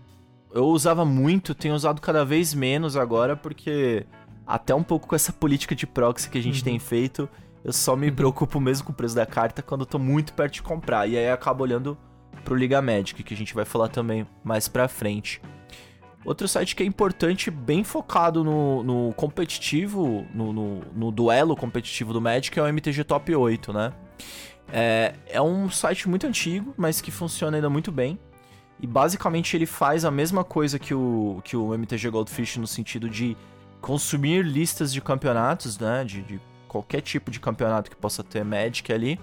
Eu 0.52 0.66
usava 0.66 1.04
muito, 1.04 1.56
tenho 1.56 1.74
usado 1.74 2.00
cada 2.00 2.24
vez 2.24 2.54
menos 2.54 2.96
agora, 2.96 3.36
porque 3.36 4.06
até 4.46 4.74
um 4.76 4.84
pouco 4.84 5.08
com 5.08 5.16
essa 5.16 5.34
política 5.34 5.74
de 5.74 5.88
proxy 5.88 6.30
que 6.30 6.38
a 6.38 6.42
gente 6.42 6.60
uhum. 6.60 6.64
tem 6.64 6.80
feito, 6.80 7.28
eu 7.64 7.74
só 7.74 7.96
me 7.96 8.12
preocupo 8.12 8.60
mesmo 8.60 8.86
com 8.86 8.92
o 8.92 8.96
preço 8.96 9.16
da 9.16 9.26
carta 9.26 9.64
quando 9.64 9.82
eu 9.82 9.86
tô 9.88 9.98
muito 9.98 10.34
perto 10.34 10.54
de 10.54 10.62
comprar. 10.62 11.08
E 11.08 11.18
aí 11.18 11.30
acabo 11.30 11.64
olhando 11.64 11.98
pro 12.44 12.56
Liga 12.56 12.82
Magic, 12.82 13.24
que 13.24 13.34
a 13.34 13.38
gente 13.38 13.54
vai 13.54 13.66
falar 13.66 13.88
também 13.88 14.28
mais 14.44 14.68
pra 14.68 14.88
frente. 14.88 15.42
Outro 16.26 16.48
site 16.48 16.76
que 16.76 16.84
é 16.84 16.86
importante, 16.86 17.52
bem 17.52 17.84
focado 17.84 18.44
no, 18.44 18.84
no 18.84 19.14
competitivo, 19.14 20.26
no, 20.34 20.54
no, 20.54 20.82
no, 20.96 21.12
duelo 21.12 21.56
competitivo 21.56 22.14
do 22.14 22.22
Magic, 22.22 22.58
é 22.58 22.62
o 22.62 22.68
MTG 22.68 23.04
Top 23.04 23.36
8, 23.36 23.74
né? 23.74 23.94
É, 24.72 25.16
é 25.28 25.42
um 25.42 25.70
site 25.70 26.08
muito 26.08 26.26
antigo, 26.26 26.74
mas 26.78 27.02
que 27.02 27.12
funciona 27.12 27.58
ainda 27.58 27.70
muito 27.70 27.92
bem. 27.92 28.18
E 28.80 28.88
basicamente 28.88 29.56
ele 29.56 29.66
faz 29.66 30.06
a 30.06 30.12
mesma 30.12 30.44
coisa 30.44 30.80
que 30.80 30.94
o, 30.94 31.42
que 31.44 31.56
o 31.56 31.74
MTG 31.74 32.10
Goldfish 32.10 32.58
no 32.58 32.68
sentido 32.68 33.10
de 33.10 33.36
consumir 33.82 34.44
listas 34.46 34.94
de 34.94 35.02
campeonatos, 35.02 35.78
né? 35.78 36.06
De, 36.06 36.22
de 36.24 36.42
qualquer 36.68 37.02
tipo 37.02 37.30
de 37.30 37.40
campeonato 37.40 37.90
que 37.90 37.96
possa 37.96 38.24
ter 38.24 38.44
Magic 38.44 38.92
ali. 38.92 39.20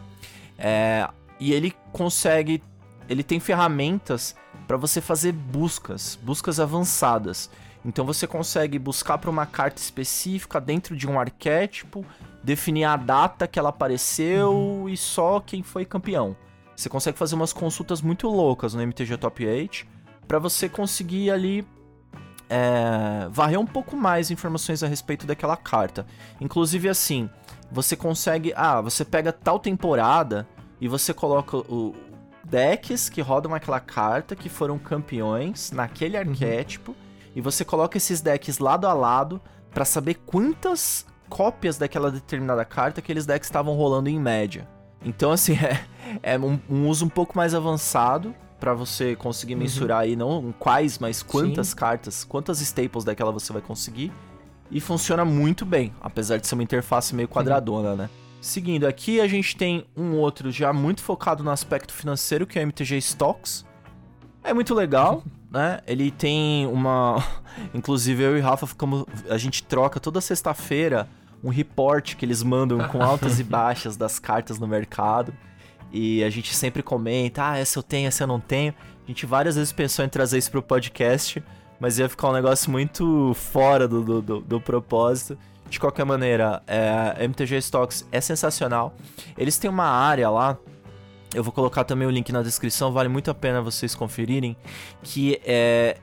É, 0.59 1.09
e 1.39 1.53
ele 1.53 1.75
consegue. 1.93 2.63
Ele 3.09 3.25
tem 3.25 3.41
ferramentas 3.41 4.37
para 4.71 4.77
você 4.77 5.01
fazer 5.01 5.33
buscas, 5.33 6.17
buscas 6.23 6.61
avançadas. 6.61 7.51
Então 7.85 8.05
você 8.05 8.25
consegue 8.25 8.79
buscar 8.79 9.19
para 9.19 9.29
uma 9.29 9.45
carta 9.45 9.83
específica 9.83 10.61
dentro 10.61 10.97
de 10.97 11.09
um 11.09 11.19
arquétipo, 11.19 12.07
definir 12.41 12.85
a 12.85 12.97
data 12.97 13.49
que 13.49 13.59
ela 13.59 13.71
apareceu 13.71 14.53
uhum. 14.53 14.89
e 14.89 14.97
só 14.97 15.41
quem 15.41 15.61
foi 15.65 15.85
campeão. 15.85 16.37
Você 16.77 16.89
consegue 16.89 17.19
fazer 17.19 17.35
umas 17.35 17.53
consultas 17.53 18.01
muito 18.01 18.29
loucas 18.29 18.73
no 18.73 18.81
MTG 18.81 19.17
Top 19.17 19.45
8 19.45 19.89
para 20.29 20.39
você 20.39 20.69
conseguir 20.69 21.33
ali 21.33 21.67
é, 22.49 23.27
varrer 23.29 23.59
um 23.59 23.67
pouco 23.67 23.97
mais 23.97 24.31
informações 24.31 24.85
a 24.85 24.87
respeito 24.87 25.27
daquela 25.27 25.57
carta. 25.57 26.07
Inclusive 26.41 26.89
assim, 26.89 27.29
você 27.73 27.97
consegue. 27.97 28.53
Ah, 28.55 28.81
você 28.81 29.05
pega 29.05 29.33
tal 29.33 29.59
temporada 29.59 30.47
e 30.81 30.87
você 30.87 31.13
coloca 31.13 31.57
o 31.57 31.93
decks 32.51 33.09
que 33.09 33.21
rodam 33.21 33.55
aquela 33.55 33.81
carta 33.81 34.35
que 34.35 34.49
foram 34.49 34.79
campeões 34.79 35.71
naquele 35.71 36.17
uhum. 36.17 36.31
arquétipo 36.31 36.97
e 37.35 37.41
você 37.41 37.65
coloca 37.65 37.97
esses 37.97 38.21
decks 38.21 38.59
lado 38.59 38.87
a 38.87 38.93
lado 38.93 39.41
para 39.73 39.85
saber 39.85 40.15
quantas 40.27 41.07
cópias 41.29 41.79
daquela 41.79 42.11
determinada 42.11 42.65
carta 42.65 43.01
aqueles 43.01 43.25
decks 43.25 43.47
estavam 43.47 43.75
rolando 43.75 44.09
em 44.09 44.19
média. 44.19 44.69
Então, 45.05 45.31
assim, 45.31 45.55
é, 45.63 46.35
é 46.35 46.39
um, 46.39 46.59
um 46.69 46.89
uso 46.89 47.05
um 47.05 47.09
pouco 47.09 47.37
mais 47.37 47.55
avançado 47.55 48.35
para 48.59 48.75
você 48.75 49.17
conseguir 49.17 49.55
uhum. 49.55 49.61
mensurar 49.61 50.01
aí 50.01 50.17
não 50.17 50.53
quais, 50.59 50.99
mas 50.99 51.23
quantas 51.23 51.69
Sim. 51.69 51.77
cartas, 51.77 52.25
quantas 52.25 52.61
staples 52.61 53.05
daquela 53.05 53.31
você 53.33 53.53
vai 53.53 53.63
conseguir. 53.63 54.13
E 54.71 54.81
funciona 54.81 55.25
muito 55.25 55.65
bem, 55.65 55.93
apesar 56.01 56.37
de 56.37 56.47
ser 56.47 56.55
uma 56.55 56.63
interface 56.63 57.15
meio 57.15 57.27
quadradona, 57.27 57.91
uhum. 57.91 57.97
né? 57.97 58.11
Seguindo 58.41 58.87
aqui, 58.87 59.21
a 59.21 59.29
gente 59.29 59.55
tem 59.55 59.85
um 59.95 60.17
outro 60.17 60.51
já 60.51 60.73
muito 60.73 61.03
focado 61.03 61.45
no 61.45 61.51
aspecto 61.51 61.93
financeiro, 61.93 62.47
que 62.47 62.59
é 62.59 62.63
o 62.63 62.65
MTG 62.65 62.97
Stocks. 62.97 63.67
É 64.43 64.55
muito 64.55 64.75
legal, 64.75 65.23
né? 65.53 65.81
Ele 65.87 66.11
tem 66.11 66.67
uma. 66.67 67.23
Inclusive, 67.75 68.23
eu 68.23 68.39
e 68.39 68.41
Rafa 68.41 68.67
ficamos. 68.67 69.05
A 69.29 69.37
gente 69.37 69.63
troca 69.63 70.01
toda 70.01 70.21
sexta-feira 70.21 71.07
um 71.43 71.49
report 71.49 72.17
que 72.17 72.25
eles 72.25 72.43
mandam 72.43 72.87
com 72.89 73.03
altas 73.03 73.41
e 73.41 73.45
baixas 73.45 73.97
das 73.97 74.19
cartas 74.19 74.59
no 74.59 74.67
mercado. 74.67 75.35
E 75.93 76.23
a 76.23 76.31
gente 76.31 76.55
sempre 76.55 76.83
comenta, 76.83 77.51
ah, 77.51 77.59
essa 77.59 77.79
eu 77.79 77.83
tenho, 77.83 78.09
essa 78.09 78.23
eu 78.23 78.27
não 78.27 78.41
tenho. 78.41 78.75
A 79.05 79.07
gente 79.07 79.27
várias 79.27 79.57
vezes 79.57 79.73
pensou 79.73 80.05
em 80.05 80.09
trazer 80.09 80.39
isso 80.39 80.51
pro 80.51 80.63
podcast, 80.63 81.43
mas 81.81 81.99
ia 81.99 82.09
ficar 82.09 82.29
um 82.29 82.33
negócio 82.33 82.71
muito 82.71 83.35
fora 83.35 83.89
do, 83.89 84.03
do, 84.03 84.23
do, 84.23 84.41
do 84.41 84.61
propósito. 84.61 85.37
De 85.71 85.79
qualquer 85.79 86.05
maneira, 86.05 86.63
é, 86.67 87.25
MTG 87.25 87.57
Stocks 87.59 88.07
é 88.11 88.21
sensacional. 88.21 88.95
Eles 89.39 89.57
têm 89.57 89.71
uma 89.71 89.87
área 89.87 90.29
lá, 90.29 90.59
eu 91.33 91.45
vou 91.45 91.53
colocar 91.53 91.85
também 91.85 92.07
o 92.09 92.11
link 92.11 92.33
na 92.33 92.43
descrição, 92.43 92.93
vale 92.93 93.09
muito 93.09 93.31
a 93.31 93.35
pena 93.35 93.63
vocês 93.63 93.95
conferirem, 93.95 94.57
que 95.01 95.41
é, 95.45 95.99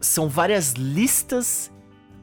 são 0.00 0.26
várias 0.26 0.72
listas 0.72 1.70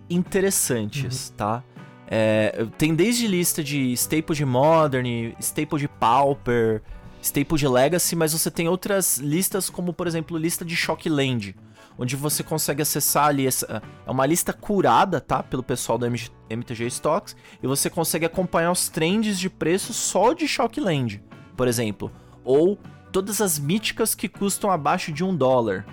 interessantes, 0.09 1.29
uhum. 1.29 1.35
tá? 1.37 1.63
É, 2.07 2.65
tem 2.77 2.93
desde 2.95 3.27
lista 3.27 3.63
de 3.63 3.93
staple 3.93 4.35
de 4.35 4.43
Modern, 4.43 5.33
staple 5.39 5.79
de 5.79 5.87
Pauper, 5.87 6.81
staple 7.21 7.57
de 7.57 7.67
Legacy, 7.67 8.15
mas 8.15 8.33
você 8.33 8.49
tem 8.49 8.67
outras 8.67 9.19
listas, 9.19 9.69
como 9.69 9.93
por 9.93 10.07
exemplo, 10.07 10.35
lista 10.35 10.65
de 10.65 10.75
Shockland, 10.75 11.55
onde 11.97 12.15
você 12.15 12.43
consegue 12.43 12.81
acessar 12.81 13.27
ali. 13.27 13.47
Essa, 13.47 13.81
é 14.05 14.11
uma 14.11 14.25
lista 14.25 14.53
curada, 14.53 15.19
tá? 15.21 15.43
Pelo 15.43 15.63
pessoal 15.63 15.97
do 15.97 16.05
MTG 16.05 16.87
Stocks, 16.87 17.35
e 17.61 17.67
você 17.67 17.89
consegue 17.89 18.25
acompanhar 18.25 18.71
os 18.71 18.89
trends 18.89 19.39
de 19.39 19.49
preço 19.49 19.93
só 19.93 20.33
de 20.33 20.47
Shockland, 20.47 21.23
por 21.55 21.67
exemplo. 21.67 22.11
Ou 22.43 22.77
todas 23.11 23.41
as 23.41 23.59
míticas 23.59 24.15
que 24.15 24.27
custam 24.27 24.71
abaixo 24.71 25.11
de 25.11 25.23
um 25.23 25.35
dólar. 25.35 25.85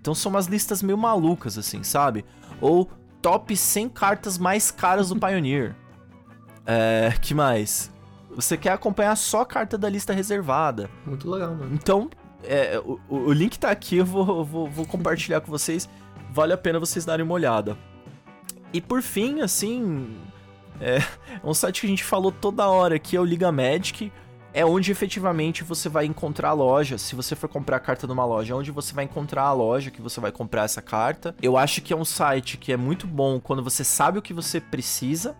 Então 0.00 0.14
são 0.14 0.30
umas 0.30 0.46
listas 0.46 0.82
meio 0.82 0.98
malucas, 0.98 1.56
assim, 1.56 1.82
sabe? 1.82 2.24
Ou 2.60 2.90
top 3.22 3.56
100 3.56 3.88
cartas 3.88 4.36
mais 4.36 4.70
caras 4.70 5.08
do 5.08 5.16
Pioneer. 5.20 5.74
É, 6.66 7.14
que 7.20 7.34
mais? 7.34 7.92
Você 8.34 8.56
quer 8.56 8.72
acompanhar 8.72 9.16
só 9.16 9.42
a 9.42 9.46
carta 9.46 9.78
da 9.78 9.88
lista 9.88 10.12
reservada. 10.12 10.90
Muito 11.06 11.30
legal, 11.30 11.54
mano. 11.54 11.72
Então, 11.72 12.10
é, 12.46 12.78
o, 12.78 13.00
o, 13.08 13.32
link 13.32 13.58
tá 13.58 13.70
aqui, 13.70 13.96
eu 13.96 14.04
vou, 14.04 14.44
vou, 14.44 14.68
vou 14.68 14.86
compartilhar 14.86 15.40
com 15.40 15.50
vocês. 15.50 15.88
Vale 16.30 16.52
a 16.52 16.58
pena 16.58 16.78
vocês 16.78 17.04
darem 17.04 17.24
uma 17.24 17.34
olhada. 17.34 17.76
E 18.72 18.80
por 18.80 19.02
fim, 19.02 19.40
assim, 19.40 20.16
é, 20.80 20.96
é 20.96 21.02
um 21.44 21.54
site 21.54 21.80
que 21.80 21.86
a 21.86 21.90
gente 21.90 22.04
falou 22.04 22.32
toda 22.32 22.68
hora 22.68 22.96
aqui, 22.96 23.16
é 23.16 23.20
o 23.20 23.24
Liga 23.24 23.52
Magic 23.52 24.12
é 24.54 24.64
onde 24.64 24.92
efetivamente 24.92 25.64
você 25.64 25.88
vai 25.88 26.06
encontrar 26.06 26.50
a 26.50 26.52
loja. 26.52 26.96
Se 26.96 27.16
você 27.16 27.34
for 27.34 27.48
comprar 27.48 27.76
a 27.76 27.80
carta 27.80 28.06
numa 28.06 28.24
loja, 28.24 28.54
é 28.54 28.56
onde 28.56 28.70
você 28.70 28.94
vai 28.94 29.04
encontrar 29.04 29.42
a 29.42 29.52
loja 29.52 29.90
que 29.90 30.00
você 30.00 30.20
vai 30.20 30.30
comprar 30.30 30.62
essa 30.62 30.80
carta. 30.80 31.34
Eu 31.42 31.58
acho 31.58 31.82
que 31.82 31.92
é 31.92 31.96
um 31.96 32.04
site 32.04 32.56
que 32.56 32.72
é 32.72 32.76
muito 32.76 33.04
bom 33.04 33.40
quando 33.40 33.64
você 33.64 33.82
sabe 33.82 34.16
o 34.16 34.22
que 34.22 34.32
você 34.32 34.60
precisa, 34.60 35.36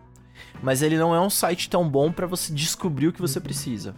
mas 0.61 0.83
ele 0.83 0.99
não 0.99 1.15
é 1.15 1.21
um 1.21 1.31
site 1.31 1.71
tão 1.71 1.89
bom 1.89 2.11
para 2.11 2.27
você 2.27 2.53
descobrir 2.53 3.07
o 3.07 3.13
que 3.13 3.21
você 3.21 3.41
precisa. 3.41 3.95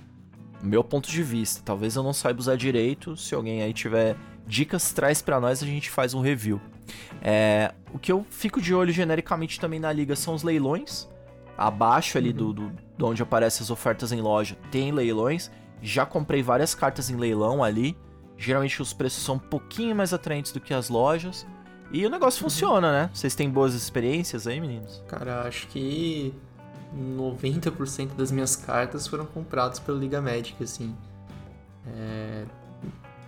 Meu 0.66 0.82
ponto 0.82 1.08
de 1.08 1.22
vista, 1.22 1.62
talvez 1.64 1.94
eu 1.94 2.02
não 2.02 2.12
saiba 2.12 2.40
usar 2.40 2.56
direito. 2.56 3.16
Se 3.16 3.34
alguém 3.34 3.62
aí 3.62 3.72
tiver 3.72 4.16
dicas, 4.46 4.92
traz 4.92 5.22
para 5.22 5.40
nós, 5.40 5.62
a 5.62 5.66
gente 5.66 5.88
faz 5.90 6.12
um 6.12 6.20
review. 6.20 6.60
É, 7.22 7.72
o 7.92 7.98
que 7.98 8.10
eu 8.10 8.26
fico 8.30 8.60
de 8.60 8.74
olho 8.74 8.92
genericamente 8.92 9.60
também 9.60 9.78
na 9.78 9.92
liga 9.92 10.16
são 10.16 10.34
os 10.34 10.42
leilões 10.42 11.08
abaixo 11.56 12.18
ali 12.18 12.30
uhum. 12.30 12.36
do, 12.36 12.52
do, 12.52 12.72
de 12.98 13.04
onde 13.04 13.22
aparecem 13.22 13.62
as 13.62 13.70
ofertas 13.70 14.12
em 14.12 14.20
loja, 14.20 14.56
tem 14.70 14.92
leilões. 14.92 15.50
Já 15.80 16.04
comprei 16.04 16.42
várias 16.42 16.74
cartas 16.74 17.10
em 17.10 17.16
leilão 17.16 17.62
ali. 17.62 17.96
Geralmente 18.36 18.82
os 18.82 18.92
preços 18.92 19.22
são 19.22 19.36
um 19.36 19.38
pouquinho 19.38 19.94
mais 19.94 20.12
atraentes 20.12 20.52
do 20.52 20.60
que 20.60 20.74
as 20.74 20.88
lojas. 20.88 21.46
E 21.92 22.04
o 22.04 22.10
negócio 22.10 22.42
funciona, 22.42 22.90
né? 22.90 23.10
Vocês 23.12 23.34
têm 23.34 23.48
boas 23.48 23.72
experiências 23.72 24.46
aí, 24.46 24.60
meninos? 24.60 25.02
Cara, 25.06 25.42
acho 25.42 25.68
que 25.68 26.34
90% 26.96 28.14
das 28.16 28.30
minhas 28.30 28.56
cartas 28.56 29.06
foram 29.06 29.26
compradas 29.26 29.78
pela 29.78 29.98
Liga 29.98 30.20
Magic, 30.20 30.62
assim. 30.62 30.94
É... 31.86 32.44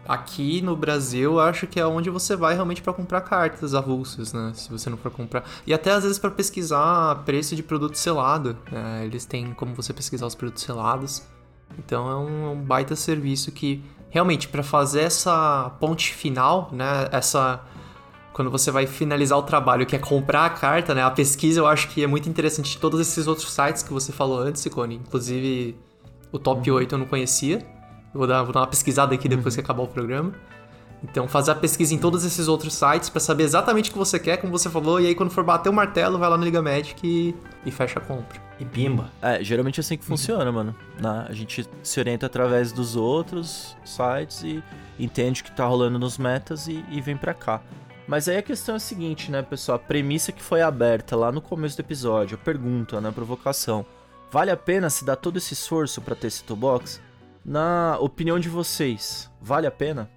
Aqui 0.07 0.63
no 0.63 0.75
Brasil, 0.75 1.39
acho 1.39 1.67
que 1.67 1.79
é 1.79 1.87
onde 1.87 2.09
você 2.09 2.35
vai 2.35 2.55
realmente 2.55 2.81
para 2.81 2.95
comprar 2.95 3.21
cartas 3.21 3.75
avulsas, 3.75 4.33
né? 4.33 4.53
Se 4.55 4.71
você 4.71 4.89
não 4.89 4.97
for 4.97 5.11
comprar. 5.11 5.45
E 5.67 5.75
até 5.75 5.91
às 5.91 6.03
vezes 6.03 6.19
para 6.19 6.31
pesquisar 6.31 7.25
preço 7.27 7.55
de 7.55 7.63
produto 7.63 7.97
selado. 7.97 8.57
Né? 8.73 9.05
Eles 9.05 9.27
têm 9.27 9.53
como 9.53 9.75
você 9.75 9.93
pesquisar 9.93 10.27
os 10.27 10.35
produtos 10.35 10.63
selados. 10.63 11.23
Então 11.79 12.11
é 12.11 12.17
um, 12.17 12.47
é 12.47 12.49
um 12.49 12.63
baita 12.63 12.97
serviço 12.97 13.53
que 13.53 13.85
realmente 14.09 14.49
para 14.49 14.63
fazer 14.63 15.03
essa 15.03 15.77
ponte 15.79 16.15
final, 16.15 16.71
né? 16.73 17.09
Essa 17.13 17.61
quando 18.39 18.53
você 18.53 18.71
vai 18.71 18.87
finalizar 18.87 19.37
o 19.37 19.43
trabalho, 19.43 19.85
que 19.85 19.97
é 19.97 19.99
comprar 19.99 20.45
a 20.45 20.51
carta, 20.51 20.95
né? 20.95 21.03
A 21.03 21.11
pesquisa 21.11 21.59
eu 21.59 21.67
acho 21.67 21.89
que 21.89 22.05
é 22.05 22.07
muito 22.07 22.29
interessante 22.29 22.71
de 22.71 22.79
todos 22.79 23.01
esses 23.01 23.27
outros 23.27 23.51
sites 23.51 23.83
que 23.83 23.93
você 23.93 24.13
falou 24.13 24.39
antes, 24.39 24.65
Icone. 24.65 24.95
Inclusive, 24.95 25.77
o 26.31 26.39
top 26.39 26.71
8 26.71 26.95
eu 26.95 26.99
não 27.01 27.07
conhecia. 27.07 27.57
Eu 28.15 28.19
vou 28.19 28.29
dar, 28.29 28.45
vou 28.45 28.53
dar 28.53 28.61
uma 28.61 28.69
pesquisada 28.69 29.13
aqui 29.13 29.29
depois 29.29 29.57
que 29.57 29.61
acabar 29.61 29.83
o 29.83 29.89
programa. 29.89 30.33
Então, 31.03 31.27
fazer 31.27 31.51
a 31.51 31.55
pesquisa 31.57 31.93
em 31.93 31.99
todos 31.99 32.25
esses 32.25 32.47
outros 32.47 32.75
sites 32.75 33.11
para 33.11 33.19
saber 33.19 33.43
exatamente 33.43 33.91
o 33.91 33.93
que 33.93 33.99
você 33.99 34.21
quer, 34.21 34.37
como 34.37 34.57
você 34.57 34.71
falou, 34.71 35.01
e 35.01 35.09
aí 35.09 35.17
quando 35.17 35.31
for 35.31 35.43
bater 35.43 35.69
o 35.69 35.73
martelo, 35.73 36.17
vai 36.17 36.31
lá 36.31 36.39
no 36.39 36.45
Liga 36.45 36.63
Magic 36.63 37.05
e, 37.05 37.35
e 37.67 37.73
fecha 37.73 37.99
a 37.99 38.03
compra. 38.03 38.41
E 38.61 38.65
pimba. 38.65 39.11
É, 39.21 39.43
geralmente 39.43 39.81
é 39.81 39.83
assim 39.83 39.97
que 39.97 40.05
funciona, 40.05 40.53
mano. 40.53 40.77
Na, 41.01 41.25
a 41.25 41.33
gente 41.33 41.69
se 41.83 41.99
orienta 41.99 42.27
através 42.27 42.71
dos 42.71 42.95
outros 42.95 43.77
sites 43.85 44.45
e 44.45 44.63
entende 44.97 45.41
o 45.41 45.45
que 45.45 45.51
tá 45.51 45.67
rolando 45.67 45.99
nos 45.99 46.19
metas 46.19 46.69
e, 46.69 46.85
e 46.89 47.01
vem 47.01 47.17
pra 47.17 47.35
cá. 47.35 47.61
Mas 48.09 48.27
aí 48.27 48.39
a 48.39 48.43
questão 48.43 48.75
é 48.75 48.77
a 48.77 48.81
seguinte, 48.81 49.31
né, 49.31 49.43
pessoal? 49.43 49.77
A 49.77 49.79
premissa 49.79 50.33
que 50.33 50.43
foi 50.43 50.63
aberta 50.63 51.15
lá 51.15 51.31
no 51.31 51.43
começo 51.43 51.77
do 51.77 51.81
episódio, 51.81 52.39
a 52.41 52.45
pergunta, 52.45 53.03
né, 53.03 53.11
a 53.11 53.13
provocação. 53.13 53.85
Vale 54.31 54.51
a 54.51 54.57
pena 54.57 54.89
se 54.89 55.05
dar 55.05 55.17
todo 55.17 55.37
esse 55.37 55.53
esforço 55.53 56.01
para 56.01 56.17
ter 56.17 56.29
esse 56.29 56.43
toolbox? 56.43 57.03
Na 57.45 57.99
opinião 58.01 58.41
de 58.41 58.49
vocês, 58.49 59.31
vale 59.43 59.67
a 59.67 59.71
pena? 59.71 60.11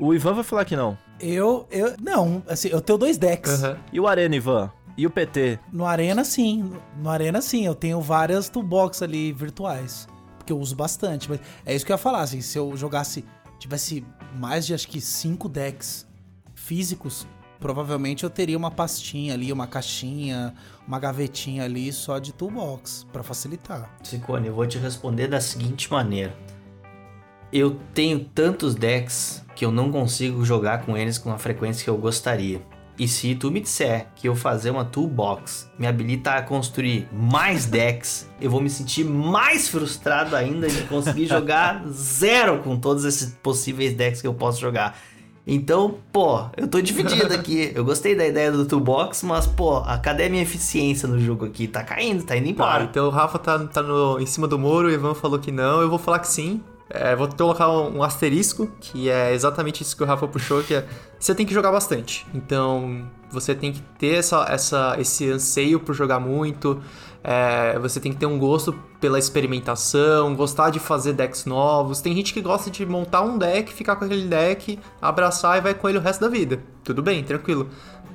O 0.00 0.14
Ivan 0.14 0.32
vai 0.32 0.42
falar 0.42 0.64
que 0.64 0.74
não. 0.74 0.96
Eu, 1.20 1.68
eu, 1.70 1.94
não, 2.00 2.42
assim, 2.48 2.68
eu 2.68 2.80
tenho 2.80 2.98
dois 2.98 3.18
decks. 3.18 3.62
Uhum. 3.62 3.76
E 3.92 4.00
o 4.00 4.08
Arena, 4.08 4.34
Ivan? 4.34 4.72
E 4.96 5.06
o 5.06 5.10
PT? 5.10 5.58
No 5.70 5.84
Arena, 5.84 6.24
sim. 6.24 6.72
No 6.96 7.10
Arena, 7.10 7.42
sim. 7.42 7.66
Eu 7.66 7.74
tenho 7.74 8.00
várias 8.00 8.48
toolbox 8.48 9.02
ali 9.02 9.32
virtuais. 9.32 10.08
Porque 10.38 10.52
eu 10.52 10.58
uso 10.58 10.74
bastante. 10.74 11.28
Mas 11.28 11.40
é 11.66 11.74
isso 11.74 11.84
que 11.84 11.92
eu 11.92 11.94
ia 11.94 11.98
falar, 11.98 12.22
assim, 12.22 12.40
se 12.40 12.58
eu 12.58 12.74
jogasse, 12.76 13.24
tivesse 13.58 14.04
mais 14.34 14.66
de 14.66 14.72
acho 14.72 14.88
que 14.88 15.00
cinco 15.00 15.48
decks 15.48 16.06
físicos, 16.54 17.26
provavelmente 17.64 18.24
eu 18.24 18.28
teria 18.28 18.58
uma 18.58 18.70
pastinha 18.70 19.32
ali, 19.32 19.50
uma 19.50 19.66
caixinha, 19.66 20.52
uma 20.86 20.98
gavetinha 20.98 21.64
ali 21.64 21.90
só 21.94 22.18
de 22.18 22.30
toolbox 22.30 23.06
para 23.10 23.22
facilitar. 23.22 23.90
Cicone, 24.02 24.48
eu 24.48 24.54
vou 24.54 24.66
te 24.66 24.76
responder 24.76 25.28
da 25.28 25.40
seguinte 25.40 25.90
maneira. 25.90 26.36
Eu 27.50 27.80
tenho 27.94 28.18
tantos 28.18 28.74
decks 28.74 29.42
que 29.56 29.64
eu 29.64 29.72
não 29.72 29.90
consigo 29.90 30.44
jogar 30.44 30.84
com 30.84 30.94
eles 30.94 31.16
com 31.16 31.32
a 31.32 31.38
frequência 31.38 31.82
que 31.82 31.88
eu 31.88 31.96
gostaria. 31.96 32.60
E 32.98 33.08
se 33.08 33.34
tu 33.34 33.50
me 33.50 33.60
disser 33.60 34.08
que 34.14 34.28
eu 34.28 34.36
fazer 34.36 34.68
uma 34.68 34.84
toolbox 34.84 35.66
me 35.78 35.86
habilita 35.86 36.32
a 36.32 36.42
construir 36.42 37.08
mais 37.10 37.64
decks, 37.64 38.28
eu 38.42 38.50
vou 38.50 38.60
me 38.60 38.68
sentir 38.68 39.04
mais 39.06 39.70
frustrado 39.70 40.36
ainda 40.36 40.68
de 40.68 40.82
conseguir 40.82 41.24
jogar 41.28 41.82
zero 41.88 42.58
com 42.58 42.78
todos 42.78 43.06
esses 43.06 43.32
possíveis 43.42 43.94
decks 43.94 44.20
que 44.20 44.26
eu 44.26 44.34
posso 44.34 44.60
jogar. 44.60 44.98
Então, 45.46 45.96
pô, 46.12 46.46
eu 46.56 46.66
tô 46.66 46.80
dividido 46.80 47.32
aqui. 47.34 47.70
Eu 47.74 47.84
gostei 47.84 48.14
da 48.14 48.26
ideia 48.26 48.50
do 48.50 48.64
toolbox, 48.64 49.22
mas, 49.22 49.46
pô, 49.46 49.82
cadê 50.02 50.24
a 50.24 50.30
minha 50.30 50.42
eficiência 50.42 51.06
no 51.06 51.20
jogo 51.20 51.44
aqui? 51.44 51.68
Tá 51.68 51.82
caindo, 51.82 52.22
tá 52.24 52.36
indo 52.36 52.44
Tá, 52.44 52.50
embora. 52.50 52.84
então 52.84 53.06
o 53.06 53.10
Rafa 53.10 53.38
tá, 53.38 53.58
tá 53.58 53.82
no, 53.82 54.18
em 54.18 54.26
cima 54.26 54.48
do 54.48 54.58
muro, 54.58 54.88
o 54.88 54.90
Ivan 54.90 55.14
falou 55.14 55.38
que 55.38 55.52
não, 55.52 55.80
eu 55.82 55.88
vou 55.90 55.98
falar 55.98 56.18
que 56.18 56.28
sim. 56.28 56.62
É, 56.88 57.16
vou 57.16 57.26
colocar 57.28 57.70
um, 57.70 57.98
um 57.98 58.02
asterisco, 58.02 58.70
que 58.80 59.08
é 59.08 59.32
exatamente 59.34 59.82
isso 59.82 59.96
que 59.96 60.02
o 60.02 60.06
Rafa 60.06 60.28
puxou, 60.28 60.62
que 60.62 60.74
é 60.74 60.86
você 61.18 61.34
tem 61.34 61.44
que 61.46 61.52
jogar 61.54 61.72
bastante. 61.72 62.26
Então 62.34 63.06
você 63.30 63.54
tem 63.54 63.72
que 63.72 63.80
ter 63.98 64.16
essa, 64.18 64.46
essa, 64.48 64.94
esse 64.98 65.28
anseio 65.30 65.80
por 65.80 65.94
jogar 65.94 66.20
muito. 66.20 66.80
É, 67.26 67.78
você 67.78 67.98
tem 67.98 68.12
que 68.12 68.18
ter 68.18 68.26
um 68.26 68.38
gosto 68.38 68.74
pela 69.00 69.18
experimentação, 69.18 70.36
gostar 70.36 70.68
de 70.68 70.78
fazer 70.78 71.14
decks 71.14 71.46
novos. 71.46 72.02
Tem 72.02 72.14
gente 72.14 72.34
que 72.34 72.42
gosta 72.42 72.70
de 72.70 72.84
montar 72.84 73.22
um 73.22 73.38
deck, 73.38 73.72
ficar 73.72 73.96
com 73.96 74.04
aquele 74.04 74.26
deck, 74.28 74.78
abraçar 75.00 75.56
e 75.56 75.62
vai 75.62 75.72
com 75.72 75.88
ele 75.88 75.96
o 75.96 76.00
resto 76.02 76.20
da 76.20 76.28
vida. 76.28 76.62
Tudo 76.84 77.02
bem, 77.02 77.24
tranquilo. 77.24 77.70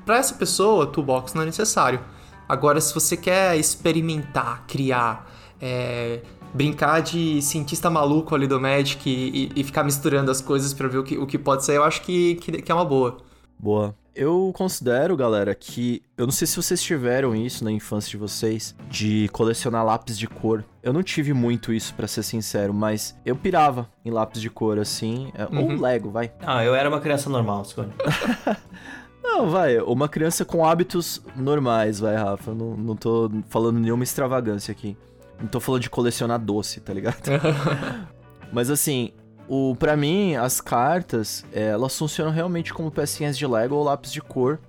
Para 0.05 0.17
essa 0.17 0.35
pessoa, 0.35 0.85
toolbox 0.85 1.33
não 1.33 1.41
é 1.41 1.45
necessário. 1.45 1.99
Agora, 2.47 2.79
se 2.79 2.93
você 2.93 3.17
quer 3.17 3.57
experimentar, 3.57 4.63
criar, 4.67 5.27
é, 5.59 6.21
brincar 6.53 7.01
de 7.01 7.41
cientista 7.41 7.89
maluco 7.89 8.35
ali 8.35 8.45
do 8.45 8.59
Magic 8.59 9.09
e, 9.09 9.51
e- 9.55 9.63
ficar 9.63 9.83
misturando 9.83 10.29
as 10.29 10.39
coisas 10.39 10.71
pra 10.71 10.87
ver 10.87 10.99
o 10.99 11.03
que, 11.03 11.17
o 11.17 11.25
que 11.25 11.37
pode 11.37 11.65
sair, 11.65 11.77
eu 11.77 11.83
acho 11.83 12.01
que, 12.03 12.35
que, 12.35 12.61
que 12.61 12.71
é 12.71 12.75
uma 12.75 12.85
boa. 12.85 13.17
Boa. 13.57 13.95
Eu 14.15 14.51
considero, 14.55 15.15
galera, 15.15 15.53
que. 15.55 16.01
Eu 16.17 16.25
não 16.25 16.31
sei 16.31 16.45
se 16.47 16.55
vocês 16.55 16.81
tiveram 16.81 17.35
isso 17.35 17.63
na 17.63 17.71
infância 17.71 18.09
de 18.09 18.17
vocês, 18.17 18.75
de 18.89 19.29
colecionar 19.29 19.85
lápis 19.85 20.17
de 20.17 20.27
cor. 20.27 20.65
Eu 20.83 20.91
não 20.91 21.01
tive 21.03 21.33
muito 21.33 21.71
isso, 21.71 21.93
pra 21.93 22.07
ser 22.07 22.23
sincero, 22.23 22.73
mas 22.73 23.15
eu 23.25 23.35
pirava 23.35 23.89
em 24.03 24.11
lápis 24.11 24.41
de 24.41 24.49
cor, 24.49 24.77
assim. 24.79 25.31
é, 25.35 25.45
Ou 25.45 25.67
Uhum. 25.69 25.79
Lego, 25.79 26.09
vai. 26.09 26.31
Ah, 26.41 26.63
eu 26.63 26.75
era 26.75 26.89
uma 26.89 26.99
criança 26.99 27.29
normal, 27.29 27.63
Cicone. 27.65 27.91
Não, 29.23 29.49
vai. 29.49 29.77
Uma 29.79 30.09
criança 30.09 30.43
com 30.43 30.65
hábitos 30.65 31.21
normais, 31.35 31.99
vai, 31.99 32.15
Rafa. 32.15 32.53
Não, 32.53 32.75
não 32.75 32.95
tô 32.95 33.29
falando 33.49 33.79
nenhuma 33.79 34.03
extravagância 34.03 34.71
aqui. 34.71 34.97
Não 35.39 35.47
tô 35.47 35.59
falando 35.59 35.81
de 35.81 35.89
colecionar 35.89 36.39
doce, 36.39 36.79
tá 36.81 36.93
ligado? 36.93 37.17
Mas 38.51 38.69
assim, 38.69 39.11
o 39.49 39.75
para 39.75 39.97
mim, 39.97 40.35
as 40.35 40.61
cartas, 40.61 41.43
é, 41.51 41.69
elas 41.69 41.97
funcionam 41.97 42.31
realmente 42.31 42.71
como 42.71 42.91
pecinhas 42.91 43.35
de 43.35 43.47
Lego 43.47 43.73
ou 43.73 43.83
lápis 43.83 44.13
de 44.13 44.21
cor. 44.21 44.59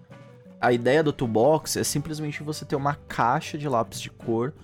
A 0.58 0.72
ideia 0.72 1.02
do 1.02 1.12
toolbox 1.12 1.76
é 1.76 1.84
simplesmente 1.84 2.42
você 2.42 2.64
ter 2.64 2.76
uma 2.76 2.94
caixa 3.06 3.58
de 3.58 3.68
lápis 3.68 4.00
de 4.00 4.08
cor, 4.08 4.54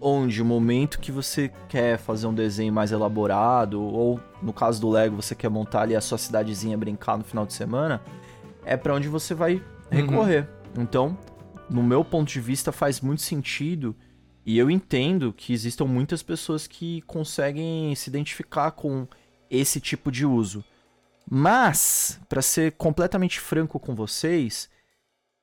onde 0.00 0.42
o 0.42 0.44
momento 0.44 0.98
que 0.98 1.12
você 1.12 1.52
quer 1.68 1.98
fazer 1.98 2.26
um 2.26 2.34
desenho 2.34 2.72
mais 2.72 2.90
elaborado, 2.90 3.80
ou 3.80 4.20
no 4.42 4.52
caso 4.52 4.80
do 4.80 4.90
Lego, 4.90 5.14
você 5.14 5.36
quer 5.36 5.48
montar 5.48 5.82
ali 5.82 5.94
a 5.94 6.00
sua 6.00 6.18
cidadezinha 6.18 6.76
brincar 6.76 7.16
no 7.16 7.22
final 7.22 7.46
de 7.46 7.52
semana, 7.52 8.02
é 8.64 8.76
pra 8.76 8.94
onde 8.94 9.06
você 9.06 9.34
vai 9.34 9.62
recorrer. 9.88 10.48
Então, 10.76 11.16
no 11.68 11.82
meu 11.82 12.04
ponto 12.04 12.28
de 12.28 12.40
vista, 12.40 12.72
faz 12.72 13.00
muito 13.00 13.22
sentido 13.22 13.94
e 14.44 14.58
eu 14.58 14.68
entendo 14.68 15.32
que 15.32 15.52
existam 15.52 15.84
muitas 15.84 16.24
pessoas 16.24 16.66
que 16.66 17.02
conseguem 17.02 17.94
se 17.94 18.10
identificar 18.10 18.72
com 18.72 19.06
esse 19.50 19.80
tipo 19.80 20.10
de 20.10 20.24
uso. 20.24 20.64
Mas, 21.28 22.20
para 22.28 22.42
ser 22.42 22.72
completamente 22.72 23.38
franco 23.38 23.78
com 23.78 23.94
vocês, 23.94 24.68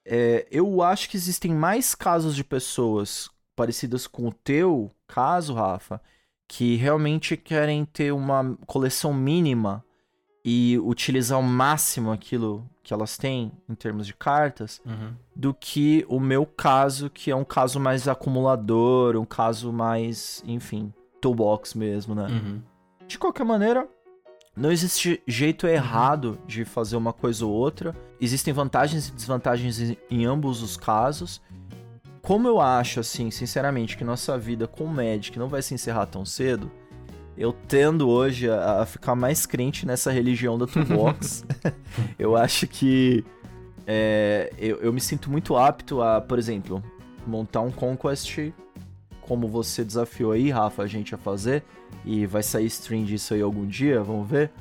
é, 0.06 0.48
eu 0.50 0.82
acho 0.82 1.10
que 1.10 1.18
existem 1.18 1.54
mais 1.54 1.94
casos 1.94 2.36
de 2.36 2.44
pessoas 2.44 3.30
parecidas 3.56 4.08
com 4.08 4.28
o 4.28 4.34
teu 4.34 4.92
caso, 5.08 5.54
Rafa, 5.54 6.02
que 6.48 6.76
realmente 6.76 7.36
querem 7.36 7.84
ter 7.84 8.14
uma 8.14 8.58
coleção 8.66 9.14
mínima 9.14 9.84
e 10.46 10.80
utilizar 10.80 11.36
ao 11.36 11.44
máximo 11.44 12.12
aquilo 12.12 12.66
que 12.82 12.94
elas 12.94 13.18
têm 13.18 13.52
em 13.68 13.76
termos 13.76 14.08
de 14.08 14.14
cartas, 14.14 14.82
do 15.36 15.54
que 15.54 16.06
o 16.08 16.22
meu 16.22 16.46
caso, 16.46 17.10
que 17.10 17.30
é 17.30 17.36
um 17.36 17.44
caso 17.44 17.82
mais 17.82 18.08
acumulador, 18.08 19.18
um 19.18 19.26
caso 19.26 19.74
mais, 19.74 20.42
enfim, 20.48 20.94
toolbox 21.20 21.74
mesmo, 21.74 22.16
né? 22.16 22.28
Uhum. 22.28 22.62
De 23.06 23.20
qualquer 23.20 23.44
maneira, 23.44 23.90
não 24.58 24.72
existe 24.72 25.22
jeito 25.28 25.68
errado 25.68 26.40
de 26.48 26.66
fazer 26.66 26.96
uma 26.96 27.14
coisa 27.14 27.46
ou 27.46 27.52
outra. 27.52 27.96
Existem 28.20 28.52
vantagens 28.52 29.08
e 29.08 29.12
desvantagens 29.12 29.80
em- 30.10 30.26
ambos 30.26 30.64
os 30.64 30.76
casos. 30.76 31.40
Como 32.24 32.48
eu 32.48 32.60
acho, 32.60 33.00
assim, 33.00 33.30
sinceramente, 33.30 33.96
que 33.96 34.04
nossa 34.04 34.36
vida 34.38 34.68
com 34.68 34.86
o 34.86 34.88
Magic 34.88 35.38
não 35.38 35.48
vai 35.48 35.62
se 35.62 35.76
encerrar 35.76 36.08
tão 36.08 36.26
cedo, 36.26 36.72
eu 37.38 37.54
tendo 37.54 38.10
hoje 38.10 38.50
a, 38.50 38.82
a 38.82 38.86
ficar 38.86 39.16
mais 39.16 39.46
crente 39.46 39.86
nessa 39.86 40.12
religião 40.12 40.58
da 40.58 40.66
Toolbox. 40.66 41.46
eu 42.18 42.36
acho 42.36 42.68
que 42.68 43.24
é, 43.86 44.52
eu, 44.58 44.78
eu 44.78 44.92
me 44.92 45.00
sinto 45.00 45.30
muito 45.30 45.56
apto 45.56 46.02
a, 46.02 46.20
por 46.20 46.40
exemplo, 46.40 46.84
montar 47.28 47.62
um 47.62 47.72
Conquest 47.72 48.52
como 49.28 49.48
você 49.48 49.84
desafiou 49.84 50.32
aí, 50.32 50.50
Rafa, 50.50 50.84
a 50.84 50.88
gente 50.88 51.14
a 51.14 51.18
fazer, 51.18 51.64
e 52.06 52.26
vai 52.26 52.42
sair 52.42 52.66
stream 52.68 53.04
disso 53.04 53.34
aí 53.34 53.42
algum 53.42 53.66
dia, 53.66 54.02
vamos 54.02 54.28
ver. 54.28 54.52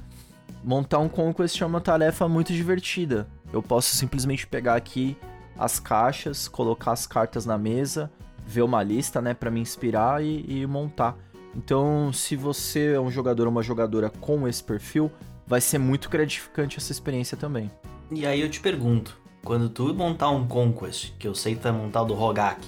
Montar 0.64 0.98
um 0.98 1.08
Conquest 1.08 1.60
é 1.62 1.66
uma 1.66 1.80
tarefa 1.80 2.28
muito 2.28 2.52
divertida. 2.52 3.28
Eu 3.52 3.62
posso 3.62 3.94
simplesmente 3.94 4.46
pegar 4.46 4.74
aqui 4.74 5.16
as 5.56 5.78
caixas, 5.78 6.48
colocar 6.48 6.92
as 6.92 7.06
cartas 7.06 7.46
na 7.46 7.56
mesa, 7.56 8.10
ver 8.44 8.62
uma 8.62 8.82
lista, 8.82 9.20
né, 9.20 9.32
para 9.32 9.50
me 9.50 9.60
inspirar 9.60 10.22
e, 10.22 10.44
e 10.48 10.66
montar. 10.66 11.16
Então, 11.54 12.12
se 12.12 12.36
você 12.36 12.92
é 12.94 13.00
um 13.00 13.10
jogador 13.10 13.44
ou 13.46 13.50
uma 13.50 13.62
jogadora 13.62 14.10
com 14.10 14.46
esse 14.46 14.62
perfil, 14.62 15.10
vai 15.46 15.60
ser 15.60 15.78
muito 15.78 16.10
gratificante 16.10 16.76
essa 16.76 16.92
experiência 16.92 17.36
também. 17.36 17.70
E 18.10 18.26
aí 18.26 18.40
eu 18.40 18.50
te 18.50 18.60
pergunto, 18.60 19.18
quando 19.44 19.68
tu 19.68 19.94
montar 19.94 20.30
um 20.30 20.46
Conquest, 20.46 21.12
que 21.18 21.26
eu 21.26 21.34
sei 21.34 21.54
que 21.54 21.62
vai 21.62 21.72
montar 21.72 22.02
o 22.02 22.06
do 22.06 22.14
Rogak, 22.14 22.60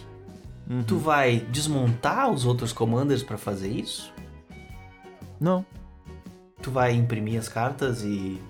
Uhum. 0.69 0.83
Tu 0.83 0.97
vai 0.99 1.39
desmontar 1.51 2.31
os 2.31 2.45
outros 2.45 2.73
commanders 2.73 3.23
pra 3.23 3.39
fazer 3.39 3.69
isso? 3.69 4.13
Não, 5.41 5.65
Tu 6.61 6.71
vai 6.73 6.93
imprimir 6.93 7.39
as 7.39 7.49
cartas 7.49 8.03
e. 8.03 8.41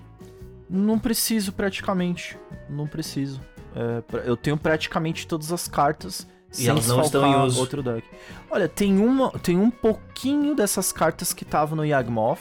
não 0.69 0.97
preciso 0.97 1.53
praticamente. 1.53 2.37
Não 2.69 2.87
preciso. 2.87 3.39
É, 3.75 4.03
eu 4.27 4.35
tenho 4.35 4.57
praticamente 4.57 5.27
todas 5.27 5.51
as 5.51 5.67
cartas. 5.67 6.27
E 6.57 6.67
elas 6.67 6.87
não 6.87 7.01
estão 7.01 7.23
em 7.27 7.35
uso. 7.45 7.59
Outro 7.59 7.83
deck. 7.83 8.03
Olha, 8.49 8.67
tem, 8.67 8.97
uma, 8.97 9.29
tem 9.31 9.55
um 9.59 9.69
pouquinho 9.69 10.55
dessas 10.55 10.91
cartas 10.91 11.31
que 11.31 11.43
estavam 11.43 11.75
no 11.77 11.85
Yagmoth, 11.85 12.39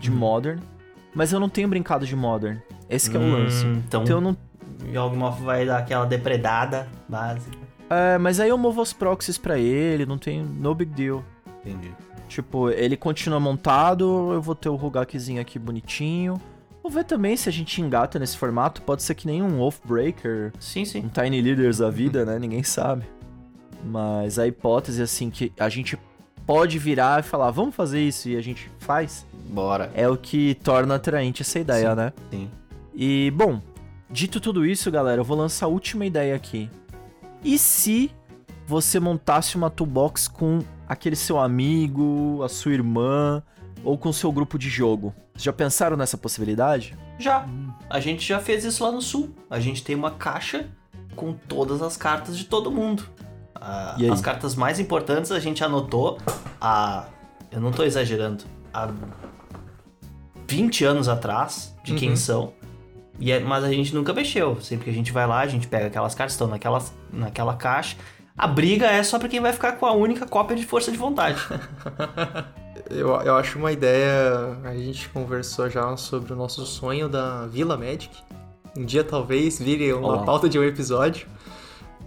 de 0.00 0.10
Uhum. 0.10 0.16
Modern. 0.16 0.60
Mas 1.14 1.32
eu 1.32 1.38
não 1.38 1.48
tenho 1.48 1.68
brincado 1.68 2.04
de 2.04 2.16
Modern. 2.16 2.58
Esse 2.90 3.08
que 3.08 3.16
é 3.16 3.20
o 3.20 3.30
lance. 3.30 3.64
Hum, 3.64 3.80
Então, 3.86 4.02
Então 4.02 4.16
eu 4.16 4.20
não 4.20 4.36
Yawgmoth 4.92 5.38
vai 5.38 5.64
dar 5.64 5.78
aquela 5.78 6.04
depredada 6.04 6.88
básica. 7.08 7.56
É, 7.94 8.18
mas 8.18 8.40
aí 8.40 8.48
eu 8.48 8.58
movo 8.58 8.80
os 8.82 8.92
proxies 8.92 9.38
pra 9.38 9.58
ele, 9.58 10.04
não 10.06 10.18
tem 10.18 10.42
no 10.42 10.74
big 10.74 10.92
deal. 10.92 11.24
Entendi. 11.64 11.92
Tipo, 12.28 12.70
ele 12.70 12.96
continua 12.96 13.38
montado, 13.38 14.32
eu 14.32 14.40
vou 14.42 14.54
ter 14.54 14.68
o 14.68 14.74
Rugakzinho 14.74 15.40
aqui 15.40 15.58
bonitinho. 15.58 16.40
Vou 16.82 16.90
ver 16.90 17.04
também 17.04 17.36
se 17.36 17.48
a 17.48 17.52
gente 17.52 17.80
engata 17.80 18.18
nesse 18.18 18.36
formato, 18.36 18.82
pode 18.82 19.02
ser 19.02 19.14
que 19.14 19.26
nem 19.26 19.42
um 19.42 19.58
Wolfbreaker, 19.58 20.52
Sim, 20.58 20.84
sim. 20.84 21.00
um 21.00 21.08
Tiny 21.08 21.40
Leaders 21.40 21.78
da 21.78 21.88
vida, 21.90 22.24
né? 22.24 22.38
Ninguém 22.38 22.62
sabe. 22.62 23.04
Mas 23.84 24.38
a 24.38 24.46
hipótese, 24.46 25.00
assim, 25.00 25.30
que 25.30 25.52
a 25.58 25.68
gente 25.68 25.98
pode 26.46 26.78
virar 26.78 27.20
e 27.20 27.22
falar, 27.22 27.50
vamos 27.50 27.74
fazer 27.74 28.00
isso, 28.00 28.28
e 28.28 28.36
a 28.36 28.40
gente 28.42 28.70
faz, 28.78 29.24
Bora. 29.48 29.90
é 29.94 30.06
o 30.08 30.16
que 30.16 30.54
torna 30.56 30.96
atraente 30.96 31.40
essa 31.42 31.58
ideia, 31.58 31.90
Sim. 31.90 31.96
né? 31.96 32.12
Sim. 32.30 32.50
E, 32.94 33.30
bom, 33.34 33.62
dito 34.10 34.38
tudo 34.40 34.66
isso, 34.66 34.90
galera, 34.90 35.20
eu 35.20 35.24
vou 35.24 35.36
lançar 35.36 35.66
a 35.66 35.68
última 35.70 36.04
ideia 36.04 36.34
aqui. 36.34 36.68
E 37.44 37.58
se 37.58 38.10
você 38.66 38.98
montasse 38.98 39.56
uma 39.56 39.68
toolbox 39.70 40.26
com 40.28 40.60
aquele 40.88 41.16
seu 41.16 41.38
amigo, 41.38 42.42
a 42.42 42.48
sua 42.48 42.72
irmã, 42.72 43.42
ou 43.82 43.98
com 43.98 44.12
seu 44.12 44.32
grupo 44.32 44.58
de 44.58 44.68
jogo? 44.68 45.14
Vocês 45.34 45.44
já 45.44 45.52
pensaram 45.52 45.96
nessa 45.96 46.16
possibilidade? 46.16 46.96
Já. 47.18 47.46
A 47.90 48.00
gente 48.00 48.26
já 48.26 48.40
fez 48.40 48.64
isso 48.64 48.82
lá 48.82 48.90
no 48.90 49.02
sul. 49.02 49.30
A 49.50 49.60
gente 49.60 49.84
tem 49.84 49.94
uma 49.94 50.10
caixa 50.12 50.68
com 51.14 51.32
todas 51.34 51.82
as 51.82 51.96
cartas 51.96 52.36
de 52.38 52.44
todo 52.44 52.70
mundo. 52.70 53.04
Ah, 53.54 53.94
E 53.98 54.08
as 54.08 54.20
cartas 54.20 54.54
mais 54.54 54.80
importantes 54.80 55.30
a 55.30 55.38
gente 55.38 55.62
anotou 55.62 56.18
há. 56.60 57.06
Eu 57.52 57.60
não 57.60 57.70
tô 57.70 57.82
exagerando. 57.84 58.44
Há 58.72 58.90
20 60.48 60.84
anos 60.84 61.08
atrás 61.08 61.74
de 61.84 61.94
quem 61.94 62.10
Uhum. 62.10 62.16
são. 62.16 62.52
E 63.18 63.30
é- 63.32 63.40
mas 63.40 63.64
a 63.64 63.70
gente 63.70 63.94
nunca 63.94 64.12
mexeu. 64.12 64.60
Sempre 64.60 64.84
que 64.84 64.90
a 64.90 64.94
gente 64.94 65.12
vai 65.12 65.26
lá, 65.26 65.40
a 65.40 65.46
gente 65.46 65.66
pega 65.68 65.86
aquelas 65.86 66.14
cartas 66.14 66.32
que 66.32 66.42
estão 66.42 66.48
naquela, 66.48 66.82
naquela 67.12 67.54
caixa. 67.54 67.96
A 68.36 68.46
briga 68.48 68.86
é 68.86 69.02
só 69.02 69.18
pra 69.18 69.28
quem 69.28 69.40
vai 69.40 69.52
ficar 69.52 69.72
com 69.72 69.86
a 69.86 69.92
única 69.92 70.26
cópia 70.26 70.56
de 70.56 70.64
força 70.66 70.90
de 70.90 70.98
vontade. 70.98 71.38
Eu, 72.90 73.08
eu 73.22 73.34
acho 73.36 73.58
uma 73.58 73.72
ideia. 73.72 74.58
A 74.62 74.74
gente 74.74 75.08
conversou 75.08 75.70
já 75.70 75.96
sobre 75.96 76.34
o 76.34 76.36
nosso 76.36 76.66
sonho 76.66 77.08
da 77.08 77.46
Vila 77.46 77.78
Magic. 77.78 78.10
Um 78.76 78.84
dia 78.84 79.02
talvez 79.02 79.58
vire 79.58 79.90
uma 79.94 80.08
Olá. 80.08 80.22
pauta 80.24 80.50
de 80.50 80.58
um 80.58 80.62
episódio. 80.62 81.26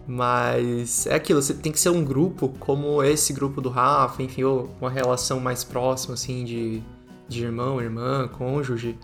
Mas 0.06 1.08
é 1.08 1.16
aquilo, 1.16 1.42
você 1.42 1.54
tem 1.54 1.72
que 1.72 1.80
ser 1.80 1.90
um 1.90 2.04
grupo 2.04 2.50
como 2.60 3.04
esse 3.04 3.34
grupo 3.34 3.60
do 3.60 3.70
Rafa, 3.70 4.22
enfim, 4.22 4.44
ou 4.44 4.70
uma 4.80 4.90
relação 4.90 5.40
mais 5.40 5.64
próxima, 5.64 6.14
assim, 6.14 6.46
de, 6.46 6.82
de 7.28 7.44
irmão, 7.44 7.82
irmã, 7.82 8.28
cônjuge. 8.28 8.98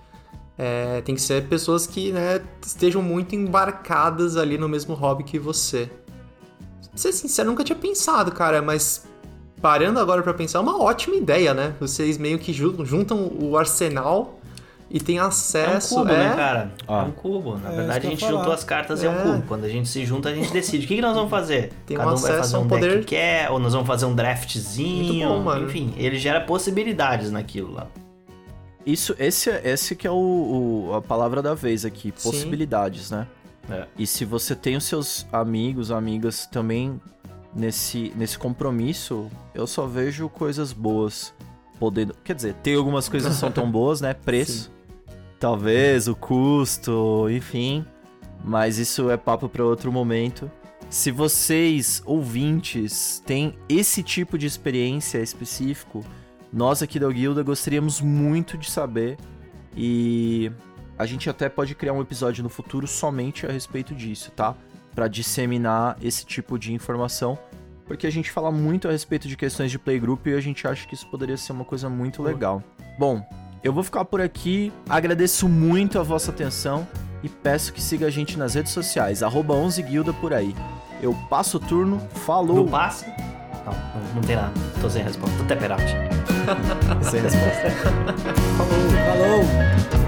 É, 0.58 1.02
tem 1.02 1.16
que 1.16 1.22
ser 1.22 1.48
pessoas 1.48 1.88
que 1.88 2.12
né, 2.12 2.40
estejam 2.66 3.02
muito 3.02 3.36
embarcadas 3.36 4.38
ali 4.38 4.58
no 4.58 4.70
mesmo 4.70 4.94
hobby 4.94 5.24
que 5.24 5.40
você. 5.40 5.90
Pra 6.90 6.98
ser 6.98 7.12
sincero, 7.12 7.48
eu 7.48 7.52
nunca 7.52 7.64
tinha 7.64 7.76
pensado, 7.78 8.32
cara, 8.32 8.62
mas 8.62 9.04
parando 9.62 10.00
agora 10.00 10.22
pra 10.22 10.34
pensar, 10.34 10.60
é 10.60 10.62
uma 10.62 10.80
ótima 10.82 11.16
ideia, 11.16 11.54
né? 11.56 11.74
Vocês 11.80 12.18
meio 12.20 12.38
que 12.38 12.54
ju- 12.54 12.86
juntam 12.86 13.32
o 13.42 13.58
arsenal 13.58 14.40
e 14.92 15.00
tem 15.00 15.18
É 15.18 15.24
um 15.24 15.28
acesso. 15.28 15.96
cubo, 15.96 16.12
é, 16.12 16.18
né, 16.30 16.36
cara? 16.36 16.72
Ah. 16.88 17.00
É 17.00 17.02
um 17.02 17.12
cubo. 17.12 17.58
Na 17.58 17.72
É, 17.72 17.76
verdade, 17.78 18.06
a 18.06 18.10
gente 18.12 18.20
juntou 18.28 18.54
as 18.54 18.64
cartas 18.64 19.02
e 19.02 19.08
é 19.08 19.10
um 19.10 19.14
É. 19.20 19.24
cubo. 19.24 19.44
Quando 19.48 19.64
a 19.64 19.70
gente 19.70 19.90
se 19.90 20.06
junta, 20.06 20.30
a 20.30 20.36
gente 20.36 20.54
decide. 20.54 20.86
O 20.86 20.88
que, 20.88 20.96
que 20.98 21.02
nós 21.02 21.16
vamos 21.16 21.32
fazer? 21.32 21.74
Tem 21.88 21.98
Cada 21.98 22.12
um 22.12 22.14
um 22.14 22.16
vai 22.18 22.32
acesso 22.32 22.52
fazer 22.52 22.58
um 22.58 22.66
um 22.66 22.68
deck 22.68 22.80
poder- 22.82 23.00
que 23.00 23.06
quer, 23.06 23.50
ou 23.50 23.58
nós 23.58 23.74
vamos 23.74 23.88
fazer 23.88 24.06
um 24.06 24.14
draftzinho. 24.14 25.28
Muito 25.30 25.38
bom, 25.40 25.44
mano. 25.46 25.66
Enfim, 25.66 25.96
ele 25.98 26.20
gera 26.20 26.42
possibilidades 26.42 27.32
naquilo 27.32 27.74
lá. 27.74 27.88
Isso, 28.86 29.16
esse, 29.18 29.50
é- 29.50 29.62
esse 29.72 29.96
que 29.96 30.06
é 30.08 30.12
o, 30.12 30.88
o- 30.90 30.94
a 30.94 31.02
palavra 31.02 31.42
da 31.42 31.54
vez 31.54 31.86
aqui, 31.86 32.14
Sim. 32.16 32.30
possibilidades, 32.32 33.12
né? 33.12 33.28
É. 33.70 33.88
E 33.98 34.06
se 34.06 34.26
você 34.26 34.56
tem 34.56 34.76
os 34.76 34.84
seus 34.84 35.26
amigos, 35.32 35.90
amigas 35.90 36.46
também 36.48 37.00
nesse, 37.56 38.12
nesse 38.16 38.38
compromisso, 38.38 39.30
eu 39.56 39.66
só 39.66 39.86
vejo 39.88 40.28
coisas 40.28 40.74
boas 40.74 41.34
podendo. 41.80 42.14
Quer 42.24 42.36
dizer, 42.36 42.56
tem 42.56 42.76
algumas 42.76 43.08
coisas 43.08 43.34
que 43.34 43.40
são 43.40 43.52
tão 43.52 43.70
boas, 43.72 44.02
né? 44.02 44.14
Preço. 44.14 44.70
Talvez, 45.40 46.08
o 46.08 46.16
custo, 46.16 47.28
enfim. 47.30 47.86
Mas 48.44 48.78
isso 48.78 49.10
é 49.10 49.16
papo 49.18 49.48
para 49.48 49.64
outro 49.64 49.92
momento. 49.92 50.52
Se 50.90 51.10
vocês, 51.10 52.04
ouvintes, 52.06 53.22
têm 53.26 53.56
esse 53.70 54.04
tipo 54.04 54.38
de 54.38 54.46
experiência 54.46 55.20
específico, 55.20 56.04
nós 56.54 56.84
aqui 56.84 57.00
da 57.00 57.10
Guilda 57.10 57.42
gostaríamos 57.42 58.00
muito 58.00 58.58
de 58.58 58.70
saber. 58.70 59.18
E 59.76 60.52
a 60.98 61.06
gente 61.06 61.28
até 61.30 61.50
pode 61.50 61.74
criar 61.74 61.94
um 61.94 62.02
episódio 62.02 62.44
no 62.44 62.50
futuro 62.50 62.88
somente 62.88 63.48
a 63.48 63.52
respeito 63.52 63.96
disso, 63.96 64.32
tá? 64.32 64.56
Pra 64.94 65.08
disseminar 65.08 65.98
esse 66.00 66.24
tipo 66.24 66.60
de 66.60 66.72
informação, 66.72 67.38
porque 67.88 68.06
a 68.06 68.12
gente 68.12 68.30
fala 68.30 68.52
muito 68.52 68.88
a 68.88 68.92
respeito 68.92 69.28
de 69.28 69.36
questões 69.36 69.72
de 69.72 69.80
playgroup 69.80 70.28
e 70.28 70.34
a 70.36 70.40
gente 70.40 70.68
acha 70.68 70.88
que 70.88 70.94
isso 70.94 71.08
poderia 71.08 71.36
ser 71.36 71.54
uma 71.54 71.66
coisa 71.66 71.90
muito 71.90 72.22
legal. 72.22 72.62
Bom, 73.00 73.28
eu 73.64 73.74
vou 73.74 73.84
ficar 73.84 74.06
por 74.06 74.22
aqui, 74.22 74.72
agradeço 74.88 75.50
muito 75.50 75.98
a 75.98 76.04
vossa 76.04 76.30
atenção 76.30 76.88
e 77.24 77.30
peço 77.30 77.74
que 77.74 77.82
siga 77.82 78.06
a 78.06 78.10
gente 78.12 78.38
nas 78.38 78.54
redes 78.54 78.72
sociais, 78.72 79.24
arroba 79.24 79.56
11guilda 79.56 80.14
por 80.14 80.32
aí. 80.32 80.56
Eu 81.02 81.16
passo 81.28 81.58
o 81.58 81.60
turno, 81.60 82.00
falou! 82.26 82.58
Não, 83.66 83.74
não, 83.74 84.16
não 84.16 84.22
tem 84.22 84.36
nada. 84.36 84.54
Tô 84.80 84.90
sem 84.90 85.04
resposta. 85.04 85.36
Tô 85.38 85.44
até 85.44 85.56
perante. 85.56 85.94
Sem 87.10 87.22
resposta. 87.22 87.72
falou. 88.58 88.80
Falou! 89.06 90.03